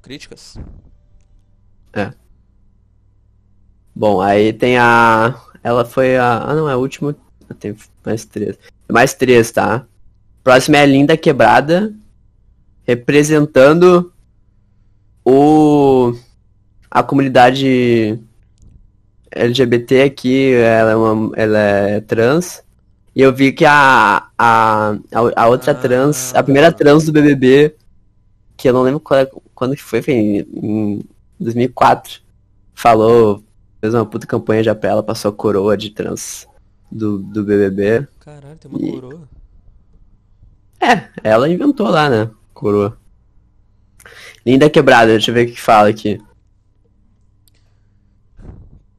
Críticas? 0.00 0.56
Bom, 3.92 4.20
aí 4.20 4.52
tem 4.52 4.78
a. 4.78 5.34
Ela 5.60 5.84
foi 5.84 6.16
a. 6.16 6.44
Ah, 6.44 6.54
não, 6.54 6.70
é 6.70 6.74
a 6.74 6.76
última. 6.76 7.16
Tem 7.58 7.74
mais 8.06 8.24
três. 8.24 8.56
Mais 8.88 9.12
três, 9.12 9.50
tá? 9.50 9.84
Próxima 10.44 10.76
é 10.76 10.82
a 10.82 10.86
Linda 10.86 11.16
Quebrada. 11.16 11.92
Representando 12.84 14.12
o. 15.24 16.14
A 16.90 17.02
comunidade 17.02 18.18
LGBT 19.30 20.02
aqui. 20.02 20.52
Ela 20.54 20.90
é, 20.92 20.96
uma, 20.96 21.32
ela 21.36 21.58
é 21.58 22.00
trans. 22.00 22.62
E 23.14 23.22
eu 23.22 23.32
vi 23.34 23.52
que 23.52 23.64
a, 23.64 24.28
a, 24.38 24.94
a, 25.36 25.46
outra 25.48 25.72
Ah. 25.72 25.74
trans, 25.74 26.34
a 26.34 26.42
primeira 26.42 26.72
trans 26.72 27.04
do 27.04 27.12
BBB, 27.12 27.74
que 28.56 28.68
eu 28.68 28.72
não 28.72 28.82
lembro 28.82 29.00
qual 29.00 29.20
é- 29.20 29.30
quando 29.54 29.74
que 29.74 29.82
foi, 29.82 30.00
foi 30.00 30.14
em, 30.14 30.38
em 30.54 31.04
2004, 31.38 32.20
falou, 32.72 33.42
fez 33.80 33.92
uma 33.94 34.06
puta 34.06 34.26
campanha 34.28 34.62
já 34.62 34.74
pra 34.76 34.90
ela, 34.90 35.02
passou 35.02 35.28
a 35.30 35.34
coroa 35.34 35.76
de 35.76 35.90
trans 35.90 36.46
do, 36.90 37.18
do 37.18 37.42
BBB. 37.44 38.06
Caralho, 38.20 38.56
tem 38.56 38.70
uma 38.70 38.80
E- 38.80 38.92
coroa. 38.92 39.20
É, 40.80 41.08
ela 41.24 41.48
inventou 41.48 41.88
lá, 41.88 42.08
né? 42.08 42.30
Coroa. 42.54 42.96
Linda 44.44 44.70
quebrada, 44.70 45.12
deixa 45.12 45.30
eu 45.30 45.34
ver 45.34 45.48
o 45.48 45.52
que 45.52 45.60
fala 45.60 45.88
aqui. 45.88 46.20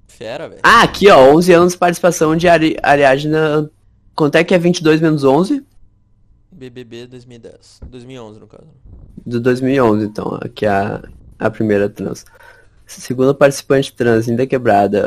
Fera, 0.08 0.48
velho. 0.48 0.62
Ah, 0.64 0.84
aqui 0.84 1.10
ó, 1.10 1.34
11 1.34 1.54
anos 1.54 1.74
de 1.74 1.80
participação 1.80 2.36
de 2.36 2.48
Ari 2.48 2.78
Ariadna. 2.84 3.72
Quanto 4.16 4.36
é 4.36 4.44
que 4.44 4.54
é 4.54 4.60
22 4.60 5.02
menos 5.02 5.24
11? 5.24 5.66
BBB 6.52 7.08
2010. 7.08 7.80
2011, 7.88 8.40
no 8.40 8.48
caso. 8.48 8.68
Do 9.26 9.40
2011, 9.40 10.06
então. 10.06 10.38
Aqui 10.40 10.68
é 10.68 10.70
a, 10.70 11.02
a 11.40 11.50
primeira 11.50 11.90
trans. 11.90 12.24
Segunda 12.86 13.34
participante 13.34 13.94
trans, 13.94 14.28
linda 14.28 14.46
quebrada. 14.46 15.02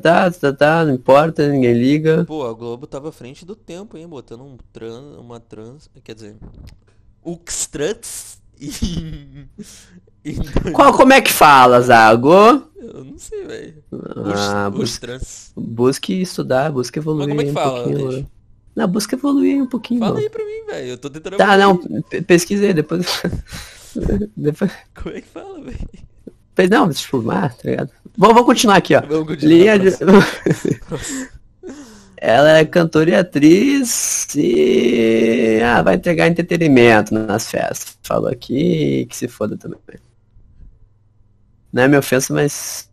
Tá, 0.00 0.30
tá, 0.30 0.52
tá, 0.52 0.84
não 0.84 0.94
importa, 0.94 1.48
ninguém 1.48 1.72
liga. 1.72 2.24
Pô, 2.24 2.46
a 2.46 2.52
Globo 2.52 2.86
tava 2.86 3.08
à 3.08 3.12
frente 3.12 3.44
do 3.44 3.56
tempo, 3.56 3.96
hein? 3.96 4.06
Botando 4.06 4.42
um 4.42 4.56
trans, 4.72 5.16
uma 5.16 5.40
trans. 5.40 5.90
Quer 6.04 6.14
dizer. 6.14 6.36
Uxtrans 7.24 8.43
e. 8.60 9.46
e 10.24 10.34
Qual, 10.72 10.92
como 10.96 11.12
é 11.12 11.20
que 11.20 11.32
fala, 11.32 11.80
Zago? 11.80 12.62
Eu 12.76 13.04
não 13.04 13.18
sei, 13.18 13.44
velho. 13.46 13.74
Ah, 14.36 14.70
bus 14.70 14.98
trans. 14.98 15.52
busque 15.56 16.20
estudar, 16.20 16.70
busque 16.70 16.98
evoluir 16.98 17.28
Mas 17.28 17.36
como 17.36 17.40
é 17.40 17.44
que 17.44 17.50
um 17.50 17.54
fala, 17.54 17.84
pouquinho. 17.84 18.30
Não, 18.76 18.88
busca 18.88 19.14
evoluir 19.16 19.62
um 19.62 19.66
pouquinho. 19.66 20.00
Fala 20.00 20.14
mano. 20.14 20.24
aí 20.24 20.30
pra 20.30 20.44
mim, 20.44 20.66
velho. 20.66 20.88
Eu 20.88 20.98
tô 20.98 21.08
tentando. 21.08 21.36
Tá, 21.36 21.54
evoluir. 21.54 21.90
não, 21.90 22.02
pe- 22.02 22.22
pesquisei, 22.22 22.72
depois. 22.72 23.06
depois. 24.36 24.72
Como 24.94 25.14
é 25.14 25.20
que 25.20 25.28
fala, 25.28 25.60
velho? 25.60 26.70
Não, 26.70 26.88
tipo, 26.90 27.30
ah, 27.30 27.48
tá 27.48 27.70
ligado? 27.70 27.90
Vamos, 28.16 28.34
vamos 28.34 28.46
continuar 28.46 28.76
aqui, 28.76 28.94
ó. 28.94 29.00
Vamos 29.00 29.26
continuar. 29.26 29.54
Lia 29.56 29.78
próximo. 29.78 31.26
Ela 32.26 32.56
é 32.56 32.64
cantora 32.64 33.10
e 33.10 33.14
atriz 33.14 34.34
e 34.34 35.60
ah, 35.62 35.82
vai 35.82 35.96
entregar 35.96 36.26
entretenimento 36.26 37.12
nas 37.12 37.50
festas. 37.50 37.98
Falou 38.02 38.30
aqui 38.30 39.04
que 39.10 39.14
se 39.14 39.28
foda 39.28 39.58
também. 39.58 39.78
Não 41.70 41.82
é 41.82 41.88
minha 41.88 41.98
ofensa, 41.98 42.32
mas 42.32 42.88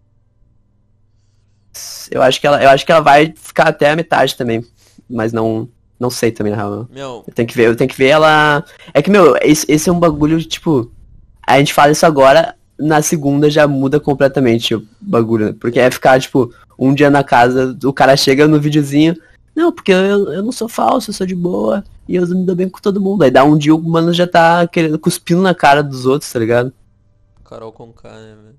eu 2.11 2.21
acho 2.21 2.41
que 2.41 2.47
ela, 2.47 2.61
eu 2.61 2.69
acho 2.69 2.85
que 2.85 2.91
ela 2.91 2.99
vai 2.99 3.33
ficar 3.33 3.69
até 3.69 3.91
a 3.91 3.95
metade 3.95 4.35
também, 4.35 4.65
mas 5.09 5.31
não, 5.31 5.69
não 5.97 6.09
sei 6.09 6.33
também 6.33 6.51
na 6.51 6.57
real. 6.57 6.89
Meu, 6.91 7.23
Eu 7.25 7.33
tenho 7.33 7.47
que 7.47 7.55
ver, 7.55 7.67
eu 7.67 7.75
tenho 7.77 7.89
que 7.89 7.97
ver 7.97 8.09
ela. 8.09 8.65
É 8.93 9.01
que 9.01 9.09
meu, 9.09 9.37
esse, 9.41 9.65
esse 9.71 9.89
é 9.89 9.93
um 9.93 9.99
bagulho 9.99 10.43
tipo, 10.43 10.91
a 11.47 11.57
gente 11.57 11.73
fala 11.73 11.93
isso 11.93 12.05
agora, 12.05 12.53
na 12.81 13.01
segunda 13.01 13.49
já 13.49 13.67
muda 13.67 13.99
completamente 13.99 14.75
o 14.75 14.85
bagulho, 14.99 15.47
né? 15.47 15.55
porque 15.59 15.79
é 15.79 15.89
ficar 15.91 16.19
tipo 16.19 16.53
um 16.77 16.93
dia 16.93 17.09
na 17.09 17.23
casa, 17.23 17.77
o 17.83 17.93
cara 17.93 18.17
chega 18.17 18.47
no 18.47 18.59
videozinho, 18.59 19.15
não, 19.55 19.71
porque 19.71 19.91
eu, 19.91 20.33
eu 20.33 20.43
não 20.43 20.51
sou 20.51 20.67
falso, 20.67 21.09
eu 21.09 21.13
sou 21.13 21.27
de 21.27 21.35
boa 21.35 21.83
e 22.07 22.15
eu 22.15 22.27
me 22.27 22.45
dou 22.45 22.55
bem 22.55 22.69
com 22.69 22.79
todo 22.79 23.01
mundo. 23.01 23.23
Aí 23.23 23.31
dá 23.31 23.43
um 23.43 23.57
dia 23.57 23.75
o 23.75 23.81
mano 23.81 24.13
já 24.13 24.25
tá 24.25 24.65
querendo 24.67 24.97
cuspindo 24.97 25.41
na 25.41 25.53
cara 25.53 25.83
dos 25.83 26.05
outros, 26.05 26.31
tá 26.31 26.39
ligado? 26.39 26.73
Carol 27.43 27.71
Conká, 27.71 28.09
né, 28.09 28.35
velho? 28.41 28.55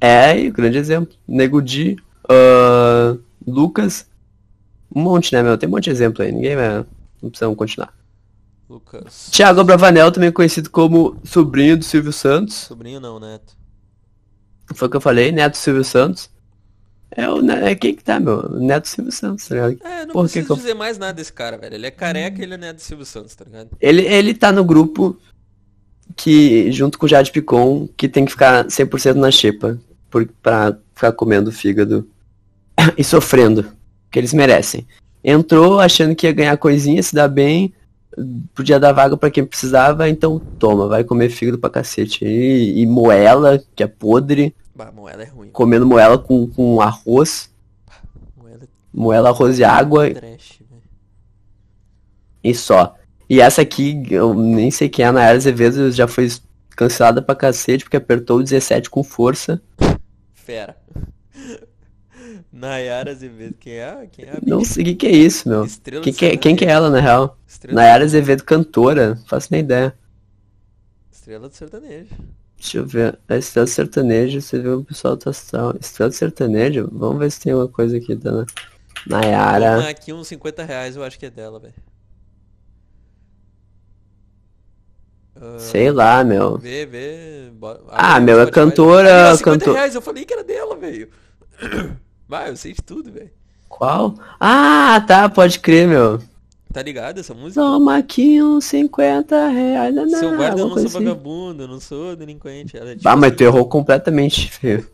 É, 0.00 0.50
grande 0.50 0.78
exemplo. 0.78 1.14
Nego 1.26 1.60
Di, 1.60 1.96
ahn, 2.28 3.18
Lucas, 3.46 4.06
um 4.94 5.02
monte, 5.02 5.32
né, 5.32 5.42
meu? 5.42 5.58
Tem 5.58 5.68
um 5.68 5.72
monte 5.72 5.84
de 5.84 5.90
exemplo 5.90 6.22
aí, 6.22 6.30
ninguém 6.30 6.54
vai. 6.54 6.84
Não 7.20 7.30
precisamos 7.30 7.56
continuar. 7.56 7.92
Lucas. 8.68 9.28
Thiago 9.30 9.62
Bravanel, 9.62 10.10
também 10.10 10.32
conhecido 10.32 10.70
como 10.70 11.16
sobrinho 11.24 11.76
do 11.76 11.84
Silvio 11.84 12.12
Santos. 12.12 12.54
Sobrinho 12.54 13.00
não, 13.00 13.20
neto. 13.20 13.54
Foi 14.74 14.88
o 14.88 14.90
que 14.90 14.96
eu 14.96 15.00
falei, 15.00 15.30
Neto 15.30 15.56
Silvio 15.56 15.84
Santos. 15.84 16.28
É 17.10 17.28
o 17.30 17.48
é 17.50 17.74
quem 17.76 17.94
que 17.94 18.02
tá, 18.02 18.18
meu? 18.18 18.42
Neto 18.58 18.88
Silvio 18.88 19.12
Santos, 19.12 19.46
tá 19.46 19.54
ligado? 19.54 19.78
É, 19.84 20.04
não 20.04 20.12
Porra, 20.12 20.24
preciso 20.24 20.46
que 20.46 20.52
eu- 20.52 20.56
dizer 20.56 20.74
mais 20.74 20.98
nada 20.98 21.12
desse 21.12 21.32
cara, 21.32 21.56
velho. 21.56 21.76
Ele 21.76 21.86
é 21.86 21.90
careca 21.90 22.40
e 22.40 22.42
ele 22.42 22.54
é 22.54 22.56
neto 22.58 22.76
do 22.76 22.82
Silvio 22.82 23.06
Santos, 23.06 23.34
tá 23.36 23.44
ligado? 23.44 23.70
Ele, 23.80 24.02
ele 24.02 24.34
tá 24.34 24.50
no 24.50 24.64
grupo 24.64 25.16
que, 26.16 26.70
junto 26.72 26.98
com 26.98 27.06
o 27.06 27.08
Jade 27.08 27.30
Picon, 27.30 27.88
que 27.96 28.08
tem 28.08 28.24
que 28.24 28.32
ficar 28.32 28.66
100% 28.66 29.14
na 29.14 29.30
xepa. 29.30 29.78
Por, 30.10 30.26
pra 30.42 30.76
ficar 30.94 31.12
comendo 31.12 31.52
fígado 31.52 32.08
e 32.98 33.04
sofrendo. 33.04 33.70
Que 34.10 34.18
eles 34.18 34.32
merecem. 34.32 34.86
Entrou 35.22 35.78
achando 35.80 36.14
que 36.14 36.26
ia 36.26 36.32
ganhar 36.32 36.56
coisinha, 36.56 37.02
se 37.02 37.14
dar 37.14 37.28
bem, 37.28 37.72
podia 38.54 38.80
dar 38.80 38.92
vaga 38.92 39.16
pra 39.16 39.30
quem 39.30 39.44
precisava, 39.44 40.08
então 40.08 40.38
toma, 40.58 40.88
vai 40.88 41.04
comer 41.04 41.28
fígado 41.28 41.58
pra 41.58 41.70
cacete. 41.70 42.24
E, 42.24 42.80
e 42.80 42.86
moela, 42.86 43.62
que 43.74 43.82
é 43.82 43.86
podre. 43.86 44.54
Bah, 44.74 44.90
moela 44.92 45.22
é 45.22 45.26
ruim. 45.26 45.48
comendo 45.50 45.86
moela 45.86 46.18
com, 46.18 46.46
com 46.48 46.80
arroz, 46.80 47.50
Moela 48.36 48.64
é 48.64 48.68
moela, 48.92 49.28
arroz 49.30 49.58
e 49.58 49.64
água 49.64 50.10
trash, 50.10 50.60
velho. 50.68 50.82
e 52.42 52.54
só. 52.54 52.94
E 53.28 53.40
essa 53.40 53.62
aqui, 53.62 54.06
eu 54.10 54.34
nem 54.34 54.70
sei 54.70 54.88
quem 54.88 55.04
é, 55.04 55.08
a 55.08 55.12
Nayara 55.12 55.36
Azevedo 55.36 55.90
já 55.90 56.06
foi 56.06 56.28
cancelada 56.70 57.20
pra 57.20 57.34
cacete 57.34 57.84
porque 57.84 57.96
apertou 57.96 58.38
o 58.38 58.42
17 58.42 58.88
com 58.90 59.02
força. 59.02 59.60
Fera. 60.34 60.76
Nayara 62.56 63.10
Azevedo, 63.12 63.54
quem 63.60 63.74
é? 63.74 64.08
Quem 64.10 64.24
é 64.24 64.38
Não 64.46 64.64
sei 64.64 64.82
o 64.82 64.86
que, 64.86 64.94
que 64.94 65.06
é 65.06 65.10
isso, 65.12 65.48
meu. 65.48 65.64
Estrela 65.64 66.02
Quem 66.02 66.12
do 66.12 66.18
que, 66.18 66.26
é, 66.26 66.36
quem 66.36 66.56
que 66.56 66.64
é 66.64 66.68
ela, 66.70 66.90
na 66.90 67.00
real? 67.00 67.38
Estrela, 67.46 67.74
Nayara 67.80 68.04
Azevedo, 68.04 68.42
cantora, 68.44 69.14
não 69.14 69.26
faço 69.26 69.48
nem 69.50 69.60
ideia. 69.60 69.94
Estrela 71.12 71.48
do 71.48 71.54
sertanejo. 71.54 72.14
Deixa 72.58 72.78
eu 72.78 72.86
ver. 72.86 73.18
A 73.28 73.36
Estrela 73.36 73.66
do 73.66 73.70
Sertanejo, 73.70 74.40
você 74.40 74.58
viu 74.58 74.78
o 74.78 74.84
pessoal 74.84 75.16
tá. 75.16 75.30
Estrela 75.30 76.08
do 76.08 76.12
Sertanejo? 76.14 76.88
Vamos 76.90 77.18
ver 77.18 77.30
se 77.30 77.40
tem 77.40 77.52
alguma 77.52 77.68
coisa 77.68 77.98
aqui 77.98 78.14
da 78.14 78.46
Nayara. 79.06 79.88
aqui 79.90 80.12
uns 80.12 80.26
50 80.28 80.64
reais, 80.64 80.96
eu 80.96 81.04
acho 81.04 81.18
que 81.18 81.26
é 81.26 81.30
dela, 81.30 81.60
velho. 81.60 81.74
Ah, 85.38 85.58
Sei 85.58 85.90
lá, 85.90 86.24
meu. 86.24 86.56
Vê, 86.56 86.86
vê. 86.86 87.50
bo- 87.52 87.78
Ah, 87.88 88.18
meu, 88.20 88.40
é 88.40 88.50
cantora- 88.50 89.26
Aí, 89.28 89.32
ó, 89.32 89.36
50 89.36 89.64
canto- 89.64 89.74
reais, 89.74 89.94
eu 89.94 90.00
falei 90.00 90.24
que 90.24 90.32
era 90.32 90.42
dela, 90.42 90.76
velho. 90.76 91.10
Vai, 92.28 92.50
eu 92.50 92.56
sei 92.56 92.72
de 92.72 92.82
tudo, 92.82 93.10
velho. 93.12 93.30
Qual? 93.68 94.14
Ah, 94.40 95.02
tá, 95.06 95.28
pode 95.28 95.60
crer, 95.60 95.86
meu. 95.88 96.20
Tá 96.72 96.82
ligado 96.82 97.18
essa 97.18 97.32
música? 97.32 97.60
Toma 97.60 97.96
aqui 97.96 98.42
uns 98.42 98.64
50 98.66 99.48
reais. 99.48 99.94
Não, 99.94 100.08
Seu 100.08 100.36
guarda, 100.36 100.60
eu 100.60 100.68
não 100.68 100.74
sou 100.76 100.84
assim. 100.86 100.92
vagabundo, 101.04 101.62
eu 101.62 101.68
não 101.68 101.80
sou 101.80 102.16
delinquente. 102.16 102.76
Ela 102.76 102.90
é 102.90 102.96
tipo 102.96 103.08
Ah, 103.08 103.16
mas 103.16 103.34
tu 103.34 103.42
errou 103.42 103.66
completamente, 103.66 104.50
feio. 104.50 104.86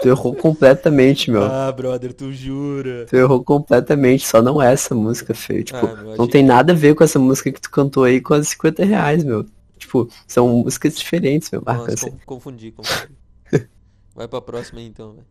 Tu 0.00 0.08
errou 0.08 0.32
completamente, 0.36 1.28
meu. 1.30 1.42
Ah, 1.42 1.72
brother, 1.72 2.12
tu 2.12 2.32
jura? 2.32 3.04
Tu 3.10 3.16
errou 3.16 3.42
completamente, 3.42 4.26
só 4.28 4.40
não 4.40 4.62
é 4.62 4.72
essa 4.72 4.94
música, 4.94 5.34
feio. 5.34 5.64
Tipo, 5.64 5.78
Ah, 5.78 5.94
não 5.96 6.12
achei 6.12 6.28
tem 6.28 6.44
nada 6.44 6.72
a 6.72 6.76
ver 6.76 6.94
com 6.94 7.02
essa 7.02 7.18
música 7.18 7.50
que 7.50 7.60
tu 7.60 7.70
cantou 7.70 8.04
aí 8.04 8.20
com 8.20 8.34
as 8.34 8.48
50 8.50 8.84
reais, 8.84 9.24
meu. 9.24 9.44
Tipo, 9.76 10.08
são 10.26 10.48
músicas 10.48 10.96
diferentes, 10.96 11.50
meu. 11.50 11.62
Nossa, 11.66 12.10
con- 12.10 12.18
confundi, 12.26 12.70
confundi. 12.70 13.08
Vai 14.14 14.28
pra 14.28 14.40
próxima 14.40 14.78
aí, 14.78 14.86
então, 14.86 15.14
velho. 15.14 15.26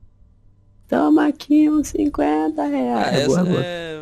Toma 0.87 1.27
aqui 1.27 1.69
uns 1.69 1.89
50 1.89 2.61
Ah, 2.61 2.65
reais. 2.65 3.15
É, 3.15 3.21
essa 3.23 3.27
boa, 3.27 3.45
boa. 3.45 3.61
é... 3.63 4.01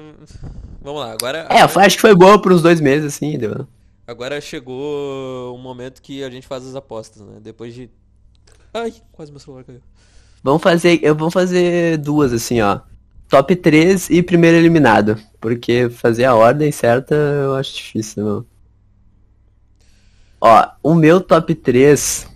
Vamos 0.82 1.02
lá, 1.02 1.12
agora... 1.14 1.48
É, 1.50 1.62
eu 1.64 1.82
acho 1.82 1.96
que 1.96 2.02
foi 2.02 2.14
boa 2.16 2.40
por 2.40 2.54
uns 2.54 2.62
dois 2.62 2.80
meses, 2.80 3.16
assim, 3.16 3.38
deu. 3.38 3.68
Agora 4.08 4.40
chegou 4.40 5.56
o 5.56 5.58
momento 5.58 6.00
que 6.02 6.24
a 6.24 6.30
gente 6.30 6.46
faz 6.46 6.66
as 6.66 6.76
apostas, 6.76 7.24
né? 7.24 7.40
Depois 7.42 7.74
de... 7.74 7.90
Ai, 8.72 8.94
quase 9.12 9.32
meu 9.32 9.40
celular 9.40 9.64
caiu. 9.64 9.82
Vamos 10.44 10.62
fazer, 10.62 11.00
eu 11.02 11.16
vou 11.16 11.32
fazer 11.32 11.98
duas, 11.98 12.32
assim, 12.32 12.62
ó. 12.62 12.82
Top 13.28 13.56
3 13.56 14.12
e 14.12 14.22
primeiro 14.22 14.58
eliminado. 14.58 15.18
Porque 15.42 15.90
fazer 15.90 16.26
a 16.26 16.36
ordem 16.36 16.72
certa 16.72 17.16
eu 17.16 17.56
acho 17.56 17.74
difícil, 17.74 18.24
meu. 18.24 18.46
Ó, 20.40 20.68
o 20.84 20.94
meu 20.94 21.20
top 21.20 21.56
3. 21.56 22.28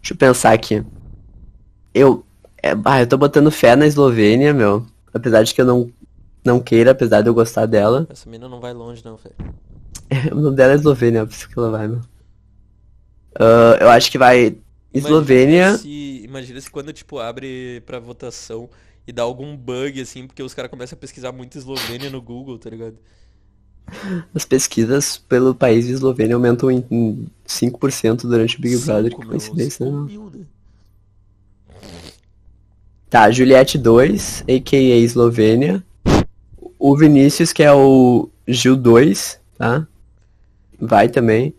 Deixa 0.00 0.14
eu 0.14 0.16
pensar 0.16 0.52
aqui. 0.52 0.84
Eu. 1.92 2.24
É, 2.62 2.70
ah, 2.84 3.00
eu 3.00 3.06
tô 3.06 3.16
botando 3.16 3.50
fé 3.50 3.76
na 3.76 3.86
Eslovênia, 3.86 4.52
meu. 4.52 4.84
Apesar 5.12 5.42
de 5.42 5.54
que 5.54 5.60
eu 5.60 5.66
não, 5.66 5.90
não 6.44 6.60
queira, 6.60 6.90
apesar 6.90 7.22
de 7.22 7.28
eu 7.28 7.34
gostar 7.34 7.66
dela. 7.66 8.06
Essa 8.10 8.28
mina 8.28 8.48
não 8.48 8.60
vai 8.60 8.72
longe, 8.72 9.02
não, 9.04 9.16
velho. 9.16 9.34
o 10.32 10.40
nome 10.40 10.56
dela 10.56 10.72
é 10.72 10.76
Eslovênia, 10.76 11.26
por 11.26 11.32
isso 11.32 11.48
que 11.48 11.58
ela 11.58 11.70
vai, 11.70 11.88
meu. 11.88 12.00
Ah, 13.38 13.78
eu 13.80 13.88
acho 13.90 14.10
que 14.10 14.18
vai 14.18 14.56
Eslovênia. 14.92 15.68
Imagina 15.68 15.78
se, 15.78 16.22
imagina 16.24 16.60
se 16.60 16.70
quando, 16.70 16.92
tipo, 16.92 17.18
abre 17.18 17.82
pra 17.86 17.98
votação 17.98 18.68
e 19.06 19.12
dá 19.12 19.22
algum 19.22 19.56
bug, 19.56 20.00
assim, 20.00 20.26
porque 20.26 20.42
os 20.42 20.54
caras 20.54 20.70
começam 20.70 20.96
a 20.96 21.00
pesquisar 21.00 21.32
muito 21.32 21.56
Eslovênia 21.56 22.10
no 22.10 22.20
Google, 22.20 22.58
tá 22.58 22.68
ligado? 22.68 22.96
As 24.34 24.44
pesquisas 24.44 25.16
pelo 25.16 25.54
país 25.54 25.86
de 25.86 25.92
Eslovênia 25.92 26.36
aumentam 26.36 26.70
em, 26.70 26.84
em 26.90 27.26
5% 27.46 28.22
durante 28.22 28.58
o 28.58 28.60
Big 28.60 28.76
Brother. 28.78 29.16
Que 29.16 29.26
coincidência, 29.26 29.86
né? 29.86 29.92
mil, 29.92 30.30
né? 30.30 30.44
Tá, 33.10 33.30
Juliette 33.30 33.78
2, 33.78 34.44
a.k.a. 34.48 34.96
Eslovênia. 34.96 35.82
O 36.78 36.96
Vinícius, 36.96 37.52
que 37.52 37.62
é 37.62 37.72
o 37.72 38.28
Gil 38.46 38.76
2, 38.76 39.40
tá? 39.56 39.86
Vai 40.78 41.08
também. 41.08 41.54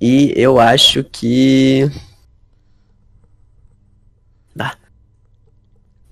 E 0.00 0.32
eu 0.36 0.58
acho 0.58 1.04
que. 1.04 1.88
Dá. 4.54 4.76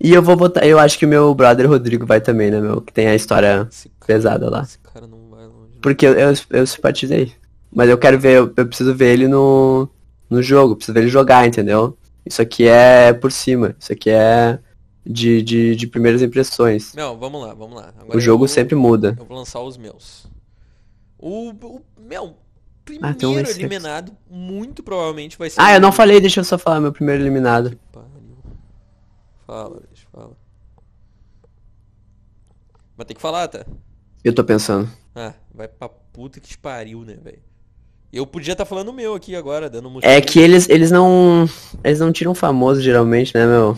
E 0.01 0.15
eu 0.15 0.23
vou 0.23 0.37
botar. 0.37 0.65
Eu 0.65 0.79
acho 0.79 0.99
que 0.99 1.05
o 1.05 1.09
meu 1.09 1.35
brother 1.35 1.69
Rodrigo 1.69 2.07
vai 2.07 2.21
também, 2.21 2.51
né, 2.51 2.61
meu? 2.61 2.81
Que 2.81 2.93
tem 2.93 3.09
a 3.09 3.15
história 3.15 3.67
Esse 3.71 3.89
cara, 3.89 4.07
pesada 4.07 4.49
lá. 4.49 4.63
esse 4.63 4.79
cara 4.79 5.07
não 5.07 5.29
vai 5.31 5.45
longe. 5.47 5.73
né? 5.73 5.79
Porque 5.83 6.07
eu, 6.07 6.13
eu, 6.15 6.33
eu 6.51 6.67
simpatizei. 6.67 7.33
Mas 7.75 7.91
eu 7.91 7.99
quero 7.99 8.19
ver, 8.19 8.37
eu, 8.39 8.53
eu 8.57 8.67
preciso 8.67 8.95
ver 8.95 9.13
ele 9.13 9.29
no, 9.29 9.89
no 10.31 10.43
jogo, 10.43 10.77
preciso 10.77 10.95
ver 10.95 11.01
ele 11.01 11.11
jogar, 11.11 11.47
entendeu? 11.47 11.97
Isso 12.29 12.43
aqui 12.43 12.67
é 12.69 13.13
por 13.13 13.33
cima, 13.33 13.75
isso 13.79 13.93
aqui 13.93 14.11
é 14.11 14.59
de, 15.05 15.43
de, 15.43 15.75
de 15.77 15.87
primeiras 15.87 16.21
impressões. 16.23 16.95
Meu, 16.95 17.17
vamos 17.17 17.41
lá, 17.41 17.55
vamos 17.55 17.77
lá. 17.77 17.93
Agora 17.99 18.17
O 18.17 18.21
jogo 18.21 18.45
eu- 18.45 18.49
sempre 18.49 18.75
muda. 18.75 19.17
Eu 19.19 19.25
vou 19.25 19.37
lançar 19.39 19.61
os 19.63 19.77
meus. 19.77 20.27
O, 21.19 21.51
o 21.51 21.83
meu 21.99 22.25
Ah, 22.25 22.29
um 22.29 23.15
primeiro 23.15 23.39
list 23.41 23.51
aqui. 23.53 23.61
eliminado 23.61 24.17
muito 24.31 24.83
provavelmente 24.83 25.37
vai 25.39 25.49
ser. 25.51 25.61
Ah, 25.61 25.73
eu 25.75 25.81
não 25.81 25.91
falei, 25.93 26.21
deixa 26.21 26.41
eu 26.41 26.45
só 26.45 26.59
falar, 26.59 26.81
meu 26.81 26.93
primeiro 26.93 27.23
eliminado. 27.23 27.79
Fala, 29.47 29.81
deixa 29.89 30.05
eu 30.07 30.11
falar. 30.21 30.35
Mas 32.97 33.07
tem 33.07 33.15
que 33.17 33.23
falar, 33.23 33.49
tá? 33.49 33.65
Eu 34.25 34.35
tô 34.35 34.45
pensando. 34.45 34.89
Ah, 35.15 35.33
vai 35.55 35.69
pra 35.69 35.89
puta 35.89 36.41
que 36.41 36.49
te 36.49 36.59
pariu, 36.59 37.03
né, 37.05 37.15
velho? 37.15 37.41
Eu 38.13 38.27
podia 38.27 38.53
estar 38.53 38.65
falando 38.65 38.89
o 38.89 38.93
meu 38.93 39.15
aqui 39.15 39.37
agora, 39.37 39.69
dando 39.69 39.89
um 39.89 39.99
É 40.03 40.21
que 40.21 40.39
eles, 40.39 40.69
eles 40.69 40.91
não. 40.91 41.49
Eles 41.85 42.01
não 42.01 42.11
tiram 42.13 42.35
famoso 42.35 42.81
geralmente, 42.81 43.35
né, 43.35 43.47
meu? 43.47 43.77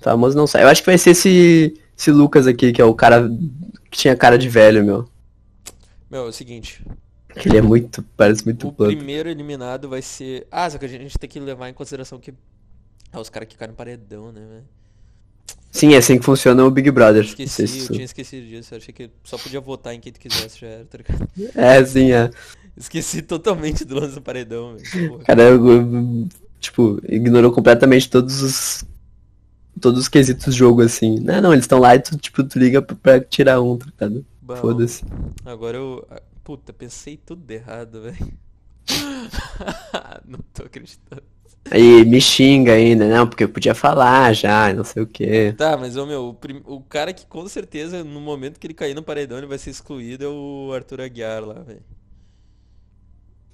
Famoso 0.00 0.36
não 0.36 0.46
sai. 0.46 0.64
Eu 0.64 0.68
acho 0.68 0.82
que 0.82 0.86
vai 0.90 0.98
ser 0.98 1.10
esse. 1.10 1.80
Esse 1.96 2.12
Lucas 2.12 2.46
aqui, 2.46 2.72
que 2.72 2.80
é 2.80 2.84
o 2.84 2.94
cara 2.94 3.28
que 3.90 3.98
tinha 3.98 4.14
cara 4.14 4.38
de 4.38 4.48
velho, 4.48 4.84
meu. 4.84 5.08
Meu, 6.10 6.26
é 6.26 6.28
o 6.28 6.32
seguinte. 6.32 6.84
Ele 7.34 7.56
é 7.58 7.62
muito. 7.62 8.02
Parece 8.16 8.44
muito 8.44 8.68
O 8.68 8.72
planta. 8.72 8.94
primeiro 8.94 9.28
eliminado 9.28 9.88
vai 9.88 10.02
ser. 10.02 10.46
Ah, 10.50 10.68
só 10.68 10.78
que 10.78 10.84
a 10.84 10.88
gente 10.88 11.18
tem 11.18 11.28
que 11.28 11.40
levar 11.40 11.68
em 11.68 11.74
consideração 11.74 12.18
que. 12.18 12.32
Ah, 13.10 13.20
os 13.20 13.28
caras 13.30 13.48
que 13.48 13.56
caem 13.56 13.70
no 13.70 13.76
paredão, 13.76 14.30
né, 14.30 14.40
velho? 14.40 14.64
Sim, 15.70 15.94
é 15.94 15.98
assim 15.98 16.18
que 16.18 16.24
funciona 16.24 16.64
o 16.64 16.70
Big 16.70 16.90
Brother. 16.90 17.24
Esqueci, 17.24 17.66
se 17.68 17.80
eu 17.80 17.92
tinha 17.92 18.04
esquecido 18.04 18.46
disso. 18.46 18.74
Eu 18.74 18.78
achei 18.78 18.92
que 18.92 19.10
só 19.24 19.36
podia 19.36 19.60
votar 19.60 19.94
em 19.94 20.00
quem 20.00 20.12
tu 20.12 20.20
quisesse, 20.20 20.60
já 20.60 20.66
era, 20.66 20.84
tá 20.84 20.98
ligado? 20.98 21.28
É, 21.54 21.84
sim, 21.84 22.12
é. 22.12 22.30
Esqueci 22.78 23.22
totalmente 23.22 23.84
do 23.84 23.96
lance 23.96 24.14
do 24.14 24.22
paredão, 24.22 24.76
velho. 24.76 25.18
Cara, 25.24 25.42
eu- 25.42 26.28
tipo, 26.60 27.00
ignorou 27.08 27.52
completamente 27.52 28.08
todos 28.10 28.42
os. 28.42 28.84
Todos 29.80 30.00
os 30.00 30.08
quesitos 30.08 30.46
do 30.46 30.52
jogo, 30.52 30.82
assim. 30.82 31.20
Não, 31.20 31.40
não, 31.40 31.52
eles 31.52 31.64
estão 31.64 31.78
lá 31.78 31.94
e 31.94 32.00
tu, 32.00 32.16
tipo, 32.18 32.42
tu 32.44 32.58
liga 32.58 32.82
pra, 32.82 32.96
pra 32.96 33.20
tirar 33.20 33.60
um, 33.62 33.78
tá 33.78 33.86
ligado? 34.06 34.26
Foda-se. 34.60 35.04
Agora 35.44 35.76
eu. 35.76 36.06
ah, 36.10 36.20
Puta, 36.42 36.72
pensei 36.72 37.16
tudo 37.16 37.50
errado, 37.50 38.02
velho. 38.02 38.32
Não 40.26 40.38
tô 40.54 40.62
acreditando. 40.64 41.22
Aí 41.70 42.04
me 42.04 42.20
xinga 42.20 42.72
ainda, 42.72 43.06
não, 43.08 43.26
porque 43.28 43.44
eu 43.44 43.48
podia 43.48 43.74
falar 43.74 44.32
já, 44.32 44.72
não 44.72 44.84
sei 44.84 45.02
o 45.02 45.06
quê. 45.06 45.54
Tá, 45.56 45.76
mas 45.76 45.96
ô 45.96 46.06
meu, 46.06 46.28
o, 46.28 46.34
prim- 46.34 46.62
o 46.64 46.80
cara 46.82 47.12
que 47.12 47.26
com 47.26 47.46
certeza 47.48 48.02
no 48.04 48.20
momento 48.20 48.58
que 48.58 48.66
ele 48.66 48.74
cair 48.74 48.94
no 48.94 49.02
paredão 49.02 49.36
ele 49.38 49.46
vai 49.46 49.58
ser 49.58 49.70
excluído 49.70 50.24
é 50.24 50.28
o 50.28 50.72
Arthur 50.72 51.00
Aguiar 51.02 51.44
lá, 51.44 51.60
velho. 51.62 51.82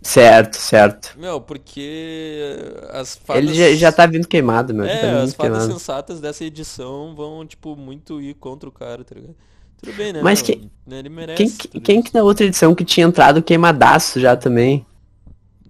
Certo, 0.04 0.56
certo. 0.56 1.16
Meu, 1.16 1.40
porque 1.40 2.56
as 2.90 3.16
fadas. 3.16 3.44
Ele 3.44 3.54
já, 3.54 3.74
já 3.76 3.92
tá 3.92 4.06
vindo 4.06 4.26
queimado, 4.26 4.74
meu. 4.74 4.90
tá 4.90 4.90
É, 4.90 5.00
vindo 5.08 5.22
as 5.22 5.34
fadas 5.34 5.58
queimado. 5.58 5.72
sensatas 5.72 6.20
dessa 6.20 6.44
edição 6.44 7.14
vão, 7.14 7.46
tipo, 7.46 7.76
muito 7.76 8.20
ir 8.20 8.34
contra 8.34 8.68
o 8.68 8.72
cara, 8.72 9.04
tá 9.04 9.14
ligado? 9.14 9.36
Tudo 9.76 9.92
bem, 9.92 10.12
né? 10.12 10.22
Mas 10.22 10.42
meu? 10.42 10.42
quem- 10.42 10.70
Né, 10.86 10.98
Ele 10.98 11.08
merece. 11.08 11.36
Quem, 11.36 11.50
que- 11.50 11.80
quem 11.80 12.00
isso. 12.00 12.02
que 12.02 12.14
na 12.14 12.22
outra 12.22 12.46
edição 12.46 12.74
que 12.74 12.84
tinha 12.84 13.06
entrado 13.06 13.42
queimadaço 13.42 14.20
já 14.20 14.36
também? 14.36 14.86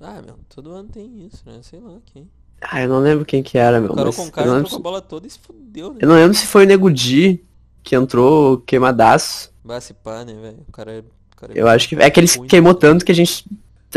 Ah, 0.01 0.23
meu, 0.23 0.39
todo 0.49 0.71
ano 0.73 0.89
tem 0.89 1.27
isso, 1.27 1.43
né? 1.49 1.61
Sei 1.63 1.81
lá 1.81 2.01
quem. 2.07 2.31
Ah, 2.61 2.81
eu 2.83 2.89
não 2.89 2.99
lembro 3.01 3.25
quem 3.25 3.43
que 3.43 3.59
era, 3.59 3.81
meu. 3.81 3.91
O 3.91 3.93
cara 3.93 4.11
Mas 4.11 4.17
com 4.17 4.27
eu, 4.27 4.31
cara 4.31 4.51
entrou 4.51 4.69
com 4.69 4.77
a 4.77 4.79
se, 4.79 4.79
bola 4.81 5.01
toda 5.03 5.27
e 5.27 5.31
se 5.31 5.39
fudeu, 5.39 5.93
né? 5.95 6.01
eu 6.01 6.09
não 6.09 6.15
lembro 6.17 6.35
se 6.35 6.47
foi 6.47 6.65
o 6.65 6.69
Nego 6.69 6.91
Di 6.91 7.45
que 7.83 7.95
entrou 7.95 8.59
queimadaço. 8.61 9.53
Vai 9.63 9.81
se 9.81 9.95
pá, 9.95 10.25
né, 10.25 10.35
velho? 10.35 10.65
O 10.69 10.73
cara 10.73 10.93
é. 10.93 10.99
o 11.01 11.37
cara 11.37 11.53
é 11.55 11.61
Eu 11.61 11.69
acho 11.69 11.89
que. 11.89 11.97
É 11.97 12.11
que 12.11 12.21
ele 12.21 12.29
ruim. 12.29 12.49
queimou 12.49 12.75
tanto 12.75 13.05
que 13.05 13.13
a 13.13 13.15
gente 13.15 13.45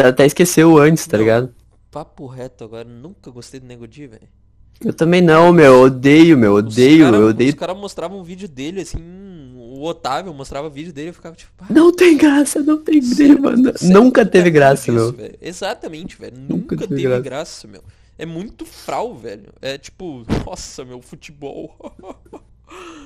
até 0.01 0.25
esqueceu 0.25 0.77
antes, 0.77 1.05
tá 1.07 1.17
Não. 1.17 1.23
ligado? 1.23 1.53
Papo 1.91 2.25
reto 2.27 2.63
agora, 2.63 2.87
nunca 2.87 3.31
gostei 3.31 3.59
do 3.59 3.65
Nego 3.65 3.87
Di, 3.87 4.07
velho. 4.07 4.27
Eu 4.83 4.93
também 4.93 5.21
não, 5.21 5.51
meu. 5.51 5.73
Eu 5.73 5.81
odeio, 5.83 6.37
meu. 6.37 6.53
Odeio, 6.55 7.05
cara- 7.05 7.17
eu 7.17 7.27
odeio. 7.29 7.49
Os 7.49 7.55
caras 7.55 7.77
mostravam 7.77 8.19
um 8.19 8.23
vídeo 8.23 8.47
dele, 8.47 8.81
assim, 8.81 8.99
o 9.55 9.81
Otávio 9.83 10.31
mostrava 10.33 10.69
vídeo 10.69 10.93
dele 10.93 11.07
e 11.07 11.09
eu 11.09 11.13
ficava 11.15 11.35
tipo, 11.35 11.51
pá, 11.57 11.65
Não 11.69 11.91
tem 11.91 12.15
graça, 12.15 12.61
não 12.61 12.77
tem 12.83 13.01
sério, 13.01 13.39
Nunca 13.83 14.23
teve 14.25 14.51
graça, 14.51 14.83
isso, 14.83 14.91
meu. 14.91 15.11
velho. 15.13 15.35
Exatamente, 15.41 16.15
velho. 16.19 16.37
Nunca 16.37 16.75
Nunca, 16.75 16.77
teve 16.77 16.87
teve 16.95 17.07
graça. 17.07 17.21
graça. 17.23 17.67
meu. 17.67 17.83
É 18.19 18.25
muito 18.25 18.65
fral, 18.65 19.15
velho. 19.15 19.51
É 19.61 19.77
tipo, 19.79 20.23
nossa, 20.45 20.85
meu, 20.85 21.01
futebol. 21.01 21.75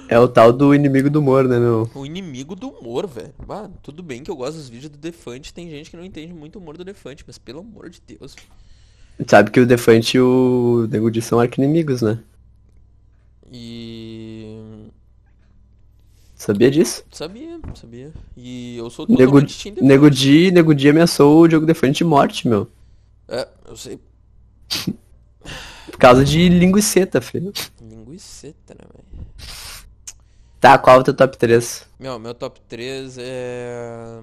É 0.08 0.20
o 0.20 0.28
tal 0.28 0.52
do 0.52 0.76
inimigo 0.76 1.10
do 1.10 1.20
humor, 1.20 1.48
né, 1.48 1.58
meu? 1.58 1.90
o 1.96 2.06
inimigo 2.06 2.54
do 2.54 2.68
humor, 2.68 3.08
velho. 3.08 3.34
Tudo 3.82 4.04
bem 4.04 4.22
que 4.24 4.30
eu 4.30 4.36
gosto 4.36 4.58
dos 4.58 4.68
vídeos 4.68 4.92
do 4.92 4.98
Defante, 4.98 5.54
tem 5.54 5.70
gente 5.70 5.90
que 5.90 5.96
não 5.96 6.04
entende 6.04 6.34
muito 6.34 6.58
o 6.58 6.62
humor 6.62 6.76
do 6.76 6.84
Defante, 6.84 7.24
mas 7.26 7.38
pelo 7.38 7.60
amor 7.62 7.90
de 7.90 8.02
Deus. 8.06 8.36
Sabe 9.26 9.52
que 9.52 9.60
o 9.60 9.66
Defante 9.66 10.18
e 10.18 10.20
o 10.20 10.88
Nego 10.92 11.10
Di 11.10 11.22
são 11.22 11.40
arquinimigos, 11.40 12.02
né? 12.02 12.20
E. 13.52 14.88
Sabia 16.36 16.72
disso? 16.72 17.04
Sabia, 17.12 17.60
sabia. 17.76 18.12
E 18.36 18.76
eu 18.78 18.90
sou 18.90 19.06
Nego, 19.08 19.40
Defante. 19.42 19.72
Nego 19.82 20.10
Di, 20.10 20.52
Nego 20.52 20.74
Di 20.74 20.90
ameaçou 20.90 21.42
o 21.42 21.48
Diogo 21.48 21.66
Defante 21.66 22.00
de 22.00 22.04
morte, 22.04 22.48
meu. 22.48 22.68
É, 23.28 23.48
eu 23.68 23.78
sei. 23.78 24.00
Por 25.90 25.98
causa 25.98 26.26
de 26.26 26.50
linguiceta, 26.50 27.22
filho. 27.22 27.54
Linguiceta, 27.80 28.74
né, 28.74 28.86
velho? 28.92 29.01
Tá, 30.62 30.78
qual 30.78 30.98
é 30.98 31.00
o 31.00 31.04
teu 31.04 31.16
top 31.16 31.36
3? 31.40 31.88
Meu, 32.00 32.20
meu 32.20 32.36
top 32.36 32.62
3 32.70 33.18
é. 33.18 34.22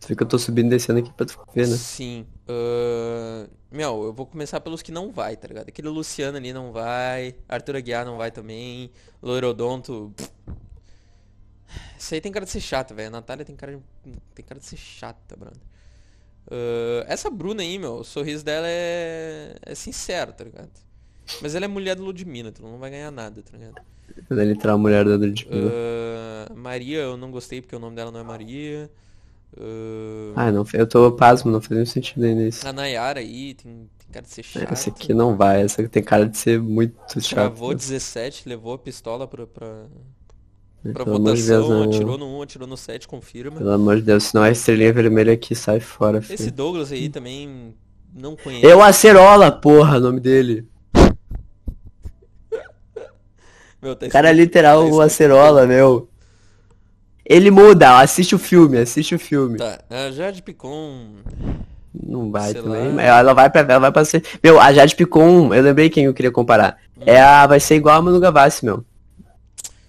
Você 0.00 0.08
vê 0.08 0.16
que 0.16 0.24
eu 0.24 0.26
tô 0.26 0.36
subindo 0.36 0.66
e 0.66 0.70
descendo 0.70 0.98
aqui 0.98 1.12
pra 1.12 1.24
tu 1.24 1.38
ver, 1.54 1.68
né? 1.68 1.76
Sim. 1.76 2.26
ahn, 2.48 3.46
meu, 3.70 4.02
eu 4.06 4.12
vou 4.12 4.26
começar 4.26 4.58
pelos 4.58 4.82
que 4.82 4.90
não 4.90 5.12
vai, 5.12 5.36
tá 5.36 5.46
ligado? 5.46 5.68
Aquele 5.68 5.88
Luciano 5.88 6.36
ali 6.36 6.52
não 6.52 6.72
vai. 6.72 7.36
Arthur 7.48 7.76
Aguiar 7.76 8.04
não 8.04 8.16
vai 8.16 8.32
também. 8.32 8.90
Loirodonto. 9.22 10.12
Isso 11.96 12.12
aí 12.12 12.20
tem 12.20 12.32
cara 12.32 12.44
de 12.44 12.50
ser 12.50 12.60
chato, 12.60 12.92
velho. 12.92 13.06
A 13.06 13.12
Natália 13.12 13.44
tem 13.44 13.54
cara 13.54 13.76
de, 13.76 14.18
tem 14.34 14.44
cara 14.44 14.58
de 14.58 14.66
ser 14.66 14.78
chata, 14.78 15.36
brother. 15.36 15.62
Ahn, 16.50 17.04
essa 17.06 17.30
Bruna 17.30 17.62
aí, 17.62 17.78
meu, 17.78 17.98
o 17.98 18.04
sorriso 18.04 18.44
dela 18.44 18.66
é, 18.66 19.54
é 19.62 19.76
sincero, 19.76 20.32
tá 20.32 20.42
ligado? 20.42 20.72
Mas 21.40 21.54
ela 21.54 21.66
é 21.66 21.68
mulher 21.68 21.94
do 21.94 22.02
Ludmilla, 22.02 22.48
então 22.48 22.68
não 22.68 22.78
vai 22.78 22.90
ganhar 22.90 23.12
nada, 23.12 23.40
tá 23.42 23.56
ligado? 23.56 23.80
Ela 24.30 24.42
é 24.42 24.44
literal 24.46 24.78
mulher 24.78 25.04
da 25.04 25.16
Ludmilla. 25.16 25.70
Ah, 26.48 26.52
Maria, 26.54 26.98
eu 26.98 27.16
não 27.16 27.30
gostei 27.30 27.60
porque 27.60 27.76
o 27.76 27.78
nome 27.78 27.96
dela 27.96 28.10
não 28.10 28.20
é 28.20 28.24
Maria. 28.24 28.90
Ah, 29.56 30.46
Ah, 30.46 30.52
não, 30.52 30.64
eu 30.74 30.86
tô 30.86 31.10
pasmo, 31.12 31.50
não 31.50 31.60
faz 31.60 31.70
nenhum 31.72 31.86
sentido 31.86 32.24
ainda 32.24 32.42
isso. 32.42 32.66
a 32.66 32.72
Nayara 32.72 33.20
aí 33.20 33.54
tem, 33.54 33.88
tem 33.98 34.08
cara 34.12 34.24
de 34.26 34.32
ser 34.32 34.42
chata. 34.42 34.72
Essa 34.72 34.90
aqui 34.90 35.12
não 35.12 35.36
vai, 35.36 35.62
essa 35.62 35.80
aqui 35.82 35.90
tem 35.90 36.02
cara 36.02 36.28
de 36.28 36.36
ser 36.38 36.60
muito 36.60 36.94
chato. 37.20 37.34
Travou 37.34 37.74
17, 37.74 38.48
levou 38.48 38.74
a 38.74 38.78
pistola 38.78 39.26
pra, 39.26 39.46
pra, 39.46 39.86
pra 40.92 41.04
Pelo 41.04 41.18
votação, 41.18 41.68
Deus, 41.68 41.68
não. 41.68 41.82
atirou 41.82 42.16
no 42.18 42.38
1, 42.38 42.42
atirou 42.42 42.68
no 42.68 42.76
7, 42.76 43.08
confirma. 43.08 43.58
Pelo 43.58 43.70
amor 43.72 43.96
de 43.96 44.02
Deus, 44.02 44.24
se 44.24 44.34
não 44.34 44.44
é 44.44 44.52
estrelinha 44.52 44.92
vermelha 44.92 45.32
aqui, 45.32 45.54
sai 45.54 45.80
fora, 45.80 46.22
filho. 46.22 46.34
Esse 46.34 46.50
Douglas 46.50 46.92
aí 46.92 47.08
também 47.08 47.74
não 48.14 48.36
conheço. 48.36 48.64
Eu 48.66 48.80
Acerola, 48.82 49.50
porra, 49.52 49.96
o 49.98 50.00
nome 50.00 50.20
dele. 50.20 50.66
Meu, 53.82 53.96
tá 53.96 54.06
O 54.06 54.10
cara 54.10 54.30
é 54.30 54.32
literal 54.32 54.88
tá 54.88 54.94
o 54.94 55.00
Acerola, 55.00 55.66
meu. 55.66 56.08
Ele 57.24 57.50
muda, 57.50 58.00
assiste 58.00 58.34
o 58.34 58.38
filme, 58.38 58.78
assiste 58.78 59.14
o 59.14 59.18
filme. 59.18 59.56
Tá, 59.58 59.78
a 59.88 60.10
Jade 60.10 60.42
Picon. 60.42 61.06
Não 61.94 62.30
vai 62.30 62.52
Sei 62.52 62.62
também. 62.62 62.92
lá. 62.94 63.02
Ela 63.02 63.32
vai 63.34 63.48
pra 63.50 63.60
ela 63.60 63.78
vai 63.78 63.92
pra 63.92 64.04
ser. 64.04 64.22
Meu, 64.42 64.60
a 64.60 64.72
Jade 64.72 64.96
Picon, 64.96 65.54
eu 65.54 65.62
lembrei 65.62 65.88
quem 65.90 66.04
eu 66.04 66.14
queria 66.14 66.30
comparar. 66.32 66.76
É 67.04 67.20
a. 67.20 67.46
Vai 67.46 67.60
ser 67.60 67.76
igual 67.76 67.96
a 67.96 68.02
Manu 68.02 68.18
Gavassi, 68.20 68.64
meu. 68.64 68.84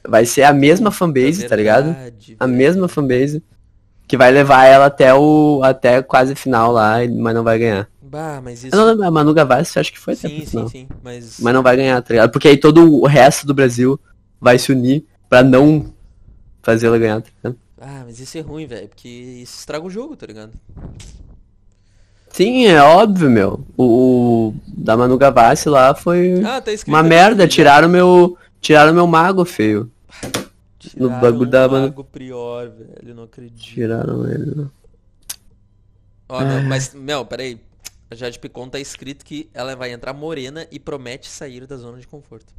Vai 0.07 0.25
ser 0.25 0.43
a 0.43 0.53
mesma 0.53 0.91
fanbase, 0.91 1.47
tá 1.47 1.55
ligado? 1.55 1.89
É 1.89 1.93
Verdade, 1.93 2.35
A 2.39 2.45
velho. 2.45 2.57
mesma 2.57 2.87
fanbase. 2.87 3.43
Que 4.07 4.17
vai 4.17 4.31
levar 4.31 4.65
ela 4.65 4.85
até 4.87 5.13
o. 5.13 5.61
até 5.63 6.01
quase 6.01 6.35
final 6.35 6.71
lá, 6.71 6.97
mas 7.17 7.33
não 7.35 7.43
vai 7.43 7.57
ganhar. 7.59 7.87
Bah, 8.11 8.41
mas 8.43 8.61
isso. 8.65 8.75
Não 8.75 8.85
lembro, 8.87 9.05
a 9.05 9.09
Manu 9.09 9.33
Gavassi 9.33 9.79
acho 9.79 9.93
que 9.93 9.97
foi 9.97 10.15
até 10.15 10.27
Sim, 10.27 10.41
pro 10.41 10.45
sim, 10.45 10.67
sim. 10.67 10.87
Mas. 11.01 11.39
Mas 11.39 11.53
não 11.53 11.63
vai 11.63 11.77
ganhar, 11.77 12.01
tá 12.01 12.13
ligado? 12.13 12.29
Porque 12.29 12.49
aí 12.49 12.57
todo 12.57 12.93
o 13.01 13.07
resto 13.07 13.47
do 13.47 13.53
Brasil 13.53 13.97
vai 14.39 14.59
se 14.59 14.69
unir 14.69 15.05
pra 15.29 15.41
não 15.41 15.93
fazer 16.61 16.87
ela 16.87 16.99
ganhar, 16.99 17.21
tá 17.21 17.29
ligado? 17.37 17.57
Ah, 17.79 18.03
mas 18.05 18.19
isso 18.19 18.37
é 18.37 18.41
ruim, 18.41 18.67
velho. 18.67 18.89
Porque 18.89 19.07
isso 19.07 19.59
estraga 19.59 19.85
o 19.85 19.89
jogo, 19.89 20.17
tá 20.17 20.25
ligado? 20.25 20.51
Sim, 22.31 22.65
é 22.65 22.81
óbvio, 22.83 23.29
meu. 23.29 23.65
O, 23.77 24.49
o 24.49 24.55
da 24.67 24.97
Manu 24.97 25.17
Gavassi 25.17 25.69
lá 25.69 25.95
foi 25.95 26.43
Ah, 26.43 26.59
tá 26.59 26.71
uma 26.87 27.01
merda. 27.01 27.43
né? 27.43 27.47
Tiraram 27.47 27.87
meu. 27.87 28.37
Tiraram 28.59 28.93
meu 28.93 29.07
mago, 29.07 29.45
feio. 29.45 29.89
no 30.21 30.29
Tiraram 30.79 31.21
bagulho 31.21 31.49
da 31.49 31.65
banda. 31.65 31.87
Mago 31.87 32.03
Prior, 32.03 32.69
velho, 32.69 33.15
não 33.15 33.23
acredito. 33.23 33.57
Tiraram 33.57 34.27
ele. 34.29 34.53
né? 34.53 34.67
Ó, 36.27 36.39
meu, 36.43 36.61
mas, 36.63 36.93
meu, 36.93 37.25
peraí. 37.25 37.57
A 38.11 38.15
Jade 38.15 38.37
Picon 38.39 38.67
tá 38.67 38.77
escrito 38.79 39.23
que 39.23 39.49
ela 39.53 39.73
vai 39.75 39.91
entrar 39.93 40.11
morena 40.13 40.67
e 40.69 40.77
promete 40.77 41.29
sair 41.29 41.65
da 41.65 41.77
zona 41.77 41.97
de 41.97 42.05
conforto. 42.05 42.53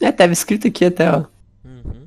É, 0.00 0.12
tava 0.12 0.32
escrito 0.32 0.68
aqui 0.68 0.84
até, 0.84 1.10
ó. 1.10 1.24
Uhum. 1.64 2.06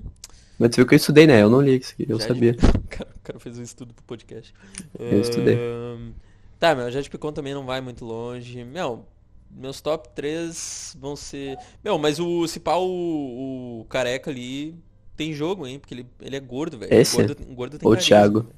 Mas 0.58 0.70
tu 0.72 0.78
viu 0.78 0.88
que 0.88 0.94
eu 0.94 0.98
estudei, 0.98 1.28
né? 1.28 1.42
Eu 1.44 1.50
não 1.50 1.62
li 1.62 1.78
isso 1.78 1.92
aqui, 1.94 2.06
eu 2.10 2.18
Jade- 2.18 2.28
sabia. 2.34 2.56
O 2.78 2.88
cara, 2.90 3.10
o 3.16 3.20
cara 3.20 3.40
fez 3.40 3.60
um 3.60 3.64
estudo 3.64 3.94
pro 3.94 4.04
podcast. 4.06 4.54
Eu 4.98 5.20
estudei. 5.22 5.56
Ahn, 5.58 6.12
Tá, 6.58 6.74
meu, 6.74 6.86
a 6.86 6.90
Jade 6.90 7.10
Picon 7.10 7.32
também 7.34 7.54
não 7.54 7.66
vai 7.66 7.82
muito 7.82 8.04
longe. 8.06 8.64
Meu, 8.64 9.06
meus 9.52 9.82
top 9.82 10.10
3 10.16 10.96
vão 11.00 11.16
ser. 11.16 11.58
Meu, 11.84 12.00
mas 12.00 12.20
o 12.20 12.48
se 12.48 12.60
pá, 12.60 12.76
o, 12.78 13.82
o 13.82 13.86
careca 13.90 14.32
ali 14.32 14.74
tem 15.16 15.34
jogo, 15.34 15.68
hein? 15.68 15.78
Porque 15.78 15.94
ele, 15.94 16.06
ele 16.22 16.36
é 16.36 16.40
gordo, 16.40 16.78
velho. 16.80 16.92
Esse? 16.94 17.18
Gordo, 17.18 17.36
gordo 17.54 17.78
tem 17.78 17.86
Ou 17.88 17.94
o 17.94 17.96
carisma, 17.96 18.08
Thiago? 18.18 18.40
velho. 18.42 18.56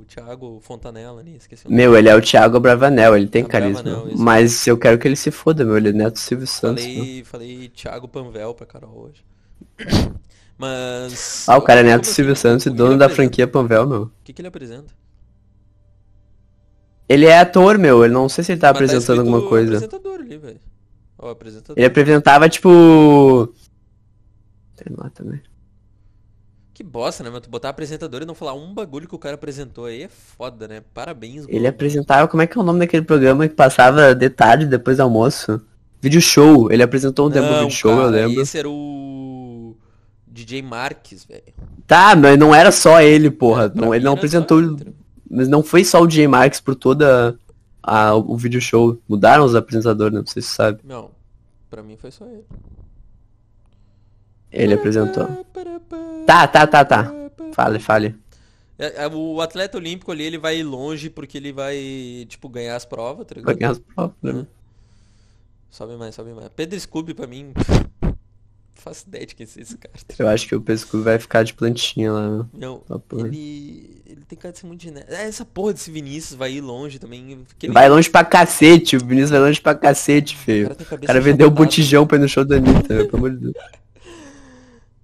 O 0.00 0.04
Thiago 0.04 0.60
Fontanella 0.62 1.20
ali, 1.20 1.36
esqueci. 1.36 1.70
Meu, 1.70 1.96
ele 1.96 2.08
é 2.08 2.14
o 2.14 2.20
Thiago 2.20 2.60
Bravanel, 2.60 3.16
ele 3.16 3.26
tem 3.28 3.42
Ah, 3.44 3.48
carisma. 3.48 3.82
Bravanel. 3.82 4.16
Mas 4.16 4.66
eu 4.66 4.76
quero 4.78 4.98
que 4.98 5.08
ele 5.08 5.16
se 5.16 5.30
foda, 5.30 5.64
meu. 5.64 5.76
Ele 5.76 5.88
é 5.88 5.92
neto 5.92 6.18
Silvio 6.18 6.46
Santos. 6.46 6.84
Falei, 6.84 7.24
falei 7.24 7.68
Thiago 7.68 8.06
Panvel 8.08 8.54
pra 8.54 8.66
Carol 8.66 9.08
hoje. 9.10 9.24
Mas. 10.58 11.48
Ah, 11.48 11.56
o 11.58 11.62
cara 11.62 11.80
é 11.80 11.82
neto 11.82 12.04
Silvio 12.06 12.32
assim? 12.32 12.42
Santos 12.42 12.66
e 12.66 12.70
dono 12.70 12.96
da 12.96 13.08
franquia 13.08 13.46
Panvel, 13.46 13.86
meu. 13.86 14.02
O 14.04 14.10
que, 14.24 14.32
que 14.32 14.40
ele 14.40 14.48
apresenta? 14.48 14.94
Ele 17.08 17.26
é 17.26 17.38
ator, 17.38 17.78
meu. 17.78 18.04
Ele 18.04 18.12
não 18.14 18.28
sei 18.28 18.42
se 18.42 18.52
ele 18.52 18.60
tá 18.60 18.68
Mas 18.68 18.76
apresentando 18.76 19.18
escrito 19.18 19.20
alguma 19.20 19.48
coisa. 19.48 19.76
apresentador 19.76 20.20
ali, 20.20 20.38
velho. 20.38 20.60
Ele 21.76 21.86
apresentava, 21.86 22.48
tipo. 22.48 23.52
Sei 24.76 24.94
lá 24.96 25.08
também. 25.10 25.40
Que 26.76 26.82
bosta, 26.84 27.24
né, 27.24 27.30
mano? 27.30 27.40
Tu 27.40 27.48
botar 27.48 27.70
apresentador 27.70 28.20
e 28.20 28.26
não 28.26 28.34
falar 28.34 28.52
um 28.52 28.74
bagulho 28.74 29.08
que 29.08 29.14
o 29.14 29.18
cara 29.18 29.34
apresentou 29.34 29.86
aí 29.86 30.02
é 30.02 30.08
foda, 30.08 30.68
né? 30.68 30.82
Parabéns, 30.92 31.46
Ele 31.48 31.66
apresentava, 31.66 32.28
como 32.28 32.42
é 32.42 32.46
que 32.46 32.58
é 32.58 32.60
o 32.60 32.62
nome 32.62 32.80
daquele 32.80 33.02
programa 33.02 33.48
que 33.48 33.54
passava 33.54 34.14
de 34.14 34.28
tarde 34.28 34.66
depois 34.66 34.98
do 34.98 35.02
almoço? 35.02 35.58
Vídeo 36.02 36.20
show. 36.20 36.70
Ele 36.70 36.82
apresentou 36.82 37.28
um 37.28 37.30
tempo 37.30 37.46
Não, 37.46 37.60
vídeo 37.60 37.74
show, 37.74 37.98
eu 37.98 38.10
lembro. 38.10 38.42
Esse 38.42 38.58
era 38.58 38.68
o 38.68 39.74
DJ 40.26 40.60
Marques, 40.60 41.24
velho. 41.24 41.44
Tá, 41.86 42.14
mas 42.14 42.38
não 42.38 42.54
era 42.54 42.70
só 42.70 43.00
ele, 43.00 43.30
porra. 43.30 43.72
Não, 43.74 43.94
ele 43.94 44.04
não 44.04 44.12
apresentou. 44.12 44.60
Mas 45.30 45.48
não 45.48 45.62
foi 45.62 45.82
só 45.82 46.02
o 46.02 46.06
DJ 46.06 46.28
Marques 46.28 46.60
por 46.60 46.74
toda 46.74 47.38
a, 47.82 48.14
o 48.14 48.36
vídeo 48.36 48.60
show. 48.60 48.98
Mudaram 49.08 49.46
os 49.46 49.54
apresentadores, 49.54 50.12
né? 50.12 50.20
Não 50.20 50.26
sei 50.26 50.42
se 50.42 50.48
você 50.48 50.54
sabe. 50.54 50.80
Não, 50.84 51.10
pra 51.70 51.82
mim 51.82 51.96
foi 51.96 52.10
só 52.10 52.26
ele. 52.26 52.44
Ele 54.62 54.74
apresentou. 54.74 55.26
Tá, 56.26 56.46
tá, 56.48 56.66
tá, 56.66 56.84
tá. 56.84 57.12
Fale, 57.52 57.78
fale. 57.78 58.14
É, 58.78 59.04
é, 59.04 59.08
O 59.08 59.40
atleta 59.40 59.78
olímpico 59.78 60.10
ali, 60.12 60.24
ele 60.24 60.38
vai 60.38 60.62
longe 60.62 61.08
porque 61.08 61.38
ele 61.38 61.52
vai, 61.52 62.26
tipo, 62.28 62.48
ganhar 62.48 62.76
as 62.76 62.84
provas, 62.84 63.26
tá 63.26 63.34
Vai 63.36 63.54
ligado? 63.54 63.58
ganhar 63.58 63.70
as 63.72 63.78
provas, 63.78 64.16
né? 64.22 64.32
Uhum. 64.32 64.46
Sobe 65.70 65.96
mais, 65.96 66.14
sobe 66.14 66.32
mais. 66.32 66.48
Pedro 66.54 66.78
Scooby, 66.78 67.14
pra 67.14 67.26
mim, 67.26 67.52
não 68.02 68.14
faço 68.74 69.06
ideia 69.08 69.26
de 69.26 69.34
quem 69.34 69.44
é 69.44 69.60
esse 69.60 69.76
cara. 69.76 69.94
Eu 70.18 70.28
acho 70.28 70.46
que 70.48 70.54
o 70.54 70.60
pescoço 70.60 71.02
vai 71.02 71.18
ficar 71.18 71.42
de 71.42 71.54
plantinha 71.54 72.12
lá, 72.12 72.28
meu. 72.28 72.46
Não, 72.52 72.78
Papo 72.80 73.16
reto. 73.16 73.28
ele, 73.28 74.02
ele 74.06 74.20
tem 74.28 74.38
cara 74.38 74.52
de 74.52 74.58
ser 74.58 74.66
muito 74.66 74.82
genérico. 74.82 75.12
Essa 75.12 75.44
porra 75.44 75.72
desse 75.74 75.90
Vinícius 75.90 76.34
vai 76.38 76.52
ir 76.52 76.60
longe 76.60 76.98
também. 76.98 77.44
ele- 77.62 77.72
Vai 77.72 77.88
longe 77.88 78.08
pra 78.10 78.24
cacete, 78.24 78.96
o 78.96 79.00
Vinícius 79.00 79.30
vai 79.30 79.40
longe 79.40 79.60
pra 79.60 79.74
cacete, 79.74 80.34
o 80.34 80.38
feio. 80.38 80.64
cara 80.68 80.74
tem 80.76 80.86
a 80.90 80.94
O 80.94 81.06
cara 81.06 81.20
vendeu 81.20 81.48
o 81.48 81.50
botijão 81.50 82.06
pra 82.06 82.16
ir 82.18 82.20
no 82.20 82.28
show 82.28 82.44
da 82.44 82.56
Anitta, 82.56 82.88
pelo 83.06 83.16
amor 83.16 83.30
de 83.32 83.36
Deus. 83.38 83.54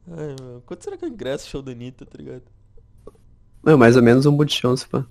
Ai, 0.06 0.36
meu, 0.40 0.62
quanto 0.66 0.84
será 0.84 0.96
que 0.96 1.04
é 1.04 1.08
o 1.08 1.10
ingresso 1.12 1.48
show 1.48 1.60
da 1.62 1.72
Anitta, 1.72 2.06
tá 2.06 2.16
ligado? 2.18 2.44
Meu, 3.64 3.76
mais 3.78 3.96
ou 3.96 4.02
menos 4.02 4.24
um 4.26 4.36
botijão, 4.36 4.76
se 4.76 4.86
pá. 4.88 5.04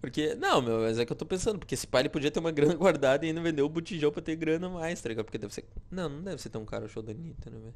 Porque, 0.00 0.34
não, 0.36 0.62
meu, 0.62 0.80
mas 0.80 0.98
é 0.98 1.04
que 1.04 1.12
eu 1.12 1.16
tô 1.16 1.26
pensando, 1.26 1.58
porque 1.58 1.74
esse 1.74 1.86
pai 1.86 2.02
ele 2.02 2.08
podia 2.08 2.30
ter 2.30 2.38
uma 2.40 2.50
grana 2.52 2.74
guardada 2.74 3.24
e 3.24 3.28
ainda 3.28 3.40
vendeu 3.40 3.66
o 3.66 3.68
botijão 3.68 4.10
pra 4.12 4.22
ter 4.22 4.36
grana 4.36 4.68
mais, 4.68 5.00
tá 5.00 5.08
ligado? 5.08 5.24
Porque 5.24 5.38
deve 5.38 5.52
ser. 5.54 5.64
Não, 5.90 6.08
não 6.08 6.22
deve 6.22 6.40
ser 6.40 6.50
tão 6.50 6.64
caro 6.64 6.86
o 6.86 6.88
show 6.88 7.02
da 7.02 7.12
Anitta, 7.12 7.50
né, 7.50 7.58
velho? 7.58 7.74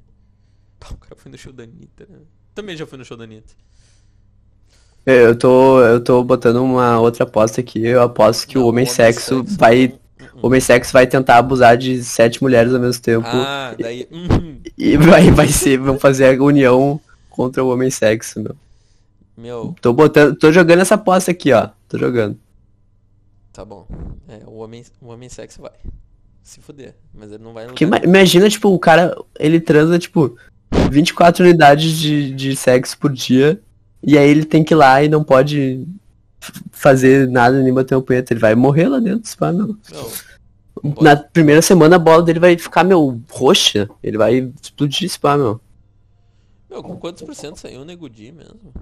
Pá, 0.79 0.89
O 0.93 0.99
cara 0.99 1.17
foi 1.17 1.31
no 1.33 1.39
show 1.39 1.53
da 1.53 1.65
Anitta, 1.65 2.07
né? 2.09 2.21
Também 2.55 2.77
já 2.77 2.87
fui 2.87 2.99
no 2.99 3.05
show 3.05 3.17
da 3.17 3.25
Anitta. 3.25 3.55
É, 5.05 5.25
Eu 5.27 5.37
tô, 5.37 5.81
eu 5.83 6.03
tô 6.03 6.23
botando 6.23 6.63
uma 6.63 7.01
outra 7.01 7.25
aposta 7.25 7.61
aqui. 7.61 7.85
Eu 7.85 8.03
aposto 8.03 8.47
que 8.47 8.57
Não, 8.57 8.65
o 8.65 8.67
homem 8.67 8.87
sexo 8.87 9.43
vai. 9.59 9.99
Não. 10.23 10.35
Uh-uh. 10.35 10.41
O 10.43 10.47
homem 10.47 10.61
sexo 10.61 10.93
vai 10.93 11.07
tentar 11.07 11.39
abusar 11.39 11.77
de 11.77 12.03
sete 12.03 12.43
mulheres 12.43 12.73
ao 12.73 12.81
mesmo 12.81 13.03
tempo. 13.03 13.27
Ah, 13.29 13.75
daí. 13.79 14.07
uhum. 14.11 14.61
E 14.79 14.97
vai, 14.97 15.31
vai 15.31 15.49
ser. 15.49 15.79
Vão 15.79 15.99
fazer 15.99 16.39
a 16.39 16.43
união 16.43 17.01
contra 17.31 17.63
o 17.63 17.73
homem 17.73 17.91
sexo, 17.91 18.41
meu. 18.41 18.57
Meu, 19.37 19.75
Tô 19.81 19.93
botando. 19.93 20.37
Tô 20.37 20.53
jogando 20.53 20.81
essa 20.81 20.95
aposta 20.95 21.31
aqui, 21.31 21.53
ó. 21.53 21.69
Tô 21.89 21.99
jogando. 21.99 22.39
tá 23.53 23.65
bom. 23.65 23.87
É, 24.29 24.41
o 24.47 24.59
homem, 24.59 24.85
o 25.01 25.09
homem 25.09 25.29
sexo 25.29 25.61
vai. 25.63 25.73
Se 26.43 26.61
fuder. 26.61 26.95
Mas 27.15 27.31
ele 27.31 27.43
não 27.43 27.53
vai. 27.53 27.67
Porque 27.67 27.85
imagina, 27.85 28.49
tipo, 28.49 28.69
o 28.69 28.79
cara. 28.79 29.17
Ele 29.39 29.61
transa, 29.61 29.99
tipo, 29.99 30.37
24 30.91 31.45
unidades 31.45 31.99
de, 31.99 32.33
de 32.35 32.57
sexo 32.57 32.99
por 32.99 33.13
dia. 33.13 33.61
E 34.03 34.19
aí 34.19 34.29
ele 34.29 34.45
tem 34.45 34.65
que 34.65 34.75
ir 34.75 34.77
lá 34.77 35.03
e 35.03 35.09
não 35.09 35.23
pode 35.23 35.87
fazer 36.83 37.29
nada 37.29 37.63
nem 37.63 37.73
bater 37.73 37.95
uma 37.95 38.03
punheta. 38.03 38.33
Ele 38.33 38.41
vai 38.41 38.55
morrer 38.55 38.89
lá 38.89 38.99
dentro, 38.99 39.29
se 39.29 39.37
pá, 39.37 39.53
meu. 39.53 39.77
Não, 40.83 40.95
Na 41.01 41.17
primeira 41.17 41.63
semana 41.63 41.97
a 41.97 41.99
bola 41.99 42.23
dele 42.23 42.41
vai 42.41 42.59
ficar, 42.59 42.83
meu, 42.83 43.21
roxa. 43.31 43.89
Ele 44.03 44.19
vai 44.19 44.53
explodir, 44.61 45.09
se 45.09 45.19
pá, 45.19 45.37
meu. 45.37 45.61
Meu, 46.69 46.83
com 46.83 46.97
quantos 46.97 47.23
por 47.23 47.35
cento 47.35 47.57
saiu 47.57 47.83
o 47.83 47.85
Nego 47.85 48.09
Di 48.09 48.33
mesmo? 48.33 48.73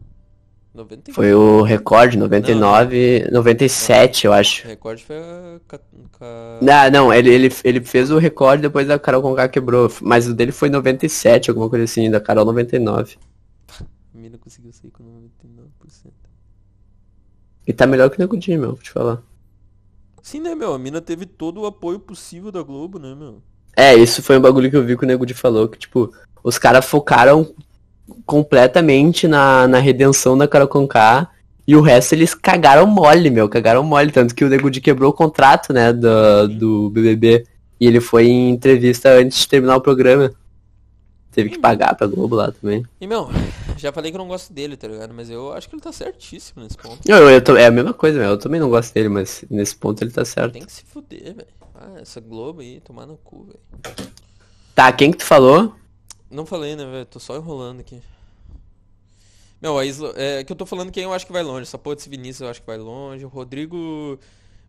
90 0.73 1.13
Foi 1.13 1.35
o 1.35 1.63
recorde, 1.63 2.17
99, 2.17 3.29
97, 3.33 4.27
eu 4.27 4.33
acho. 4.33 4.65
O 4.65 4.69
recorde 4.69 5.05
foi 5.05 5.17
a... 5.17 6.59
Não, 6.63 6.91
não, 6.91 7.13
ele, 7.13 7.29
ele, 7.29 7.53
ele 7.65 7.81
fez 7.81 8.11
o 8.13 8.19
recorde 8.19 8.63
depois 8.63 8.87
da 8.87 8.99
Carol 8.99 9.21
Conká 9.21 9.49
quebrou. 9.49 9.91
Mas 10.01 10.29
o 10.29 10.35
dele 10.35 10.53
foi 10.53 10.71
97, 10.71 11.51
alguma 11.51 11.69
coisa 11.69 11.85
assim, 11.85 12.09
da 12.09 12.21
Carol 12.21 12.45
99. 12.45 13.17
A 13.79 13.85
mina 14.15 14.39
conseguiu 14.39 14.73
sair 14.73 14.91
com 14.93 15.03
99%. 15.03 15.30
E 17.71 17.73
tá 17.73 17.87
melhor 17.87 18.11
que 18.11 18.17
o 18.17 18.21
Nego 18.21 18.37
Di, 18.37 18.59
meu, 18.59 18.71
vou 18.73 18.83
te 18.83 18.91
falar. 18.91 19.23
Sim, 20.21 20.41
né, 20.41 20.57
meu? 20.57 20.75
A 20.75 20.79
mina 20.79 21.01
teve 21.01 21.25
todo 21.25 21.61
o 21.61 21.67
apoio 21.67 22.01
possível 22.01 22.51
da 22.51 22.65
Globo, 22.65 22.99
né, 22.99 23.15
meu? 23.15 23.41
É, 23.77 23.95
isso 23.95 24.25
foi 24.25 24.37
um 24.37 24.41
bagulho 24.41 24.69
que 24.69 24.77
eu 24.77 24.85
vi 24.85 24.97
que 24.97 25.05
o 25.05 25.07
Nego 25.07 25.25
Di 25.25 25.35
falou, 25.35 25.69
que 25.69 25.79
tipo, 25.79 26.13
os 26.43 26.59
caras 26.59 26.85
focaram 26.85 27.55
completamente 28.27 29.29
na, 29.29 29.69
na 29.69 29.79
redenção 29.79 30.37
da 30.37 30.49
Carol 30.49 30.67
Conká 30.67 31.31
e 31.65 31.77
o 31.77 31.81
resto 31.81 32.15
eles 32.15 32.35
cagaram 32.35 32.89
mole, 32.89 33.31
meu, 33.31 33.49
cagaram 33.49 33.85
mole, 33.85 34.11
tanto 34.11 34.35
que 34.35 34.45
o 34.45 34.49
Nego 34.49 34.69
Di 34.69 34.81
quebrou 34.81 35.11
o 35.11 35.15
contrato, 35.15 35.73
né, 35.73 35.93
do, 35.93 36.49
do 36.49 36.91
BBB 36.91 37.47
e 37.79 37.87
ele 37.87 38.01
foi 38.01 38.27
em 38.27 38.51
entrevista 38.51 39.11
antes 39.11 39.39
de 39.39 39.49
terminar 39.49 39.77
o 39.77 39.81
programa. 39.81 40.33
Teve 41.31 41.51
que 41.51 41.59
pagar 41.61 41.95
pra 41.95 42.09
Globo 42.09 42.35
lá 42.35 42.51
também. 42.51 42.85
E, 43.01 43.07
meu, 43.07 43.31
já 43.81 43.93
falei 43.93 44.11
que 44.11 44.17
eu 44.17 44.21
não 44.21 44.29
gosto 44.29 44.53
dele, 44.53 44.77
tá 44.77 44.87
ligado? 44.87 45.13
Mas 45.15 45.31
eu 45.31 45.53
acho 45.53 45.69
que 45.69 45.75
ele 45.75 45.83
tá 45.83 45.93
certíssimo 45.93 46.63
nesse 46.63 46.77
ponto. 46.77 47.01
Eu, 47.09 47.29
eu, 47.29 47.57
é 47.57 47.67
a 47.67 47.71
mesma 47.71 47.93
coisa, 47.95 48.23
eu 48.23 48.39
também 48.39 48.61
não 48.61 48.69
gosto 48.71 48.93
dele, 48.93 49.09
mas 49.09 49.45
nesse 49.51 49.75
ponto 49.75 50.03
ele 50.03 50.11
tá 50.11 50.25
certo. 50.25 50.53
Tem 50.53 50.65
que 50.65 50.73
se 50.73 50.85
fuder, 50.85 51.35
velho. 51.35 51.49
Ah, 51.75 52.01
essa 52.01 52.21
Globo 52.21 52.61
aí, 52.61 52.81
tomar 52.81 53.07
no 53.07 53.17
cu, 53.17 53.45
velho. 53.45 54.11
Tá, 54.75 54.93
quem 54.93 55.11
que 55.11 55.19
tu 55.19 55.25
falou? 55.25 55.75
Não 56.31 56.47
falei, 56.47 56.77
né, 56.77 56.85
velho? 56.85 57.07
Tô 57.07 57.19
só 57.19 57.37
enrolando 57.37 57.81
aqui. 57.81 58.01
Meu, 59.61 59.79
a 59.79 59.85
Isla... 59.85 60.13
É 60.17 60.45
que 60.45 60.53
eu 60.53 60.57
tô 60.57 60.65
falando 60.65 60.91
quem 60.91 61.05
eu 61.05 61.13
acho 61.13 61.27
que 61.27 61.33
vai 61.33 61.43
longe. 61.43 61.63
Essa 61.63 61.79
porra 61.79 61.97
desse 61.97 62.09
Vinícius 62.09 62.43
eu 62.43 62.49
acho 62.49 62.61
que 62.61 62.67
vai 62.67 62.79
longe. 62.79 63.25
O 63.25 63.29
Rodrigo... 63.29 64.19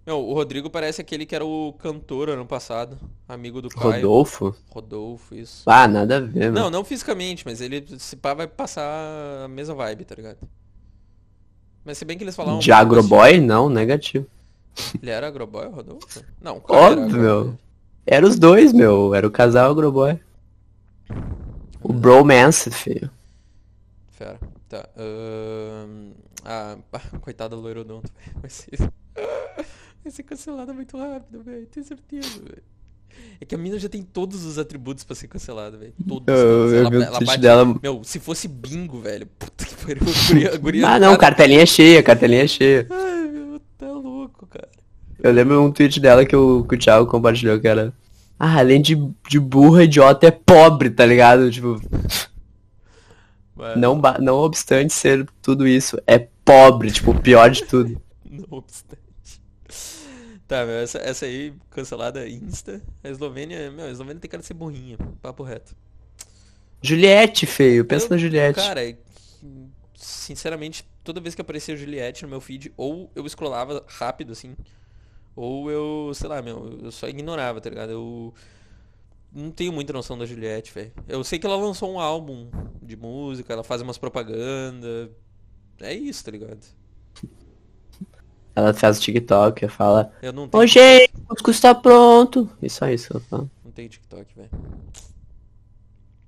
Meu, 0.05 0.17
o 0.19 0.33
Rodrigo 0.33 0.69
parece 0.69 0.99
aquele 0.99 1.25
que 1.27 1.35
era 1.35 1.45
o 1.45 1.73
cantor 1.73 2.29
ano 2.29 2.45
passado. 2.45 2.97
Amigo 3.27 3.61
do 3.61 3.69
Caio. 3.69 3.95
Rodolfo? 3.95 4.55
Rodolfo, 4.69 5.35
isso. 5.35 5.63
Ah, 5.69 5.87
nada 5.87 6.17
a 6.17 6.19
ver, 6.19 6.51
meu. 6.51 6.53
Não, 6.53 6.69
não 6.71 6.83
fisicamente, 6.83 7.45
mas 7.45 7.61
ele, 7.61 7.85
se 7.99 8.15
pá, 8.15 8.33
vai 8.33 8.47
passar 8.47 8.83
a 9.45 9.47
mesma 9.47 9.75
vibe, 9.75 10.05
tá 10.05 10.15
ligado? 10.15 10.39
Mas 11.85 11.97
se 11.99 12.05
bem 12.05 12.17
que 12.17 12.23
eles 12.23 12.35
falaram... 12.35 12.59
De 12.59 12.71
agroboy? 12.71 13.39
Não, 13.39 13.69
negativo. 13.69 14.25
Ele 15.01 15.11
era 15.11 15.27
agroboy, 15.27 15.67
Rodolfo? 15.67 16.23
Não, 16.41 16.57
o 16.57 16.61
Caio 16.61 16.79
era 16.79 17.01
Óbvio, 17.01 17.05
agroboy. 17.05 17.45
meu. 17.45 17.59
Era 18.05 18.25
os 18.27 18.39
dois, 18.39 18.73
meu. 18.73 19.13
Era 19.13 19.27
o 19.27 19.31
casal 19.31 19.69
agroboy. 19.69 20.19
O 21.81 21.93
bromance, 21.93 22.71
filho. 22.71 23.09
Fera. 24.11 24.39
Tá. 24.67 24.87
ahn, 24.97 26.11
Ah, 26.43 26.77
coitada 27.21 27.55
do 27.55 27.61
loirodonto, 27.61 28.09
velho. 28.41 28.91
Vai 30.03 30.11
ser... 30.11 30.23
Cancelada 30.23 30.73
muito 30.73 30.97
rápido, 30.97 31.41
velho. 31.43 31.65
Tenho 31.67 31.85
certeza, 31.85 32.39
velho. 32.39 32.63
É 33.41 33.45
que 33.45 33.53
a 33.53 33.57
mina 33.57 33.77
já 33.77 33.89
tem 33.89 34.01
todos 34.01 34.45
os 34.45 34.57
atributos 34.57 35.03
pra 35.03 35.15
ser 35.15 35.27
cancelada, 35.27 35.77
velho. 35.77 35.93
Todos. 36.07 36.25
Eu- 36.27 36.69
eu 36.69 36.75
Ela, 36.85 36.95
ela 36.95 37.05
tweet 37.17 37.25
bate... 37.25 37.39
dela- 37.41 37.79
Meu, 37.83 38.03
se 38.03 38.19
fosse 38.19 38.47
bingo, 38.47 39.01
velho. 39.01 39.27
Puta 39.37 39.65
que 39.65 39.75
pariu. 39.75 40.01
A 40.03 40.27
guria, 40.33 40.53
a 40.53 40.57
guria 40.57 40.87
Ah, 40.87 40.99
não, 40.99 41.09
cada- 41.11 41.17
cartelinha 41.19 41.65
cheia, 41.65 42.01
cartelinha 42.01 42.47
cheia. 42.47 42.87
Ai, 42.89 43.27
meu, 43.31 43.59
tá 43.77 43.91
louco, 43.91 44.47
cara. 44.47 44.69
Eu 45.21 45.31
lembro 45.31 45.61
um 45.61 45.71
tweet 45.71 45.99
dela 45.99 46.25
que 46.25 46.35
o, 46.35 46.63
que 46.63 46.75
o 46.75 46.79
Thiago 46.79 47.05
compartilhou, 47.05 47.59
que 47.59 47.67
era... 47.67 47.93
Ah, 48.39 48.57
além 48.59 48.81
de, 48.81 48.95
de 49.29 49.39
burra, 49.39 49.83
idiota, 49.83 50.25
é 50.27 50.31
pobre, 50.31 50.89
tá 50.89 51.05
ligado? 51.05 51.51
Tipo, 51.51 51.79
não, 53.77 54.01
não 54.19 54.35
obstante 54.37 54.93
ser 54.93 55.27
tudo 55.41 55.67
isso, 55.67 56.01
é 56.07 56.17
pobre, 56.43 56.89
tipo, 56.91 57.11
o 57.11 57.19
pior 57.21 57.49
de 57.51 57.63
tudo. 57.65 58.01
Não 58.31 58.45
obstante. 58.49 59.00
Tá, 60.51 60.65
meu, 60.65 60.75
essa, 60.75 60.97
essa 60.97 61.25
aí, 61.25 61.53
cancelada 61.69 62.27
Insta. 62.27 62.81
A 63.01 63.07
Eslovênia, 63.07 63.71
meu, 63.71 63.85
a 63.85 63.89
Eslovênia 63.89 64.19
tem 64.19 64.29
cara 64.29 64.41
de 64.41 64.47
ser 64.47 64.53
burrinha. 64.53 64.97
Papo 65.21 65.43
reto. 65.43 65.73
Juliette, 66.81 67.45
feio, 67.45 67.85
pensa 67.85 68.07
Eu- 68.07 68.09
na 68.09 68.17
Juliette. 68.17 68.59
Cara, 68.59 68.85
é 68.85 68.97
sinceramente, 69.95 70.85
toda 71.05 71.21
vez 71.21 71.35
que 71.35 71.39
aparecia 71.41 71.77
Juliette 71.77 72.23
no 72.23 72.27
meu 72.27 72.41
feed, 72.41 72.73
ou 72.75 73.09
eu 73.15 73.25
scrollava 73.29 73.85
rápido, 73.87 74.33
assim, 74.33 74.53
ou 75.37 75.71
eu, 75.71 76.11
sei 76.13 76.27
lá, 76.27 76.41
meu, 76.41 76.79
eu 76.83 76.91
só 76.91 77.07
ignorava, 77.07 77.61
tá 77.61 77.69
ligado? 77.69 77.93
Eu 77.93 78.33
não 79.31 79.51
tenho 79.51 79.71
muita 79.71 79.93
noção 79.93 80.17
da 80.17 80.25
Juliette, 80.25 80.73
velho. 80.73 80.91
Eu 81.07 81.23
sei 81.23 81.39
que 81.39 81.45
ela 81.45 81.55
lançou 81.55 81.89
um 81.89 81.97
álbum 81.97 82.49
de 82.81 82.97
música, 82.97 83.53
ela 83.53 83.63
faz 83.63 83.81
umas 83.81 83.97
propaganda. 83.97 85.09
É 85.79 85.93
isso, 85.93 86.25
tá 86.25 86.31
ligado? 86.31 86.59
Ela 88.55 88.73
faz 88.73 88.99
TikTok, 88.99 89.67
fala, 89.69 90.11
Eu 90.21 90.33
não 90.33 90.47
tenho, 90.47 90.63
Ô 90.63 90.67
gente, 90.67 91.13
o 91.15 91.27
cuscuz 91.27 91.59
tá 91.59 91.73
pronto. 91.73 92.49
E 92.61 92.69
só 92.69 92.89
isso 92.89 93.13
ela 93.13 93.21
fala. 93.21 93.49
não 93.63 93.71
tenho 93.71 93.89
TikTok, 93.89 94.35
velho. 94.35 94.49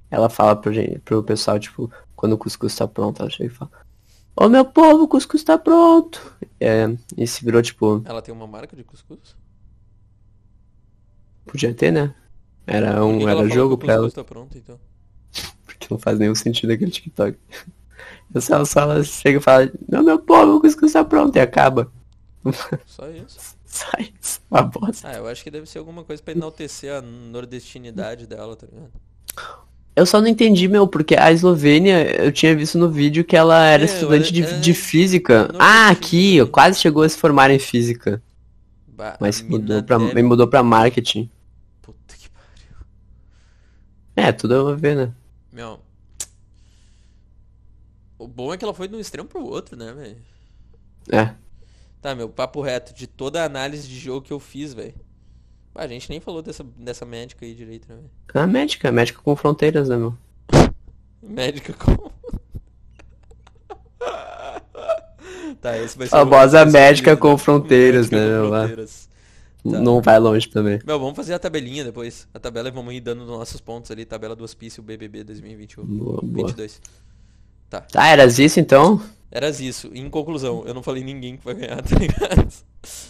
Ela 0.10 0.30
fala 0.30 0.56
pro, 0.56 0.72
gente, 0.72 1.00
pro 1.00 1.24
pessoal, 1.24 1.60
tipo, 1.60 1.91
quando 2.16 2.34
o 2.34 2.38
cuscuz 2.38 2.76
tá 2.76 2.88
pronto, 2.88 3.22
ela 3.22 3.30
chega 3.30 3.52
e 3.52 3.56
fala, 3.56 3.72
Ô 4.36 4.50
meu 4.50 4.66
povo, 4.66 5.04
o 5.04 5.08
cuscuz 5.08 5.44
tá 5.44 5.58
pronto. 5.58 6.36
É, 6.60 6.86
e 7.18 7.28
se 7.28 7.44
virou, 7.44 7.62
tipo, 7.62 8.02
Ela 8.06 8.22
tem 8.22 8.34
uma 8.34 8.48
marca 8.48 8.76
de 8.76 8.84
cuscuz? 8.84 9.36
podia 11.45 11.74
ter, 11.74 11.91
né? 11.91 12.16
Era 12.66 13.04
um 13.04 13.28
era 13.28 13.48
jogo 13.50 13.74
o 13.74 13.78
pra 13.78 13.94
ela, 13.94 14.04
cuscuz 14.04 14.14
tá 14.14 14.24
pronto, 14.24 14.58
então? 14.58 14.80
porque 15.66 15.88
não 15.90 16.00
faz 16.00 16.18
nenhum 16.18 16.36
sentido 16.36 16.72
aquele 16.72 16.91
TikTok. 16.91 17.38
Então, 18.30 18.56
ela 18.56 18.66
só 18.66 18.82
ela 18.82 19.04
chega 19.04 19.38
e 19.38 19.41
fala, 19.41 19.72
não 19.88 20.02
meu 20.02 20.18
povo, 20.18 20.56
o 20.56 20.62
cuscuz 20.62 20.94
tá 20.94 21.04
pronto, 21.04 21.36
e 21.36 21.40
acaba. 21.40 21.91
Só 22.86 23.10
isso. 23.10 23.56
Sai, 23.65 24.14
isso 24.22 24.40
é 24.52 24.53
uma 24.56 24.64
bosta. 24.64 25.07
Ah, 25.07 25.14
eu 25.15 25.28
acho 25.28 25.44
que 25.44 25.49
deve 25.49 25.65
ser 25.68 25.80
alguma 25.80 26.03
coisa 26.03 26.22
pra 26.22 26.34
enaltecer 26.34 26.94
a 26.94 27.02
nordestinidade 27.02 28.28
dela, 28.28 28.56
tá 28.56 28.68
ligado? 28.68 28.91
Eu 29.95 30.06
só 30.06 30.20
não 30.22 30.28
entendi, 30.28 30.68
meu, 30.68 30.88
porque 30.88 31.15
a 31.15 31.32
Eslovênia, 31.32 32.03
eu 32.24 32.32
tinha 32.32 32.56
visto 32.56 32.78
no 32.78 32.90
vídeo 32.90 33.24
que 33.24 33.36
ela 33.36 33.64
era 33.65 33.84
É, 33.84 33.86
estudante 33.86 34.32
de, 34.32 34.44
é- 34.44 34.60
de 34.60 34.74
física. 34.74 35.48
não 35.52 35.60
Ah, 35.60 35.91
entendi 35.91 35.98
aqui, 35.98 36.38
também. 36.38 36.52
quase 36.52 36.80
chegou 36.80 37.03
a 37.03 37.10
se 37.10 37.18
formar 37.18 37.49
em 37.52 37.60
física. 37.60 38.22
Bah, 38.88 39.18
Mas 39.20 39.41
mudou 39.41 39.82
pra, 39.84 39.98
me 39.98 40.22
mudou 40.22 40.48
pra 40.48 40.61
marketing. 40.61 41.30
Puta 41.82 42.15
que 42.15 42.30
pariu. 42.30 42.78
É, 44.15 44.32
tudo 44.32 44.68
a 44.68 44.76
ver, 44.76 44.95
né? 44.95 45.14
Meu. 45.52 45.80
O 48.20 48.28
bom 48.28 48.53
é 48.53 48.57
que 48.57 48.64
ela 48.64 48.74
foi 48.74 48.88
de 48.88 48.95
um 48.95 48.99
extremo 48.99 49.28
pro 49.28 49.44
outro, 49.44 49.76
né, 49.76 49.91
velho? 49.94 50.18
É. 51.11 51.34
Tá, 52.04 52.14
meu, 52.14 52.28
papo 52.28 52.60
reto, 52.60 52.94
de 52.94 53.08
toda 53.08 53.42
a 53.42 53.46
análise 53.46 53.88
de 53.88 53.98
jogo 53.98 54.26
que 54.26 54.34
eu 54.34 54.40
fiz, 54.40 54.74
velho. 54.74 54.94
Ah, 55.74 55.84
a 55.84 55.88
gente 55.88 56.10
nem 56.10 56.20
falou 56.20 56.42
dessa, 56.42 56.62
dessa 56.78 57.06
médica 57.06 57.46
aí 57.46 57.56
direito, 57.56 57.88
né? 57.88 57.98
A 58.34 58.46
médica, 58.46 58.92
médica 58.92 59.22
com 59.22 59.34
fronteiras, 59.38 59.88
né, 59.88 59.96
meu? 59.96 60.14
Médica 61.22 61.72
com. 61.72 62.12
tá, 65.62 65.78
esse 65.78 65.98
vai 65.98 66.08
ser 66.08 66.12
Famosa 66.12 66.64
o 66.64 66.70
médica 66.70 67.12
vídeo, 67.12 67.22
com 67.22 67.38
fronteiras, 67.38 68.12
né, 68.12 68.38
lá. 68.40 68.68
fronteiras. 68.68 69.08
Tá. 69.64 69.80
Não 69.80 70.02
vai 70.02 70.20
longe 70.20 70.50
também. 70.50 70.82
Meu, 70.86 71.00
vamos 71.00 71.16
fazer 71.16 71.34
a 71.34 71.40
tabelinha 71.40 71.86
depois. 71.86 72.28
A 72.34 72.40
tabela 72.40 72.68
e 72.68 72.72
vamos 72.72 72.94
ir 72.94 73.00
dando 73.00 73.26
nossos 73.26 73.62
pontos 73.62 73.90
ali. 73.90 74.04
Tabela 74.04 74.36
do 74.36 74.44
Hospício 74.44 74.84
BBB 74.84 75.24
2021. 75.24 75.86
Boa, 75.86 76.20
boa. 76.22 76.48
22. 76.48 76.82
Tá. 77.70 77.80
Tá, 77.80 78.08
eras 78.08 78.40
isso 78.40 78.60
então? 78.60 79.02
Eras 79.36 79.60
isso. 79.60 79.90
Em 79.96 80.08
conclusão, 80.12 80.64
eu 80.68 80.76
não 80.76 80.84
falei 80.84 81.04
ninguém 81.04 81.36
que 81.38 81.44
vai 81.44 81.56
ganhar, 81.56 81.82
tá 81.82 81.98
ligado? 81.98 82.48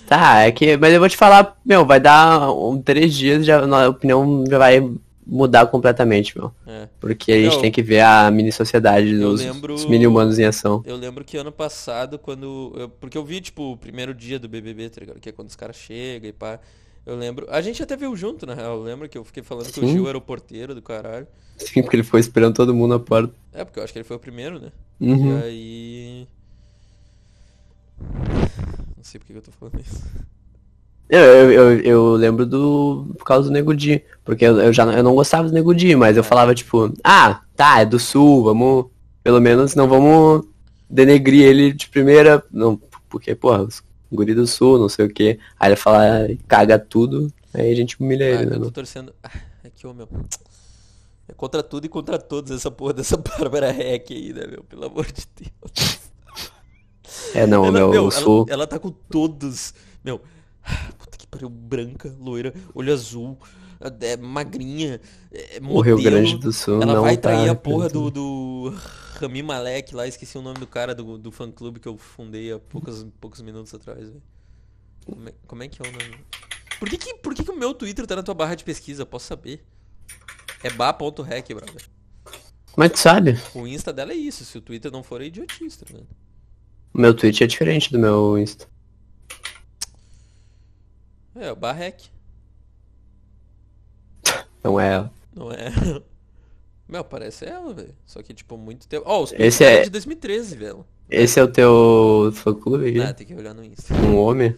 Tá, 0.08 0.40
é 0.40 0.52
que. 0.54 0.78
Mas 0.78 0.94
eu 0.94 1.00
vou 1.02 1.10
te 1.10 1.18
falar, 1.18 1.60
meu, 1.66 1.86
vai 1.86 2.00
dar 2.00 2.50
um, 2.54 2.82
três 2.82 3.14
dias, 3.14 3.46
já, 3.46 3.60
a 3.66 3.90
opinião 3.90 4.46
já 4.50 4.58
vai 4.58 4.90
mudar 5.28 5.66
completamente, 5.68 6.38
meu. 6.38 6.50
É. 6.66 6.88
Porque 7.00 7.32
a 7.32 7.42
gente 7.42 7.60
tem 7.60 7.72
que 7.72 7.82
ver 7.82 8.00
a 8.02 8.32
mini 8.32 8.52
sociedade 8.54 9.18
dos, 9.18 9.42
lembro- 9.42 9.90
mini 9.90 10.08
humanos 10.08 10.40
em 10.40 10.46
ação. 10.46 10.82
Eu 10.86 10.96
lembro 10.96 11.26
que 11.26 11.36
ano 11.36 11.52
passado, 11.52 12.18
quando. 12.18 12.74
eu- 12.78 12.88
porque 12.90 13.18
eu 13.18 13.26
vi, 13.26 13.42
tipo, 13.42 13.74
o 13.74 13.78
primeiro 13.78 14.14
dia 14.14 14.40
do 14.40 14.48
BBB, 14.48 14.90
tá 14.90 15.02
ligado? 15.02 15.20
Que 15.20 15.28
é 15.28 15.32
quando 15.34 15.50
os 15.50 15.56
caras 15.58 15.76
chegam 15.76 16.30
e 16.30 16.34
pá. 16.34 16.58
Eu 17.06 17.16
lembro. 17.18 17.46
A 17.50 17.62
gente 17.62 17.84
até 17.84 17.98
viu 17.98 18.16
junto, 18.16 18.46
na 18.46 18.54
real. 18.54 18.78
Eu 18.78 18.84
lembro 18.84 19.10
que 19.10 19.18
eu 19.18 19.24
fiquei 19.26 19.44
falando 19.44 19.72
que 19.72 19.80
o 19.80 19.84
Sim. 19.86 19.92
Gil 19.94 20.08
era 20.08 20.18
o 20.18 20.22
porteiro 20.22 20.74
do 20.74 20.82
caralho. 20.82 21.28
Sim, 21.58 21.82
porque 21.82 21.96
ele 21.98 22.04
foi 22.04 22.20
esperando 22.20 22.56
todo 22.56 22.74
mundo 22.74 22.92
na 22.92 23.00
porta. 23.00 23.34
É, 23.52 23.64
porque 23.66 23.80
eu 23.80 23.84
acho 23.84 23.92
que 23.92 24.00
ele 24.00 24.04
foi 24.06 24.16
o 24.16 24.20
primeiro, 24.20 24.60
né? 24.60 24.72
Uhum. 25.02 25.38
E 25.40 25.44
aí. 25.44 26.28
Não 28.98 29.04
sei 29.04 29.20
por 29.20 29.28
que 29.28 29.34
eu 29.34 29.42
tô 29.42 29.52
falando 29.52 29.80
isso. 29.80 30.02
Eu, 31.10 31.20
eu, 31.20 31.52
eu, 31.52 31.80
eu 31.82 32.12
lembro 32.14 32.46
do. 32.46 33.14
Por 33.18 33.26
causa 33.26 33.50
do 33.50 33.54
Nego 33.54 33.76
Di. 33.76 34.02
Porque 34.24 34.46
eu, 34.46 34.60
eu 34.60 34.74
já 34.74 34.86
não- 34.86 34.94
eu 34.94 35.04
não 35.04 35.16
gostava 35.16 35.48
do 35.48 35.54
Nego 35.54 35.74
Di, 35.76 35.96
mas 35.96 36.16
eu 36.18 36.22
É. 36.22 36.24
falava, 36.24 36.56
tipo, 36.56 36.92
ah, 37.04 37.42
tá, 37.56 37.82
é 37.82 37.86
do 37.86 38.00
sul, 38.00 38.44
vamos. 38.44 38.86
Pelo 39.24 39.40
menos 39.40 39.76
não 39.76 39.88
vamos 39.88 40.46
denegrir 40.90 41.44
ele 41.46 41.74
de 41.74 41.88
primeira. 41.90 42.44
Não, 42.52 42.80
porque, 43.10 43.36
porra, 43.36 43.64
os 43.64 43.84
guri 44.14 44.34
do 44.34 44.46
sul, 44.48 44.78
não 44.80 44.90
sei 44.90 45.06
o 45.06 45.10
quê. 45.14 45.40
Aí 45.60 45.70
ele 45.70 45.76
fala, 45.76 46.04
"Ah, 46.26 46.28
caga 46.48 46.78
tudo, 46.80 47.32
aí 47.54 47.72
a 47.72 47.76
gente 47.76 48.00
humilha 48.02 48.26
Ah, 48.26 48.30
ele, 48.42 48.46
né? 48.52 48.56
eu 48.58 48.62
tô 48.64 48.72
torcendo. 48.72 49.14
Ah, 49.24 49.30
É 49.64 49.70
que, 49.70 49.88
ô 49.88 49.94
meu. 49.94 50.08
É 51.26 51.32
contra 51.34 51.64
tudo 51.64 51.86
e 51.86 51.90
contra 51.90 52.20
todos 52.20 52.52
essa 52.52 52.70
porra 52.70 52.92
dessa 52.94 53.16
Bárbara 53.18 53.70
Heck 53.70 54.14
aí, 54.14 54.34
né, 54.34 54.46
meu? 54.46 54.64
Pelo 54.66 54.86
amor 54.86 55.06
de 55.06 55.24
Deus. 55.40 56.00
É, 57.36 57.46
não, 57.48 57.64
ela, 57.66 57.72
meu, 57.72 57.90
meu, 57.90 58.02
ela- 58.04 58.12
sul. 58.12 58.46
Ela, 58.50 58.68
tá 58.68 58.80
com 58.80 58.90
todos. 58.90 59.74
Meu. 60.04 60.20
Puta 60.98 61.18
que 61.18 61.28
pariu. 61.28 61.50
Branca, 61.50 62.14
loira, 62.20 62.54
olho 62.74 62.94
azul, 62.94 63.38
é, 64.02 64.18
magrinha, 64.18 65.00
é, 65.32 65.60
O 65.62 65.82
Rio 65.82 65.96
modelo. 65.96 66.02
Grande 66.02 66.38
do 66.38 66.52
Sul 66.54 66.82
Ela 66.82 66.94
não 66.94 67.02
vai 67.02 67.18
tá 67.18 67.30
trair 67.30 67.50
a 67.50 67.56
porra 67.56 67.90
do, 67.90 68.10
do 68.10 68.74
Rami 69.20 69.44
Malek 69.44 69.94
lá, 69.96 70.08
esqueci 70.08 70.38
o 70.38 70.42
nome 70.42 70.60
do 70.60 70.68
cara 70.68 70.94
do, 70.96 71.18
do 71.18 71.32
fã 71.32 71.52
clube 71.52 71.80
que 71.80 71.88
eu 71.88 71.98
fundei 71.98 72.52
há 72.52 72.60
poucos, 72.60 73.06
poucos 73.20 73.42
minutos 73.42 73.74
atrás, 73.74 74.10
velho. 74.10 74.24
Como 75.06 75.30
é, 75.30 75.34
como 75.48 75.64
é 75.64 75.68
que 75.68 75.82
é 75.82 75.90
o 75.90 75.92
nome? 75.92 76.26
Por 76.80 76.90
que 76.90 76.98
que, 76.98 77.14
por 77.16 77.34
que 77.34 77.44
que 77.44 77.52
o 77.52 77.58
meu 77.58 77.74
Twitter 77.74 78.06
tá 78.08 78.16
na 78.16 78.24
tua 78.24 78.34
barra 78.34 78.56
de 78.56 78.64
pesquisa? 78.64 79.06
Posso 79.06 79.28
saber. 79.28 79.64
É 80.64 80.70
ba.rec, 80.70 81.48
brother. 81.54 81.90
Que 82.76 82.90
tu 82.90 82.98
sabe? 83.00 83.38
O 83.54 83.68
Insta 83.68 83.94
dela 83.94 84.12
é 84.12 84.16
isso, 84.16 84.44
se 84.44 84.58
o 84.58 84.62
Twitter 84.62 84.92
não 84.92 85.04
for 85.04 85.22
é 85.22 85.26
idiotista, 85.26 85.86
né? 85.94 86.02
O 86.94 87.00
meu 87.00 87.14
tweet 87.14 87.44
é 87.44 87.48
diferente 87.48 87.92
do 87.92 88.00
meu 88.00 88.38
Insta. 88.38 88.68
É, 91.36 91.52
o 91.52 91.56
Barrec, 91.56 92.10
Não 94.64 94.80
é. 94.80 95.10
não 95.36 95.52
é? 95.52 95.72
Meu, 96.88 97.04
parece 97.04 97.46
ela, 97.46 97.74
velho. 97.74 97.94
Só 98.06 98.22
que, 98.22 98.34
tipo, 98.34 98.58
muito 98.58 98.88
tempo. 98.88 99.04
Ó, 99.08 99.24
os 99.24 99.34
Esse 99.38 99.64
é- 99.64 99.72
dela 99.72 99.84
de 99.86 99.90
2013, 99.90 100.56
velho. 100.58 100.86
Esse 101.10 101.40
é 101.40 101.44
o 101.44 101.48
teu 101.48 102.32
fã 102.34 102.54
clube? 102.54 103.00
Ah, 103.02 103.14
tem 103.14 103.26
que 103.26 103.34
olhar 103.36 103.54
no 103.54 103.64
Insta. 103.64 103.94
Um 103.94 104.16
homem? 104.18 104.56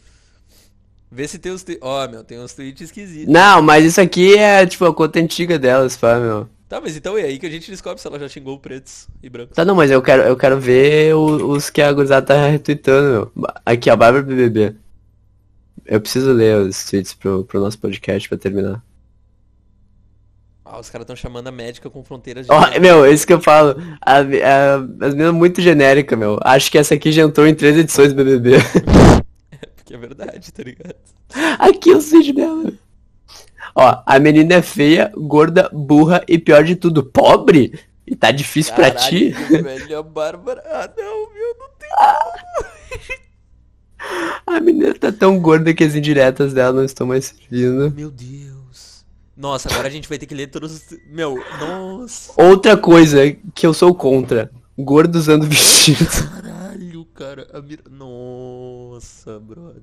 Vê 1.12 1.28
se 1.28 1.38
tem 1.40 1.52
os 1.52 1.64
tweets. 1.64 1.84
Ó, 1.84 2.08
meu, 2.08 2.24
tem 2.24 2.40
uns 2.40 2.54
tweets 2.54 2.82
esquisitos. 2.82 3.32
Não, 3.34 3.62
mas 3.62 3.86
isso 3.86 4.02
aqui 4.02 4.36
é 4.38 4.66
tipo 4.66 4.86
a 4.86 4.94
conta 4.94 5.20
antiga 5.20 5.58
delas, 5.60 5.96
pá, 5.96 6.20
meu. 6.20 6.50
Tá, 6.68 6.82
mas 6.82 6.98
então 6.98 7.18
é 7.18 7.22
aí 7.24 7.38
que 7.38 7.46
a 7.46 7.50
gente 7.50 7.70
descobre 7.70 8.02
se 8.02 8.08
ela 8.08 8.18
já 8.20 8.28
xingou 8.28 8.58
pretos 8.60 9.08
e 9.22 9.30
brancos. 9.30 9.56
Tá, 9.56 9.64
não, 9.64 9.76
mas 9.76 9.92
eu 9.92 10.02
quero, 10.02 10.24
eu 10.24 10.36
quero 10.36 10.60
ver 10.60 11.14
o- 11.16 11.52
os 11.52 11.70
que 11.70 11.82
a 11.82 11.94
gurizada 11.94 12.26
tá 12.26 12.48
retweetando, 12.48 13.32
meu. 13.36 13.48
Aqui, 13.66 13.90
ó, 13.90 13.96
Bárbara 13.96 14.24
BBB. 14.24 14.76
Eu 15.86 16.02
preciso 16.02 16.32
ler 16.34 16.58
os 16.58 16.84
tweets 16.86 17.14
pro, 17.14 17.46
pro 17.46 17.60
nosso 17.60 17.78
podcast 17.78 18.28
pra 18.28 18.38
terminar. 18.38 18.84
Ah, 20.66 20.80
os 20.80 20.90
caras 20.90 21.04
estão 21.04 21.16
chamando 21.16 21.48
a 21.48 21.52
médica 21.52 21.92
com 21.92 22.04
fronteiras 22.04 22.48
de. 22.48 22.52
Ó, 22.52 22.80
meu, 22.80 23.06
isso 23.06 23.28
que 23.28 23.34
eu 23.34 23.40
falo. 23.40 23.76
A, 24.02 24.18
a, 24.18 24.76
as 25.06 25.14
meninas 25.14 25.34
muito 25.36 25.62
genérica, 25.62 26.16
meu. 26.16 26.40
Acho 26.42 26.72
que 26.72 26.78
essa 26.80 26.96
aqui 26.96 27.12
já 27.12 27.22
entrou 27.22 27.46
em 27.46 27.54
três 27.54 27.78
edições 27.78 28.12
do 28.12 28.16
BBB. 28.16 28.58
Porque 29.78 29.94
é 29.94 29.98
verdade, 29.98 30.52
tá 30.52 30.64
ligado? 30.64 30.96
aqui 31.60 31.92
é 31.92 31.96
o 31.96 32.04
tweet 32.04 32.34
dela. 32.34 32.74
Ó, 33.76 34.04
a 34.06 34.20
menina 34.20 34.56
é 34.56 34.62
feia, 34.62 35.12
gorda, 35.16 35.70
burra 35.72 36.24
e 36.28 36.40
pior 36.40 36.64
de 36.64 36.76
tudo, 36.76 37.04
pobre? 37.04 37.80
E 38.08 38.16
tá 38.16 38.32
difícil 38.32 38.74
pra 38.74 38.90
ti? 38.90 39.32
Caralho, 39.32 39.64
velho, 39.64 40.00
a 40.00 40.04
Bárbara. 40.04 40.64
Ah, 40.66 40.90
não, 40.98 41.34
meu, 41.34 41.56
não 41.60 41.70
tem. 41.78 43.16
A 44.46 44.60
menina 44.60 44.94
tá 44.94 45.12
tão 45.12 45.40
gorda 45.40 45.74
que 45.74 45.84
as 45.84 45.96
indiretas 45.96 46.54
dela 46.54 46.74
não 46.74 46.86
estão 46.86 47.08
mais 47.08 47.26
servindo. 47.26 47.92
Meu 47.92 48.12
Deus. 48.12 48.55
Nossa, 49.38 49.70
agora 49.70 49.88
a 49.88 49.92
gente 49.92 50.08
vai 50.08 50.18
ter 50.18 50.26
que 50.26 50.36
ler 50.36 50.48
todos 50.48 50.72
os. 50.76 50.98
Meu, 51.10 51.36
nossa. 51.60 52.32
Outra 52.42 52.78
coisa 52.78 53.20
que 53.54 53.68
eu 53.68 53.74
sou 53.74 53.94
contra. 53.94 54.50
Gordo 54.78 55.18
usando 55.18 55.46
vestido. 55.46 56.06
Caralho, 56.42 57.06
cara. 57.14 57.48
A 57.54 57.62
mira... 57.62 57.84
Nossa, 57.90 59.40
brother. 59.40 59.82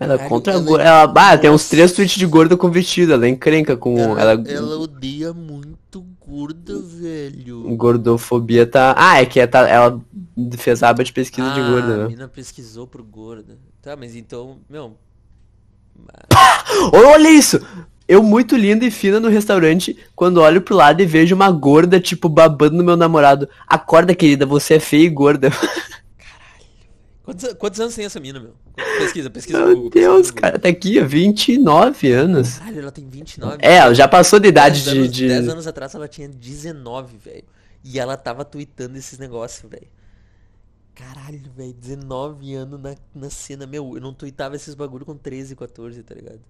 Ela 0.00 0.14
é 0.14 0.16
Caralho, 0.16 0.28
contra 0.28 0.52
a 0.52 0.56
ela- 0.56 0.64
gorda. 0.64 0.84
Ela, 0.84 1.12
ah, 1.32 1.38
tem 1.38 1.50
uns 1.50 1.68
três 1.68 1.92
tweets 1.92 2.16
de 2.18 2.26
gordo 2.26 2.56
com 2.56 2.70
vestido. 2.70 3.12
Ela 3.12 3.26
é 3.26 3.28
encrenca 3.28 3.76
com. 3.76 3.96
Ela, 3.98 4.32
Ela, 4.32 4.48
ela 4.48 4.78
odeia 4.78 5.32
muito 5.32 6.04
gorda, 6.26 6.78
velho. 6.80 7.62
Gordofobia 7.76 8.66
tá. 8.66 8.94
Ah, 8.96 9.20
é 9.20 9.26
que 9.26 9.38
é, 9.40 9.46
tá, 9.46 9.68
ela 9.68 10.00
fez 10.58 10.82
a 10.82 10.88
aba 10.88 11.04
de 11.04 11.12
pesquisa 11.12 11.48
de 11.52 11.60
Ah, 11.60 11.70
gorda, 11.70 11.94
a 11.94 11.96
né? 11.98 12.08
mina 12.08 12.28
pesquisou 12.28 12.86
por 12.86 13.02
gorda. 13.02 13.56
Tá, 13.80 13.94
mas 13.96 14.16
então, 14.16 14.58
meu, 14.68 14.96
Olha 16.92 17.30
isso! 17.30 17.60
Eu 18.08 18.22
muito 18.22 18.56
linda 18.56 18.84
e 18.84 18.90
fina 18.90 19.18
no 19.18 19.28
restaurante, 19.28 19.96
quando 20.14 20.40
olho 20.40 20.62
pro 20.62 20.76
lado 20.76 21.02
e 21.02 21.06
vejo 21.06 21.34
uma 21.34 21.50
gorda, 21.50 21.98
tipo, 21.98 22.28
babando 22.28 22.76
no 22.76 22.84
meu 22.84 22.96
namorado. 22.96 23.48
Acorda, 23.66 24.14
querida, 24.14 24.46
você 24.46 24.74
é 24.74 24.80
feia 24.80 25.06
e 25.06 25.08
gorda. 25.08 25.50
quantos, 27.24 27.52
quantos 27.54 27.80
anos 27.80 27.96
tem 27.96 28.04
essa 28.04 28.20
mina, 28.20 28.38
meu? 28.38 28.54
Pesquisa, 28.98 29.28
pesquisa 29.28 29.58
no 29.58 29.66
Meu 29.66 29.74
Google, 29.76 29.90
Deus, 29.90 30.30
Google. 30.30 30.42
cara, 30.42 30.58
tá 30.58 30.68
aqui, 30.68 31.00
ó, 31.00 31.04
29 31.04 32.12
anos. 32.12 32.58
Caralho, 32.58 32.80
ela 32.80 32.92
tem 32.92 33.08
29. 33.08 33.58
É, 33.60 33.76
ela 33.76 33.94
já 33.94 34.06
passou 34.06 34.38
de 34.38 34.48
idade 34.48 34.84
10 34.84 34.84
de. 34.84 34.98
anos, 34.98 35.12
de... 35.12 35.28
10 35.28 35.48
anos 35.48 35.66
atrás 35.66 35.94
ela 35.94 36.06
tinha 36.06 36.28
19, 36.28 37.16
velho. 37.16 37.44
E 37.82 37.98
ela 37.98 38.16
tava 38.16 38.44
tweetando 38.44 38.96
esses 38.96 39.18
negócios, 39.18 39.68
velho. 39.68 39.88
Caralho, 40.96 41.42
velho, 41.54 41.74
19 41.74 42.54
anos 42.54 42.80
na, 42.80 42.94
na 43.14 43.28
cena. 43.28 43.66
Meu, 43.66 43.96
eu 43.96 44.00
não 44.00 44.14
tweetava 44.14 44.56
esses 44.56 44.74
bagulho 44.74 45.04
com 45.04 45.14
13, 45.14 45.54
14, 45.54 46.02
tá 46.02 46.14
ligado? 46.14 46.40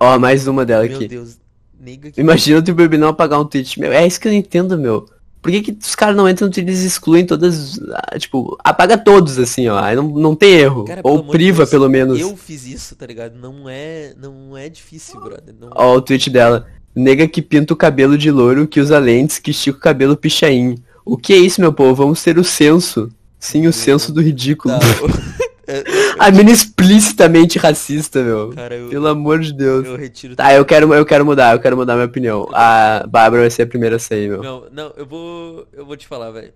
Ó, 0.00 0.18
mais 0.18 0.46
uma 0.46 0.64
dela 0.64 0.84
Meu 0.86 0.96
aqui. 0.96 1.06
Deus, 1.06 1.38
nega 1.78 2.10
que. 2.10 2.18
Imagina 2.18 2.60
o 2.60 2.62
teu 2.62 2.74
bebê 2.74 2.96
não 2.96 3.08
apagar 3.08 3.38
um 3.38 3.44
tweet. 3.44 3.78
Meu, 3.78 3.92
é 3.92 4.06
isso 4.06 4.18
que 4.18 4.26
eu 4.26 4.32
não 4.32 4.38
entendo, 4.38 4.78
meu. 4.78 5.06
Por 5.42 5.50
que, 5.50 5.60
que 5.60 5.78
os 5.78 5.94
caras 5.94 6.16
não 6.16 6.26
entram 6.26 6.48
no 6.48 6.52
tweet 6.52 6.66
e 6.66 6.70
eles 6.70 6.82
excluem 6.82 7.26
todas. 7.26 7.78
ah, 7.92 8.18
Tipo, 8.18 8.56
apaga 8.64 8.96
todos, 8.96 9.38
assim, 9.38 9.68
ó. 9.68 9.78
Aí 9.78 9.94
não, 9.94 10.08
não 10.08 10.34
tem 10.34 10.54
erro. 10.54 10.86
Cara, 10.86 11.02
Ou 11.04 11.22
priva, 11.24 11.58
Deus, 11.58 11.70
pelo 11.70 11.90
menos. 11.90 12.18
Eu 12.18 12.34
fiz 12.38 12.64
isso, 12.66 12.96
tá 12.96 13.06
ligado? 13.06 13.34
Não 13.34 13.68
é, 13.68 14.14
não 14.16 14.56
é 14.56 14.70
difícil, 14.70 15.20
brother. 15.20 15.54
Não... 15.60 15.68
Ó, 15.74 15.96
o 15.96 16.00
tweet 16.00 16.30
dela. 16.30 16.66
Nega 16.94 17.28
que 17.28 17.42
pinta 17.42 17.74
o 17.74 17.76
cabelo 17.76 18.16
de 18.16 18.30
louro, 18.30 18.66
que 18.66 18.80
usa 18.80 18.98
lentes, 18.98 19.38
que 19.38 19.50
estica 19.50 19.76
o 19.76 19.80
cabelo 19.80 20.16
pichain. 20.16 20.76
O 21.10 21.16
que 21.16 21.32
é 21.32 21.36
isso, 21.38 21.60
meu 21.60 21.72
povo? 21.72 21.92
Vamos 21.96 22.22
ter 22.22 22.38
o 22.38 22.44
senso. 22.44 23.10
Sim, 23.36 23.66
o 23.66 23.72
senso 23.72 24.12
do 24.12 24.22
ridículo. 24.22 24.78
Tá, 24.78 24.86
é, 25.66 25.82
A 26.20 26.30
mina 26.30 26.52
explicitamente 26.52 27.58
racista, 27.58 28.22
meu. 28.22 28.50
cara, 28.50 28.76
eu, 28.76 28.88
Pelo 28.90 29.08
amor 29.08 29.40
de 29.40 29.52
Deus. 29.52 29.84
eu 29.84 29.96
retiro 29.96 30.36
Tá, 30.36 30.54
eu 30.54 30.64
quero, 30.64 30.94
eu 30.94 31.04
quero 31.04 31.26
mudar, 31.26 31.52
eu 31.52 31.58
quero 31.58 31.76
mudar 31.76 31.94
minha 31.94 32.06
opinião. 32.06 32.48
A 32.52 33.04
Bárbara 33.08 33.42
vai 33.42 33.50
ser 33.50 33.62
a 33.62 33.66
primeira 33.66 33.96
a 33.96 33.98
sair, 33.98 34.28
meu. 34.28 34.40
Não, 34.40 34.70
não, 34.70 34.92
eu 34.96 35.04
vou. 35.04 35.66
Eu 35.72 35.84
vou 35.84 35.96
te 35.96 36.06
falar, 36.06 36.30
velho. 36.30 36.52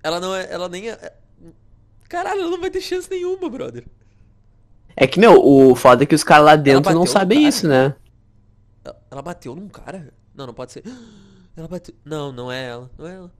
Ela 0.00 0.20
não 0.20 0.32
é. 0.32 0.46
Ela 0.48 0.68
nem 0.68 0.88
é. 0.90 1.12
Caralho, 2.08 2.42
ela 2.42 2.50
não 2.52 2.60
vai 2.60 2.70
ter 2.70 2.80
chance 2.80 3.10
nenhuma, 3.10 3.50
brother. 3.50 3.84
É 4.96 5.08
que, 5.08 5.18
meu, 5.18 5.44
o 5.44 5.74
foda 5.74 6.04
é 6.04 6.06
que 6.06 6.14
os 6.14 6.22
caras 6.22 6.46
lá 6.46 6.54
dentro 6.54 6.94
não 6.94 7.04
sabem 7.04 7.48
isso, 7.48 7.66
né? 7.66 7.96
Ela 9.10 9.22
bateu 9.22 9.56
num 9.56 9.68
cara? 9.68 10.12
Não, 10.32 10.46
não 10.46 10.54
pode 10.54 10.70
ser. 10.70 10.84
Ela 11.56 11.66
bateu. 11.66 11.92
Não, 12.04 12.30
não 12.30 12.52
é 12.52 12.66
ela. 12.66 12.90
Não 12.98 13.06
é 13.08 13.14
ela. 13.14 13.32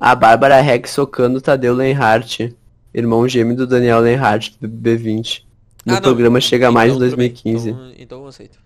A 0.00 0.14
Bárbara 0.14 0.60
Rex 0.60 0.90
socando 0.90 1.38
o 1.38 1.40
Tadeu 1.40 1.74
Lenhart, 1.74 2.40
irmão 2.92 3.28
gêmeo 3.28 3.56
do 3.56 3.66
Daniel 3.66 4.00
Lenhart, 4.00 4.52
do 4.60 4.68
B20. 4.68 5.42
No 5.84 5.94
Ah, 5.94 6.00
programa 6.00 6.40
Chega 6.40 6.70
Mais 6.70 6.92
em 6.92 6.96
então 6.96 7.08
tudo 7.08 7.16
bem. 7.16 7.28
2015. 7.30 7.70
Então, 7.70 7.92
então 7.98 8.20
eu 8.20 8.26
aceito. 8.26 8.58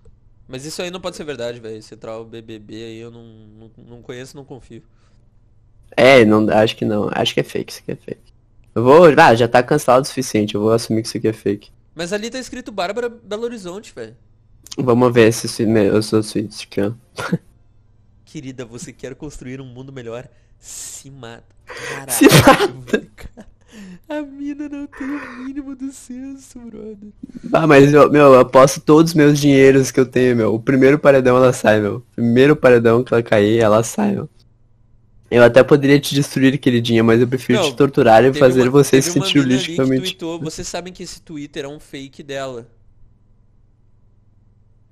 Mas 0.48 0.64
isso 0.64 0.82
aí 0.82 0.90
não 0.90 1.00
pode 1.00 1.16
ser 1.16 1.24
verdade, 1.24 1.60
velho. 1.60 1.76
Esse 1.76 1.94
o 1.94 2.24
BBB 2.24 2.74
aí 2.74 2.98
eu 2.98 3.10
não, 3.10 3.24
não, 3.24 3.70
não 3.88 4.02
conheço, 4.02 4.36
não 4.36 4.44
confio. 4.44 4.82
É, 5.96 6.24
não, 6.24 6.48
acho 6.50 6.76
que 6.76 6.84
não. 6.84 7.08
Acho 7.12 7.34
que 7.34 7.40
é 7.40 7.44
fake, 7.44 7.72
isso 7.72 7.80
aqui 7.82 7.92
é 7.92 7.96
fake. 7.96 8.32
Eu 8.74 8.82
vou. 8.82 9.06
Ah, 9.18 9.34
já 9.34 9.46
tá 9.46 9.62
cancelado 9.62 10.02
o 10.02 10.06
suficiente, 10.08 10.54
eu 10.54 10.60
vou 10.60 10.72
assumir 10.72 11.02
que 11.02 11.08
isso 11.08 11.16
aqui 11.18 11.28
é 11.28 11.32
fake. 11.32 11.70
Mas 11.94 12.12
ali 12.12 12.30
tá 12.30 12.38
escrito 12.38 12.72
Bárbara 12.72 13.08
Belo 13.08 13.44
Horizonte, 13.44 13.92
velho. 13.94 14.16
Vamos 14.78 15.12
ver 15.12 15.30
outros 15.92 16.32
tweets 16.32 16.62
aqui, 16.62 16.80
ó. 16.80 16.92
Querida, 18.24 18.64
você 18.64 18.92
quer 18.92 19.14
construir 19.14 19.60
um 19.60 19.66
mundo 19.66 19.92
melhor? 19.92 20.28
Se 20.62 21.10
mata. 21.10 21.42
Caralho. 21.66 22.12
Se 22.12 22.24
mata. 22.28 23.02
A 24.08 24.20
mina 24.20 24.68
não 24.68 24.86
tem 24.86 25.06
o 25.08 25.38
mínimo 25.44 25.74
do 25.74 25.90
senso, 25.90 26.58
brother. 26.60 27.08
Ah, 27.52 27.66
mas, 27.66 27.90
eu, 27.92 28.10
meu, 28.12 28.34
eu 28.34 28.40
aposto 28.40 28.78
todos 28.80 29.12
os 29.12 29.14
meus 29.14 29.38
dinheiros 29.40 29.90
que 29.90 29.98
eu 29.98 30.04
tenho, 30.04 30.36
meu. 30.36 30.54
O 30.54 30.60
primeiro 30.60 30.98
paredão 30.98 31.36
ela 31.38 31.52
sai, 31.52 31.80
meu. 31.80 32.04
Primeiro 32.14 32.54
paredão 32.54 33.02
que 33.02 33.12
ela 33.12 33.22
cair, 33.22 33.58
ela 33.58 33.82
sai, 33.82 34.12
meu. 34.12 34.28
Eu 35.30 35.42
até 35.42 35.64
poderia 35.64 35.98
te 35.98 36.14
destruir, 36.14 36.58
queridinha, 36.58 37.02
mas 37.02 37.22
eu 37.22 37.26
prefiro 37.26 37.60
Não, 37.60 37.70
te 37.70 37.74
torturar 37.74 38.22
e 38.22 38.34
fazer 38.34 38.62
uma- 38.64 38.70
você 38.70 38.96
uma 38.96 39.02
sentir 39.02 39.46
tweetou, 39.76 40.38
Vocês 40.38 40.68
sabem 40.68 40.92
que 40.92 41.02
esse 41.02 41.22
Twitter 41.22 41.64
é 41.64 41.68
um 41.68 41.80
fake 41.80 42.22
dela. 42.22 42.68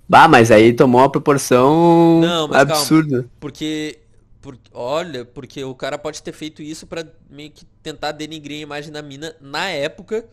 Bah, 0.09 0.27
mas 0.27 0.51
aí 0.51 0.73
tomou 0.73 1.03
uma 1.03 1.13
proporção 1.13 2.21
Não, 2.23 2.49
mas 2.49 2.57
calma. 2.57 2.73
absurda. 2.73 3.31
Porque, 3.39 3.99
por- 4.41 4.59
olha, 4.73 5.25
porque 5.25 5.63
o 5.65 5.75
cara 5.75 5.99
pode 5.99 6.23
ter 6.23 6.33
feito 6.33 6.63
isso 6.63 6.87
pra 6.87 7.05
meio 7.29 7.51
que 7.51 7.65
tentar 7.83 8.13
denigrir 8.13 8.59
a 8.59 8.63
imagem 8.63 8.93
da 8.93 9.03
mina 9.03 9.35
na 9.41 9.69
época 9.69 10.27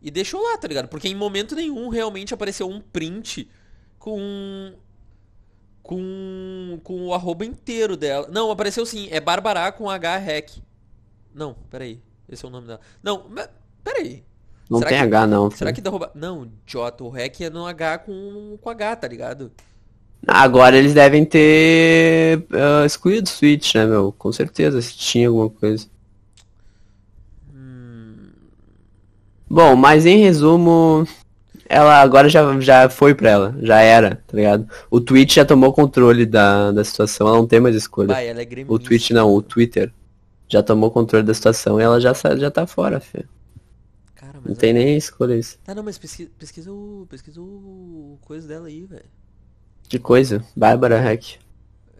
e 0.00 0.10
deixou 0.10 0.42
lá, 0.42 0.56
tá 0.58 0.66
ligado? 0.68 0.88
Porque 0.88 1.08
em 1.08 1.14
momento 1.14 1.54
nenhum 1.54 1.88
realmente 1.88 2.32
apareceu 2.34 2.68
um 2.68 2.80
print 2.80 3.48
com 3.98 4.72
com 5.82 6.80
com 6.82 7.06
o 7.08 7.14
arroba 7.14 7.44
inteiro 7.44 7.96
dela. 7.96 8.28
Não, 8.30 8.50
apareceu 8.50 8.86
sim, 8.86 9.08
é 9.10 9.20
Barbara 9.20 9.70
com 9.72 9.90
H 9.90 10.16
hack. 10.18 10.50
Não, 11.34 11.54
peraí, 11.70 12.00
esse 12.28 12.44
é 12.44 12.48
o 12.48 12.50
nome 12.50 12.66
dela. 12.66 12.80
Não, 13.02 13.26
mas, 13.28 13.48
peraí. 13.82 14.22
Não 14.70 14.78
Será 14.78 14.88
tem 14.90 14.98
que- 15.00 15.04
H, 15.04 15.26
não. 15.26 15.50
Será 15.50 15.58
filho. 15.68 15.74
que 15.74 15.80
derruba... 15.82 16.10
Não, 16.14 16.50
Jota, 16.66 17.04
o 17.04 17.08
hack 17.10 17.40
é 17.42 17.50
no 17.50 17.66
H 17.66 17.98
com, 17.98 18.56
com 18.60 18.70
H, 18.70 18.96
tá 18.96 19.08
ligado? 19.08 19.52
Agora 20.26 20.76
eles 20.76 20.94
devem 20.94 21.24
ter 21.24 22.44
ah, 22.52 22.86
excluído 22.86 23.28
o 23.28 23.32
Switch, 23.32 23.74
né, 23.74 23.86
meu? 23.86 24.12
Com 24.16 24.30
certeza, 24.32 24.80
se 24.80 24.96
tinha 24.96 25.28
alguma 25.28 25.50
coisa. 25.50 25.86
Hum, 27.52 28.30
Bom, 29.48 29.74
mas 29.76 30.06
em 30.06 30.18
resumo, 30.18 31.06
ela 31.68 32.00
agora 32.00 32.28
já, 32.28 32.58
já 32.60 32.88
foi 32.88 33.14
pra 33.14 33.30
ela, 33.30 33.56
já 33.60 33.80
era, 33.80 34.22
tá 34.26 34.36
ligado? 34.36 34.68
O 34.90 35.00
Twitch 35.00 35.34
já 35.34 35.44
tomou 35.44 35.72
controle 35.72 36.24
da, 36.24 36.70
da 36.70 36.84
situação, 36.84 37.26
ela 37.26 37.36
não 37.36 37.46
tem 37.46 37.60
mais 37.60 37.74
escolha. 37.74 38.08
vai, 38.08 38.28
ela 38.28 38.42
é. 38.42 38.46
O 38.68 38.78
Twitch 38.78 39.10
não, 39.10 39.34
o 39.34 39.42
Twitter 39.42 39.92
já 40.48 40.62
tomou 40.62 40.90
controle 40.90 41.24
da 41.24 41.34
situação 41.34 41.80
e 41.80 41.82
ela 41.82 42.00
já, 42.00 42.12
já 42.36 42.50
tá 42.50 42.66
fora, 42.66 43.00
filho. 43.00 43.28
Cara, 44.14 44.38
Não 44.44 44.54
tem 44.54 44.72
nem 44.72 44.96
escolha 44.96 45.34
isso. 45.34 45.58
Tá, 45.64 45.74
não, 45.74 45.82
mas 45.82 45.98
pesquisa, 45.98 46.30
pesquisa 46.38 46.70
o. 46.70 47.06
Pesquisa 47.10 47.40
o 47.40 48.18
coisa 48.20 48.46
dela 48.46 48.68
aí, 48.68 48.84
velho. 48.84 49.04
Que 49.92 49.98
coisa, 49.98 50.42
Bárbara 50.56 50.98
Hack. 50.98 51.36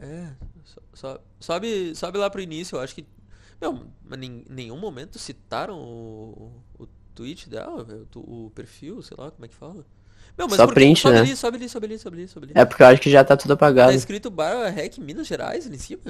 É. 0.01 0.29
so- 0.65 0.81
so- 0.95 1.21
sobe, 1.39 1.95
sobe 1.95 2.17
lá 2.17 2.31
pro 2.31 2.41
início, 2.41 2.77
eu 2.77 2.81
acho 2.81 2.95
que. 2.95 3.05
Meu, 3.61 3.81
mas 4.09 4.19
em 4.23 4.47
nenhum 4.49 4.79
momento 4.79 5.19
citaram 5.19 5.79
o, 5.79 6.51
o 6.79 6.87
tweet 7.15 7.51
dela, 7.51 7.87
o, 8.17 8.47
o 8.47 8.51
perfil, 8.55 9.03
sei 9.03 9.15
lá 9.21 9.31
como 9.31 9.45
é 9.45 9.49
que 9.49 9.55
fala. 9.55 9.85
Meu, 10.39 10.47
mas 10.49 10.57
Só 10.57 10.65
por- 10.67 10.73
print, 10.73 11.01
sobe 11.01 11.15
né? 11.17 11.21
ali, 11.21 11.37
sobe 11.37 11.57
ali, 11.59 11.69
sobe 11.69 11.85
ali, 11.87 11.99
sobe 11.99 12.17
ali, 12.17 12.29
sobe 12.29 12.47
ali. 12.47 12.53
É 12.57 12.65
porque 12.65 12.83
eu 12.83 12.87
acho 12.87 13.03
que 13.03 13.11
já 13.11 13.23
tá 13.23 13.37
tudo 13.37 13.49
Tá 13.49 13.55
apagado. 13.67 13.93
escrito 13.93 14.31
Bar 14.31 14.73
Hack 14.75 14.97
Minas 14.97 15.27
Gerais 15.27 15.67
ali 15.67 15.77
em 15.77 15.79
cima? 15.79 16.01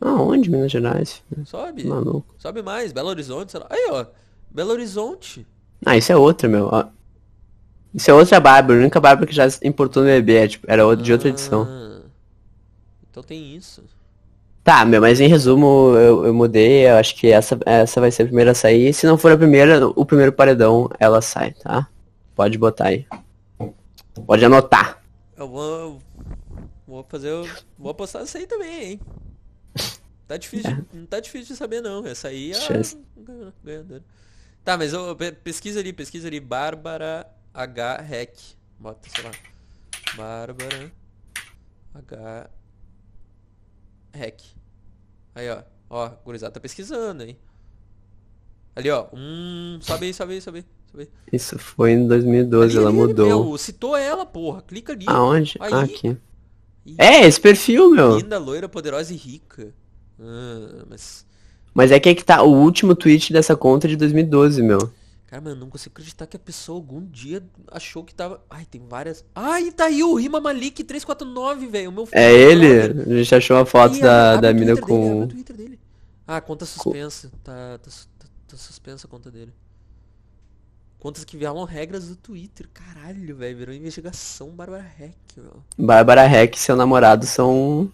Aonde, 0.00 0.48
Minas 0.48 0.70
Gerais? 0.70 1.24
Sobe. 1.44 1.88
Maluco. 1.88 2.32
Sobe 2.38 2.62
mais, 2.62 2.92
Belo 2.92 3.08
Horizonte, 3.08 3.50
sei 3.50 3.58
lá. 3.60 3.66
Aí, 3.68 3.88
ó. 3.90 4.06
Belo 4.48 4.70
Horizonte. 4.70 5.44
Ah, 5.84 5.96
isso 5.96 6.12
é 6.12 6.16
outra, 6.16 6.48
meu. 6.48 6.70
Isso 7.94 8.10
é 8.10 8.14
outra 8.14 8.38
Bárbara, 8.38 8.78
a 8.78 8.82
única 8.82 9.00
Bárbara 9.00 9.26
que 9.26 9.34
já 9.34 9.46
importou 9.64 10.02
no 10.02 10.08
bebê, 10.08 10.36
é, 10.36 10.48
tipo, 10.48 10.66
era 10.70 10.86
outra- 10.86 11.04
de 11.04 11.12
outra 11.12 11.28
edição. 11.28 11.66
Ah, 11.68 12.00
Então 13.10 13.22
tem 13.22 13.56
isso. 13.56 13.82
Tá, 14.62 14.84
meu, 14.84 15.00
mas 15.00 15.20
em 15.20 15.26
resumo, 15.26 15.94
eu, 15.96 16.26
eu 16.26 16.34
mudei, 16.34 16.86
eu 16.88 16.96
acho 16.96 17.16
que 17.16 17.28
essa, 17.32 17.58
essa 17.66 18.00
vai 18.00 18.10
ser 18.10 18.22
a 18.22 18.26
primeira 18.26 18.52
a 18.52 18.54
sair. 18.54 18.92
Se 18.92 19.06
não 19.06 19.18
for 19.18 19.32
a 19.32 19.36
primeira, 19.36 19.86
o 19.88 20.04
primeiro 20.06 20.32
paredão, 20.32 20.88
ela 21.00 21.20
sai, 21.20 21.52
tá? 21.52 21.88
Pode 22.36 22.56
botar 22.58 22.88
aí. 22.88 23.06
Pode 24.26 24.44
anotar. 24.44 25.02
Eu 25.36 25.48
vou. 25.48 25.98
Vou 26.86 27.04
fazer. 27.08 27.32
o- 27.32 27.48
Vou 27.78 27.90
apostar 27.90 28.22
isso 28.22 28.36
aí 28.36 28.46
também, 28.46 28.84
hein? 28.84 29.00
Tá 30.28 30.36
difícil. 30.36 30.70
Não 30.92 31.06
tá 31.06 31.18
difícil 31.20 31.54
de 31.54 31.56
saber 31.58 31.80
não. 31.80 32.06
Essa 32.06 32.28
aí 32.28 32.52
é 32.52 32.56
a 32.56 33.52
ganhadora. 33.64 34.02
Tá, 34.62 34.76
mas 34.76 34.92
eu, 34.92 35.16
pe- 35.16 35.32
pesquisa 35.32 35.80
ali, 35.80 35.92
pesquisa 35.92 36.28
ali. 36.28 36.38
Bárbara 36.38 37.26
H 37.54 37.96
Hack. 38.02 38.36
Bota, 38.78 39.08
sei 39.08 39.24
lá. 39.24 39.30
Bárbara 40.16 40.92
H 41.94 42.50
Hack. 44.14 44.40
Aí, 45.34 45.50
ó. 45.50 45.62
Ó, 45.88 46.08
gurizada 46.24 46.52
tá 46.52 46.60
pesquisando, 46.60 47.22
hein? 47.24 47.36
Ali, 48.76 48.90
ó. 48.90 49.06
Hum. 49.12 49.78
Sobe 49.80 50.06
aí, 50.06 50.14
sobe 50.14 50.34
aí, 50.34 50.40
sobe 50.40 50.58
aí. 50.58 50.64
Sobe 50.90 51.02
aí. 51.02 51.08
Isso 51.32 51.58
foi 51.58 51.92
em 51.92 52.06
2012, 52.06 52.76
Ali, 52.76 52.84
ela 52.84 52.92
mudou. 52.92 53.26
Meu, 53.26 53.58
citou 53.58 53.96
ela, 53.96 54.24
porra. 54.24 54.62
Clica 54.62 54.92
ali. 54.92 55.04
Aonde? 55.08 55.56
Aí. 55.60 55.72
Aqui. 55.72 56.16
Ih, 56.86 56.94
É, 56.96 57.26
esse 57.26 57.40
perfil, 57.40 57.90
meu. 57.90 58.18
Linda, 58.18 58.38
loira, 58.38 58.68
poderosa 58.68 59.12
e 59.12 59.16
rica. 59.16 59.74
Ah, 60.18 60.84
mas. 60.88 61.26
Mas 61.74 61.90
é 61.90 62.00
que 62.00 62.08
é 62.08 62.14
que 62.14 62.24
tá 62.24 62.42
o 62.42 62.52
último 62.52 62.94
tweet 62.94 63.32
dessa 63.32 63.56
conta 63.56 63.86
de 63.88 63.96
2012, 63.96 64.62
meu. 64.62 64.92
Cara, 65.30 65.48
eu 65.50 65.54
não 65.54 65.70
consigo 65.70 65.92
acreditar 65.92 66.26
que 66.26 66.36
a 66.36 66.40
pessoa 66.40 66.76
algum 66.76 67.06
dia 67.06 67.40
achou 67.70 68.02
que 68.02 68.12
tava. 68.12 68.42
Ai, 68.50 68.66
tem 68.66 68.84
várias. 68.88 69.24
Ai, 69.32 69.70
tá 69.70 69.84
aí 69.84 70.02
o 70.02 70.16
Rima 70.16 70.40
Malik 70.40 70.82
349, 70.82 71.68
velho. 71.68 71.90
O 71.90 71.92
meu 71.92 72.08
É 72.10 72.32
ele? 72.32 72.66
A 73.12 73.18
gente 73.18 73.32
achou 73.36 73.56
uma 73.56 73.64
foto 73.64 73.96
da, 74.00 74.36
da 74.40 74.52
mina 74.52 74.74
dele, 74.74 74.84
com. 74.84 75.26
dele. 75.28 75.78
Ah, 76.26 76.40
conta 76.40 76.66
suspensa. 76.66 77.30
Tá, 77.44 77.78
tá, 77.78 77.90
su- 77.90 78.08
tá- 78.18 78.26
tá 78.48 78.56
suspensa 78.56 79.06
a 79.06 79.10
conta 79.10 79.30
dele. 79.30 79.52
Contas 80.98 81.22
que 81.24 81.36
violam 81.36 81.64
regras 81.64 82.08
do 82.08 82.16
Twitter. 82.16 82.68
Caralho, 82.74 83.36
velho. 83.36 83.56
Virou 83.56 83.74
investigação 83.74 84.48
Bárbara 84.50 84.84
Heck, 84.98 85.16
meu. 85.36 85.62
Bárbara 85.78 86.24
Heck 86.24 86.56
e 86.56 86.60
seu 86.60 86.74
namorado 86.74 87.24
são. 87.24 87.90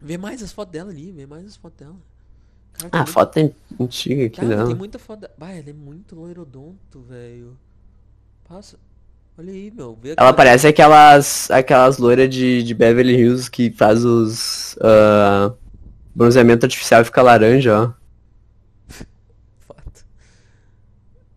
Vê 0.00 0.16
mais 0.16 0.42
as 0.42 0.50
fotos 0.50 0.72
dela 0.72 0.90
ali, 0.90 1.12
vê 1.12 1.26
mais 1.26 1.44
as 1.44 1.56
fotos 1.56 1.78
dela. 1.78 1.96
Ah, 2.90 2.98
muito- 2.98 3.10
foto 3.12 3.38
é 3.38 3.50
antiga 3.80 4.26
aqui, 4.26 4.36
Cara, 4.40 4.56
não. 4.56 4.66
tem 4.66 4.74
muita 4.74 4.98
foto. 4.98 5.28
Bah, 5.38 5.50
ela 5.52 5.70
é 5.70 5.72
muito 5.72 6.14
loirodonto, 6.16 7.00
velho. 7.08 7.56
Passa. 8.48 8.76
Olha 9.38 9.52
aí, 9.52 9.70
meu. 9.70 9.98
Vê 10.00 10.14
Ela 10.16 10.32
parece 10.32 10.66
aquelas 10.66 11.50
aquelas 11.50 11.98
loiras 11.98 12.28
de, 12.30 12.62
de 12.62 12.74
Beverly 12.74 13.14
Hills 13.16 13.50
que 13.50 13.70
faz 13.70 14.04
os 14.04 14.76
ah, 14.80 15.52
bronzeamento 16.14 16.66
artificial 16.66 17.02
e 17.02 17.04
fica 17.04 17.22
laranja, 17.22 17.76
ó. 17.80 17.92
Fato. 19.66 20.04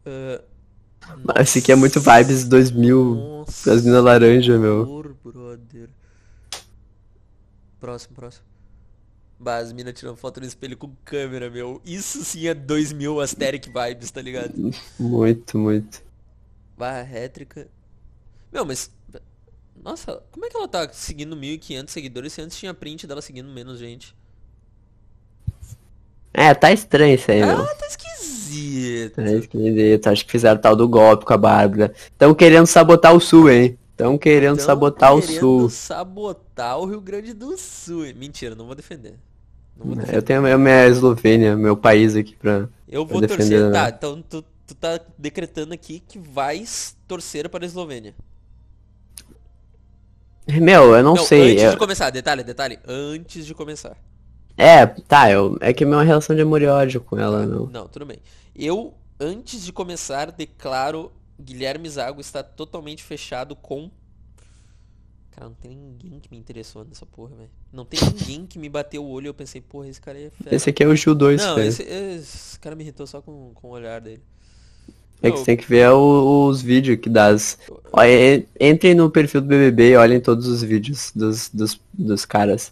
Ah, 0.06 1.42
Esse 1.42 1.60
aqui 1.60 1.72
é 1.72 1.76
muito 1.76 2.00
vibes 2.00 2.44
2000, 2.46 3.16
Nossa, 3.16 3.74
as 3.74 3.84
minas 3.84 4.04
laranja, 4.04 4.58
meu. 4.60 4.86
brother. 5.24 5.90
Próximo, 7.80 8.16
próximo. 8.16 8.46
Bah, 9.40 9.58
as 9.58 9.72
minas 9.72 9.94
tirando 9.94 10.18
foto 10.18 10.40
no 10.40 10.48
espelho 10.48 10.76
com 10.76 10.92
câmera, 11.06 11.50
meu. 11.50 11.80
Isso 11.86 12.24
sim 12.26 12.48
é 12.48 12.54
2000 12.56 13.20
Asteric 13.20 13.70
vibes, 13.70 14.10
tá 14.10 14.22
ligado? 14.22 14.54
Muito, 15.00 15.58
muito. 15.60 16.02
Bah, 16.76 17.02
rétrica. 17.02 17.68
Meu, 18.52 18.66
mas... 18.66 18.92
Nossa, 19.84 20.22
como 20.32 20.46
é 20.46 20.50
que 20.50 20.58
ela 20.58 20.68
tá 20.68 20.90
seguindo 20.92 21.36
1.500 21.36 21.90
seguidores 21.90 22.34
se 22.34 22.42
antes 22.42 22.58
tinha 22.58 22.74
print 22.74 23.06
dela 23.06 23.22
seguindo 23.22 23.48
menos 23.48 23.78
gente? 23.80 24.16
É, 26.34 26.54
tá 26.54 26.72
estranho 26.72 27.16
isso 27.16 27.32
aí, 27.32 27.46
meu. 27.46 27.62
Ah, 27.62 27.76
tá 27.76 27.88
esquisito. 27.88 29.16
Tá 29.16 29.32
esquisito. 29.32 30.08
Acho 30.08 30.26
que 30.26 30.32
fizeram 30.32 30.60
tal 30.60 30.76
do 30.76 30.88
golpe 30.88 31.26
com 31.26 31.34
a 31.34 31.38
Bárbara. 31.38 31.94
Estão 31.96 32.34
querendo 32.34 32.66
sabotar 32.66 33.16
o 33.16 33.20
sul, 33.20 33.50
hein? 33.50 33.78
Estão 33.92 34.18
querendo 34.18 34.58
Tão 34.58 34.66
sabotar 34.66 35.16
o 35.16 35.22
querendo 35.22 35.40
sul. 35.40 35.70
sabotar 35.70 36.47
o 36.78 36.86
Rio 36.86 37.02
Grande 37.02 37.34
do 37.34 37.58
Sul. 37.58 38.06
Mentira, 38.16 38.56
não 38.56 38.66
vou 38.66 38.76
defender. 38.76 39.20
Não 39.78 39.86
vou 39.86 39.96
Eu 39.96 40.02
defender. 40.02 40.22
tenho 40.24 40.54
a 40.54 40.58
minha 40.58 40.88
Eslovênia, 40.88 41.56
meu 41.56 41.78
país 41.78 42.16
aqui 42.16 42.36
pra. 42.36 42.68
Eu 42.88 43.06
vou 43.06 43.22
defender, 43.22 43.62
torcer. 43.62 43.72
Tá, 43.72 43.84
né? 43.84 43.94
então 43.98 44.22
tu, 44.22 44.44
tu 44.66 44.76
tá 44.76 45.00
decretando 45.18 45.74
aqui 45.74 46.00
que 46.00 46.18
vais 46.18 46.96
torcer 47.08 47.48
para 47.50 47.64
a 47.64 47.68
Eslovênia. 47.68 48.16
Meu, 50.48 50.96
eu 50.96 51.04
não, 51.04 51.18
sei. 51.18 51.52
Antes 51.52 51.64
eu- 51.64 51.72
de 51.72 51.78
começar, 51.78 52.10
detalhe, 52.10 52.44
detalhe. 52.44 52.80
Antes 52.88 53.46
de 53.46 53.54
começar. 53.54 53.98
É, 54.56 54.86
tá, 54.86 55.30
eu... 55.30 55.58
é 55.62 55.72
que 55.72 55.84
é 55.84 55.88
uma 55.88 56.04
relação 56.04 56.36
de 56.36 56.42
amor 56.42 56.62
e 56.62 56.68
ódio 56.68 57.02
com 57.02 57.20
ela, 57.20 57.46
meu. 57.46 57.70
Não, 57.72 57.88
tudo 57.88 58.06
bem. 58.06 58.18
Eu, 58.56 58.94
antes 59.20 59.64
de 59.64 59.72
começar, 59.72 60.32
declaro 60.32 61.12
Guilherme 61.40 61.88
Zago 61.90 62.22
está 62.22 62.42
totalmente 62.42 63.04
fechado 63.04 63.56
com. 63.56 63.92
Cara, 65.38 65.50
não 65.50 65.56
tem 65.56 65.78
ninguém 65.78 66.20
que 66.20 66.32
me 66.32 66.38
interessou 66.38 66.84
nessa 66.84 67.06
porra, 67.06 67.36
velho. 67.36 67.50
Não 67.72 67.86
tem 67.86 68.00
ninguém 68.02 68.48
que 68.48 68.58
me 68.58 68.68
bateu 68.68 69.06
o 69.06 69.08
olho 69.08 69.28
e 69.28 69.30
eu 69.30 69.36
pensei, 69.36 69.62
porra, 69.62 69.88
esse 69.88 70.02
cara 70.02 70.20
é 70.20 70.32
fera. 70.32 70.56
Esse 70.56 70.72
aqui 70.72 70.84
é 70.84 70.88
o 70.88 70.96
Gil 70.96 71.14
2, 71.14 71.40
Não, 71.40 71.56
velho. 71.56 71.68
esse, 71.68 71.84
esse 71.84 72.60
cara 72.60 72.76
me 72.76 72.84
irritou 72.84 73.06
só 73.06 73.22
com, 73.22 73.52
com 73.54 73.68
o 73.68 73.72
olhar 73.72 74.02
dele. 74.02 74.24
É 75.22 75.30
que 75.30 75.38
você 75.38 75.46
tem 75.46 75.58
que 75.58 75.68
ver 75.68 75.92
os 75.92 76.60
vídeos 76.62 77.00
que 77.00 77.08
das. 77.08 77.60
Entrem 78.60 78.96
no 78.96 79.12
perfil 79.12 79.42
do 79.42 79.48
BBB 79.48 79.92
e 79.92 79.96
olhem 79.96 80.20
todos 80.20 80.48
os 80.48 80.64
vídeos 80.64 81.12
dos, 81.16 81.50
dos, 81.50 81.80
dos 81.94 82.26
caras. 82.26 82.72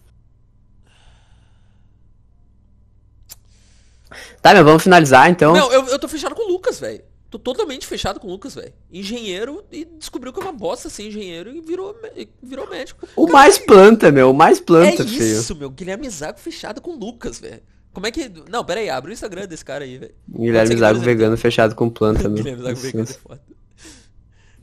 Tá, 4.41 4.55
meu, 4.55 4.63
vamos 4.63 4.81
finalizar 4.81 5.29
então. 5.29 5.53
Não, 5.53 5.71
eu, 5.71 5.85
eu 5.87 5.99
tô 5.99 6.07
fechado 6.07 6.33
com 6.33 6.49
o 6.49 6.51
Lucas, 6.51 6.79
velho. 6.79 7.03
Tô 7.35 7.39
totalmente 7.39 7.85
fechado 7.85 8.17
com 8.17 8.29
o 8.29 8.31
Lucas, 8.31 8.55
velho. 8.55 8.71
Engenheiro 8.89 9.61
e 9.69 9.83
descobriu 9.83 10.31
que 10.31 10.39
é 10.39 10.43
uma 10.43 10.53
bosta 10.53 10.89
ser 10.89 11.03
engenheiro 11.07 11.53
e 11.53 11.59
virou, 11.59 11.93
virou 12.41 12.69
médico. 12.69 13.05
o 13.13 13.27
mais 13.29 13.57
planta, 13.57 14.09
meu, 14.09 14.31
o 14.31 14.33
mais 14.33 14.57
É 14.57 14.61
planta, 14.61 15.03
feio. 15.03 15.21
isso, 15.39 15.53
meu. 15.53 15.69
Guilherme 15.69 16.09
Zago 16.09 16.39
fechado 16.39 16.79
com 16.79 16.91
o 16.91 16.97
Lucas, 16.97 17.37
velho. 17.37 17.61
Como 17.91 18.07
é 18.07 18.11
que. 18.11 18.31
Não, 18.49 18.63
pera 18.63 18.79
aí, 18.79 18.89
abre 18.89 19.11
o 19.11 19.13
Instagram 19.13 19.47
desse 19.47 19.65
cara 19.65 19.83
aí, 19.83 19.97
velho. 19.97 20.15
Guilherme 20.29 20.77
Zago 20.77 20.99
vegano 21.01 21.35
fechado 21.35 21.75
com 21.75 21.89
planta, 21.89 22.29
meu. 22.29 22.35
Guilherme 22.41 22.63
Zago 22.63 22.79
vegano 22.79 23.03
é 23.09 23.13
foda. 23.13 23.41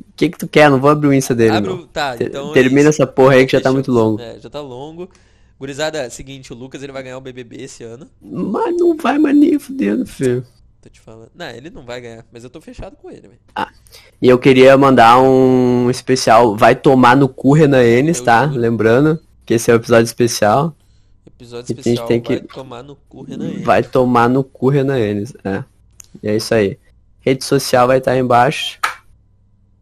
O 0.01 0.05
que 0.17 0.31
que 0.31 0.39
tu 0.39 0.49
quer? 0.49 0.71
Não 0.71 0.81
vou 0.81 0.89
abrir 0.89 1.09
o 1.09 1.13
Insta 1.13 1.35
dele, 1.35 1.57
Abre 1.57 1.69
não. 1.71 1.81
o. 1.81 1.87
Tá, 1.87 2.17
então. 2.19 2.51
é 2.53 2.55
Termina 2.55 2.89
isso. 2.89 3.03
essa 3.03 3.07
porra 3.07 3.35
aí 3.35 3.45
que 3.45 3.53
já 3.53 3.61
tá 3.61 3.71
muito 3.71 3.93
longo. 3.93 4.19
É, 4.19 4.39
já 4.39 4.49
tá 4.49 4.63
longo. 4.63 5.11
Gurizada, 5.61 6.09
seguinte, 6.09 6.55
o 6.55 6.57
Lucas 6.57 6.83
ele 6.83 6.93
vai 6.93 7.03
ganhar 7.03 7.19
o 7.19 7.21
BBB 7.21 7.57
esse 7.65 7.85
ano. 7.85 8.09
Mas 8.21 8.75
não 8.79 8.97
vai 8.97 9.19
mais 9.19 9.37
nem 9.37 9.59
fudendo, 9.59 10.07
filho. 10.07 10.45
Tô 10.83 10.89
te 10.91 11.01
falando. 11.01 11.31
Não, 11.33 11.47
ele 11.49 11.71
não 11.71 11.85
vai 11.85 12.01
ganhar, 12.01 12.27
mas 12.33 12.43
eu 12.43 12.51
tô 12.51 12.61
fechado 12.61 12.97
com 12.97 13.09
ele, 13.09 13.29
velho. 13.29 13.39
E 14.21 14.29
eu 14.29 14.37
queria 14.37 14.77
mandar 14.77 15.21
um 15.23 15.89
especial. 15.89 16.57
Vai 16.57 16.75
tomar 16.75 17.17
no 17.17 17.29
cu, 17.29 17.53
Renan 17.55 17.83
Enes, 17.85 18.21
tá? 18.21 18.49
juro. 18.49 18.59
Lembrando 18.61 19.21
que 19.47 19.55
esse 19.55 19.71
é 19.71 19.75
o 19.75 19.77
episódio 19.77 20.05
especial. 20.07 20.75
Episódio 21.25 21.71
E 21.71 21.73
a 21.73 21.77
gente 21.77 21.79
especial 21.79 22.07
tem 22.09 22.21
que- 22.21 22.39
vai 22.39 22.47
tomar 22.49 22.83
no 22.83 22.97
cu, 22.97 23.23
Renan. 23.23 23.45
Henrique. 23.47 23.63
Vai 23.65 23.83
tomar 23.85 24.29
no 24.29 24.43
cu, 24.43 24.71
Renan 24.71 24.99
Enes. 24.99 25.33
É. 25.45 25.63
E 26.21 26.29
é 26.29 26.37
isso 26.37 26.53
aí. 26.53 26.77
Rede 27.21 27.45
social 27.45 27.87
vai 27.87 27.99
estar 27.99 28.11
aí 28.13 28.19
embaixo. 28.19 28.81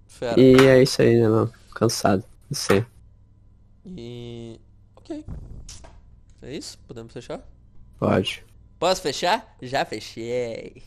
Fera. 0.06 0.38
E 0.38 0.54
é 0.66 0.82
isso 0.82 1.00
aí, 1.00 1.18
né, 1.18 1.28
mano? 1.28 1.50
Cansado. 1.74 2.22
Não 2.50 2.54
sei. 2.56 2.84
E. 3.86 4.60
Ok. 4.96 5.24
É 6.42 6.54
isso? 6.54 6.78
Podemos 6.86 7.10
fechar? 7.10 7.40
Pode. 7.98 8.44
Posso 8.80 9.02
fechar? 9.02 9.56
Já 9.60 9.84
fechei. 9.84 10.82